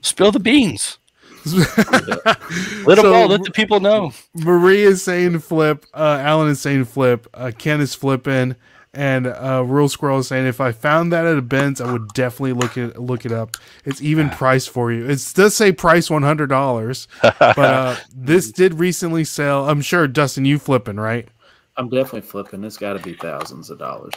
Spill 0.00 0.32
the 0.32 0.40
beans. 0.40 0.98
Let 1.54 2.96
them 2.96 2.96
So- 2.96 3.12
know. 3.12 3.26
Let 3.26 3.42
the 3.42 3.50
people 3.52 3.80
know. 3.80 4.12
Marie 4.34 4.82
is 4.82 5.02
saying 5.02 5.38
flip. 5.40 5.86
Uh, 5.94 6.18
Alan 6.20 6.48
is 6.48 6.60
saying 6.60 6.84
flip. 6.84 7.26
Uh, 7.34 7.50
Ken 7.56 7.80
is 7.80 7.94
flipping, 7.94 8.56
and 8.94 9.26
uh, 9.26 9.64
Real 9.66 9.88
Squirrel 9.88 10.18
is 10.20 10.28
saying 10.28 10.46
if 10.46 10.60
I 10.60 10.72
found 10.72 11.12
that 11.12 11.26
at 11.26 11.36
a 11.36 11.42
Benz, 11.42 11.80
I 11.80 11.90
would 11.90 12.08
definitely 12.08 12.52
look 12.52 12.76
it 12.76 12.98
look 12.98 13.24
it 13.24 13.32
up. 13.32 13.56
It's 13.84 14.00
even 14.02 14.30
priced 14.30 14.70
for 14.70 14.92
you. 14.92 15.04
It 15.08 15.32
does 15.34 15.54
say 15.56 15.72
price 15.72 16.10
one 16.10 16.22
hundred 16.22 16.48
dollars, 16.48 17.08
but 17.22 17.58
uh, 17.58 17.96
this 18.14 18.52
did 18.52 18.74
recently 18.74 19.24
sell. 19.24 19.68
I'm 19.68 19.80
sure 19.82 20.06
Dustin, 20.06 20.44
you 20.44 20.58
flipping 20.58 20.96
right? 20.96 21.28
I'm 21.76 21.88
definitely 21.88 22.20
flipping. 22.22 22.64
It's 22.64 22.76
got 22.76 22.92
to 22.94 22.98
be 22.98 23.14
thousands 23.14 23.70
of 23.70 23.78
dollars. 23.78 24.12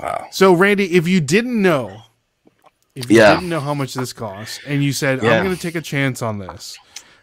Wow. 0.00 0.28
So 0.30 0.52
Randy, 0.54 0.94
if 0.96 1.08
you 1.08 1.20
didn't 1.20 1.60
know, 1.60 2.02
if 2.98 3.10
you 3.10 3.18
Yeah. 3.18 3.34
didn't 3.34 3.48
know 3.48 3.60
how 3.60 3.74
much 3.74 3.94
this 3.94 4.12
costs, 4.12 4.60
and 4.66 4.82
you 4.82 4.92
said 4.92 5.22
Yeah. 5.22 5.38
I'm 5.38 5.44
going 5.44 5.54
to 5.56 5.60
take 5.62 5.74
a 5.74 5.80
chance 5.80 6.20
on 6.22 6.38
this, 6.38 6.76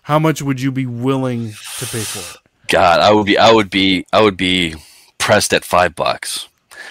how 0.03 0.19
much 0.19 0.41
would 0.41 0.61
you 0.61 0.71
be 0.71 0.85
willing 0.85 1.53
to 1.79 1.85
pay 1.85 2.01
for 2.01 2.19
it? 2.19 2.37
God, 2.69 2.99
I 2.99 3.11
would 3.11 3.25
be. 3.25 3.37
I 3.37 3.51
would 3.51 3.69
be. 3.69 4.05
I 4.11 4.21
would 4.21 4.37
be 4.37 4.75
pressed 5.19 5.53
at 5.53 5.63
five 5.63 5.95
bucks. 5.95 6.47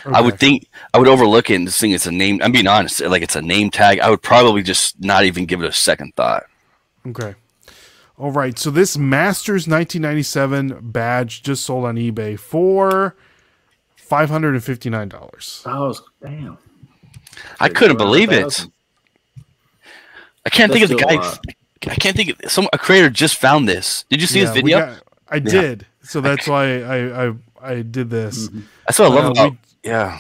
I 0.07 0.21
would 0.21 0.39
think 0.39 0.67
I 0.93 0.99
would 0.99 1.09
overlook 1.09 1.51
it 1.51 1.55
and 1.55 1.67
just 1.67 1.81
think 1.81 1.95
it's 1.95 2.07
a 2.07 2.13
name. 2.13 2.41
I'm 2.43 2.53
being 2.53 2.67
honest, 2.67 3.01
like 3.01 3.23
it's 3.23 3.37
a 3.37 3.43
name 3.43 3.71
tag. 3.71 3.99
I 4.01 4.11
would 4.11 4.23
probably 4.23 4.63
just 4.63 5.01
not 5.01 5.25
even 5.25 5.47
give 5.47 5.63
it 5.63 5.67
a 5.69 5.73
second 5.73 6.15
thought. 6.15 6.45
Okay. 7.07 7.35
All 8.19 8.31
right. 8.31 8.57
So 8.59 8.71
this 8.71 8.97
Masters 8.99 9.67
1997 9.67 10.79
badge 10.93 11.43
just 11.43 11.65
sold 11.65 11.85
on 11.87 11.97
eBay 11.97 12.39
for 12.39 13.17
five 13.97 14.29
hundred 14.31 14.55
and 14.55 14.63
fifty 14.63 14.91
nine 14.91 15.09
dollars. 15.09 15.63
Oh, 15.67 15.91
it's- 15.91 16.03
damn. 16.23 16.59
I 17.59 17.69
couldn't 17.69 17.97
believe 17.97 18.31
it. 18.31 18.67
200,000. 20.45 20.47
I 20.47 20.51
can't 20.51 20.73
think 20.73 20.85
of 20.85 20.89
the 20.91 20.97
guy. 20.97 21.15
lot. 21.15 21.41
I 21.87 21.95
can't 21.97 22.17
think 22.17 22.43
of 22.45 22.51
some 22.51 22.69
a 22.73 22.79
creator 22.79 23.11
just 23.11 23.37
found 23.37 23.69
this. 23.69 24.05
Did 24.11 24.21
you 24.21 24.27
see 24.27 24.41
his 24.41 24.51
video? 24.51 24.97
I 25.29 25.39
did. 25.39 25.87
So 26.03 26.21
that's 26.21 26.47
why 26.49 26.83
I 26.83 27.27
I, 27.29 27.33
I 27.63 27.75
did 27.83 28.11
this. 28.11 28.49
That's 28.87 28.99
what 28.99 29.11
I 29.11 29.15
love 29.15 29.25
Uh, 29.27 29.31
about. 29.33 29.51
we- 29.53 29.59
yeah, 29.85 30.19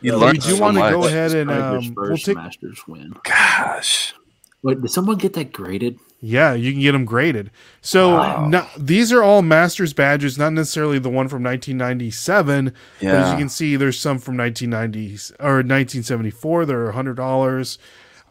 you 0.00 0.12
Yeah, 0.12 0.18
learn 0.18 0.32
we 0.32 0.38
do 0.38 0.50
so 0.56 0.60
wanna 0.60 0.90
go 0.90 1.04
ahead 1.06 1.34
and, 1.34 1.50
um, 1.50 1.94
we'll 1.96 2.06
first 2.08 2.24
take- 2.26 2.36
Masters 2.36 2.82
win. 2.86 3.14
Gosh, 3.24 4.14
Wait, 4.62 4.80
did 4.80 4.90
someone 4.90 5.16
get 5.16 5.32
that 5.34 5.52
graded? 5.52 5.98
Yeah, 6.20 6.52
you 6.54 6.70
can 6.72 6.80
get 6.80 6.92
them 6.92 7.04
graded. 7.04 7.50
So 7.80 8.16
Wow. 8.16 8.46
no- 8.46 8.66
these 8.78 9.12
are 9.12 9.22
all 9.22 9.42
Masters 9.42 9.92
badges, 9.92 10.38
not 10.38 10.52
necessarily 10.52 10.98
the 11.00 11.08
one 11.10 11.26
from 11.28 11.42
1997. 11.42 12.72
But 13.00 13.08
as 13.08 13.32
you 13.32 13.38
can 13.38 13.48
see, 13.48 13.74
there's 13.76 13.98
some 13.98 14.18
from 14.18 14.36
1990 14.36 15.18
or 15.40 15.62
1974. 15.64 16.64
They're 16.64 16.92
hundred 16.92 17.18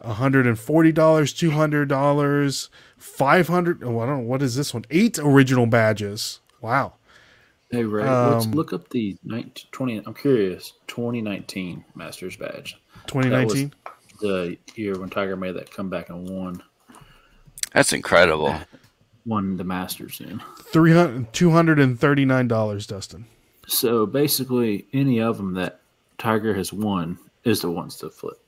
dollars, 0.02 0.16
hundred 0.18 0.46
and 0.46 0.58
forty 0.58 0.92
dollars, 0.92 1.32
two 1.32 1.50
hundred 1.52 1.88
dollars, 1.88 2.68
five 2.96 3.48
hundred. 3.48 3.82
Oh, 3.82 4.00
I 4.00 4.06
don't 4.06 4.18
know 4.18 4.24
what 4.28 4.42
is 4.42 4.56
this 4.56 4.72
one. 4.74 4.84
Eight 4.90 5.18
original 5.18 5.66
badges. 5.66 6.40
Wow. 6.60 6.94
Hey, 7.70 7.84
Ray, 7.84 8.04
let's 8.04 8.44
Um, 8.44 8.52
look 8.52 8.74
up 8.74 8.90
the 8.90 9.16
19, 9.24 9.66
20. 9.72 10.02
I'm 10.04 10.12
curious. 10.12 10.74
2019 10.88 11.82
Masters 11.94 12.36
badge. 12.36 12.76
2019. 13.06 13.72
The 14.20 14.58
year 14.74 14.98
when 14.98 15.08
Tiger 15.08 15.36
made 15.36 15.54
that 15.56 15.70
comeback 15.70 16.10
and 16.10 16.28
won 16.28 16.62
that's 17.72 17.94
incredible. 17.94 18.54
won 19.24 19.56
the 19.56 19.64
Masters 19.64 20.20
in. 20.20 20.42
300 20.64 21.32
$239, 21.32 22.86
Dustin. 22.86 23.24
So 23.66 24.04
basically, 24.04 24.86
any 24.92 25.20
of 25.20 25.38
them 25.38 25.54
that 25.54 25.80
Tiger 26.18 26.52
has 26.54 26.72
won 26.72 27.18
is 27.44 27.62
the 27.62 27.70
ones 27.70 27.96
to 27.96 28.10
flip. 28.10 28.38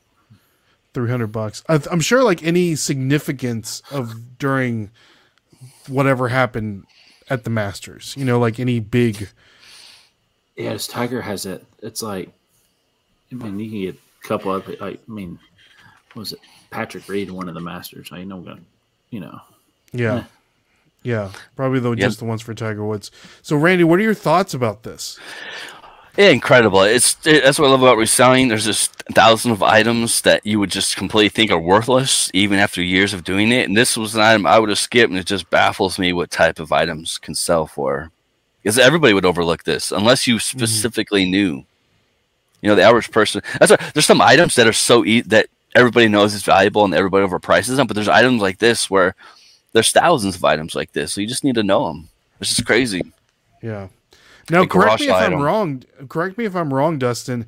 300 0.94 1.26
bucks. 1.28 1.62
I, 1.68 1.80
I'm 1.90 2.00
sure 2.00 2.22
like 2.22 2.42
any 2.42 2.74
significance 2.76 3.82
of 3.90 4.38
during 4.38 4.90
whatever 5.88 6.28
happened 6.28 6.84
at 7.28 7.44
the 7.44 7.50
Masters, 7.50 8.14
you 8.16 8.24
know, 8.24 8.38
like 8.38 8.58
any 8.58 8.80
big 8.80 9.28
Yes, 10.56 10.86
Tiger 10.86 11.20
has 11.20 11.46
it. 11.46 11.64
It's 11.82 12.00
like, 12.00 12.30
I 13.32 13.34
mean, 13.34 13.58
you 13.58 13.68
can 13.70 13.80
get 13.80 13.94
a 14.24 14.26
couple 14.28 14.54
of 14.54 14.68
like, 14.68 14.80
I 14.80 14.98
mean, 15.10 15.38
what 16.12 16.20
was 16.20 16.32
it 16.32 16.38
Patrick 16.70 17.08
Reed 17.08 17.28
one 17.30 17.48
of 17.48 17.54
the 17.54 17.60
Masters? 17.60 18.10
I 18.12 18.22
know, 18.22 18.38
gonna, 18.40 18.60
you 19.10 19.18
know, 19.20 19.40
Yeah. 19.92 20.24
Yeah. 21.02 21.32
Probably 21.56 21.80
the, 21.80 21.90
Yep. 21.90 21.98
just 21.98 22.18
the 22.20 22.24
ones 22.24 22.40
for 22.40 22.54
Tiger 22.54 22.84
Woods. 22.84 23.10
So, 23.42 23.56
Randy, 23.56 23.82
what 23.84 23.98
are 23.98 24.02
your 24.02 24.14
thoughts 24.14 24.54
about 24.54 24.84
this? 24.84 25.18
Yeah, 26.16 26.28
incredible. 26.28 26.82
It's 26.82 27.16
it, 27.26 27.42
that's 27.42 27.58
what 27.58 27.66
I 27.66 27.70
love 27.70 27.82
about 27.82 27.96
reselling. 27.96 28.46
There's 28.46 28.64
just 28.64 28.92
thousands 29.12 29.52
of 29.52 29.62
items 29.64 30.20
that 30.20 30.46
you 30.46 30.60
would 30.60 30.70
just 30.70 30.96
completely 30.96 31.28
think 31.28 31.50
are 31.50 31.58
worthless, 31.58 32.30
even 32.32 32.60
after 32.60 32.80
years 32.80 33.12
of 33.12 33.24
doing 33.24 33.50
it. 33.50 33.66
And 33.66 33.76
this 33.76 33.96
was 33.96 34.14
an 34.14 34.20
item 34.20 34.46
I 34.46 34.60
would 34.60 34.68
have 34.68 34.78
skipped, 34.78 35.10
and 35.10 35.18
it 35.18 35.26
just 35.26 35.50
baffles 35.50 35.98
me 35.98 36.12
what 36.12 36.30
type 36.30 36.60
of 36.60 36.70
items 36.70 37.18
can 37.18 37.34
sell 37.34 37.66
for. 37.66 38.12
Because 38.62 38.78
everybody 38.78 39.12
would 39.12 39.26
overlook 39.26 39.64
this 39.64 39.90
unless 39.90 40.26
you 40.26 40.36
mm-hmm. 40.36 40.58
specifically 40.58 41.28
knew. 41.28 41.64
You 42.62 42.70
know, 42.70 42.76
the 42.76 42.82
average 42.82 43.10
person. 43.10 43.42
That's 43.58 43.72
why 43.72 43.90
there's 43.92 44.06
some 44.06 44.22
items 44.22 44.54
that 44.54 44.68
are 44.68 44.72
so 44.72 45.04
e- 45.04 45.20
that 45.22 45.48
everybody 45.74 46.06
knows 46.06 46.32
is 46.32 46.44
valuable 46.44 46.84
and 46.84 46.94
everybody 46.94 47.26
overprices 47.26 47.76
them. 47.76 47.88
But 47.88 47.94
there's 47.94 48.08
items 48.08 48.40
like 48.40 48.58
this 48.58 48.88
where 48.88 49.16
there's 49.72 49.90
thousands 49.90 50.36
of 50.36 50.44
items 50.44 50.76
like 50.76 50.92
this, 50.92 51.12
so 51.12 51.20
you 51.20 51.26
just 51.26 51.44
need 51.44 51.56
to 51.56 51.64
know 51.64 51.88
them. 51.88 52.08
It's 52.40 52.54
just 52.54 52.66
crazy. 52.66 53.02
Yeah. 53.60 53.88
Now, 54.50 54.66
correct 54.66 55.00
me 55.00 55.06
if 55.08 55.14
I'm 55.14 55.40
wrong. 55.40 55.82
Correct 56.08 56.36
me 56.36 56.44
if 56.44 56.54
I'm 56.54 56.72
wrong, 56.72 56.98
Dustin. 56.98 57.46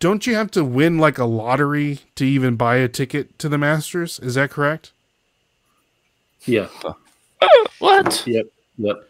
Don't 0.00 0.26
you 0.26 0.34
have 0.34 0.50
to 0.52 0.64
win 0.64 0.98
like 0.98 1.18
a 1.18 1.24
lottery 1.24 2.00
to 2.16 2.24
even 2.24 2.56
buy 2.56 2.76
a 2.76 2.88
ticket 2.88 3.38
to 3.38 3.48
the 3.48 3.58
Masters? 3.58 4.18
Is 4.20 4.34
that 4.34 4.50
correct? 4.50 4.92
yeah, 6.46 6.68
What? 7.78 8.26
yep, 8.26 8.46
yep. 8.76 9.08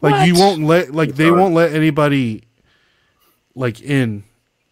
Like 0.00 0.26
you 0.26 0.34
won't 0.34 0.62
let 0.62 0.94
like 0.94 1.14
they 1.14 1.30
won't 1.30 1.54
let 1.54 1.72
anybody 1.72 2.44
like 3.54 3.80
in. 3.80 4.24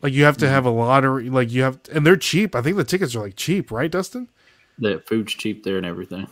Like 0.02 0.12
you 0.12 0.24
have 0.24 0.36
to 0.38 0.44
mm-hmm. 0.44 0.55
have 0.55 0.66
a 0.66 0.70
lottery. 0.70 1.30
Like 1.30 1.50
you 1.50 1.62
have, 1.62 1.78
and 1.92 2.07
they're 2.07 2.16
cheap. 2.16 2.55
I 2.55 2.62
think 2.62 2.76
the 2.76 2.84
tickets 2.84 3.14
are 3.14 3.20
like 3.20 3.36
cheap, 3.36 3.70
right, 3.70 3.90
Dustin? 3.90 4.28
The 4.78 5.02
food's 5.07 5.32
cheap 5.32 5.64
there 5.64 5.76
and 5.76 5.86
everything. 5.86 6.26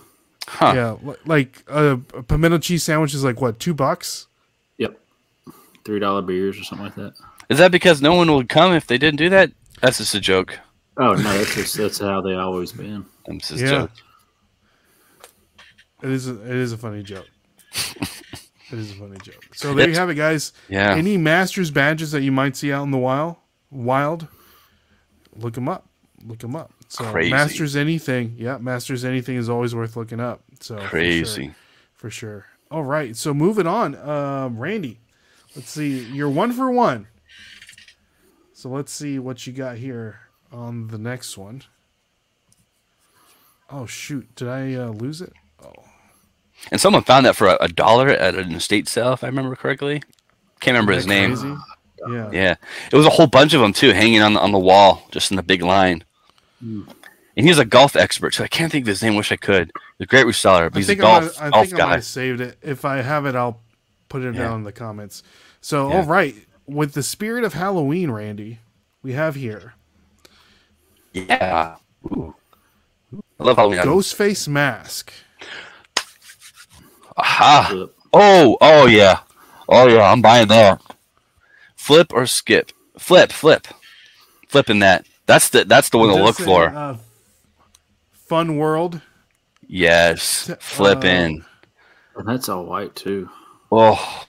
Huh. 0.46 0.72
Yeah, 0.74 1.14
like 1.24 1.62
a, 1.68 2.00
a 2.14 2.22
pimento 2.22 2.58
cheese 2.58 2.82
sandwich 2.82 3.14
is 3.14 3.24
like 3.24 3.40
what 3.40 3.58
two 3.58 3.74
bucks? 3.74 4.26
Yep, 5.82 5.84
three 5.84 5.98
dollar 5.98 6.22
beers 6.22 6.58
or 6.58 6.64
something 6.64 6.86
like 6.86 6.94
that. 6.96 7.14
Is 7.48 7.58
that 7.58 7.72
because 7.72 8.00
no 8.00 8.14
one 8.14 8.32
would 8.34 8.48
come 8.48 8.72
if 8.72 8.86
they 8.86 8.98
didn't 8.98 9.18
do 9.18 9.28
that? 9.30 9.52
That's 9.80 9.98
just 9.98 10.14
a 10.14 10.20
joke. 10.20 10.58
Oh 10.96 11.14
no, 11.14 11.22
that's 11.22 11.54
just 11.54 11.76
that's 11.76 11.98
how 11.98 12.20
they 12.20 12.34
always 12.34 12.72
been. 12.72 13.04
That's 13.26 13.48
just 13.48 13.62
a 13.62 13.64
Yeah. 13.64 13.70
joke. 13.70 13.90
It 16.02 16.10
is. 16.10 16.28
A, 16.28 16.32
it 16.42 16.56
is 16.56 16.72
a 16.72 16.76
funny 16.78 17.02
joke. 17.04 17.28
it 17.72 18.78
is 18.78 18.90
a 18.90 18.94
funny 18.94 19.16
joke. 19.22 19.44
So 19.54 19.74
there 19.74 19.88
you 19.88 19.94
have 19.94 20.10
it, 20.10 20.16
guys. 20.16 20.52
Yeah. 20.68 20.94
Any 20.96 21.16
Masters 21.16 21.70
badges 21.70 22.10
that 22.10 22.22
you 22.22 22.32
might 22.32 22.56
see 22.56 22.72
out 22.72 22.82
in 22.82 22.90
the 22.90 22.98
wild, 22.98 23.36
wild, 23.70 24.26
look 25.36 25.54
them 25.54 25.68
up. 25.68 25.86
Look 26.26 26.40
them 26.40 26.56
up. 26.56 26.72
So 26.88 27.04
Crazy. 27.04 27.30
Masters 27.30 27.76
anything, 27.76 28.34
yeah, 28.36 28.58
Masters 28.58 29.04
anything 29.04 29.36
is 29.36 29.48
always 29.48 29.72
worth 29.74 29.96
looking 29.96 30.18
up. 30.20 30.42
So 30.60 30.74
for 30.74 30.80
sure. 30.80 30.88
Crazy. 30.88 31.54
for 31.94 32.10
sure. 32.10 32.46
All 32.70 32.82
right, 32.84 33.16
so 33.16 33.32
moving 33.32 33.66
on, 33.66 33.94
um, 33.96 34.58
Randy. 34.58 34.98
Let's 35.54 35.70
see, 35.70 36.04
you're 36.04 36.30
one 36.30 36.52
for 36.52 36.70
one. 36.70 37.08
So 38.54 38.68
let's 38.68 38.92
see 38.92 39.18
what 39.18 39.46
you 39.46 39.52
got 39.52 39.76
here 39.76 40.20
on 40.50 40.88
the 40.88 40.98
next 40.98 41.36
one. 41.36 41.62
Oh 43.70 43.86
shoot, 43.86 44.34
did 44.34 44.48
I 44.48 44.74
uh, 44.74 44.88
lose 44.88 45.20
it? 45.20 45.32
Oh, 45.64 45.72
And 46.70 46.80
someone 46.80 47.02
found 47.02 47.26
that 47.26 47.36
for 47.36 47.48
a, 47.48 47.56
a 47.60 47.68
dollar 47.68 48.08
at 48.08 48.34
an 48.34 48.52
estate 48.54 48.88
sale, 48.88 49.12
if 49.14 49.24
I 49.24 49.28
remember 49.28 49.56
correctly. 49.56 50.02
Can't 50.60 50.74
remember 50.74 50.92
his 50.92 51.06
name. 51.06 51.30
crazy? 51.36 51.54
Yeah. 52.08 52.30
Yeah, 52.32 52.54
it 52.90 52.96
was 52.96 53.06
a 53.06 53.10
whole 53.10 53.26
bunch 53.26 53.54
of 53.54 53.60
them 53.60 53.72
too, 53.72 53.92
hanging 53.92 54.20
on 54.22 54.34
the, 54.34 54.40
on 54.40 54.52
the 54.52 54.58
wall, 54.58 55.06
just 55.10 55.30
in 55.32 55.38
a 55.38 55.42
big 55.42 55.62
line. 55.62 56.04
Hmm. 56.60 56.82
And 57.36 57.46
he's 57.46 57.58
a 57.58 57.64
golf 57.64 57.96
expert, 57.96 58.34
so 58.34 58.44
I 58.44 58.48
can't 58.48 58.70
think 58.70 58.84
of 58.84 58.88
his 58.88 59.02
name. 59.02 59.14
Wish 59.16 59.32
I 59.32 59.36
could. 59.36 59.70
He's 59.98 60.04
a 60.04 60.06
great 60.06 60.26
reseller, 60.26 60.70
but 60.70 60.76
I 60.76 60.78
he's 60.80 60.88
a 60.90 60.92
I 60.92 60.94
golf 60.96 61.24
might, 61.40 61.46
I 61.46 61.50
golf 61.50 61.66
think 61.66 61.78
guy. 61.78 61.92
have 61.92 62.04
saved 62.04 62.40
it. 62.42 62.58
If 62.60 62.84
I 62.84 62.98
have 62.98 63.24
it, 63.24 63.34
I'll 63.34 63.60
put 64.10 64.22
it 64.22 64.34
Yeah. 64.34 64.42
down 64.42 64.56
in 64.58 64.64
the 64.64 64.72
comments. 64.72 65.22
So, 65.62 65.88
Yeah. 65.88 65.96
all 66.00 66.02
right, 66.04 66.34
with 66.66 66.92
the 66.92 67.02
spirit 67.02 67.44
of 67.44 67.54
Halloween, 67.54 68.10
Randy, 68.10 68.58
we 69.02 69.12
have 69.14 69.34
here 69.36 69.74
Yeah. 71.14 71.76
Ooh. 72.06 72.34
I 73.40 73.44
love 73.44 73.56
Halloween. 73.56 73.78
items. 73.78 74.12
Ghostface 74.12 74.48
mask. 74.48 75.12
Aha. 77.16 77.86
Oh, 78.12 78.56
oh 78.60 78.86
yeah, 78.86 79.20
oh 79.68 79.86
yeah. 79.88 80.10
I'm 80.10 80.20
buying 80.22 80.48
that. 80.48 80.80
Flip 81.76 82.12
or 82.12 82.26
skip. 82.26 82.72
Flip, 82.98 83.32
flip, 83.32 83.66
flipping 84.48 84.80
that. 84.80 85.06
That's 85.26 85.48
the 85.50 85.64
that's 85.64 85.90
the 85.90 85.98
one 85.98 86.08
to 86.08 86.14
look 86.16 86.36
say, 86.36 86.44
for. 86.44 86.66
uh, 86.68 86.96
Fun 88.12 88.56
World. 88.56 89.00
Yes, 89.66 90.50
flipping. 90.60 91.44
And 92.16 92.28
that's 92.28 92.48
all 92.48 92.64
white 92.64 92.94
too. 92.94 93.28
Oh, 93.70 94.24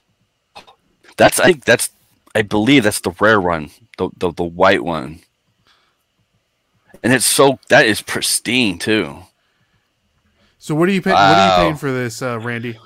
that's 1.16 1.40
I 1.40 1.46
think 1.46 1.64
that's 1.64 1.90
I 2.34 2.42
believe 2.42 2.84
that's 2.84 3.00
the 3.00 3.14
rare 3.20 3.40
one, 3.40 3.70
the 3.98 4.10
the, 4.16 4.32
the 4.32 4.44
white 4.44 4.84
one, 4.84 5.20
and 7.02 7.12
it's 7.12 7.26
so 7.26 7.58
that 7.68 7.86
is 7.86 8.02
pristine 8.02 8.78
too. 8.78 9.18
So 10.58 10.74
what 10.74 10.88
are 10.88 10.92
you 10.92 11.02
paying? 11.02 11.14
What 11.14 11.22
are 11.22 11.58
you 11.58 11.62
paying 11.64 11.76
for 11.76 11.92
this, 11.92 12.22
uh, 12.22 12.40
Randy? 12.40 12.78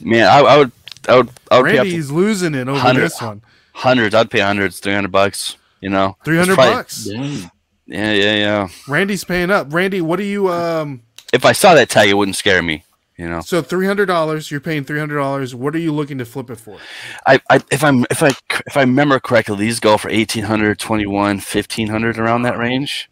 Man, 0.00 0.26
I, 0.28 0.38
I 0.38 0.56
would 0.58 0.72
I 1.08 1.16
would 1.16 1.30
I 1.50 1.60
would 1.60 1.72
Randy's 1.72 2.10
losing 2.10 2.54
it 2.54 2.68
over 2.68 2.94
this 2.94 3.20
one. 3.20 3.42
hundreds. 3.72 4.14
I'd 4.14 4.30
pay 4.30 4.40
hundreds, 4.40 4.78
three 4.78 4.94
hundred 4.94 5.10
bucks. 5.12 5.56
You 5.80 5.90
know, 5.90 6.16
Three 6.24 6.38
hundred 6.38 6.56
bucks. 6.56 7.06
Yeah, 7.06 7.48
yeah, 7.86 8.12
yeah. 8.12 8.68
Randy's 8.86 9.24
paying 9.24 9.50
up. 9.50 9.72
Randy, 9.72 10.00
what 10.00 10.16
do 10.16 10.24
you 10.24 10.52
um? 10.52 11.02
If 11.32 11.44
I 11.44 11.52
saw 11.52 11.74
that 11.74 11.88
tag, 11.88 12.08
it 12.08 12.14
wouldn't 12.14 12.36
scare 12.36 12.62
me. 12.62 12.84
You 13.18 13.28
know, 13.28 13.40
So 13.40 13.62
three 13.62 13.86
hundred 13.86 14.06
dollars. 14.06 14.50
You're 14.50 14.60
paying 14.60 14.84
three 14.84 15.00
hundred 15.00 15.16
dollars. 15.16 15.52
What 15.54 15.74
are 15.74 15.78
you 15.80 15.92
looking 15.92 16.18
to 16.18 16.24
flip 16.24 16.50
it 16.50 16.56
for? 16.56 16.78
I, 17.26 17.40
I 17.50 17.60
if 17.72 17.82
I'm 17.82 18.06
if 18.10 18.22
I 18.22 18.28
if 18.66 18.76
I 18.76 18.80
remember 18.82 19.18
correctly, 19.18 19.56
these 19.56 19.80
go 19.80 19.98
for 19.98 20.08
1800, 20.08 20.78
21, 20.78 21.36
1500 21.38 22.18
around 22.18 22.42
that 22.42 22.56
range. 22.56 23.10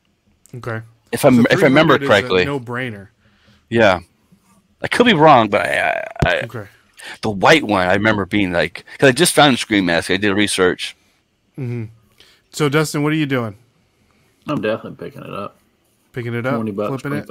Okay. 0.55 0.83
If 1.11 1.25
I 1.25 1.31
So 1.31 1.43
if 1.51 1.63
I 1.63 1.67
remember 1.67 1.99
300 1.99 2.03
is 2.03 2.09
a 2.09 2.09
correctly, 2.09 2.45
no 2.45 2.61
brainer. 2.61 3.09
yeah. 3.69 4.01
I 4.83 4.89
could 4.89 5.07
be 5.07 5.15
wrong, 5.15 5.49
but 5.49 5.63
I, 5.67 6.05
I, 6.25 6.29
I 6.29 6.41
Okay. 6.45 6.67
the 7.23 7.31
white 7.31 7.65
one 7.65 7.89
I 7.89 7.95
remember 7.95 8.27
being 8.27 8.53
like 8.53 8.85
because 8.93 9.09
I 9.09 9.13
just 9.13 9.35
found 9.35 9.59
Scream 9.59 9.87
Mask. 9.87 10.11
I 10.11 10.19
did 10.19 10.33
research. 10.35 10.97
mm-hmm. 11.59 11.85
So 12.53 12.69
Dustin, 12.69 13.03
what 13.03 13.13
are 13.13 13.17
you 13.17 13.27
doing? 13.27 13.57
I'm 14.47 14.61
definitely 14.61 15.05
picking 15.05 15.23
it 15.23 15.35
up. 15.35 15.57
Picking 16.13 16.35
it 16.35 16.47
up, 16.47 16.55
Twenty 16.57 16.71
bucks, 16.71 17.03
flipping 17.03 17.19
it. 17.19 17.27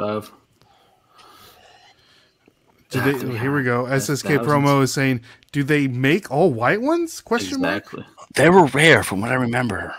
Twenty-five. 3.01 3.21
Do 3.21 3.31
they, 3.33 3.37
here 3.39 3.55
we 3.55 3.63
go. 3.63 3.85
SSK 3.85 4.23
Thousands. 4.23 4.47
promo 4.47 4.81
is 4.83 4.93
saying, 4.93 5.21
do 5.51 5.63
they 5.63 5.87
make 5.87 6.29
all 6.31 6.51
white 6.51 6.81
ones? 6.81 7.21
Question 7.21 7.61
mark. 7.61 7.93
They 8.35 8.49
were 8.49 8.65
rare 8.65 9.03
from 9.03 9.21
what 9.21 9.31
I 9.31 9.35
remember. 9.35 9.95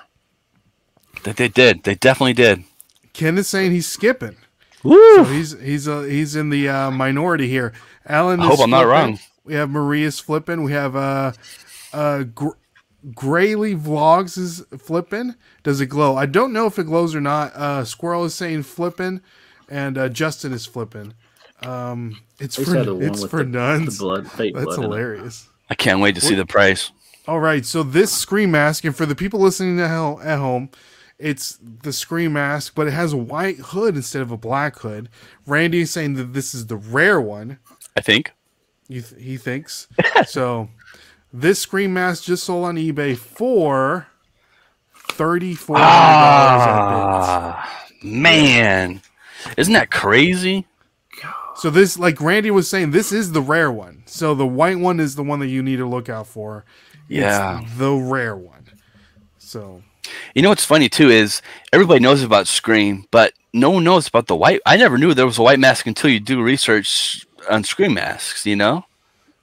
That 1.25 1.37
they 1.37 1.49
did. 1.49 1.83
They 1.85 1.95
definitely 1.95 2.35
did. 2.35 2.65
Ken 3.13 3.39
is 3.39 3.49
saying 3.49 3.73
he's 3.73 3.87
skipping. 3.89 4.37
Woo! 4.85 5.17
So 5.17 5.25
he's 5.25 5.59
he's 5.61 5.89
uh, 5.89 6.03
he's 6.03 6.37
in 6.37 6.51
the 6.51 6.69
uh, 6.69 6.91
minority 6.91 7.49
here. 7.49 7.73
Alan, 8.07 8.41
I 8.41 8.45
is 8.45 8.51
hope 8.51 8.61
I'm 8.65 8.71
not 8.71 8.87
wrong. 8.87 9.19
We 9.45 9.55
have 9.55 9.71
Maria's 9.71 10.21
flipping. 10.21 10.63
We 10.63 10.73
have 10.73 10.95
uh, 10.95 11.33
uh, 11.93 12.25
Gr- 12.25 12.51
Grayley 13.15 13.81
Vlogs 13.81 14.37
is 14.39 14.63
flipping. 14.79 15.35
Does 15.63 15.81
it 15.81 15.87
glow? 15.87 16.17
I 16.17 16.27
don't 16.27 16.53
know 16.53 16.67
if 16.67 16.79
it 16.79 16.85
glows 16.85 17.15
or 17.15 17.21
not. 17.21 17.55
Uh, 17.55 17.85
Squirrel 17.85 18.25
is 18.25 18.35
saying 18.35 18.65
flipping, 18.65 19.23
and 19.69 19.97
uh, 19.97 20.09
Justin 20.09 20.53
is 20.53 20.67
flipping. 20.67 21.15
Um, 21.63 22.21
it's 22.39 22.57
for 22.57 22.65
said 22.65 22.89
it's 22.89 23.25
for 23.25 23.39
the, 23.39 23.45
nuns. 23.45 23.99
The 23.99 24.05
blood, 24.05 24.31
fake 24.31 24.55
That's 24.55 24.77
blood 24.77 24.81
hilarious. 24.81 25.49
I 25.71 25.75
can't 25.75 26.01
wait 26.01 26.15
to 26.15 26.21
see 26.21 26.35
the 26.35 26.47
price. 26.47 26.93
All 27.27 27.41
right, 27.41 27.65
so 27.65 27.83
this 27.83 28.13
Scream 28.13 28.53
mask, 28.53 28.85
and 28.85 28.95
for 28.95 29.05
the 29.05 29.17
people 29.17 29.41
listening 29.41 29.79
to 29.79 29.89
hell 29.89 30.21
at 30.23 30.39
home, 30.39 30.71
it's 31.19 31.59
the 31.83 31.93
Scream 31.93 32.35
mask, 32.35 32.75
but 32.77 32.87
it 32.87 32.93
has 32.93 33.13
a 33.13 33.17
white 33.17 33.57
hood 33.57 33.97
instead 33.97 34.23
of 34.23 34.31
a 34.31 34.37
black 34.37 34.79
hood. 34.79 35.09
Randy 35.47 35.81
is 35.81 35.91
saying 35.91 36.15
that 36.15 36.35
this 36.35 36.55
is 36.55 36.67
the 36.67 36.77
rare 36.77 37.21
one. 37.21 37.59
I 37.97 38.01
think. 38.01 38.33
You 38.89 39.03
th- 39.03 39.21
he 39.21 39.37
thinks 39.37 39.89
so. 40.27 40.69
This 41.33 41.59
Scream 41.59 41.93
mask 41.93 42.25
just 42.25 42.45
sold 42.45 42.65
on 42.65 42.77
eBay 42.77 43.17
for 43.17 44.07
thirty-four 45.11 45.77
dollars. 45.77 45.87
Ah, 45.89 47.85
man, 48.03 49.03
isn't 49.57 49.75
that 49.75 49.91
crazy? 49.91 50.67
So 51.59 51.71
this, 51.71 51.99
like 51.99 52.21
Randy 52.21 52.51
was 52.51 52.69
saying, 52.69 52.91
this 52.91 53.13
is 53.13 53.33
the 53.33 53.41
rare 53.41 53.73
one. 53.73 54.03
So 54.07 54.35
the 54.35 54.47
white 54.47 54.79
one 54.79 55.01
is 55.01 55.15
the 55.15 55.23
one 55.23 55.41
that 55.41 55.47
you 55.49 55.63
need 55.63 55.77
to 55.77 55.87
look 55.87 56.09
out 56.09 56.27
for. 56.27 56.65
It's 57.09 57.21
Yeah. 57.21 57.63
the 57.79 57.93
rare 57.95 58.37
one. 58.37 58.67
So 59.39 59.83
You 60.35 60.43
know 60.43 60.51
what's 60.51 60.65
funny 60.65 60.89
too 60.89 61.09
is 61.11 61.41
everybody 61.73 62.01
knows 62.01 62.23
about 62.23 62.47
Scream, 62.47 63.07
but 63.11 63.33
no 63.53 63.71
one 63.71 63.85
knows 63.85 64.07
about 64.07 64.27
the 64.27 64.37
white. 64.37 64.61
I 64.67 64.77
never 64.77 64.99
knew 64.99 65.15
there 65.15 65.27
was 65.27 65.39
a 65.39 65.43
white 65.43 65.59
mask 65.59 65.87
until 65.87 66.11
you 66.11 66.21
do 66.21 66.43
research 66.43 67.27
on 67.51 67.65
Scream 67.65 67.95
masks. 67.95 68.45
You 68.47 68.55
know, 68.57 68.85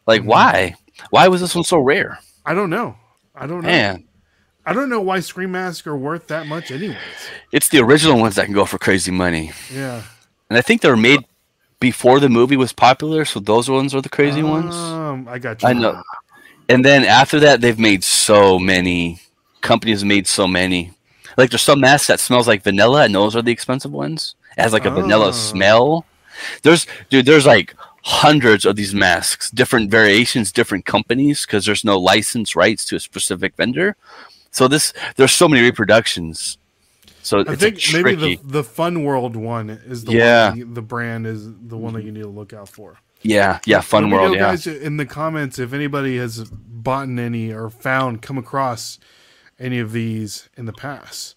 like 0.08 0.22
Mm-hmm. 0.22 0.30
why? 0.30 0.76
Why 1.10 1.28
was 1.28 1.42
this 1.42 1.56
one 1.56 1.64
so 1.64 1.80
rare? 1.80 2.20
I 2.46 2.54
don't 2.54 2.70
know. 2.70 2.96
I 3.36 3.48
don't 3.48 3.62
know. 3.62 3.68
Man, 3.68 4.04
I 4.66 4.72
don't 4.74 4.90
know 4.90 5.02
why 5.02 5.20
Scream 5.20 5.52
masks 5.52 5.86
are 5.88 5.98
worth 5.98 6.28
that 6.28 6.46
much, 6.48 6.70
anyways. 6.72 6.96
it's 7.52 7.68
the 7.70 7.80
original 7.80 8.20
ones 8.20 8.36
that 8.36 8.46
can 8.46 8.54
go 8.54 8.64
for 8.66 8.78
crazy 8.78 9.12
money, 9.12 9.52
Yeah. 9.74 10.04
and 10.50 10.58
I 10.58 10.62
think 10.62 10.82
they 10.82 10.90
were 10.90 10.96
made 10.96 11.26
before 11.84 12.18
the 12.20 12.30
movie 12.30 12.56
was 12.66 12.72
popular, 12.74 13.26
so 13.26 13.40
those 13.40 13.70
ones 13.70 13.94
are 13.94 14.02
the 14.02 14.10
crazy 14.18 14.42
ones. 14.56 14.74
Um, 14.74 15.28
I 15.28 15.38
got 15.38 15.62
you. 15.62 15.68
I 15.70 15.74
know. 15.74 16.02
And 16.70 16.84
then 16.88 17.04
after 17.04 17.38
that, 17.42 17.60
they've 17.62 17.78
made 17.92 18.04
so 18.04 18.58
many. 18.58 19.20
Companies 19.62 20.04
made 20.04 20.26
so 20.28 20.48
many. 20.48 20.92
Like 21.38 21.50
there's 21.50 21.62
some 21.72 21.82
masks 21.82 22.08
that 22.08 22.20
smells 22.22 22.48
like 22.48 22.64
vanilla, 22.64 23.04
and 23.06 23.14
those 23.14 23.36
are 23.36 23.42
the 23.44 23.52
expensive 23.52 23.92
ones. 23.92 24.36
It 24.58 24.62
has 24.62 24.72
like 24.74 24.86
a 24.86 24.92
Oh. 24.92 25.02
vanilla 25.02 25.34
smell. 25.34 26.06
There's 26.64 26.88
dude, 27.10 27.26
there's 27.26 27.46
like 27.46 27.76
hundreds 28.26 28.66
of 28.66 28.76
these 28.76 28.94
masks, 28.96 29.52
different 29.52 29.92
variations, 29.92 30.52
different 30.52 30.86
companies, 30.86 31.46
because 31.46 31.66
there's 31.66 31.84
no 31.84 31.98
license 32.00 32.56
rights 32.56 32.86
to 32.86 32.96
a 32.96 33.00
specific 33.00 33.56
vendor. 33.58 33.96
So 34.52 34.68
this 34.68 34.94
there's 35.18 35.32
so 35.36 35.48
many 35.50 35.62
reproductions. 35.64 36.58
So 37.24 37.40
I 37.40 37.54
it's 37.54 37.62
think 37.62 37.94
like, 37.94 38.04
maybe 38.06 38.36
the 38.36 38.42
the 38.44 38.64
Fun 38.64 39.04
World 39.04 39.36
one 39.36 39.70
is 39.70 40.04
the 40.06 40.12
Yeah. 40.14 40.50
one 40.50 40.60
that- 40.60 40.76
the 40.76 40.82
brand 40.82 41.26
is 41.26 41.46
the 41.46 41.78
one 41.78 41.94
that 41.96 42.04
you 42.04 42.12
need 42.12 42.24
to 42.24 42.30
look 42.30 42.54
out 42.54 42.70
for. 42.70 42.98
yeah, 43.22 43.60
yeah, 43.66 43.80
fun 43.82 44.10
world. 44.10 44.32
know, 44.32 44.36
Yeah, 44.38 44.52
guys, 44.52 44.68
in 44.68 44.98
the 44.98 45.06
comments 45.06 45.58
if 45.58 45.72
anybody 45.74 46.18
has 46.18 46.44
bought 46.52 47.08
any 47.08 47.52
or 47.54 47.70
found 47.70 48.22
come 48.22 48.38
across 48.38 49.00
any 49.60 49.80
of 49.80 49.94
these 49.94 50.50
in 50.58 50.66
the 50.66 50.74
past. 50.74 51.36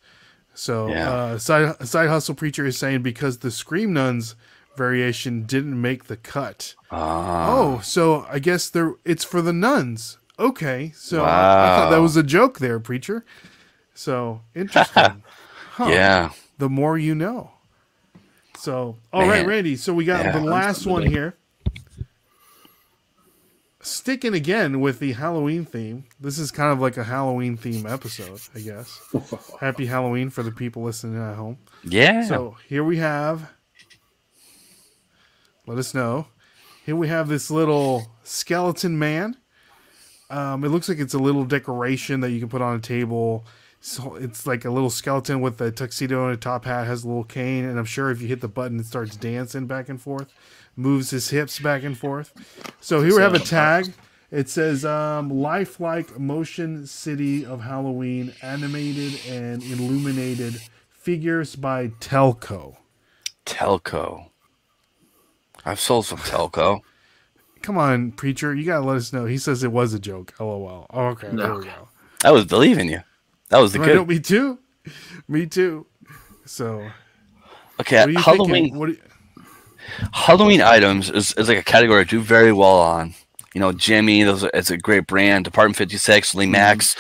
So 0.55 0.89
Yeah. 0.89 1.11
uh, 1.11 1.39
side 1.39 1.87
side 1.87 2.09
hustle 2.09 2.35
preacher 2.35 2.67
is 2.67 2.77
saying 2.77 3.03
because 3.03 3.39
the 3.39 3.51
Scream 3.53 3.93
Nuns 3.93 4.35
variation 4.77 5.45
didn't 5.45 5.81
make 5.81 6.05
the 6.07 6.17
cut. 6.17 6.75
Ah, 6.91 7.47
Oh, 7.51 7.81
so 7.85 8.27
I 8.29 8.41
guess 8.41 8.69
there 8.69 8.95
it's 9.05 9.25
for 9.25 9.41
the 9.41 9.53
nuns. 9.53 10.19
Okay, 10.39 10.93
so 10.97 11.23
I 11.25 11.29
thought 11.77 11.91
that 11.91 11.99
was 12.03 12.17
a 12.17 12.23
joke 12.23 12.59
there, 12.59 12.79
preacher. 12.81 13.25
So 13.95 14.43
interesting. 14.55 15.23
Huh. 15.77 15.89
yeah. 15.91 16.31
The 16.57 16.71
more 16.71 16.97
you 16.97 17.15
know. 17.15 17.51
So, 18.57 18.97
all 19.13 19.23
right, 19.29 19.41
Man. 19.41 19.47
Randy. 19.47 19.77
So 19.77 19.93
we 19.93 20.07
got 20.07 20.25
Yeah. 20.25 20.33
the 20.39 20.41
last 20.45 20.87
one 20.87 21.05
here. 21.05 21.37
Sticking 23.81 24.33
again 24.35 24.81
with 24.81 24.99
the 24.99 25.13
Halloween 25.13 25.65
theme. 25.67 26.05
This 26.19 26.39
is 26.39 26.51
kind 26.51 26.73
of 26.73 26.81
like 26.81 26.97
a 26.97 27.05
Halloween 27.05 27.57
theme 27.59 27.87
episode, 27.87 28.41
I 28.55 28.61
guess. 28.61 28.99
Happy 29.61 29.87
Halloween 29.87 30.31
for 30.31 30.43
the 30.43 30.51
people 30.51 30.83
listening 30.83 31.21
at 31.23 31.37
home. 31.37 31.59
Yeah. 31.85 32.25
So 32.27 32.57
here 32.69 32.83
we 32.83 32.97
have. 32.97 33.51
Let 35.67 35.79
us 35.79 35.93
know. 35.95 36.27
Here 36.85 36.97
we 36.97 37.09
have 37.09 37.29
this 37.29 37.51
little 37.51 38.07
skeleton 38.25 38.99
man. 38.99 39.37
Um, 40.31 40.65
it 40.65 40.71
looks 40.71 40.89
like 40.89 40.99
it's 40.99 41.15
a 41.15 41.19
little 41.19 41.45
decoration 41.45 42.21
that 42.21 42.31
you 42.31 42.41
can 42.41 42.49
put 42.49 42.63
on 42.63 42.77
a 42.77 42.81
table. 42.81 43.45
So 43.87 44.17
it's 44.17 44.49
like 44.49 44.65
a 44.65 44.71
little 44.71 44.91
skeleton 44.91 45.41
with 45.41 45.61
a 45.61 45.71
tuxedo 45.71 46.25
and 46.25 46.35
a 46.35 46.37
top 46.37 46.65
hat, 46.65 46.89
has 46.89 47.05
a 47.05 47.07
little 47.07 47.23
cane, 47.23 47.65
and 47.65 47.79
I'm 47.79 47.85
sure 47.85 48.11
if 48.11 48.21
you 48.21 48.27
hit 48.27 48.41
the 48.41 48.49
button, 48.49 48.81
it 48.81 48.87
starts 48.87 49.15
dancing 49.15 49.69
back 49.69 49.89
and 49.89 50.03
forth, 50.03 50.27
moves 50.75 51.11
his 51.11 51.31
hips 51.31 51.61
back 51.61 51.85
and 51.85 51.97
forth. 51.97 52.33
So 52.81 53.01
here 53.01 53.15
we 53.15 53.23
have 53.23 53.35
a 53.35 53.39
tag. 53.39 53.93
It 54.33 54.49
says 54.49 54.85
um, 54.85 55.31
lifelike 55.31 56.19
motion 56.19 56.85
city 56.89 57.47
of 57.47 57.61
Halloween, 57.61 58.35
animated 58.43 59.21
and 59.29 59.63
illuminated 59.63 60.61
figures 60.91 61.55
by 61.55 61.87
Telco. 62.01 62.79
Telco. 63.47 64.31
I've 65.65 65.79
sold 65.79 66.07
some 66.07 66.19
Telco. 66.19 66.81
Come 67.63 67.79
on, 67.79 68.11
preacher, 68.11 68.53
you 68.53 68.65
gotta 68.65 68.85
let 68.85 68.97
us 68.97 69.13
know. 69.13 69.27
He 69.27 69.39
says 69.39 69.63
it 69.63 69.71
was 69.71 69.95
a 69.95 70.01
joke. 70.01 70.35
LOL. 70.41 70.87
Oh, 70.91 71.05
okay, 71.11 71.29
there 71.31 71.55
we 71.55 71.67
go. 71.67 71.89
I 72.25 72.33
was 72.33 72.47
believing 72.47 72.89
you. 72.89 73.03
That 73.49 73.59
was 73.59 73.73
the 73.73 73.81
I 73.83 73.87
know, 73.87 74.05
good. 74.05 74.09
me 74.09 74.21
too. 74.21 74.59
Me 75.29 75.47
too. 75.47 75.87
So, 76.45 76.89
Okay, 77.81 78.05
what 78.15 78.25
Halloween. 78.25 78.75
You, 78.77 78.97
Halloween 80.13 80.61
items 80.63 81.11
is, 81.11 81.33
is 81.35 81.49
like 81.49 81.59
a 81.59 81.63
category 81.63 82.01
I 82.01 82.05
do 82.05 82.21
very 82.21 82.53
well 82.53 82.81
on. 82.81 83.15
You 83.55 83.61
know, 83.61 83.73
Gemmy, 83.73 84.25
those 84.25 84.45
are, 84.45 84.51
it's 84.55 84.71
a 84.71 84.77
great 84.79 85.07
brand. 85.07 85.45
Department 85.45 85.77
Fifty 85.77 85.97
Six, 85.97 86.35
Mm-hmm. 86.35 86.55
Lemax, 86.55 86.97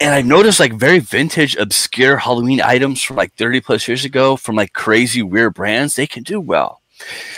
and 0.00 0.14
I've 0.14 0.26
noticed 0.26 0.60
like 0.60 0.74
very 0.74 0.98
vintage, 0.98 1.56
obscure 1.56 2.16
Halloween 2.18 2.60
items 2.60 3.02
from 3.02 3.16
like 3.16 3.32
thirty 3.34 3.60
plus 3.60 3.86
years 3.88 4.04
ago 4.04 4.36
from 4.36 4.56
like 4.56 4.72
crazy 4.72 5.22
weird 5.22 5.54
brands. 5.54 5.96
They 5.96 6.06
can 6.06 6.22
do 6.22 6.40
well. 6.40 6.80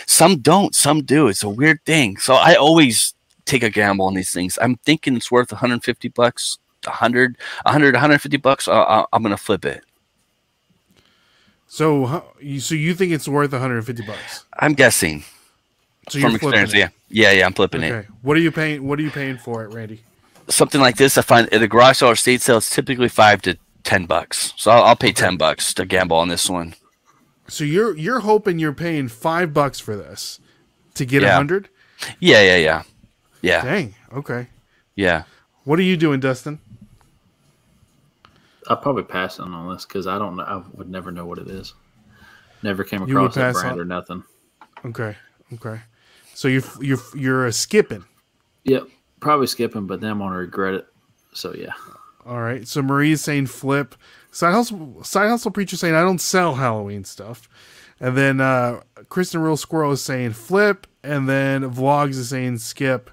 Some 0.07 0.39
don't. 0.41 0.75
Some 0.75 1.03
do. 1.03 1.29
It's 1.29 1.43
a 1.43 1.49
weird 1.49 1.83
thing. 1.85 2.19
So 2.19 2.35
I 2.35 2.55
always 2.55 3.15
take 3.47 3.63
a 3.63 3.71
gamble 3.71 4.07
on 4.07 4.15
these 4.15 4.33
things. 4.33 4.59
I'm 4.61 4.77
thinking 4.77 5.17
it's 5.17 5.31
worth 5.31 5.53
150 5.53 6.09
bucks, 6.09 6.59
100, 6.87 7.37
100, 7.65 7.95
150 7.95 8.37
bucks, 8.39 8.69
uh, 8.69 9.05
I'm 9.13 9.23
gonna 9.23 9.37
flip 9.37 9.65
it. 9.65 9.85
So, 11.67 12.25
you, 12.41 12.61
so 12.61 12.75
you 12.75 12.95
think 12.95 13.13
it's 13.13 13.27
worth 13.29 13.53
150 13.53 14.05
bucks? 14.07 14.45
I'm 14.59 14.75
guessing 14.75 15.25
So 16.09 16.19
you're 16.19 16.31
from 16.31 16.39
flipping 16.39 16.61
experience. 16.61 16.93
it. 16.93 16.93
Yeah, 17.09 17.31
yeah, 17.31 17.39
yeah. 17.41 17.47
I'm 17.47 17.53
flipping 17.53 17.83
it. 17.83 18.07
What 18.23 18.37
are 18.37 18.41
you 18.41 18.53
paying? 18.53 18.87
What 18.87 18.99
are 18.99 19.03
you 19.03 19.11
paying 19.11 19.39
for 19.39 19.65
it, 19.65 19.73
Randy? 19.73 20.03
Something 20.49 20.81
like 20.81 20.97
this, 20.97 21.17
I 21.19 21.23
find 21.23 21.53
at 21.53 21.63
a 21.63 21.67
garage 21.69 21.99
sale 21.99 22.11
or 22.11 22.17
state 22.17 22.43
sale, 22.43 22.59
it's 22.59 22.71
typically 22.71 23.09
five 23.09 23.43
to 23.43 23.57
ten 23.83 24.05
bucks. 24.07 24.53
So 24.57 24.71
I'll, 24.71 24.85
I'll 24.85 24.97
pay 24.97 25.11
ten 25.13 25.37
bucks 25.37 25.73
to 25.75 25.85
gamble 25.87 26.17
on 26.19 26.29
this 26.29 26.49
one. 26.51 26.75
So 27.49 27.65
you're 27.65 27.97
you're 27.97 28.21
hoping 28.21 28.59
you're 28.59 28.73
paying 28.75 29.09
five 29.09 29.53
bucks 29.53 29.81
for 29.81 29.97
this 29.97 30.39
to 30.95 31.05
get 31.05 31.23
a 31.23 31.27
Yeah. 31.27 31.37
hundred? 31.37 31.69
Yeah, 32.21 32.43
yeah, 32.43 32.57
yeah, 32.57 32.83
yeah, 33.41 33.63
Dang. 33.65 33.95
Okay. 34.13 34.49
yeah. 34.95 35.23
What 35.65 35.79
are 35.79 35.83
you 35.83 35.97
doing, 35.97 36.21
Dustin? 36.21 36.59
I'll 38.69 38.77
probably 38.77 39.03
pass 39.05 39.39
on 39.39 39.53
all 39.55 39.71
this 39.71 39.85
because 39.85 40.07
I 40.07 40.19
don't 40.19 40.37
know. 40.37 40.43
I 40.45 40.63
would 40.75 40.89
never 40.89 41.11
know 41.11 41.27
what 41.27 41.39
it 41.39 41.49
is. 41.49 41.75
Never 42.63 42.83
came 42.85 43.03
across 43.03 43.35
that 43.35 43.53
brand 43.55 43.73
on- 43.75 43.81
or 43.81 43.85
nothing. 43.85 44.25
Okay. 44.87 45.17
Okay. 45.55 45.81
So 46.35 46.49
you're 46.49 46.63
you're 46.81 46.99
you're 47.15 47.53
skipping. 47.53 48.05
Yep, 48.65 48.89
probably 49.21 49.47
skipping, 49.47 49.87
but 49.87 50.01
then 50.01 50.11
I'm 50.13 50.19
gonna 50.19 50.37
regret 50.39 50.75
it. 50.75 50.87
So 51.33 51.55
yeah, 51.55 51.73
All 52.27 52.41
right. 52.41 52.67
So 52.67 52.81
Marie's 52.83 53.21
saying 53.21 53.47
flip. 53.47 53.95
Side 54.31 54.53
hustle, 54.53 55.05
side 55.05 55.29
hustle 55.29 55.51
preacher 55.51 55.77
saying 55.77 55.95
I 55.95 56.01
don't 56.03 56.21
sell 56.21 56.55
Halloween 56.55 57.05
stuff, 57.05 57.49
and 58.01 58.17
then 58.17 58.41
uh, 58.41 58.81
Kristen 59.09 59.41
Real 59.43 59.57
Squirrel 59.57 59.93
is 59.93 60.03
saying 60.03 60.33
flip, 60.33 60.87
and 61.05 61.29
then 61.29 61.63
Vlogs 61.71 62.11
is 62.17 62.31
saying 62.31 62.59
skip, 62.59 63.11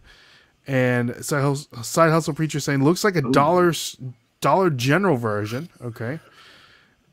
and 0.65 1.13
side 1.23 1.41
hustle, 1.43 1.83
side 1.83 2.09
hustle 2.09 2.33
preacher 2.33 2.59
saying 2.59 2.83
looks 2.83 3.03
like 3.03 3.15
a 3.15 3.21
dollar 3.21 3.69
s- 3.69 3.97
dollar 4.41 4.69
general 4.69 5.17
version. 5.17 5.69
Okay. 5.81 6.19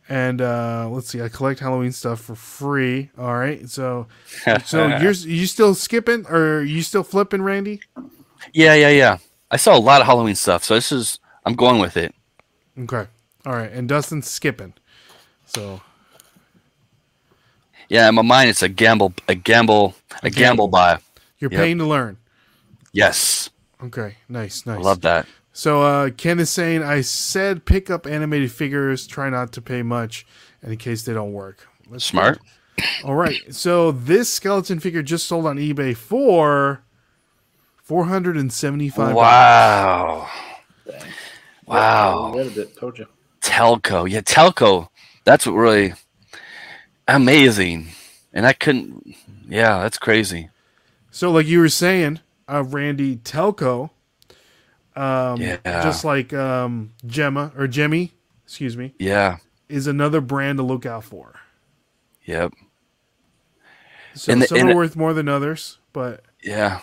And 0.08 0.40
uh, 0.40 0.88
let's 0.90 1.08
see, 1.08 1.20
I 1.20 1.28
collect 1.28 1.60
Halloween 1.60 1.92
stuff 1.92 2.20
for 2.22 2.34
free. 2.34 3.10
All 3.18 3.36
right, 3.36 3.68
so 3.68 4.06
so 4.64 4.86
you're 4.86 5.12
you 5.12 5.46
still 5.46 5.74
skipping 5.74 6.26
or 6.26 6.62
you 6.62 6.82
still 6.82 7.02
flipping, 7.02 7.42
Randy? 7.42 7.82
Yeah, 8.54 8.74
yeah, 8.74 8.88
yeah. 8.88 9.18
I 9.50 9.58
saw 9.58 9.76
a 9.76 9.78
lot 9.78 10.00
of 10.00 10.06
Halloween 10.06 10.34
stuff, 10.34 10.64
so 10.64 10.74
this 10.74 10.90
is 10.92 11.18
I'm 11.44 11.54
going 11.54 11.78
with 11.78 11.96
it. 11.98 12.14
Okay, 12.78 13.06
all 13.44 13.52
right, 13.52 13.70
and 13.70 13.86
Dustin's 13.86 14.28
skipping. 14.30 14.72
So 15.44 15.82
Yeah, 17.90 18.08
in 18.08 18.14
my 18.14 18.22
mind, 18.22 18.50
it's 18.50 18.62
a 18.62 18.68
gamble, 18.68 19.12
a 19.28 19.34
gamble, 19.34 19.94
a 20.22 20.30
gamble 20.30 20.68
buy. 20.68 20.98
You're 21.38 21.50
Yep. 21.50 21.60
paying 21.60 21.78
to 21.78 21.84
learn. 21.86 22.16
Yes, 22.92 23.50
Okay, 23.84 24.16
nice, 24.28 24.66
nice. 24.66 24.78
I 24.78 24.82
love 24.82 25.02
that. 25.02 25.26
So 25.58 25.82
uh, 25.82 26.10
Ken 26.10 26.38
is 26.38 26.50
saying, 26.50 26.84
I 26.84 27.00
said 27.00 27.64
pick 27.64 27.90
up 27.90 28.06
animated 28.06 28.52
figures. 28.52 29.08
Try 29.08 29.28
not 29.28 29.50
to 29.54 29.60
pay 29.60 29.82
much, 29.82 30.24
in 30.62 30.76
case 30.76 31.02
they 31.02 31.12
don't 31.12 31.32
work. 31.32 31.66
That's 31.90 32.04
Smart. 32.04 32.38
All 33.02 33.16
right. 33.16 33.52
So 33.52 33.90
this 33.90 34.32
skeleton 34.32 34.78
figure 34.78 35.02
just 35.02 35.26
sold 35.26 35.46
on 35.46 35.56
eBay 35.56 35.96
for 35.96 36.84
four 37.82 38.04
hundred 38.04 38.36
and 38.36 38.52
seventy-five. 38.52 39.16
Wow. 39.16 40.30
Wow. 41.66 42.34
I 42.36 42.38
it. 42.38 42.76
Told 42.76 42.96
you. 43.00 43.06
Telco. 43.40 44.08
Yeah, 44.08 44.20
Telco. 44.20 44.90
That's 45.24 45.44
what 45.44 45.54
really 45.54 45.92
amazing. 47.08 47.88
And 48.32 48.46
I 48.46 48.52
couldn't. 48.52 49.16
Yeah, 49.48 49.80
that's 49.80 49.98
crazy. 49.98 50.50
So, 51.10 51.32
like 51.32 51.46
you 51.46 51.58
were 51.58 51.68
saying, 51.68 52.20
uh, 52.48 52.62
Randy 52.62 53.16
Telco, 53.16 53.90
um, 54.98 55.40
Yeah. 55.40 55.56
just 55.64 56.04
like 56.04 56.32
um, 56.32 56.92
Gemma 57.06 57.52
or 57.56 57.66
Gemmy, 57.68 58.12
excuse 58.44 58.76
me, 58.76 58.94
Yeah. 58.98 59.38
is 59.68 59.86
another 59.86 60.20
brand 60.20 60.58
to 60.58 60.62
look 60.64 60.84
out 60.86 61.04
for. 61.04 61.34
Yep. 62.24 62.52
So 64.14 64.34
the- 64.34 64.46
some 64.46 64.68
are 64.68 64.74
worth 64.74 64.96
more 64.96 65.12
than 65.12 65.28
others, 65.28 65.78
but 65.92 66.24
Yeah. 66.42 66.80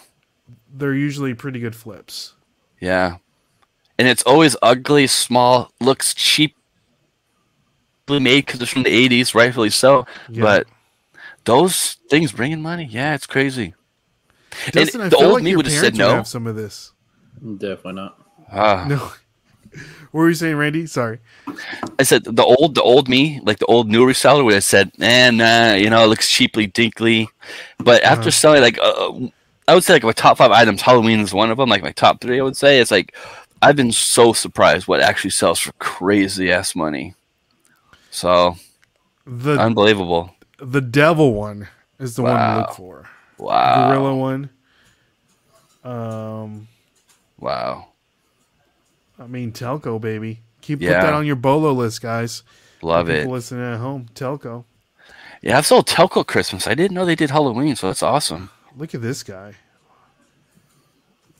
they're 0.74 0.94
usually 0.94 1.34
pretty 1.34 1.60
good 1.60 1.76
flips. 1.76 2.34
Yeah. 2.80 3.18
And 3.98 4.08
it's 4.08 4.24
always 4.24 4.56
ugly, 4.62 5.08
small, 5.08 5.72
looks 5.80 6.14
cheaply 6.14 6.56
made 8.08 8.46
because 8.46 8.62
it's 8.62 8.72
from 8.72 8.84
the 8.84 8.90
80s, 8.90 9.34
rightfully 9.36 9.70
so. 9.70 10.06
Yeah. 10.30 10.42
But 10.42 10.68
those 11.46 11.98
things 12.10 12.32
bringing 12.32 12.62
money, 12.62 12.86
yeah, 12.86 13.14
it's 13.16 13.26
crazy. 13.26 13.74
Dustin, 14.72 15.02
I 15.02 15.10
the 15.10 15.18
feel 15.18 15.26
old 15.28 15.34
like 15.36 15.44
me 15.44 15.56
would 15.56 15.66
have 15.66 15.76
said 15.80 15.96
no. 15.96 16.10
have 16.16 16.28
some 16.28 16.48
of 16.48 16.56
this. 16.56 16.92
Definitely 17.57 17.94
not. 17.94 18.20
Ah. 18.52 18.86
No. 18.88 18.98
what 20.12 20.22
were 20.22 20.28
you 20.30 20.36
saying, 20.36 20.56
Randy? 20.56 20.86
Sorry. 20.88 21.20
I 21.99 22.03
said 22.03 22.24
the 22.24 22.44
old, 22.44 22.76
the 22.76 22.82
old 22.84 23.07
me, 23.10 23.40
like 23.44 23.60
the 23.60 23.66
old 23.66 23.90
new 23.90 24.06
reseller, 24.06 24.44
would 24.45 24.53
have 24.53 24.64
said, 24.64 24.91
"Man, 24.98 25.38
nah, 25.38 25.74
you 25.74 25.90
know, 25.90 26.03
it 26.03 26.07
looks 26.07 26.30
cheaply, 26.30 26.68
dinkly." 26.68 27.28
But 27.80 28.03
after 28.03 28.22
Uh-huh. 28.30 28.32
selling, 28.32 28.62
like, 28.62 28.78
uh, 28.82 29.12
I 29.68 29.74
would 29.74 29.84
say, 29.84 29.94
like 29.94 30.03
my 30.03 30.12
top 30.12 30.38
five 30.38 30.52
items, 30.52 30.82
Halloween 30.82 31.20
is 31.20 31.34
one 31.34 31.52
of 31.52 31.57
them. 31.57 31.70
Like 31.70 31.84
my 31.84 31.91
top 31.91 32.22
three, 32.22 32.40
I 32.40 32.44
would 32.44 32.57
say, 32.57 32.80
it's 32.80 32.91
like 32.91 33.16
I've 33.62 33.76
been 33.76 33.91
so 33.91 34.34
surprised 34.34 34.88
what 34.88 35.02
actually 35.02 35.32
sells 35.32 35.60
for 35.60 35.72
crazy 35.74 36.52
ass 36.52 36.76
money. 36.76 37.16
So 38.12 38.57
The 39.26 39.60
unbelievable! 39.60 40.36
the 40.60 40.82
devil 40.82 41.34
one 41.34 41.68
is 41.99 42.16
the 42.16 42.22
one 42.24 42.40
to 42.40 42.57
look 42.60 42.72
for. 42.74 43.10
Wow! 43.38 43.90
Gorilla 43.90 44.16
one. 44.16 44.49
Um, 45.84 46.68
Wow! 47.40 47.88
I 49.20 49.28
mean 49.28 49.52
Telco, 49.52 49.99
baby. 49.99 50.41
Keep 50.62 50.80
put 50.80 50.88
that 50.88 51.14
on 51.14 51.26
your 51.26 51.36
bolo 51.36 51.72
list, 51.74 52.02
guys. 52.02 52.44
Love 52.82 53.07
People 53.07 53.22
it. 53.22 53.28
listening 53.30 53.74
at 53.74 53.80
home, 53.80 54.07
Telco. 54.16 54.66
Yeah, 55.41 55.57
I've 55.57 55.66
sold 55.66 55.88
Telco 55.88 56.26
Christmas. 56.26 56.66
I 56.68 56.74
didn't 56.74 56.95
know 56.95 57.06
they 57.06 57.16
did 57.16 57.30
Halloween, 57.30 57.76
so 57.76 57.88
that's 57.88 58.02
awesome. 58.03 58.49
Look 58.76 58.95
at 58.95 59.02
this 59.02 59.22
guy. 59.24 59.53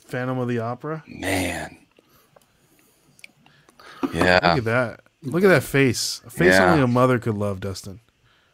Phantom 0.06 0.38
of 0.38 0.48
the 0.48 0.60
Opera. 0.60 1.04
Man. 1.08 1.78
Yeah. 4.14 4.40
Look 4.44 4.60
at 4.60 4.64
that. 4.66 5.00
Look 5.24 5.44
at 5.44 5.48
that 5.48 5.64
face. 5.64 6.22
A 6.26 6.30
face 6.30 6.54
Yeah. 6.54 6.72
only 6.72 6.84
a 6.84 6.88
mother 6.88 7.18
could 7.18 7.36
love, 7.36 7.60
Dustin. 7.60 8.00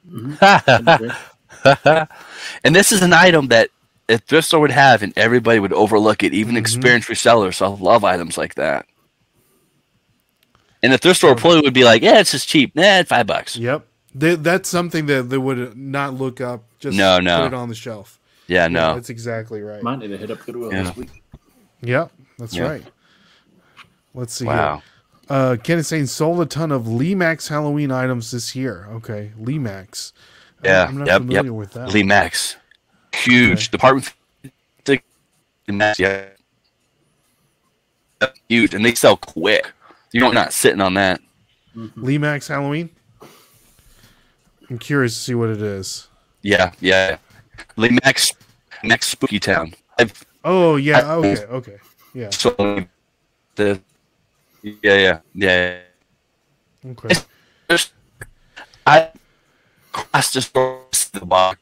and 2.64 2.76
this 2.76 2.92
is 2.94 3.02
an 3.02 3.14
item 3.14 3.48
that 3.50 3.70
a 4.12 4.18
thrift 4.18 4.48
store 4.48 4.60
would 4.60 4.72
have, 4.72 5.02
and 5.04 5.14
everybody 5.18 5.60
would 5.60 5.74
overlook 5.74 6.22
it, 6.24 6.34
even 6.34 6.56
Mhm. 6.56 6.60
experienced 6.60 7.10
resellers. 7.10 7.56
So 7.56 7.66
I 7.66 7.70
love 7.70 8.04
items 8.04 8.38
like 8.38 8.56
that. 8.56 8.86
And 10.84 10.92
the 10.92 10.98
thrift 10.98 11.18
store 11.20 11.32
employee 11.32 11.62
would 11.62 11.74
be 11.74 11.84
like, 11.84 12.02
"Yeah, 12.02 12.20
it's 12.20 12.32
just 12.32 12.48
cheap. 12.48 12.76
Nah, 12.76 13.00
it's 13.00 13.10
five 13.10 13.28
bucks." 13.28 13.56
Yep. 13.56 13.86
They, 14.14 14.36
that's 14.36 14.68
something 14.68 15.06
that 15.06 15.30
they 15.30 15.38
would 15.38 15.78
not 15.78 16.16
look 16.16 16.42
up. 16.42 16.64
Just 16.80 16.98
No, 16.98 17.20
no. 17.20 17.42
put 17.42 17.48
it 17.48 17.54
on 17.54 17.70
the 17.70 17.76
shelf. 17.76 18.20
Yeah, 18.48 18.64
Yeah, 18.64 18.68
no. 18.68 18.96
that's 18.96 19.10
exactly 19.10 19.62
right. 19.62 19.82
Might 19.84 20.00
need 20.00 20.10
to 20.10 20.18
hit 20.18 20.32
up 20.32 20.44
Goodwill 20.46 20.74
Yeah. 20.74 20.84
this 20.84 20.98
week. 20.98 21.24
Yep, 21.82 22.12
that's 22.38 22.56
Yeah. 22.56 22.64
right. 22.64 22.84
Let's 24.14 24.34
see. 24.34 24.46
Wow. 24.46 24.82
Here. 25.30 25.38
Uh, 25.38 25.56
Ken 25.64 25.78
is 25.78 25.88
saying 25.88 26.08
sold 26.08 26.42
a 26.42 26.46
ton 26.46 26.72
of 26.72 26.88
Max 27.16 27.48
Halloween 27.48 27.92
items 27.92 28.32
this 28.32 28.54
year. 28.56 28.88
Okay, 28.92 29.32
Max. 29.58 30.12
Uh, 30.58 30.68
Yeah, 30.68 30.86
I'm 30.90 30.98
not 30.98 31.08
yep, 31.08 31.22
familiar 31.22 31.44
yep. 31.46 31.54
with 31.54 31.72
that. 31.74 31.94
Lee 31.94 32.04
Max, 32.04 32.58
huge 33.14 33.68
Okay. 33.68 33.72
department. 33.72 34.14
Lee 34.88 35.02
Max, 35.78 36.00
yeah, 36.00 36.26
huge, 38.50 38.74
and 38.74 38.84
they 38.84 38.94
sell 38.96 39.16
quick. 39.16 39.72
You're 40.12 40.34
not 40.34 40.54
sitting 40.54 40.82
on 40.82 40.96
that. 40.96 41.22
Mm-hmm. 41.76 42.04
Lemax 42.06 42.48
Halloween. 42.50 42.90
I'm 44.70 44.80
curious 44.80 45.14
to 45.16 45.20
see 45.22 45.36
what 45.36 45.50
it 45.50 45.62
is. 45.62 46.08
Yeah, 46.42 46.72
yeah. 46.82 47.18
Lemax, 47.78 48.34
Max 48.84 49.08
Spooky 49.08 49.40
Town. 49.40 49.74
I've 50.00 50.26
Oh 50.44 50.76
yeah. 50.78 51.00
I- 51.00 51.16
Okay. 51.16 51.46
Okay. 51.46 51.78
Yeah. 52.14 52.30
So 52.32 52.86
the. 53.56 53.80
Yeah, 54.64 54.74
yeah, 54.84 55.20
yeah. 55.34 55.80
Okay. 56.86 57.16
There's, 57.68 57.92
I 58.86 59.10
class 59.92 60.34
just 60.34 60.54
the 60.54 61.26
box. 61.26 61.61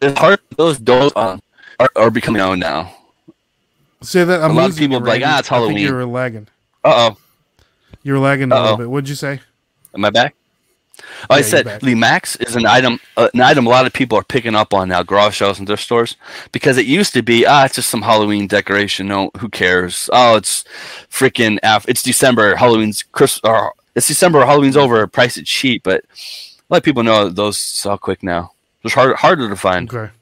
The 0.00 0.14
heart 0.14 0.40
those 0.56 0.78
doors 0.78 1.12
um, 1.16 1.40
are, 1.78 1.90
are 1.96 2.10
becoming 2.10 2.38
known 2.38 2.58
now. 2.58 2.94
Say 4.02 4.24
that. 4.24 4.42
I'm 4.42 4.52
A 4.52 4.54
lot 4.54 4.70
of 4.70 4.76
people 4.76 5.00
like. 5.00 5.22
"Ah, 5.24 5.38
it's 5.38 5.50
I 5.50 5.56
think 5.56 5.62
Halloween." 5.62 5.78
you 5.78 5.94
were 5.94 6.06
lagging. 6.06 6.48
Uh 6.84 7.10
oh, 7.10 7.16
You 8.02 8.12
were 8.12 8.18
lagging 8.18 8.52
a 8.52 8.60
little 8.60 8.76
bit. 8.76 8.90
What'd 8.90 9.08
you 9.08 9.14
say? 9.14 9.40
am 9.94 10.04
I 10.04 10.10
back? 10.10 10.34
Oh, 11.28 11.34
Yeah, 11.34 11.36
I 11.36 11.40
said 11.42 11.80
the 11.80 11.94
Max 11.94 12.36
is 12.36 12.56
an 12.56 12.66
item, 12.66 13.00
uh, 13.16 13.28
an 13.34 13.40
item 13.40 13.66
a 13.66 13.70
lot 13.70 13.86
of 13.86 13.92
people 13.92 14.16
are 14.18 14.24
picking 14.24 14.54
up 14.54 14.72
on 14.72 14.88
now, 14.88 15.02
garage 15.02 15.38
sales 15.38 15.58
and 15.58 15.66
thrift 15.66 15.82
stores, 15.82 16.16
because 16.52 16.78
it 16.78 16.86
used 16.86 17.12
to 17.14 17.22
be 17.22 17.44
ah, 17.46 17.64
it's 17.64 17.74
just 17.74 17.88
some 17.90 18.02
Halloween 18.02 18.46
decoration. 18.46 19.08
No, 19.08 19.30
who 19.38 19.48
cares? 19.48 20.08
Oh, 20.12 20.36
it's 20.36 20.64
freaking 21.10 21.58
af- 21.62 21.88
it's 21.88 22.02
December, 22.02 22.56
Halloween's 22.56 23.02
Chris, 23.02 23.40
or 23.44 23.72
it's 23.94 24.06
December, 24.08 24.44
Halloween's 24.44 24.76
over, 24.76 25.06
price 25.06 25.36
it 25.36 25.46
cheap. 25.46 25.82
But 25.82 26.04
a 26.04 26.66
lot 26.70 26.78
of 26.78 26.84
people 26.84 27.02
know 27.02 27.28
those 27.28 27.58
sell 27.58 27.98
quick 27.98 28.22
now. 28.22 28.52
It's 28.86 28.94
hard, 28.94 29.16
harder 29.16 29.48
to 29.48 29.56
find. 29.56 29.92
Okay. 29.92 30.12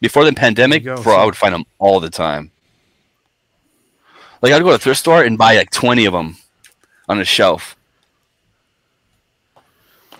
Before 0.00 0.24
the 0.24 0.32
pandemic, 0.32 0.84
There 0.84 0.92
you 0.92 0.96
go. 0.98 1.02
bro, 1.02 1.16
I 1.16 1.24
would 1.24 1.36
find 1.36 1.54
them 1.54 1.64
all 1.78 2.00
the 2.00 2.08
time. 2.10 2.50
Like 4.42 4.52
I'd 4.52 4.62
go 4.62 4.68
to 4.68 4.74
a 4.74 4.78
thrift 4.78 5.00
store 5.00 5.22
and 5.22 5.36
buy 5.36 5.56
like 5.56 5.70
twenty 5.70 6.06
of 6.06 6.12
them 6.14 6.36
on 7.08 7.20
a 7.20 7.24
shelf. 7.24 7.76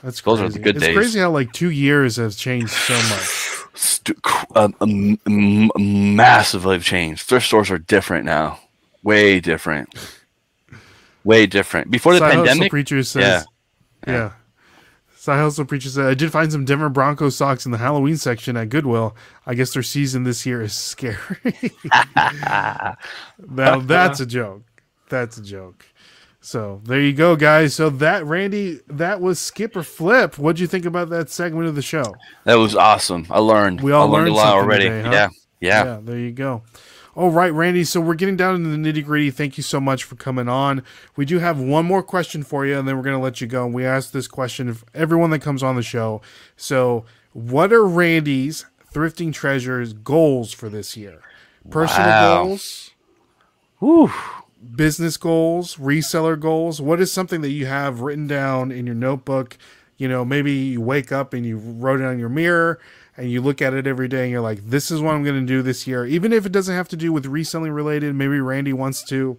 That's 0.03 0.20
Those 0.23 0.39
crazy. 0.39 0.45
are 0.45 0.53
the 0.53 0.59
good 0.59 0.77
it's 0.77 0.85
days. 0.87 0.97
crazy 0.97 1.19
how 1.20 1.31
like 1.31 1.53
two 1.53 1.70
years 1.70 2.16
has 2.16 2.37
changed 2.37 2.70
so 2.70 2.95
much. 3.09 3.47
St- 3.74 4.19
um, 4.57 4.74
um, 4.81 5.19
um, 5.77 6.16
massively 6.16 6.78
changed. 6.81 7.23
Thrift 7.23 7.47
stores 7.47 7.70
are 7.70 7.78
different 7.78 8.24
now. 8.27 8.59
Way 9.03 9.41
different. 9.41 9.89
Way 11.24 11.47
different. 11.47 11.91
Before 11.91 12.15
the 12.15 12.20
Hustle 12.24 12.45
pandemic, 12.47 12.89
says, 13.07 13.16
Yeah. 13.16 13.43
yeah. 14.07 14.32
Side 15.21 15.37
Hustle 15.37 15.67
preacher 15.67 15.91
said, 15.91 16.07
I 16.07 16.15
did 16.15 16.33
find 16.33 16.51
some 16.51 16.65
Denver 16.65 16.89
Broncos 16.89 17.37
socks 17.37 17.67
in 17.67 17.73
the 17.73 17.77
Halloween 17.77 18.17
section 18.17 18.57
at 18.57 18.71
Goodwill. 18.71 19.15
I 19.45 19.53
guess 19.53 19.75
their 19.75 19.83
season 19.83 20.23
this 20.23 20.47
year 20.47 20.63
is 20.63 20.73
scary. 20.73 21.19
now 22.17 22.97
that's 23.81 24.19
uh, 24.19 24.23
a 24.23 24.27
joke. 24.27 24.63
That's 25.11 25.37
a 25.37 25.43
joke. 25.43 25.85
So 26.41 26.81
there 26.85 27.03
you 27.03 27.13
go, 27.13 27.37
guys. 27.37 27.75
So 27.75 27.91
that 27.91 28.25
Randy, 28.25 28.81
that 28.87 29.21
was 29.21 29.39
Skip 29.39 29.77
or 29.77 29.83
Flip. 29.83 30.39
What'd 30.39 30.59
you 30.59 30.67
think 30.67 30.87
about 30.87 31.11
that 31.11 31.29
segment 31.29 31.69
of 31.69 31.75
the 31.75 31.83
show? 31.83 32.15
that 32.45 32.55
was 32.55 32.75
awesome. 32.75 33.27
I 33.29 33.41
learned. 33.41 33.83
We 33.83 33.93
all 33.93 34.09
I 34.09 34.11
learned, 34.11 34.35
learned 34.35 34.37
a 34.37 34.39
lot 34.39 34.55
already. 34.55 34.85
today, 34.85 35.03
huh? 35.03 35.13
Yeah, 35.13 35.85
yeah. 35.85 36.01
there 36.03 36.19
you 36.19 36.33
go. 36.33 36.63
All 37.16 37.31
right, 37.31 37.53
Randy. 37.53 37.85
So 37.85 38.01
we're 38.01 38.15
getting 38.15 38.37
down 38.37 38.55
into 38.57 38.69
the 38.69 38.77
nitty 38.77 39.05
gritty. 39.05 39.31
Thank 39.31 39.57
you 39.57 39.62
so 39.62 39.81
much 39.81 40.05
for 40.05 40.15
coming 40.15 40.49
on. 40.49 40.82
We 41.16 41.24
do 41.24 41.39
have 41.41 41.59
one 41.59 41.85
more 41.85 42.03
question 42.03 42.43
for 42.45 42.65
you, 42.65 42.78
and 42.78 42.87
then 42.87 42.97
we're 42.97 43.03
going 43.03 43.16
to 43.16 43.23
let 43.23 43.41
you 43.41 43.47
go. 43.47 43.65
And 43.65 43.74
we 43.74 43.85
ask 43.85 44.12
this 44.12 44.28
question 44.28 44.69
of 44.69 44.85
everyone 44.95 45.31
that 45.31 45.41
comes 45.41 45.62
on 45.62 45.74
the 45.77 45.82
show. 45.82 46.23
So, 46.57 47.05
what 47.32 47.73
are 47.73 47.85
Randy's 47.85 48.65
thrifting 48.93 49.32
treasures 49.32 49.93
goals 49.93 50.53
for 50.53 50.69
this 50.69 50.97
year? 50.97 51.20
Personal 51.69 52.11
Wow. 52.11 52.45
goals, 52.45 52.91
Whew. 53.81 54.11
business 54.74 55.16
goals, 55.16 55.77
reseller 55.77 56.39
goals. 56.39 56.81
What 56.81 57.01
is 57.01 57.12
something 57.12 57.41
that 57.43 57.51
you 57.51 57.66
have 57.66 58.01
written 58.01 58.27
down 58.27 58.70
in 58.73 58.87
your 58.87 58.95
notebook? 58.95 59.59
You 59.97 60.09
know, 60.09 60.24
maybe 60.24 60.53
you 60.53 60.81
wake 60.81 61.12
up 61.12 61.35
and 61.35 61.45
you 61.45 61.57
wrote 61.59 62.01
it 62.01 62.07
on 62.07 62.19
your 62.19 62.31
mirror 62.31 62.81
and 63.21 63.31
you 63.31 63.43
look 63.43 63.61
at 63.61 63.75
it 63.75 63.87
every 63.87 64.09
day 64.09 64.23
and 64.23 64.31
you're 64.31 64.41
like, 64.41 64.65
this 64.65 64.91
is 64.91 65.03
what 65.03 65.15
I'm 65.15 65.23
going 65.23 65.39
to 65.39 65.47
do 65.47 65.61
this 65.61 65.87
year. 65.87 66.07
Even 66.07 66.33
if 66.33 66.47
it 66.47 66.53
doesn't 66.53 66.75
have 66.75 66.89
to 66.89 66.97
do 66.97 67.13
with 67.13 67.27
reselling 67.27 67.71
related, 67.71 68.15
maybe 68.15 68.41
Randy 68.41 68.73
wants 68.73 69.05
to 69.05 69.37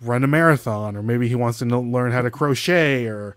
run 0.00 0.24
a 0.24 0.26
marathon 0.26 0.96
or 0.96 1.02
maybe 1.02 1.28
he 1.28 1.36
wants 1.36 1.60
to 1.60 1.64
learn 1.64 2.10
how 2.10 2.22
to 2.22 2.30
crochet 2.30 3.06
or 3.06 3.36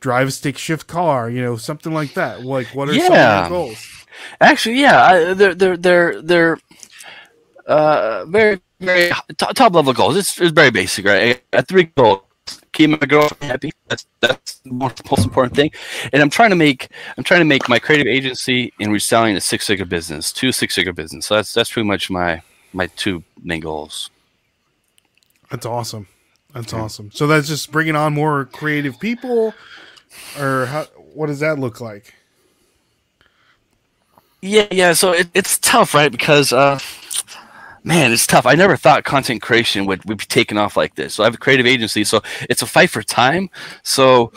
drive 0.00 0.26
a 0.26 0.30
stick 0.32 0.58
shift 0.58 0.88
car, 0.88 1.30
you 1.30 1.40
know, 1.40 1.56
something 1.56 1.94
like 1.94 2.14
that. 2.14 2.44
Like, 2.44 2.66
what 2.74 2.88
are 2.88 2.94
some 2.94 3.12
of 3.12 3.40
your 3.40 3.48
goals? 3.48 4.06
Actually, 4.40 4.80
yeah, 4.80 5.04
I, 5.04 5.34
they're 5.34 5.54
they're 5.54 5.76
they're 5.76 6.22
they're 6.22 6.58
uh, 7.66 8.24
very 8.26 8.60
very 8.80 9.10
top, 9.38 9.54
top 9.54 9.72
level 9.72 9.92
goals. 9.92 10.16
It's, 10.16 10.40
it's 10.40 10.50
very 10.50 10.72
basic, 10.72 11.06
right? 11.06 11.40
Got 11.52 11.68
three 11.68 11.84
goals: 11.84 12.22
keep 12.72 12.90
my 12.90 12.96
girlfriend 12.98 13.50
happy. 13.50 13.70
That's 13.88 14.06
that's 14.20 14.58
the 14.60 14.72
most, 14.72 15.10
most 15.10 15.24
important 15.24 15.56
thing. 15.56 15.70
And 16.12 16.22
I'm 16.22 16.30
trying 16.30 16.50
to 16.50 16.56
make 16.56 16.88
I'm 17.16 17.24
trying 17.24 17.40
to 17.40 17.44
make 17.44 17.68
my 17.68 17.78
creative 17.78 18.06
agency 18.06 18.72
and 18.80 18.92
reselling 18.92 19.36
a 19.36 19.40
six 19.40 19.66
figure 19.66 19.84
business, 19.84 20.32
two 20.32 20.52
six 20.52 20.74
figure 20.74 20.92
business. 20.92 21.26
So 21.26 21.36
that's 21.36 21.52
that's 21.52 21.70
pretty 21.72 21.88
much 21.88 22.10
my 22.10 22.42
my 22.72 22.86
two 22.96 23.22
main 23.42 23.60
goals. 23.60 24.10
That's 25.50 25.66
awesome. 25.66 26.06
That's 26.54 26.72
awesome. 26.72 27.10
So 27.12 27.26
that's 27.26 27.48
just 27.48 27.70
bringing 27.70 27.96
on 27.96 28.14
more 28.14 28.44
creative 28.46 28.98
people, 28.98 29.54
or 30.38 30.66
how? 30.66 30.84
What 31.14 31.26
does 31.26 31.40
that 31.40 31.58
look 31.58 31.80
like? 31.80 32.14
Yeah, 34.42 34.66
yeah. 34.70 34.92
So 34.94 35.12
it, 35.12 35.28
it's 35.34 35.58
tough, 35.58 35.94
right? 35.94 36.10
Because, 36.10 36.52
uh, 36.52 36.78
man, 37.84 38.12
it's 38.12 38.26
tough. 38.26 38.46
I 38.46 38.54
never 38.54 38.76
thought 38.76 39.04
content 39.04 39.42
creation 39.42 39.86
would, 39.86 40.04
would 40.04 40.18
be 40.18 40.24
taken 40.24 40.58
off 40.58 40.76
like 40.76 40.94
this. 40.94 41.14
So 41.14 41.22
I 41.22 41.26
have 41.26 41.34
a 41.34 41.38
creative 41.38 41.66
agency, 41.66 42.04
so 42.04 42.22
it's 42.48 42.62
a 42.62 42.66
fight 42.66 42.90
for 42.90 43.02
time. 43.02 43.50
So, 43.82 44.32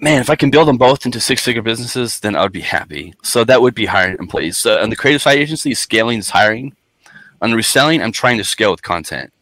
man, 0.00 0.20
if 0.20 0.30
I 0.30 0.36
can 0.36 0.50
build 0.50 0.68
them 0.68 0.78
both 0.78 1.06
into 1.06 1.20
six-figure 1.20 1.62
businesses, 1.62 2.20
then 2.20 2.36
I 2.36 2.42
would 2.42 2.52
be 2.52 2.60
happy. 2.60 3.14
So 3.22 3.44
that 3.44 3.62
would 3.62 3.74
be 3.74 3.86
hiring 3.86 4.16
employees. 4.18 4.58
So 4.58 4.82
on 4.82 4.90
the 4.90 4.96
creative 4.96 5.22
side 5.22 5.38
agency, 5.38 5.74
scaling 5.74 6.18
is 6.18 6.30
hiring. 6.30 6.76
On 7.40 7.52
reselling, 7.54 8.02
I'm 8.02 8.12
trying 8.12 8.38
to 8.38 8.44
scale 8.44 8.70
with 8.70 8.82
content. 8.82 9.32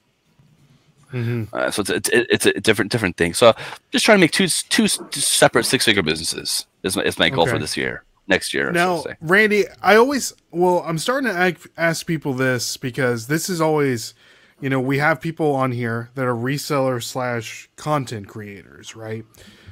Mm-hmm. 1.12 1.54
Uh, 1.54 1.70
so 1.72 1.82
it's, 1.82 1.90
it's 1.90 2.08
it's 2.10 2.46
a 2.46 2.60
different 2.60 2.92
different 2.92 3.16
thing. 3.16 3.34
So 3.34 3.52
just 3.90 4.04
trying 4.04 4.18
to 4.18 4.20
make 4.20 4.30
two 4.30 4.46
two 4.46 4.86
separate 4.86 5.64
six-figure 5.66 6.04
businesses 6.04 6.66
is 6.84 6.96
my, 6.96 7.02
is 7.02 7.18
my 7.18 7.30
goal 7.30 7.46
for 7.46 7.58
this 7.58 7.76
year. 7.76 8.04
Next 8.30 8.54
year, 8.54 8.68
I 8.68 8.72
Now, 8.72 9.00
say. 9.00 9.16
Randy, 9.20 9.64
I 9.82 9.96
always 9.96 10.32
well, 10.52 10.84
I'm 10.86 10.98
starting 10.98 11.28
to 11.28 11.36
ask, 11.36 11.68
ask 11.76 12.06
people 12.06 12.32
this 12.32 12.76
because 12.76 13.26
this 13.26 13.48
is 13.48 13.60
always, 13.60 14.14
you 14.60 14.70
know, 14.70 14.80
we 14.80 14.98
have 14.98 15.20
people 15.20 15.52
on 15.54 15.72
here 15.72 16.10
that 16.14 16.26
are 16.26 16.34
reseller 16.34 17.02
slash 17.02 17.68
content 17.76 18.28
creators, 18.28 18.96
right? 18.96 19.24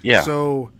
Yeah. 0.02 0.22
So, 0.22 0.72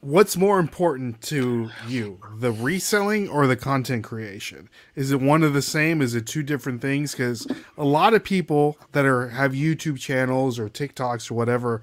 what's 0.00 0.36
more 0.36 0.58
important 0.58 1.20
to 1.22 1.70
you, 1.86 2.20
the 2.38 2.52
reselling 2.52 3.28
or 3.28 3.46
the 3.46 3.56
content 3.56 4.04
creation? 4.04 4.68
Is 4.94 5.12
it 5.12 5.20
one 5.20 5.42
of 5.42 5.54
the 5.54 5.62
same? 5.62 6.00
Is 6.00 6.14
it 6.14 6.26
two 6.26 6.42
different 6.42 6.80
things? 6.80 7.12
Because 7.12 7.46
a 7.76 7.84
lot 7.84 8.14
of 8.14 8.24
people 8.24 8.78
that 8.92 9.04
are 9.04 9.28
have 9.30 9.52
YouTube 9.52 9.98
channels 9.98 10.58
or 10.58 10.68
TikToks 10.68 11.30
or 11.30 11.34
whatever, 11.34 11.82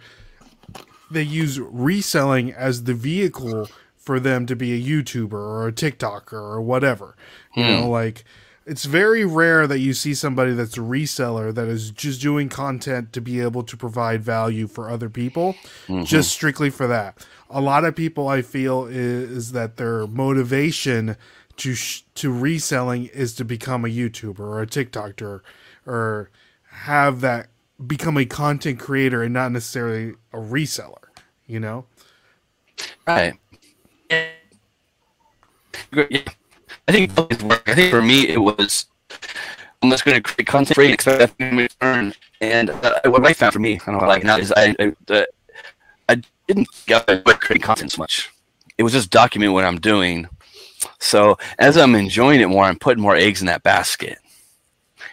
they 1.12 1.24
use 1.24 1.60
reselling 1.60 2.54
as 2.54 2.84
the 2.84 2.94
vehicle 2.94 3.70
for 4.00 4.20
them 4.20 4.46
to 4.48 4.56
be 4.56 4.74
a 4.74 4.82
YouTuber 4.82 5.34
or 5.34 5.68
a 5.68 5.72
TikToker 5.72 6.34
or 6.34 6.62
whatever. 6.62 7.16
You 7.56 7.64
know, 7.64 7.84
hmm. 7.84 7.90
like 7.90 8.24
it's 8.66 8.86
very 8.86 9.26
rare 9.26 9.66
that 9.68 9.80
you 9.80 9.94
see 9.94 10.14
somebody 10.14 10.54
that's 10.54 10.78
a 10.78 10.82
reseller 10.82 11.54
that 11.54 11.68
is 11.68 11.92
just 11.92 12.22
doing 12.22 12.50
content 12.50 13.12
to 13.14 13.22
be 13.22 13.42
able 13.42 13.64
to 13.64 13.76
provide 13.76 14.24
value 14.24 14.68
for 14.68 14.90
other 14.90 15.10
people, 15.10 15.56
mm-hmm. 15.88 16.04
just 16.04 16.32
strictly 16.32 16.70
for 16.70 16.88
that. 16.88 17.26
A 17.50 17.62
lot 17.62 17.84
of 17.84 17.96
people 17.96 18.28
I 18.28 18.44
feel 18.44 18.86
is, 18.86 19.30
is 19.32 19.52
that 19.54 19.78
their 19.78 20.06
motivation 20.06 21.18
to 21.58 21.74
sh- 21.74 22.04
to 22.16 22.32
reselling 22.32 23.08
is 23.08 23.34
to 23.36 23.46
become 23.46 23.86
a 23.86 23.90
YouTuber 23.90 24.40
or 24.40 24.62
a 24.62 24.68
TikToker 24.68 25.42
or 25.86 26.30
have 26.70 27.22
that 27.22 27.50
become 27.86 28.18
a 28.18 28.26
content 28.26 28.80
creator 28.80 29.24
and 29.24 29.34
not 29.34 29.52
necessarily 29.52 30.14
a 30.32 30.38
reseller, 30.38 31.08
you 31.48 31.60
know? 31.60 31.86
Right. 33.08 33.34
Yeah. 34.10 34.28
I 36.88 36.92
think 36.92 37.16
both 37.16 37.44
work. 37.44 37.68
I 37.68 37.76
think 37.76 37.92
for 37.92 38.02
me 38.02 38.28
it 38.28 38.38
was 38.38 38.86
I'm 39.82 39.90
just 39.90 40.06
going 40.06 40.16
to 40.16 40.22
create 40.22 40.48
content 40.48 40.78
and 40.78 40.94
expect 40.94 41.20
that 41.20 41.34
in 41.40 41.58
return. 41.58 42.14
And 42.42 42.70
uh, 42.70 43.00
what 43.06 43.26
I 43.26 43.34
found 43.34 43.54
for 43.54 43.60
me, 43.60 43.76
I 43.76 43.92
don't 43.92 44.02
know, 44.02 44.08
like 44.08 44.24
now 44.24 44.38
is 44.38 44.52
I 44.56 44.76
I, 44.80 44.94
uh, 45.14 45.24
I 46.10 46.22
didn't 46.48 46.68
get 46.86 47.06
creating 47.06 47.62
content 47.62 47.92
so 47.92 48.02
much. 48.02 48.30
It 48.78 48.84
was 48.84 48.94
just 48.94 49.10
document 49.10 49.54
what 49.54 49.66
I'm 49.66 49.80
doing. 49.80 50.28
So 51.00 51.38
as 51.58 51.78
I'm 51.78 51.96
enjoying 51.96 52.42
it 52.42 52.48
more, 52.48 52.64
I'm 52.64 52.80
putting 52.80 53.02
more 53.02 53.16
eggs 53.16 53.42
in 53.42 53.48
that 53.48 53.64
basket. 53.64 54.18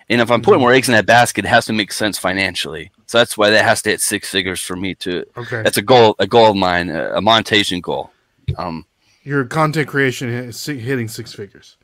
And 0.09 0.21
if 0.21 0.31
I'm 0.31 0.41
putting 0.41 0.61
more 0.61 0.73
eggs 0.73 0.89
in 0.89 0.95
that 0.95 1.07
basket, 1.07 1.45
it 1.45 1.49
has 1.49 1.67
to 1.67 1.73
make 1.73 1.93
sense 1.93 2.17
financially. 2.17 2.93
So 3.07 3.19
that's 3.19 3.37
why 3.37 3.51
that 3.51 3.65
has 3.65 3.83
to 3.83 3.91
hit 3.91 4.01
six 4.01 4.31
figures 4.31 4.61
for 4.61 4.77
me 4.77 4.95
to. 4.97 5.25
Okay. 5.37 5.63
That's 5.63 5.79
a 5.79 5.83
goal, 5.83 6.15
a 6.19 6.27
goal 6.27 6.51
of 6.51 6.57
mine, 6.57 6.91
a 6.91 7.21
monetization 7.21 7.81
goal. 7.81 8.11
Um, 8.55 8.87
Your 9.25 9.45
content 9.45 9.89
creation 9.89 10.29
is 10.29 10.65
hitting 10.65 11.09
six 11.09 11.33
figures 11.33 11.77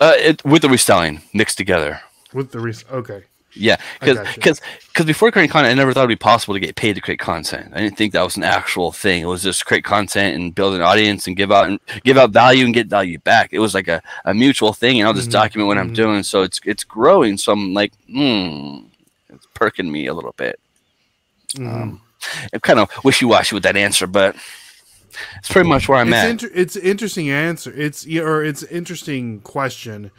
Uh, 0.00 0.14
it, 0.16 0.44
with 0.44 0.62
the 0.62 0.68
reselling 0.68 1.22
mixed 1.32 1.56
together. 1.56 2.00
with 2.32 2.50
the 2.52 2.60
res- 2.60 2.84
okay. 2.90 3.24
Yeah, 3.56 3.76
because 4.00 4.18
because 4.34 4.60
because 4.88 5.06
before 5.06 5.30
creating 5.30 5.52
content, 5.52 5.70
I 5.70 5.74
never 5.74 5.92
thought 5.92 6.00
it'd 6.00 6.08
be 6.08 6.16
possible 6.16 6.54
to 6.54 6.60
get 6.60 6.74
paid 6.74 6.94
to 6.94 7.00
create 7.00 7.20
content. 7.20 7.72
I 7.72 7.78
didn't 7.80 7.96
think 7.96 8.12
that 8.12 8.22
was 8.24 8.36
an 8.36 8.42
actual 8.42 8.90
thing. 8.90 9.22
It 9.22 9.26
was 9.26 9.44
just 9.44 9.64
create 9.64 9.84
content 9.84 10.34
and 10.34 10.52
build 10.52 10.74
an 10.74 10.82
audience 10.82 11.28
and 11.28 11.36
give 11.36 11.52
out 11.52 11.68
and 11.68 11.78
give 12.02 12.16
out 12.18 12.30
value 12.32 12.64
and 12.64 12.74
get 12.74 12.88
value 12.88 13.18
back. 13.20 13.50
It 13.52 13.60
was 13.60 13.72
like 13.72 13.86
a, 13.86 14.02
a 14.24 14.34
mutual 14.34 14.72
thing, 14.72 14.98
and 14.98 15.06
I'll 15.06 15.14
just 15.14 15.30
Mhm, 15.30 15.32
document 15.32 15.68
what 15.68 15.78
I'm 15.78 15.90
mhm. 15.90 15.94
doing. 15.94 16.24
So 16.24 16.42
it's 16.42 16.60
it's 16.64 16.82
growing. 16.82 17.36
So 17.38 17.52
I'm 17.52 17.72
like, 17.74 17.92
hmm, 18.08 18.86
it's 19.28 19.46
perking 19.54 19.90
me 19.92 20.08
a 20.08 20.14
little 20.14 20.34
bit. 20.36 20.58
Mhm. 21.56 21.66
Um, 21.66 22.00
I'm 22.52 22.60
kind 22.60 22.80
of 22.80 22.90
wishy 23.04 23.24
washy 23.24 23.54
with 23.54 23.62
that 23.62 23.76
answer, 23.76 24.08
but 24.08 24.34
it's 25.36 25.48
pretty 25.48 25.68
much 25.68 25.88
where 25.88 25.98
I'm 25.98 26.08
it's 26.08 26.16
at. 26.16 26.30
inter- 26.30 26.50
it's 26.54 26.76
interesting 26.76 27.30
answer. 27.30 27.72
It's 27.74 28.06
or 28.06 28.44
it's 28.44 28.62
interesting 28.64 29.40
question. 29.40 30.10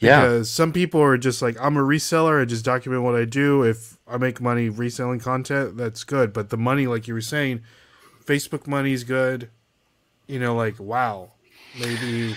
Yeah. 0.00 0.20
Because 0.20 0.50
some 0.50 0.72
people 0.72 1.00
are 1.00 1.16
just 1.16 1.40
like, 1.40 1.56
I'm 1.60 1.76
a 1.76 1.80
reseller. 1.80 2.42
I 2.42 2.44
just 2.44 2.64
document 2.64 3.02
what 3.02 3.14
I 3.14 3.24
do. 3.24 3.62
If 3.62 3.96
I 4.06 4.18
make 4.18 4.40
money 4.40 4.68
reselling 4.68 5.20
content, 5.20 5.76
that's 5.76 6.04
good. 6.04 6.32
But 6.32 6.50
the 6.50 6.56
money, 6.58 6.86
like 6.86 7.08
you 7.08 7.14
were 7.14 7.20
saying, 7.20 7.62
Facebook 8.24 8.66
money 8.66 8.92
is 8.92 9.04
good. 9.04 9.50
You 10.26 10.38
know, 10.38 10.54
like 10.54 10.78
wow, 10.78 11.30
maybe 11.78 12.34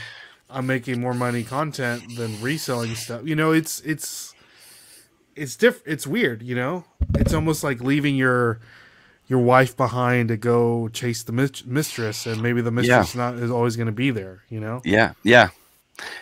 I'm 0.50 0.68
making 0.68 1.02
more 1.02 1.14
money 1.14 1.44
content 1.44 2.04
than 2.16 2.42
reselling 2.42 2.96
stuff. 2.96 3.22
You 3.26 3.36
know, 3.36 3.52
it's 3.52 3.80
it's 3.82 4.34
it's 5.36 5.56
diff. 5.56 5.82
It's 5.86 6.06
weird. 6.06 6.42
You 6.44 6.56
know, 6.56 6.86
it's 7.16 7.34
almost 7.34 7.64
like 7.64 7.82
leaving 7.82 8.16
your 8.16 8.60
your 9.28 9.40
wife 9.40 9.76
behind 9.76 10.30
to 10.30 10.38
go 10.38 10.88
chase 10.90 11.24
the 11.24 11.32
mis- 11.32 11.66
mistress, 11.66 12.26
and 12.26 12.42
maybe 12.42 12.62
the 12.62 12.72
mistress 12.72 13.16
not 13.16 13.36
is 13.36 13.52
always 13.52 13.76
going 13.76 13.88
to 13.88 13.92
be 13.92 14.12
there. 14.12 14.44
You 14.50 14.60
know. 14.60 14.82
Yeah, 14.84 15.14
yeah, 15.24 15.50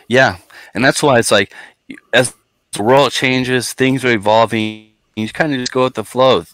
yeah, 0.08 0.38
and 0.74 0.84
that's 0.84 1.02
why 1.02 1.18
it's 1.18 1.30
like 1.30 1.52
as 2.12 2.34
the 2.72 2.82
world 2.82 3.12
changes, 3.12 3.72
things 3.72 4.04
are 4.04 4.12
evolving. 4.12 4.90
You 5.14 5.28
kind 5.28 5.52
of 5.52 5.60
just 5.60 5.72
go 5.72 5.84
with 5.84 5.94
the 5.94 6.04
flow. 6.04 6.44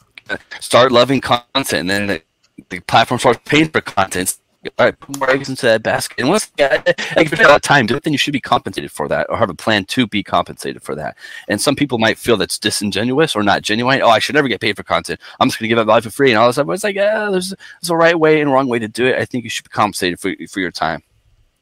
Start 0.60 0.92
loving 0.92 1.20
content, 1.20 1.72
and 1.72 1.90
then 1.90 2.06
the, 2.06 2.22
the 2.68 2.80
platform 2.80 3.18
starts 3.18 3.40
paying 3.44 3.68
for 3.68 3.80
content. 3.80 4.36
All 4.78 4.86
right, 4.86 5.00
put 5.00 5.18
more 5.18 5.30
eggs 5.30 5.48
into 5.48 5.66
that 5.66 5.82
basket. 5.82 6.20
And 6.20 6.28
once 6.28 6.50
yeah, 6.56 6.82
if 6.86 7.30
you 7.30 7.36
have 7.36 7.40
a 7.40 7.48
lot 7.48 7.56
of 7.56 7.62
time, 7.62 7.86
do 7.86 7.96
it, 7.96 8.04
then 8.04 8.12
you 8.12 8.18
should 8.18 8.32
be 8.32 8.40
compensated 8.40 8.92
for 8.92 9.08
that, 9.08 9.26
or 9.28 9.36
have 9.36 9.50
a 9.50 9.54
plan 9.54 9.84
to 9.86 10.06
be 10.06 10.22
compensated 10.22 10.82
for 10.82 10.94
that. 10.94 11.16
And 11.48 11.60
some 11.60 11.74
people 11.74 11.98
might 11.98 12.16
feel 12.16 12.36
that's 12.36 12.58
disingenuous 12.58 13.34
or 13.34 13.42
not 13.42 13.62
genuine. 13.62 14.02
Oh, 14.02 14.08
I 14.08 14.20
should 14.20 14.36
never 14.36 14.46
get 14.46 14.60
paid 14.60 14.76
for 14.76 14.84
content. 14.84 15.18
I'm 15.40 15.48
just 15.48 15.58
going 15.58 15.68
to 15.68 15.74
give 15.74 15.78
it 15.78 15.90
life 15.90 16.04
for 16.04 16.10
free, 16.10 16.30
and 16.30 16.38
all 16.38 16.46
this 16.46 16.56
stuff. 16.56 16.68
It's 16.70 16.84
like, 16.84 16.94
yeah, 16.94 17.28
there's, 17.30 17.50
there's 17.80 17.90
a 17.90 17.96
right 17.96 18.18
way 18.18 18.40
and 18.40 18.52
wrong 18.52 18.68
way 18.68 18.78
to 18.78 18.88
do 18.88 19.06
it. 19.06 19.18
I 19.18 19.24
think 19.24 19.44
you 19.44 19.50
should 19.50 19.64
be 19.64 19.70
compensated 19.70 20.20
for 20.20 20.32
for 20.48 20.60
your 20.60 20.70
time. 20.70 21.02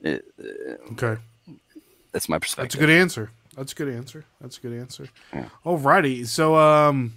Okay. 0.04 1.16
That's 2.12 2.28
my 2.28 2.38
perspective. 2.38 2.72
That's 2.72 2.74
a 2.74 2.78
good 2.78 2.90
answer. 2.90 3.30
That's 3.56 3.72
a 3.72 3.74
good 3.74 3.88
answer. 3.88 4.24
That's 4.40 4.58
a 4.58 4.60
good 4.60 4.78
answer. 4.78 5.08
Alrighty. 5.64 6.26
So 6.26 6.56
um 6.56 7.14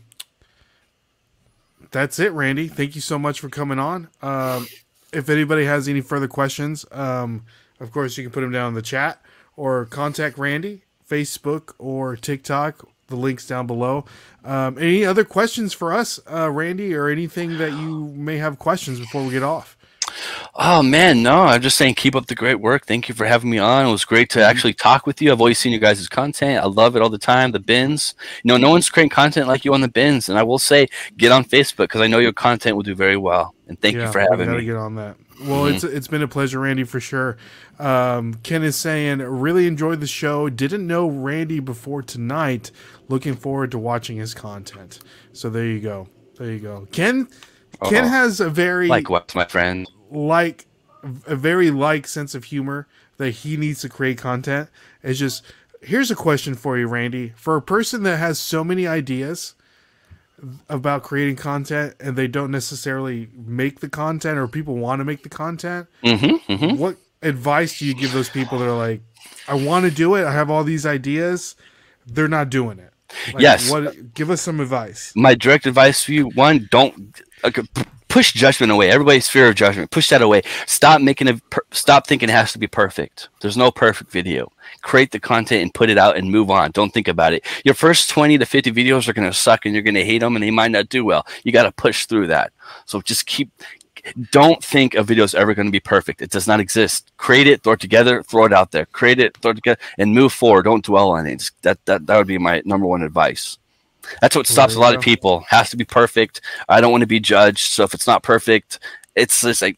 that's 1.92 2.20
it, 2.20 2.32
Randy. 2.32 2.68
Thank 2.68 2.96
you 2.96 3.02
so 3.02 3.20
much 3.20 3.40
for 3.40 3.50
coming 3.50 3.80
on. 3.80 4.10
Um 4.22 4.68
if 5.14 5.30
anybody 5.30 5.66
has 5.66 5.88
any 5.88 6.02
further 6.02 6.28
questions, 6.28 6.86
um 6.92 7.46
of 7.80 7.92
course 7.92 8.18
you 8.18 8.24
can 8.24 8.32
put 8.32 8.42
them 8.42 8.52
down 8.52 8.70
in 8.70 8.74
the 8.74 8.82
chat 8.82 9.22
or 9.56 9.86
contact 9.86 10.38
Randy, 10.38 10.84
Facebook 11.10 11.74
or 11.78 12.16
TikTok. 12.16 12.88
The 13.08 13.18
links 13.18 13.46
down 13.46 13.68
below. 13.68 14.06
Um, 14.46 14.78
any 14.80 15.06
other 15.06 15.26
questions 15.26 15.74
for 15.74 15.94
us, 15.94 16.22
uh, 16.32 16.50
Randy, 16.50 16.96
or 16.96 17.10
anything 17.10 17.58
that 17.58 17.72
you 17.72 18.06
may 18.16 18.38
have 18.38 18.58
questions 18.58 18.98
before 18.98 19.24
we 19.24 19.32
get 19.32 19.44
off? 19.44 19.78
Oh 20.56 20.82
man, 20.82 21.22
no! 21.22 21.42
I'm 21.44 21.62
just 21.62 21.78
saying, 21.78 21.96
keep 21.96 22.16
up 22.16 22.28
the 22.28 22.36
great 22.36 22.62
work. 22.62 22.86
Thank 22.86 23.10
you 23.10 23.16
for 23.16 23.26
having 23.26 23.50
me 23.50 23.58
on. 23.58 23.86
It 23.86 23.92
was 23.92 24.06
great 24.06 24.30
to 24.32 24.44
actually 24.44 24.74
talk 24.74 25.06
with 25.06 25.22
you. 25.22 25.32
I've 25.32 25.42
always 25.42 25.60
seen 25.60 25.74
you 25.74 25.80
guys' 25.80 26.08
content. 26.08 26.64
I 26.64 26.68
love 26.68 26.96
it 26.96 27.02
all 27.02 27.10
the 27.10 27.18
time. 27.18 27.52
The 27.52 27.60
bins, 27.60 28.16
you 28.44 28.48
know, 28.48 28.58
no 28.58 28.70
one's 28.70 28.90
creating 28.90 29.10
content 29.10 29.48
like 29.48 29.66
you 29.66 29.74
on 29.74 29.82
the 29.82 29.88
bins. 29.88 30.30
And 30.30 30.40
I 30.40 30.44
will 30.44 30.60
say, 30.60 30.88
get 31.18 31.32
on 31.32 31.44
Facebook 31.44 31.90
because 31.90 32.02
I 32.02 32.08
know 32.08 32.20
your 32.20 32.34
content 32.34 32.76
will 32.76 32.84
do 32.84 32.96
very 32.96 33.18
well. 33.18 33.54
And 33.74 33.82
thank 33.82 33.96
you 33.96 34.12
for 34.12 34.20
having 34.20 34.46
gotta 34.46 34.60
me. 34.60 34.66
get 34.66 34.76
on 34.76 34.96
that. 34.96 35.16
Well, 35.46 35.66
it's 35.66 35.84
it's 35.84 36.08
been 36.08 36.22
a 36.22 36.28
pleasure, 36.28 36.60
Randy, 36.60 36.84
for 36.84 37.00
sure. 37.00 37.38
Um, 37.80 38.36
Ken 38.44 38.62
is 38.64 38.76
saying 38.76 39.18
really 39.20 39.66
enjoyed 39.66 40.00
the 40.00 40.08
show. 40.08 40.48
Didn't 40.48 40.86
know 40.86 41.08
Randy 41.08 41.60
before 41.60 42.04
tonight. 42.04 42.70
Looking 43.10 43.36
forward 43.36 43.72
to 43.72 43.80
watching 43.80 44.18
his 44.18 44.34
content. 44.36 45.00
So 45.32 45.50
there 45.50 45.66
you 45.66 45.80
go. 45.80 46.08
There 46.38 46.52
you 46.52 46.60
go. 46.60 46.88
Ken. 46.92 47.28
Ken 47.86 48.06
Oh. 48.06 48.08
has 48.08 48.40
a 48.40 48.50
very 48.50 48.88
Likewise, 48.88 49.34
my 49.34 49.46
friend. 49.46 49.90
like 50.12 50.68
a 51.26 51.36
very 51.36 51.72
like 51.72 52.08
sense 52.08 52.36
of 52.36 52.46
humor 52.46 52.88
that 53.18 53.32
he 53.32 53.58
needs 53.58 53.82
to 53.82 53.90
create 53.90 54.20
content. 54.20 54.70
It's 55.02 55.18
just 55.20 55.44
here's 55.82 56.12
a 56.12 56.16
question 56.16 56.54
for 56.54 56.78
you, 56.78 56.88
Randy. 56.88 57.34
For 57.36 57.56
a 57.56 57.62
person 57.62 58.04
that 58.04 58.18
has 58.18 58.38
so 58.38 58.64
many 58.64 58.86
ideas 58.88 59.56
about 60.70 61.04
creating 61.04 61.36
content 61.36 61.96
and 62.00 62.16
they 62.16 62.28
don't 62.28 62.52
necessarily 62.52 63.30
make 63.36 63.80
the 63.80 63.90
content 63.90 64.38
or 64.38 64.48
people 64.48 64.76
want 64.76 65.00
to 65.00 65.06
make 65.06 65.24
the 65.24 65.30
content, 65.30 65.88
Mm-hmm, 66.04 66.52
mm-hmm. 66.52 66.78
what 66.78 66.98
advice 67.22 67.80
do 67.80 67.86
you 67.86 67.94
give 67.94 68.12
those 68.12 68.30
people 68.30 68.60
that 68.60 68.68
are 68.68 68.78
like, 68.78 69.02
I 69.48 69.56
want 69.56 69.86
to 69.86 69.92
do 69.92 70.16
it, 70.16 70.26
I 70.26 70.34
have 70.34 70.50
all 70.50 70.64
these 70.64 70.86
ideas, 70.86 71.56
they're 72.06 72.28
not 72.28 72.50
doing 72.50 72.80
it? 72.80 72.92
Like, 73.34 73.42
Yes. 73.42 73.70
What 73.70 74.14
give 74.14 74.30
us 74.30 74.42
some 74.42 74.60
advice. 74.60 75.14
My 75.16 75.36
direct 75.36 75.66
advice 75.66 76.04
for 76.04 76.14
you: 76.14 76.30
one, 76.30 76.68
don't 76.72 77.22
push 78.14 78.32
judgment 78.32 78.72
away. 78.72 78.92
Everybody's 78.92 79.28
fear 79.28 79.50
of 79.50 79.56
judgment. 79.56 79.90
Push 79.90 80.10
that 80.10 80.22
away. 80.22 80.44
Stop 80.68 81.02
making 81.02 81.28
it. 81.28 81.50
Per- 81.50 81.66
stop 81.72 82.06
thinking 82.06 82.30
it 82.30 82.34
has 82.34 82.54
to 82.54 82.60
be 82.60 82.68
perfect. 82.68 83.30
There's 83.42 83.58
no 83.58 83.72
perfect 83.72 84.12
video. 84.12 84.52
Create 84.84 85.12
the 85.12 85.20
content 85.20 85.64
and 85.64 85.74
put 85.74 85.90
it 85.90 85.98
out 85.98 86.16
and 86.16 86.30
move 86.30 86.52
on. 86.52 86.70
Don't 86.72 86.94
think 86.94 87.08
about 87.08 87.34
it. 87.34 87.44
Your 87.66 87.74
first 87.74 88.12
20 88.12 88.38
to 88.38 88.46
50 88.46 88.72
videos 88.72 89.08
are 89.08 89.14
going 89.14 89.28
to 89.28 89.34
suck 89.36 89.66
and 89.66 89.74
you're 89.74 89.82
going 89.82 89.96
to 89.96 90.06
hate 90.06 90.20
them 90.20 90.36
and 90.36 90.44
they 90.44 90.52
might 90.52 90.70
not 90.70 90.90
do 90.90 91.04
well. 91.04 91.26
You 91.44 91.52
got 91.52 91.64
to 91.64 91.72
push 91.72 92.06
through 92.06 92.28
that. 92.28 92.54
So 92.86 93.02
just 93.02 93.26
keep. 93.26 93.50
Don't 94.32 94.64
think 94.64 94.94
a 94.94 95.02
video 95.02 95.24
is 95.24 95.34
ever 95.34 95.56
going 95.56 95.68
to 95.68 95.72
be 95.72 95.80
perfect. 95.80 96.22
It 96.22 96.30
does 96.30 96.48
not 96.48 96.60
exist. 96.60 97.12
Create 97.18 97.48
it, 97.48 97.64
throw 97.64 97.74
it 97.74 97.80
together, 97.80 98.22
throw 98.22 98.46
it 98.46 98.54
out 98.54 98.70
there. 98.72 98.86
Create 98.86 99.20
it, 99.20 99.36
throw 99.38 99.52
it 99.52 99.56
together, 99.56 99.80
and 99.98 100.14
move 100.14 100.34
forward. 100.34 100.64
Don't 100.64 100.86
dwell 100.86 101.10
on 101.12 101.26
it. 101.26 101.50
That 101.64 101.84
that 101.86 102.06
that 102.06 102.18
would 102.18 102.28
be 102.28 102.38
my 102.38 102.62
number 102.64 102.86
one 102.86 103.02
advice. 103.02 103.58
That's 104.22 104.36
what 104.36 104.48
stops 104.48 104.76
a 104.76 104.80
lot 104.80 104.92
you 104.92 104.98
of 104.98 105.02
go. 105.02 105.06
people. 105.06 105.40
Has 105.50 105.70
to 105.72 105.78
be 105.78 105.86
perfect. 105.86 106.42
I 106.70 106.82
don't 106.82 106.92
want 106.92 107.02
to 107.02 107.08
be 107.08 107.20
judged. 107.20 107.72
So 107.72 107.84
if 107.84 107.94
it's 107.94 108.08
not 108.08 108.24
perfect, 108.24 108.80
it's 109.16 109.42
just 109.42 109.62
like 109.62 109.78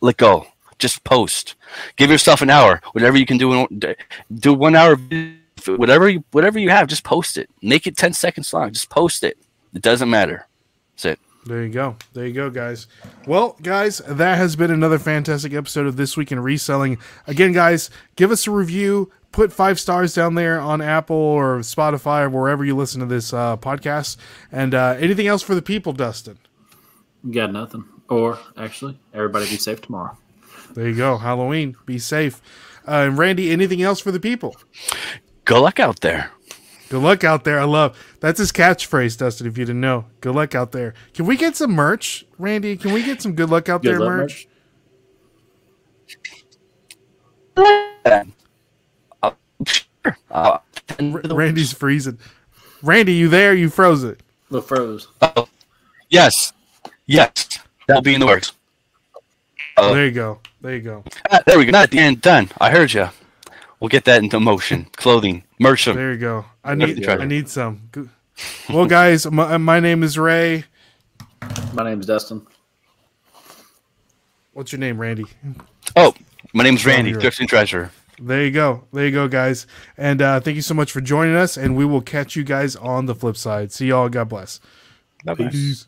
let 0.00 0.16
go. 0.16 0.46
Just 0.78 1.04
post. 1.04 1.54
Give 1.96 2.10
yourself 2.10 2.42
an 2.42 2.50
hour. 2.50 2.80
Whatever 2.92 3.16
you 3.16 3.26
can 3.26 3.38
do. 3.38 3.66
Do 4.34 4.54
one 4.54 4.74
hour. 4.76 4.96
Whatever 5.66 6.08
you 6.08 6.24
whatever 6.32 6.58
you 6.58 6.70
have, 6.70 6.88
just 6.88 7.04
post 7.04 7.38
it. 7.38 7.48
Make 7.62 7.86
it 7.86 7.96
ten 7.96 8.12
seconds 8.12 8.52
long. 8.52 8.72
Just 8.72 8.90
post 8.90 9.22
it. 9.22 9.38
It 9.74 9.82
doesn't 9.82 10.10
matter. 10.10 10.48
That's 10.94 11.04
it. 11.04 11.20
There 11.44 11.62
you 11.62 11.70
go. 11.70 11.96
There 12.12 12.26
you 12.26 12.32
go, 12.32 12.50
guys. 12.50 12.86
Well, 13.26 13.56
guys, 13.62 13.98
that 14.06 14.38
has 14.38 14.54
been 14.54 14.70
another 14.70 14.98
fantastic 14.98 15.52
episode 15.52 15.86
of 15.86 15.96
This 15.96 16.16
Week 16.16 16.30
in 16.30 16.38
Reselling. 16.38 16.98
Again, 17.26 17.52
guys, 17.52 17.90
give 18.14 18.30
us 18.30 18.46
a 18.46 18.50
review. 18.50 19.10
Put 19.32 19.52
five 19.52 19.80
stars 19.80 20.14
down 20.14 20.34
there 20.34 20.60
on 20.60 20.80
Apple 20.80 21.16
or 21.16 21.58
Spotify 21.60 22.24
or 22.24 22.30
wherever 22.30 22.64
you 22.64 22.76
listen 22.76 23.00
to 23.00 23.06
this 23.06 23.32
uh, 23.32 23.56
podcast. 23.56 24.18
And 24.50 24.74
uh, 24.74 24.96
anything 24.98 25.26
else 25.26 25.42
for 25.42 25.54
the 25.54 25.62
people, 25.62 25.92
Dustin? 25.92 26.38
Got 27.30 27.52
nothing. 27.52 27.84
Or 28.08 28.38
actually, 28.56 28.98
everybody 29.14 29.46
be 29.46 29.56
safe 29.56 29.80
tomorrow. 29.80 30.16
There 30.74 30.88
you 30.88 30.96
go. 30.96 31.16
Halloween. 31.16 31.76
Be 31.86 31.98
safe. 31.98 32.40
Uh, 32.86 33.06
and 33.06 33.16
Randy, 33.18 33.50
anything 33.50 33.82
else 33.82 34.00
for 34.00 34.10
the 34.10 34.20
people? 34.20 34.56
Good 35.44 35.60
luck 35.60 35.80
out 35.80 36.00
there. 36.00 36.30
Good 36.88 37.02
luck 37.02 37.24
out 37.24 37.44
there. 37.44 37.58
I 37.58 37.64
love 37.64 37.96
that's 38.20 38.38
his 38.38 38.52
catchphrase, 38.52 39.16
Dustin. 39.16 39.46
If 39.46 39.56
you 39.56 39.64
didn't 39.64 39.80
know, 39.80 40.04
good 40.20 40.34
luck 40.34 40.54
out 40.54 40.72
there. 40.72 40.92
Can 41.14 41.24
we 41.24 41.38
get 41.38 41.56
some 41.56 41.70
merch, 41.70 42.26
Randy? 42.38 42.76
Can 42.76 42.92
we 42.92 43.02
get 43.02 43.22
some 43.22 43.34
good 43.34 43.48
luck 43.48 43.70
out 43.70 43.82
Good 43.82 43.92
there 43.92 44.00
luck 44.00 44.08
merch? 44.08 44.46
Uh, 50.30 50.58
Randy's 51.00 51.72
freezing. 51.72 52.18
Randy, 52.82 53.14
you 53.14 53.28
there? 53.28 53.54
You 53.54 53.68
froze 53.70 54.02
it. 54.04 54.20
Look 54.50 54.66
froze. 54.68 55.08
yes, 56.08 56.52
yes, 57.06 57.58
that'll 57.86 58.02
be 58.02 58.14
in 58.14 58.20
the 58.20 58.26
works. 58.26 58.52
Oh. 59.76 59.94
There 59.94 60.04
you 60.04 60.10
go. 60.12 60.40
There 60.60 60.74
you 60.74 60.82
go. 60.82 61.04
Ah, 61.30 61.40
there 61.46 61.58
we 61.58 61.64
go. 61.64 61.70
Not 61.72 61.84
at 61.84 61.90
the 61.90 61.98
end. 61.98 62.20
Done. 62.20 62.50
I 62.60 62.70
heard 62.70 62.92
you. 62.92 63.08
We'll 63.80 63.88
get 63.88 64.04
that 64.04 64.22
into 64.22 64.38
motion. 64.38 64.84
Clothing, 64.96 65.44
merch. 65.58 65.86
There 65.86 66.12
you 66.12 66.18
go. 66.18 66.44
I 66.62 66.74
need. 66.74 67.06
I 67.08 67.24
need 67.24 67.48
some. 67.48 67.90
Well, 68.68 68.86
guys, 68.86 69.28
my, 69.30 69.56
my 69.56 69.80
name 69.80 70.02
is 70.02 70.18
Ray. 70.18 70.64
My 71.72 71.84
name's 71.84 72.06
Dustin. 72.06 72.46
What's 74.52 74.72
your 74.72 74.78
name, 74.78 75.00
Randy? 75.00 75.24
Oh, 75.96 76.14
my 76.52 76.62
name's 76.64 76.84
Randy, 76.84 77.10
you're- 77.10 77.30
Treasure. 77.30 77.90
There 78.24 78.44
you 78.44 78.50
go. 78.50 78.84
There 78.92 79.04
you 79.04 79.10
go, 79.10 79.28
guys. 79.28 79.66
And 79.96 80.22
uh, 80.22 80.40
thank 80.40 80.54
you 80.54 80.62
so 80.62 80.74
much 80.74 80.92
for 80.92 81.00
joining 81.00 81.34
us. 81.34 81.56
And 81.56 81.76
we 81.76 81.84
will 81.84 82.00
catch 82.02 82.36
you 82.36 82.44
guys 82.44 82.76
on 82.76 83.06
the 83.06 83.14
flip 83.14 83.36
side. 83.36 83.72
See 83.72 83.86
y'all. 83.88 84.08
God 84.08 84.28
bless. 84.28 84.60
Bye 85.24 85.34
bye. 85.34 85.48
Peace. 85.50 85.86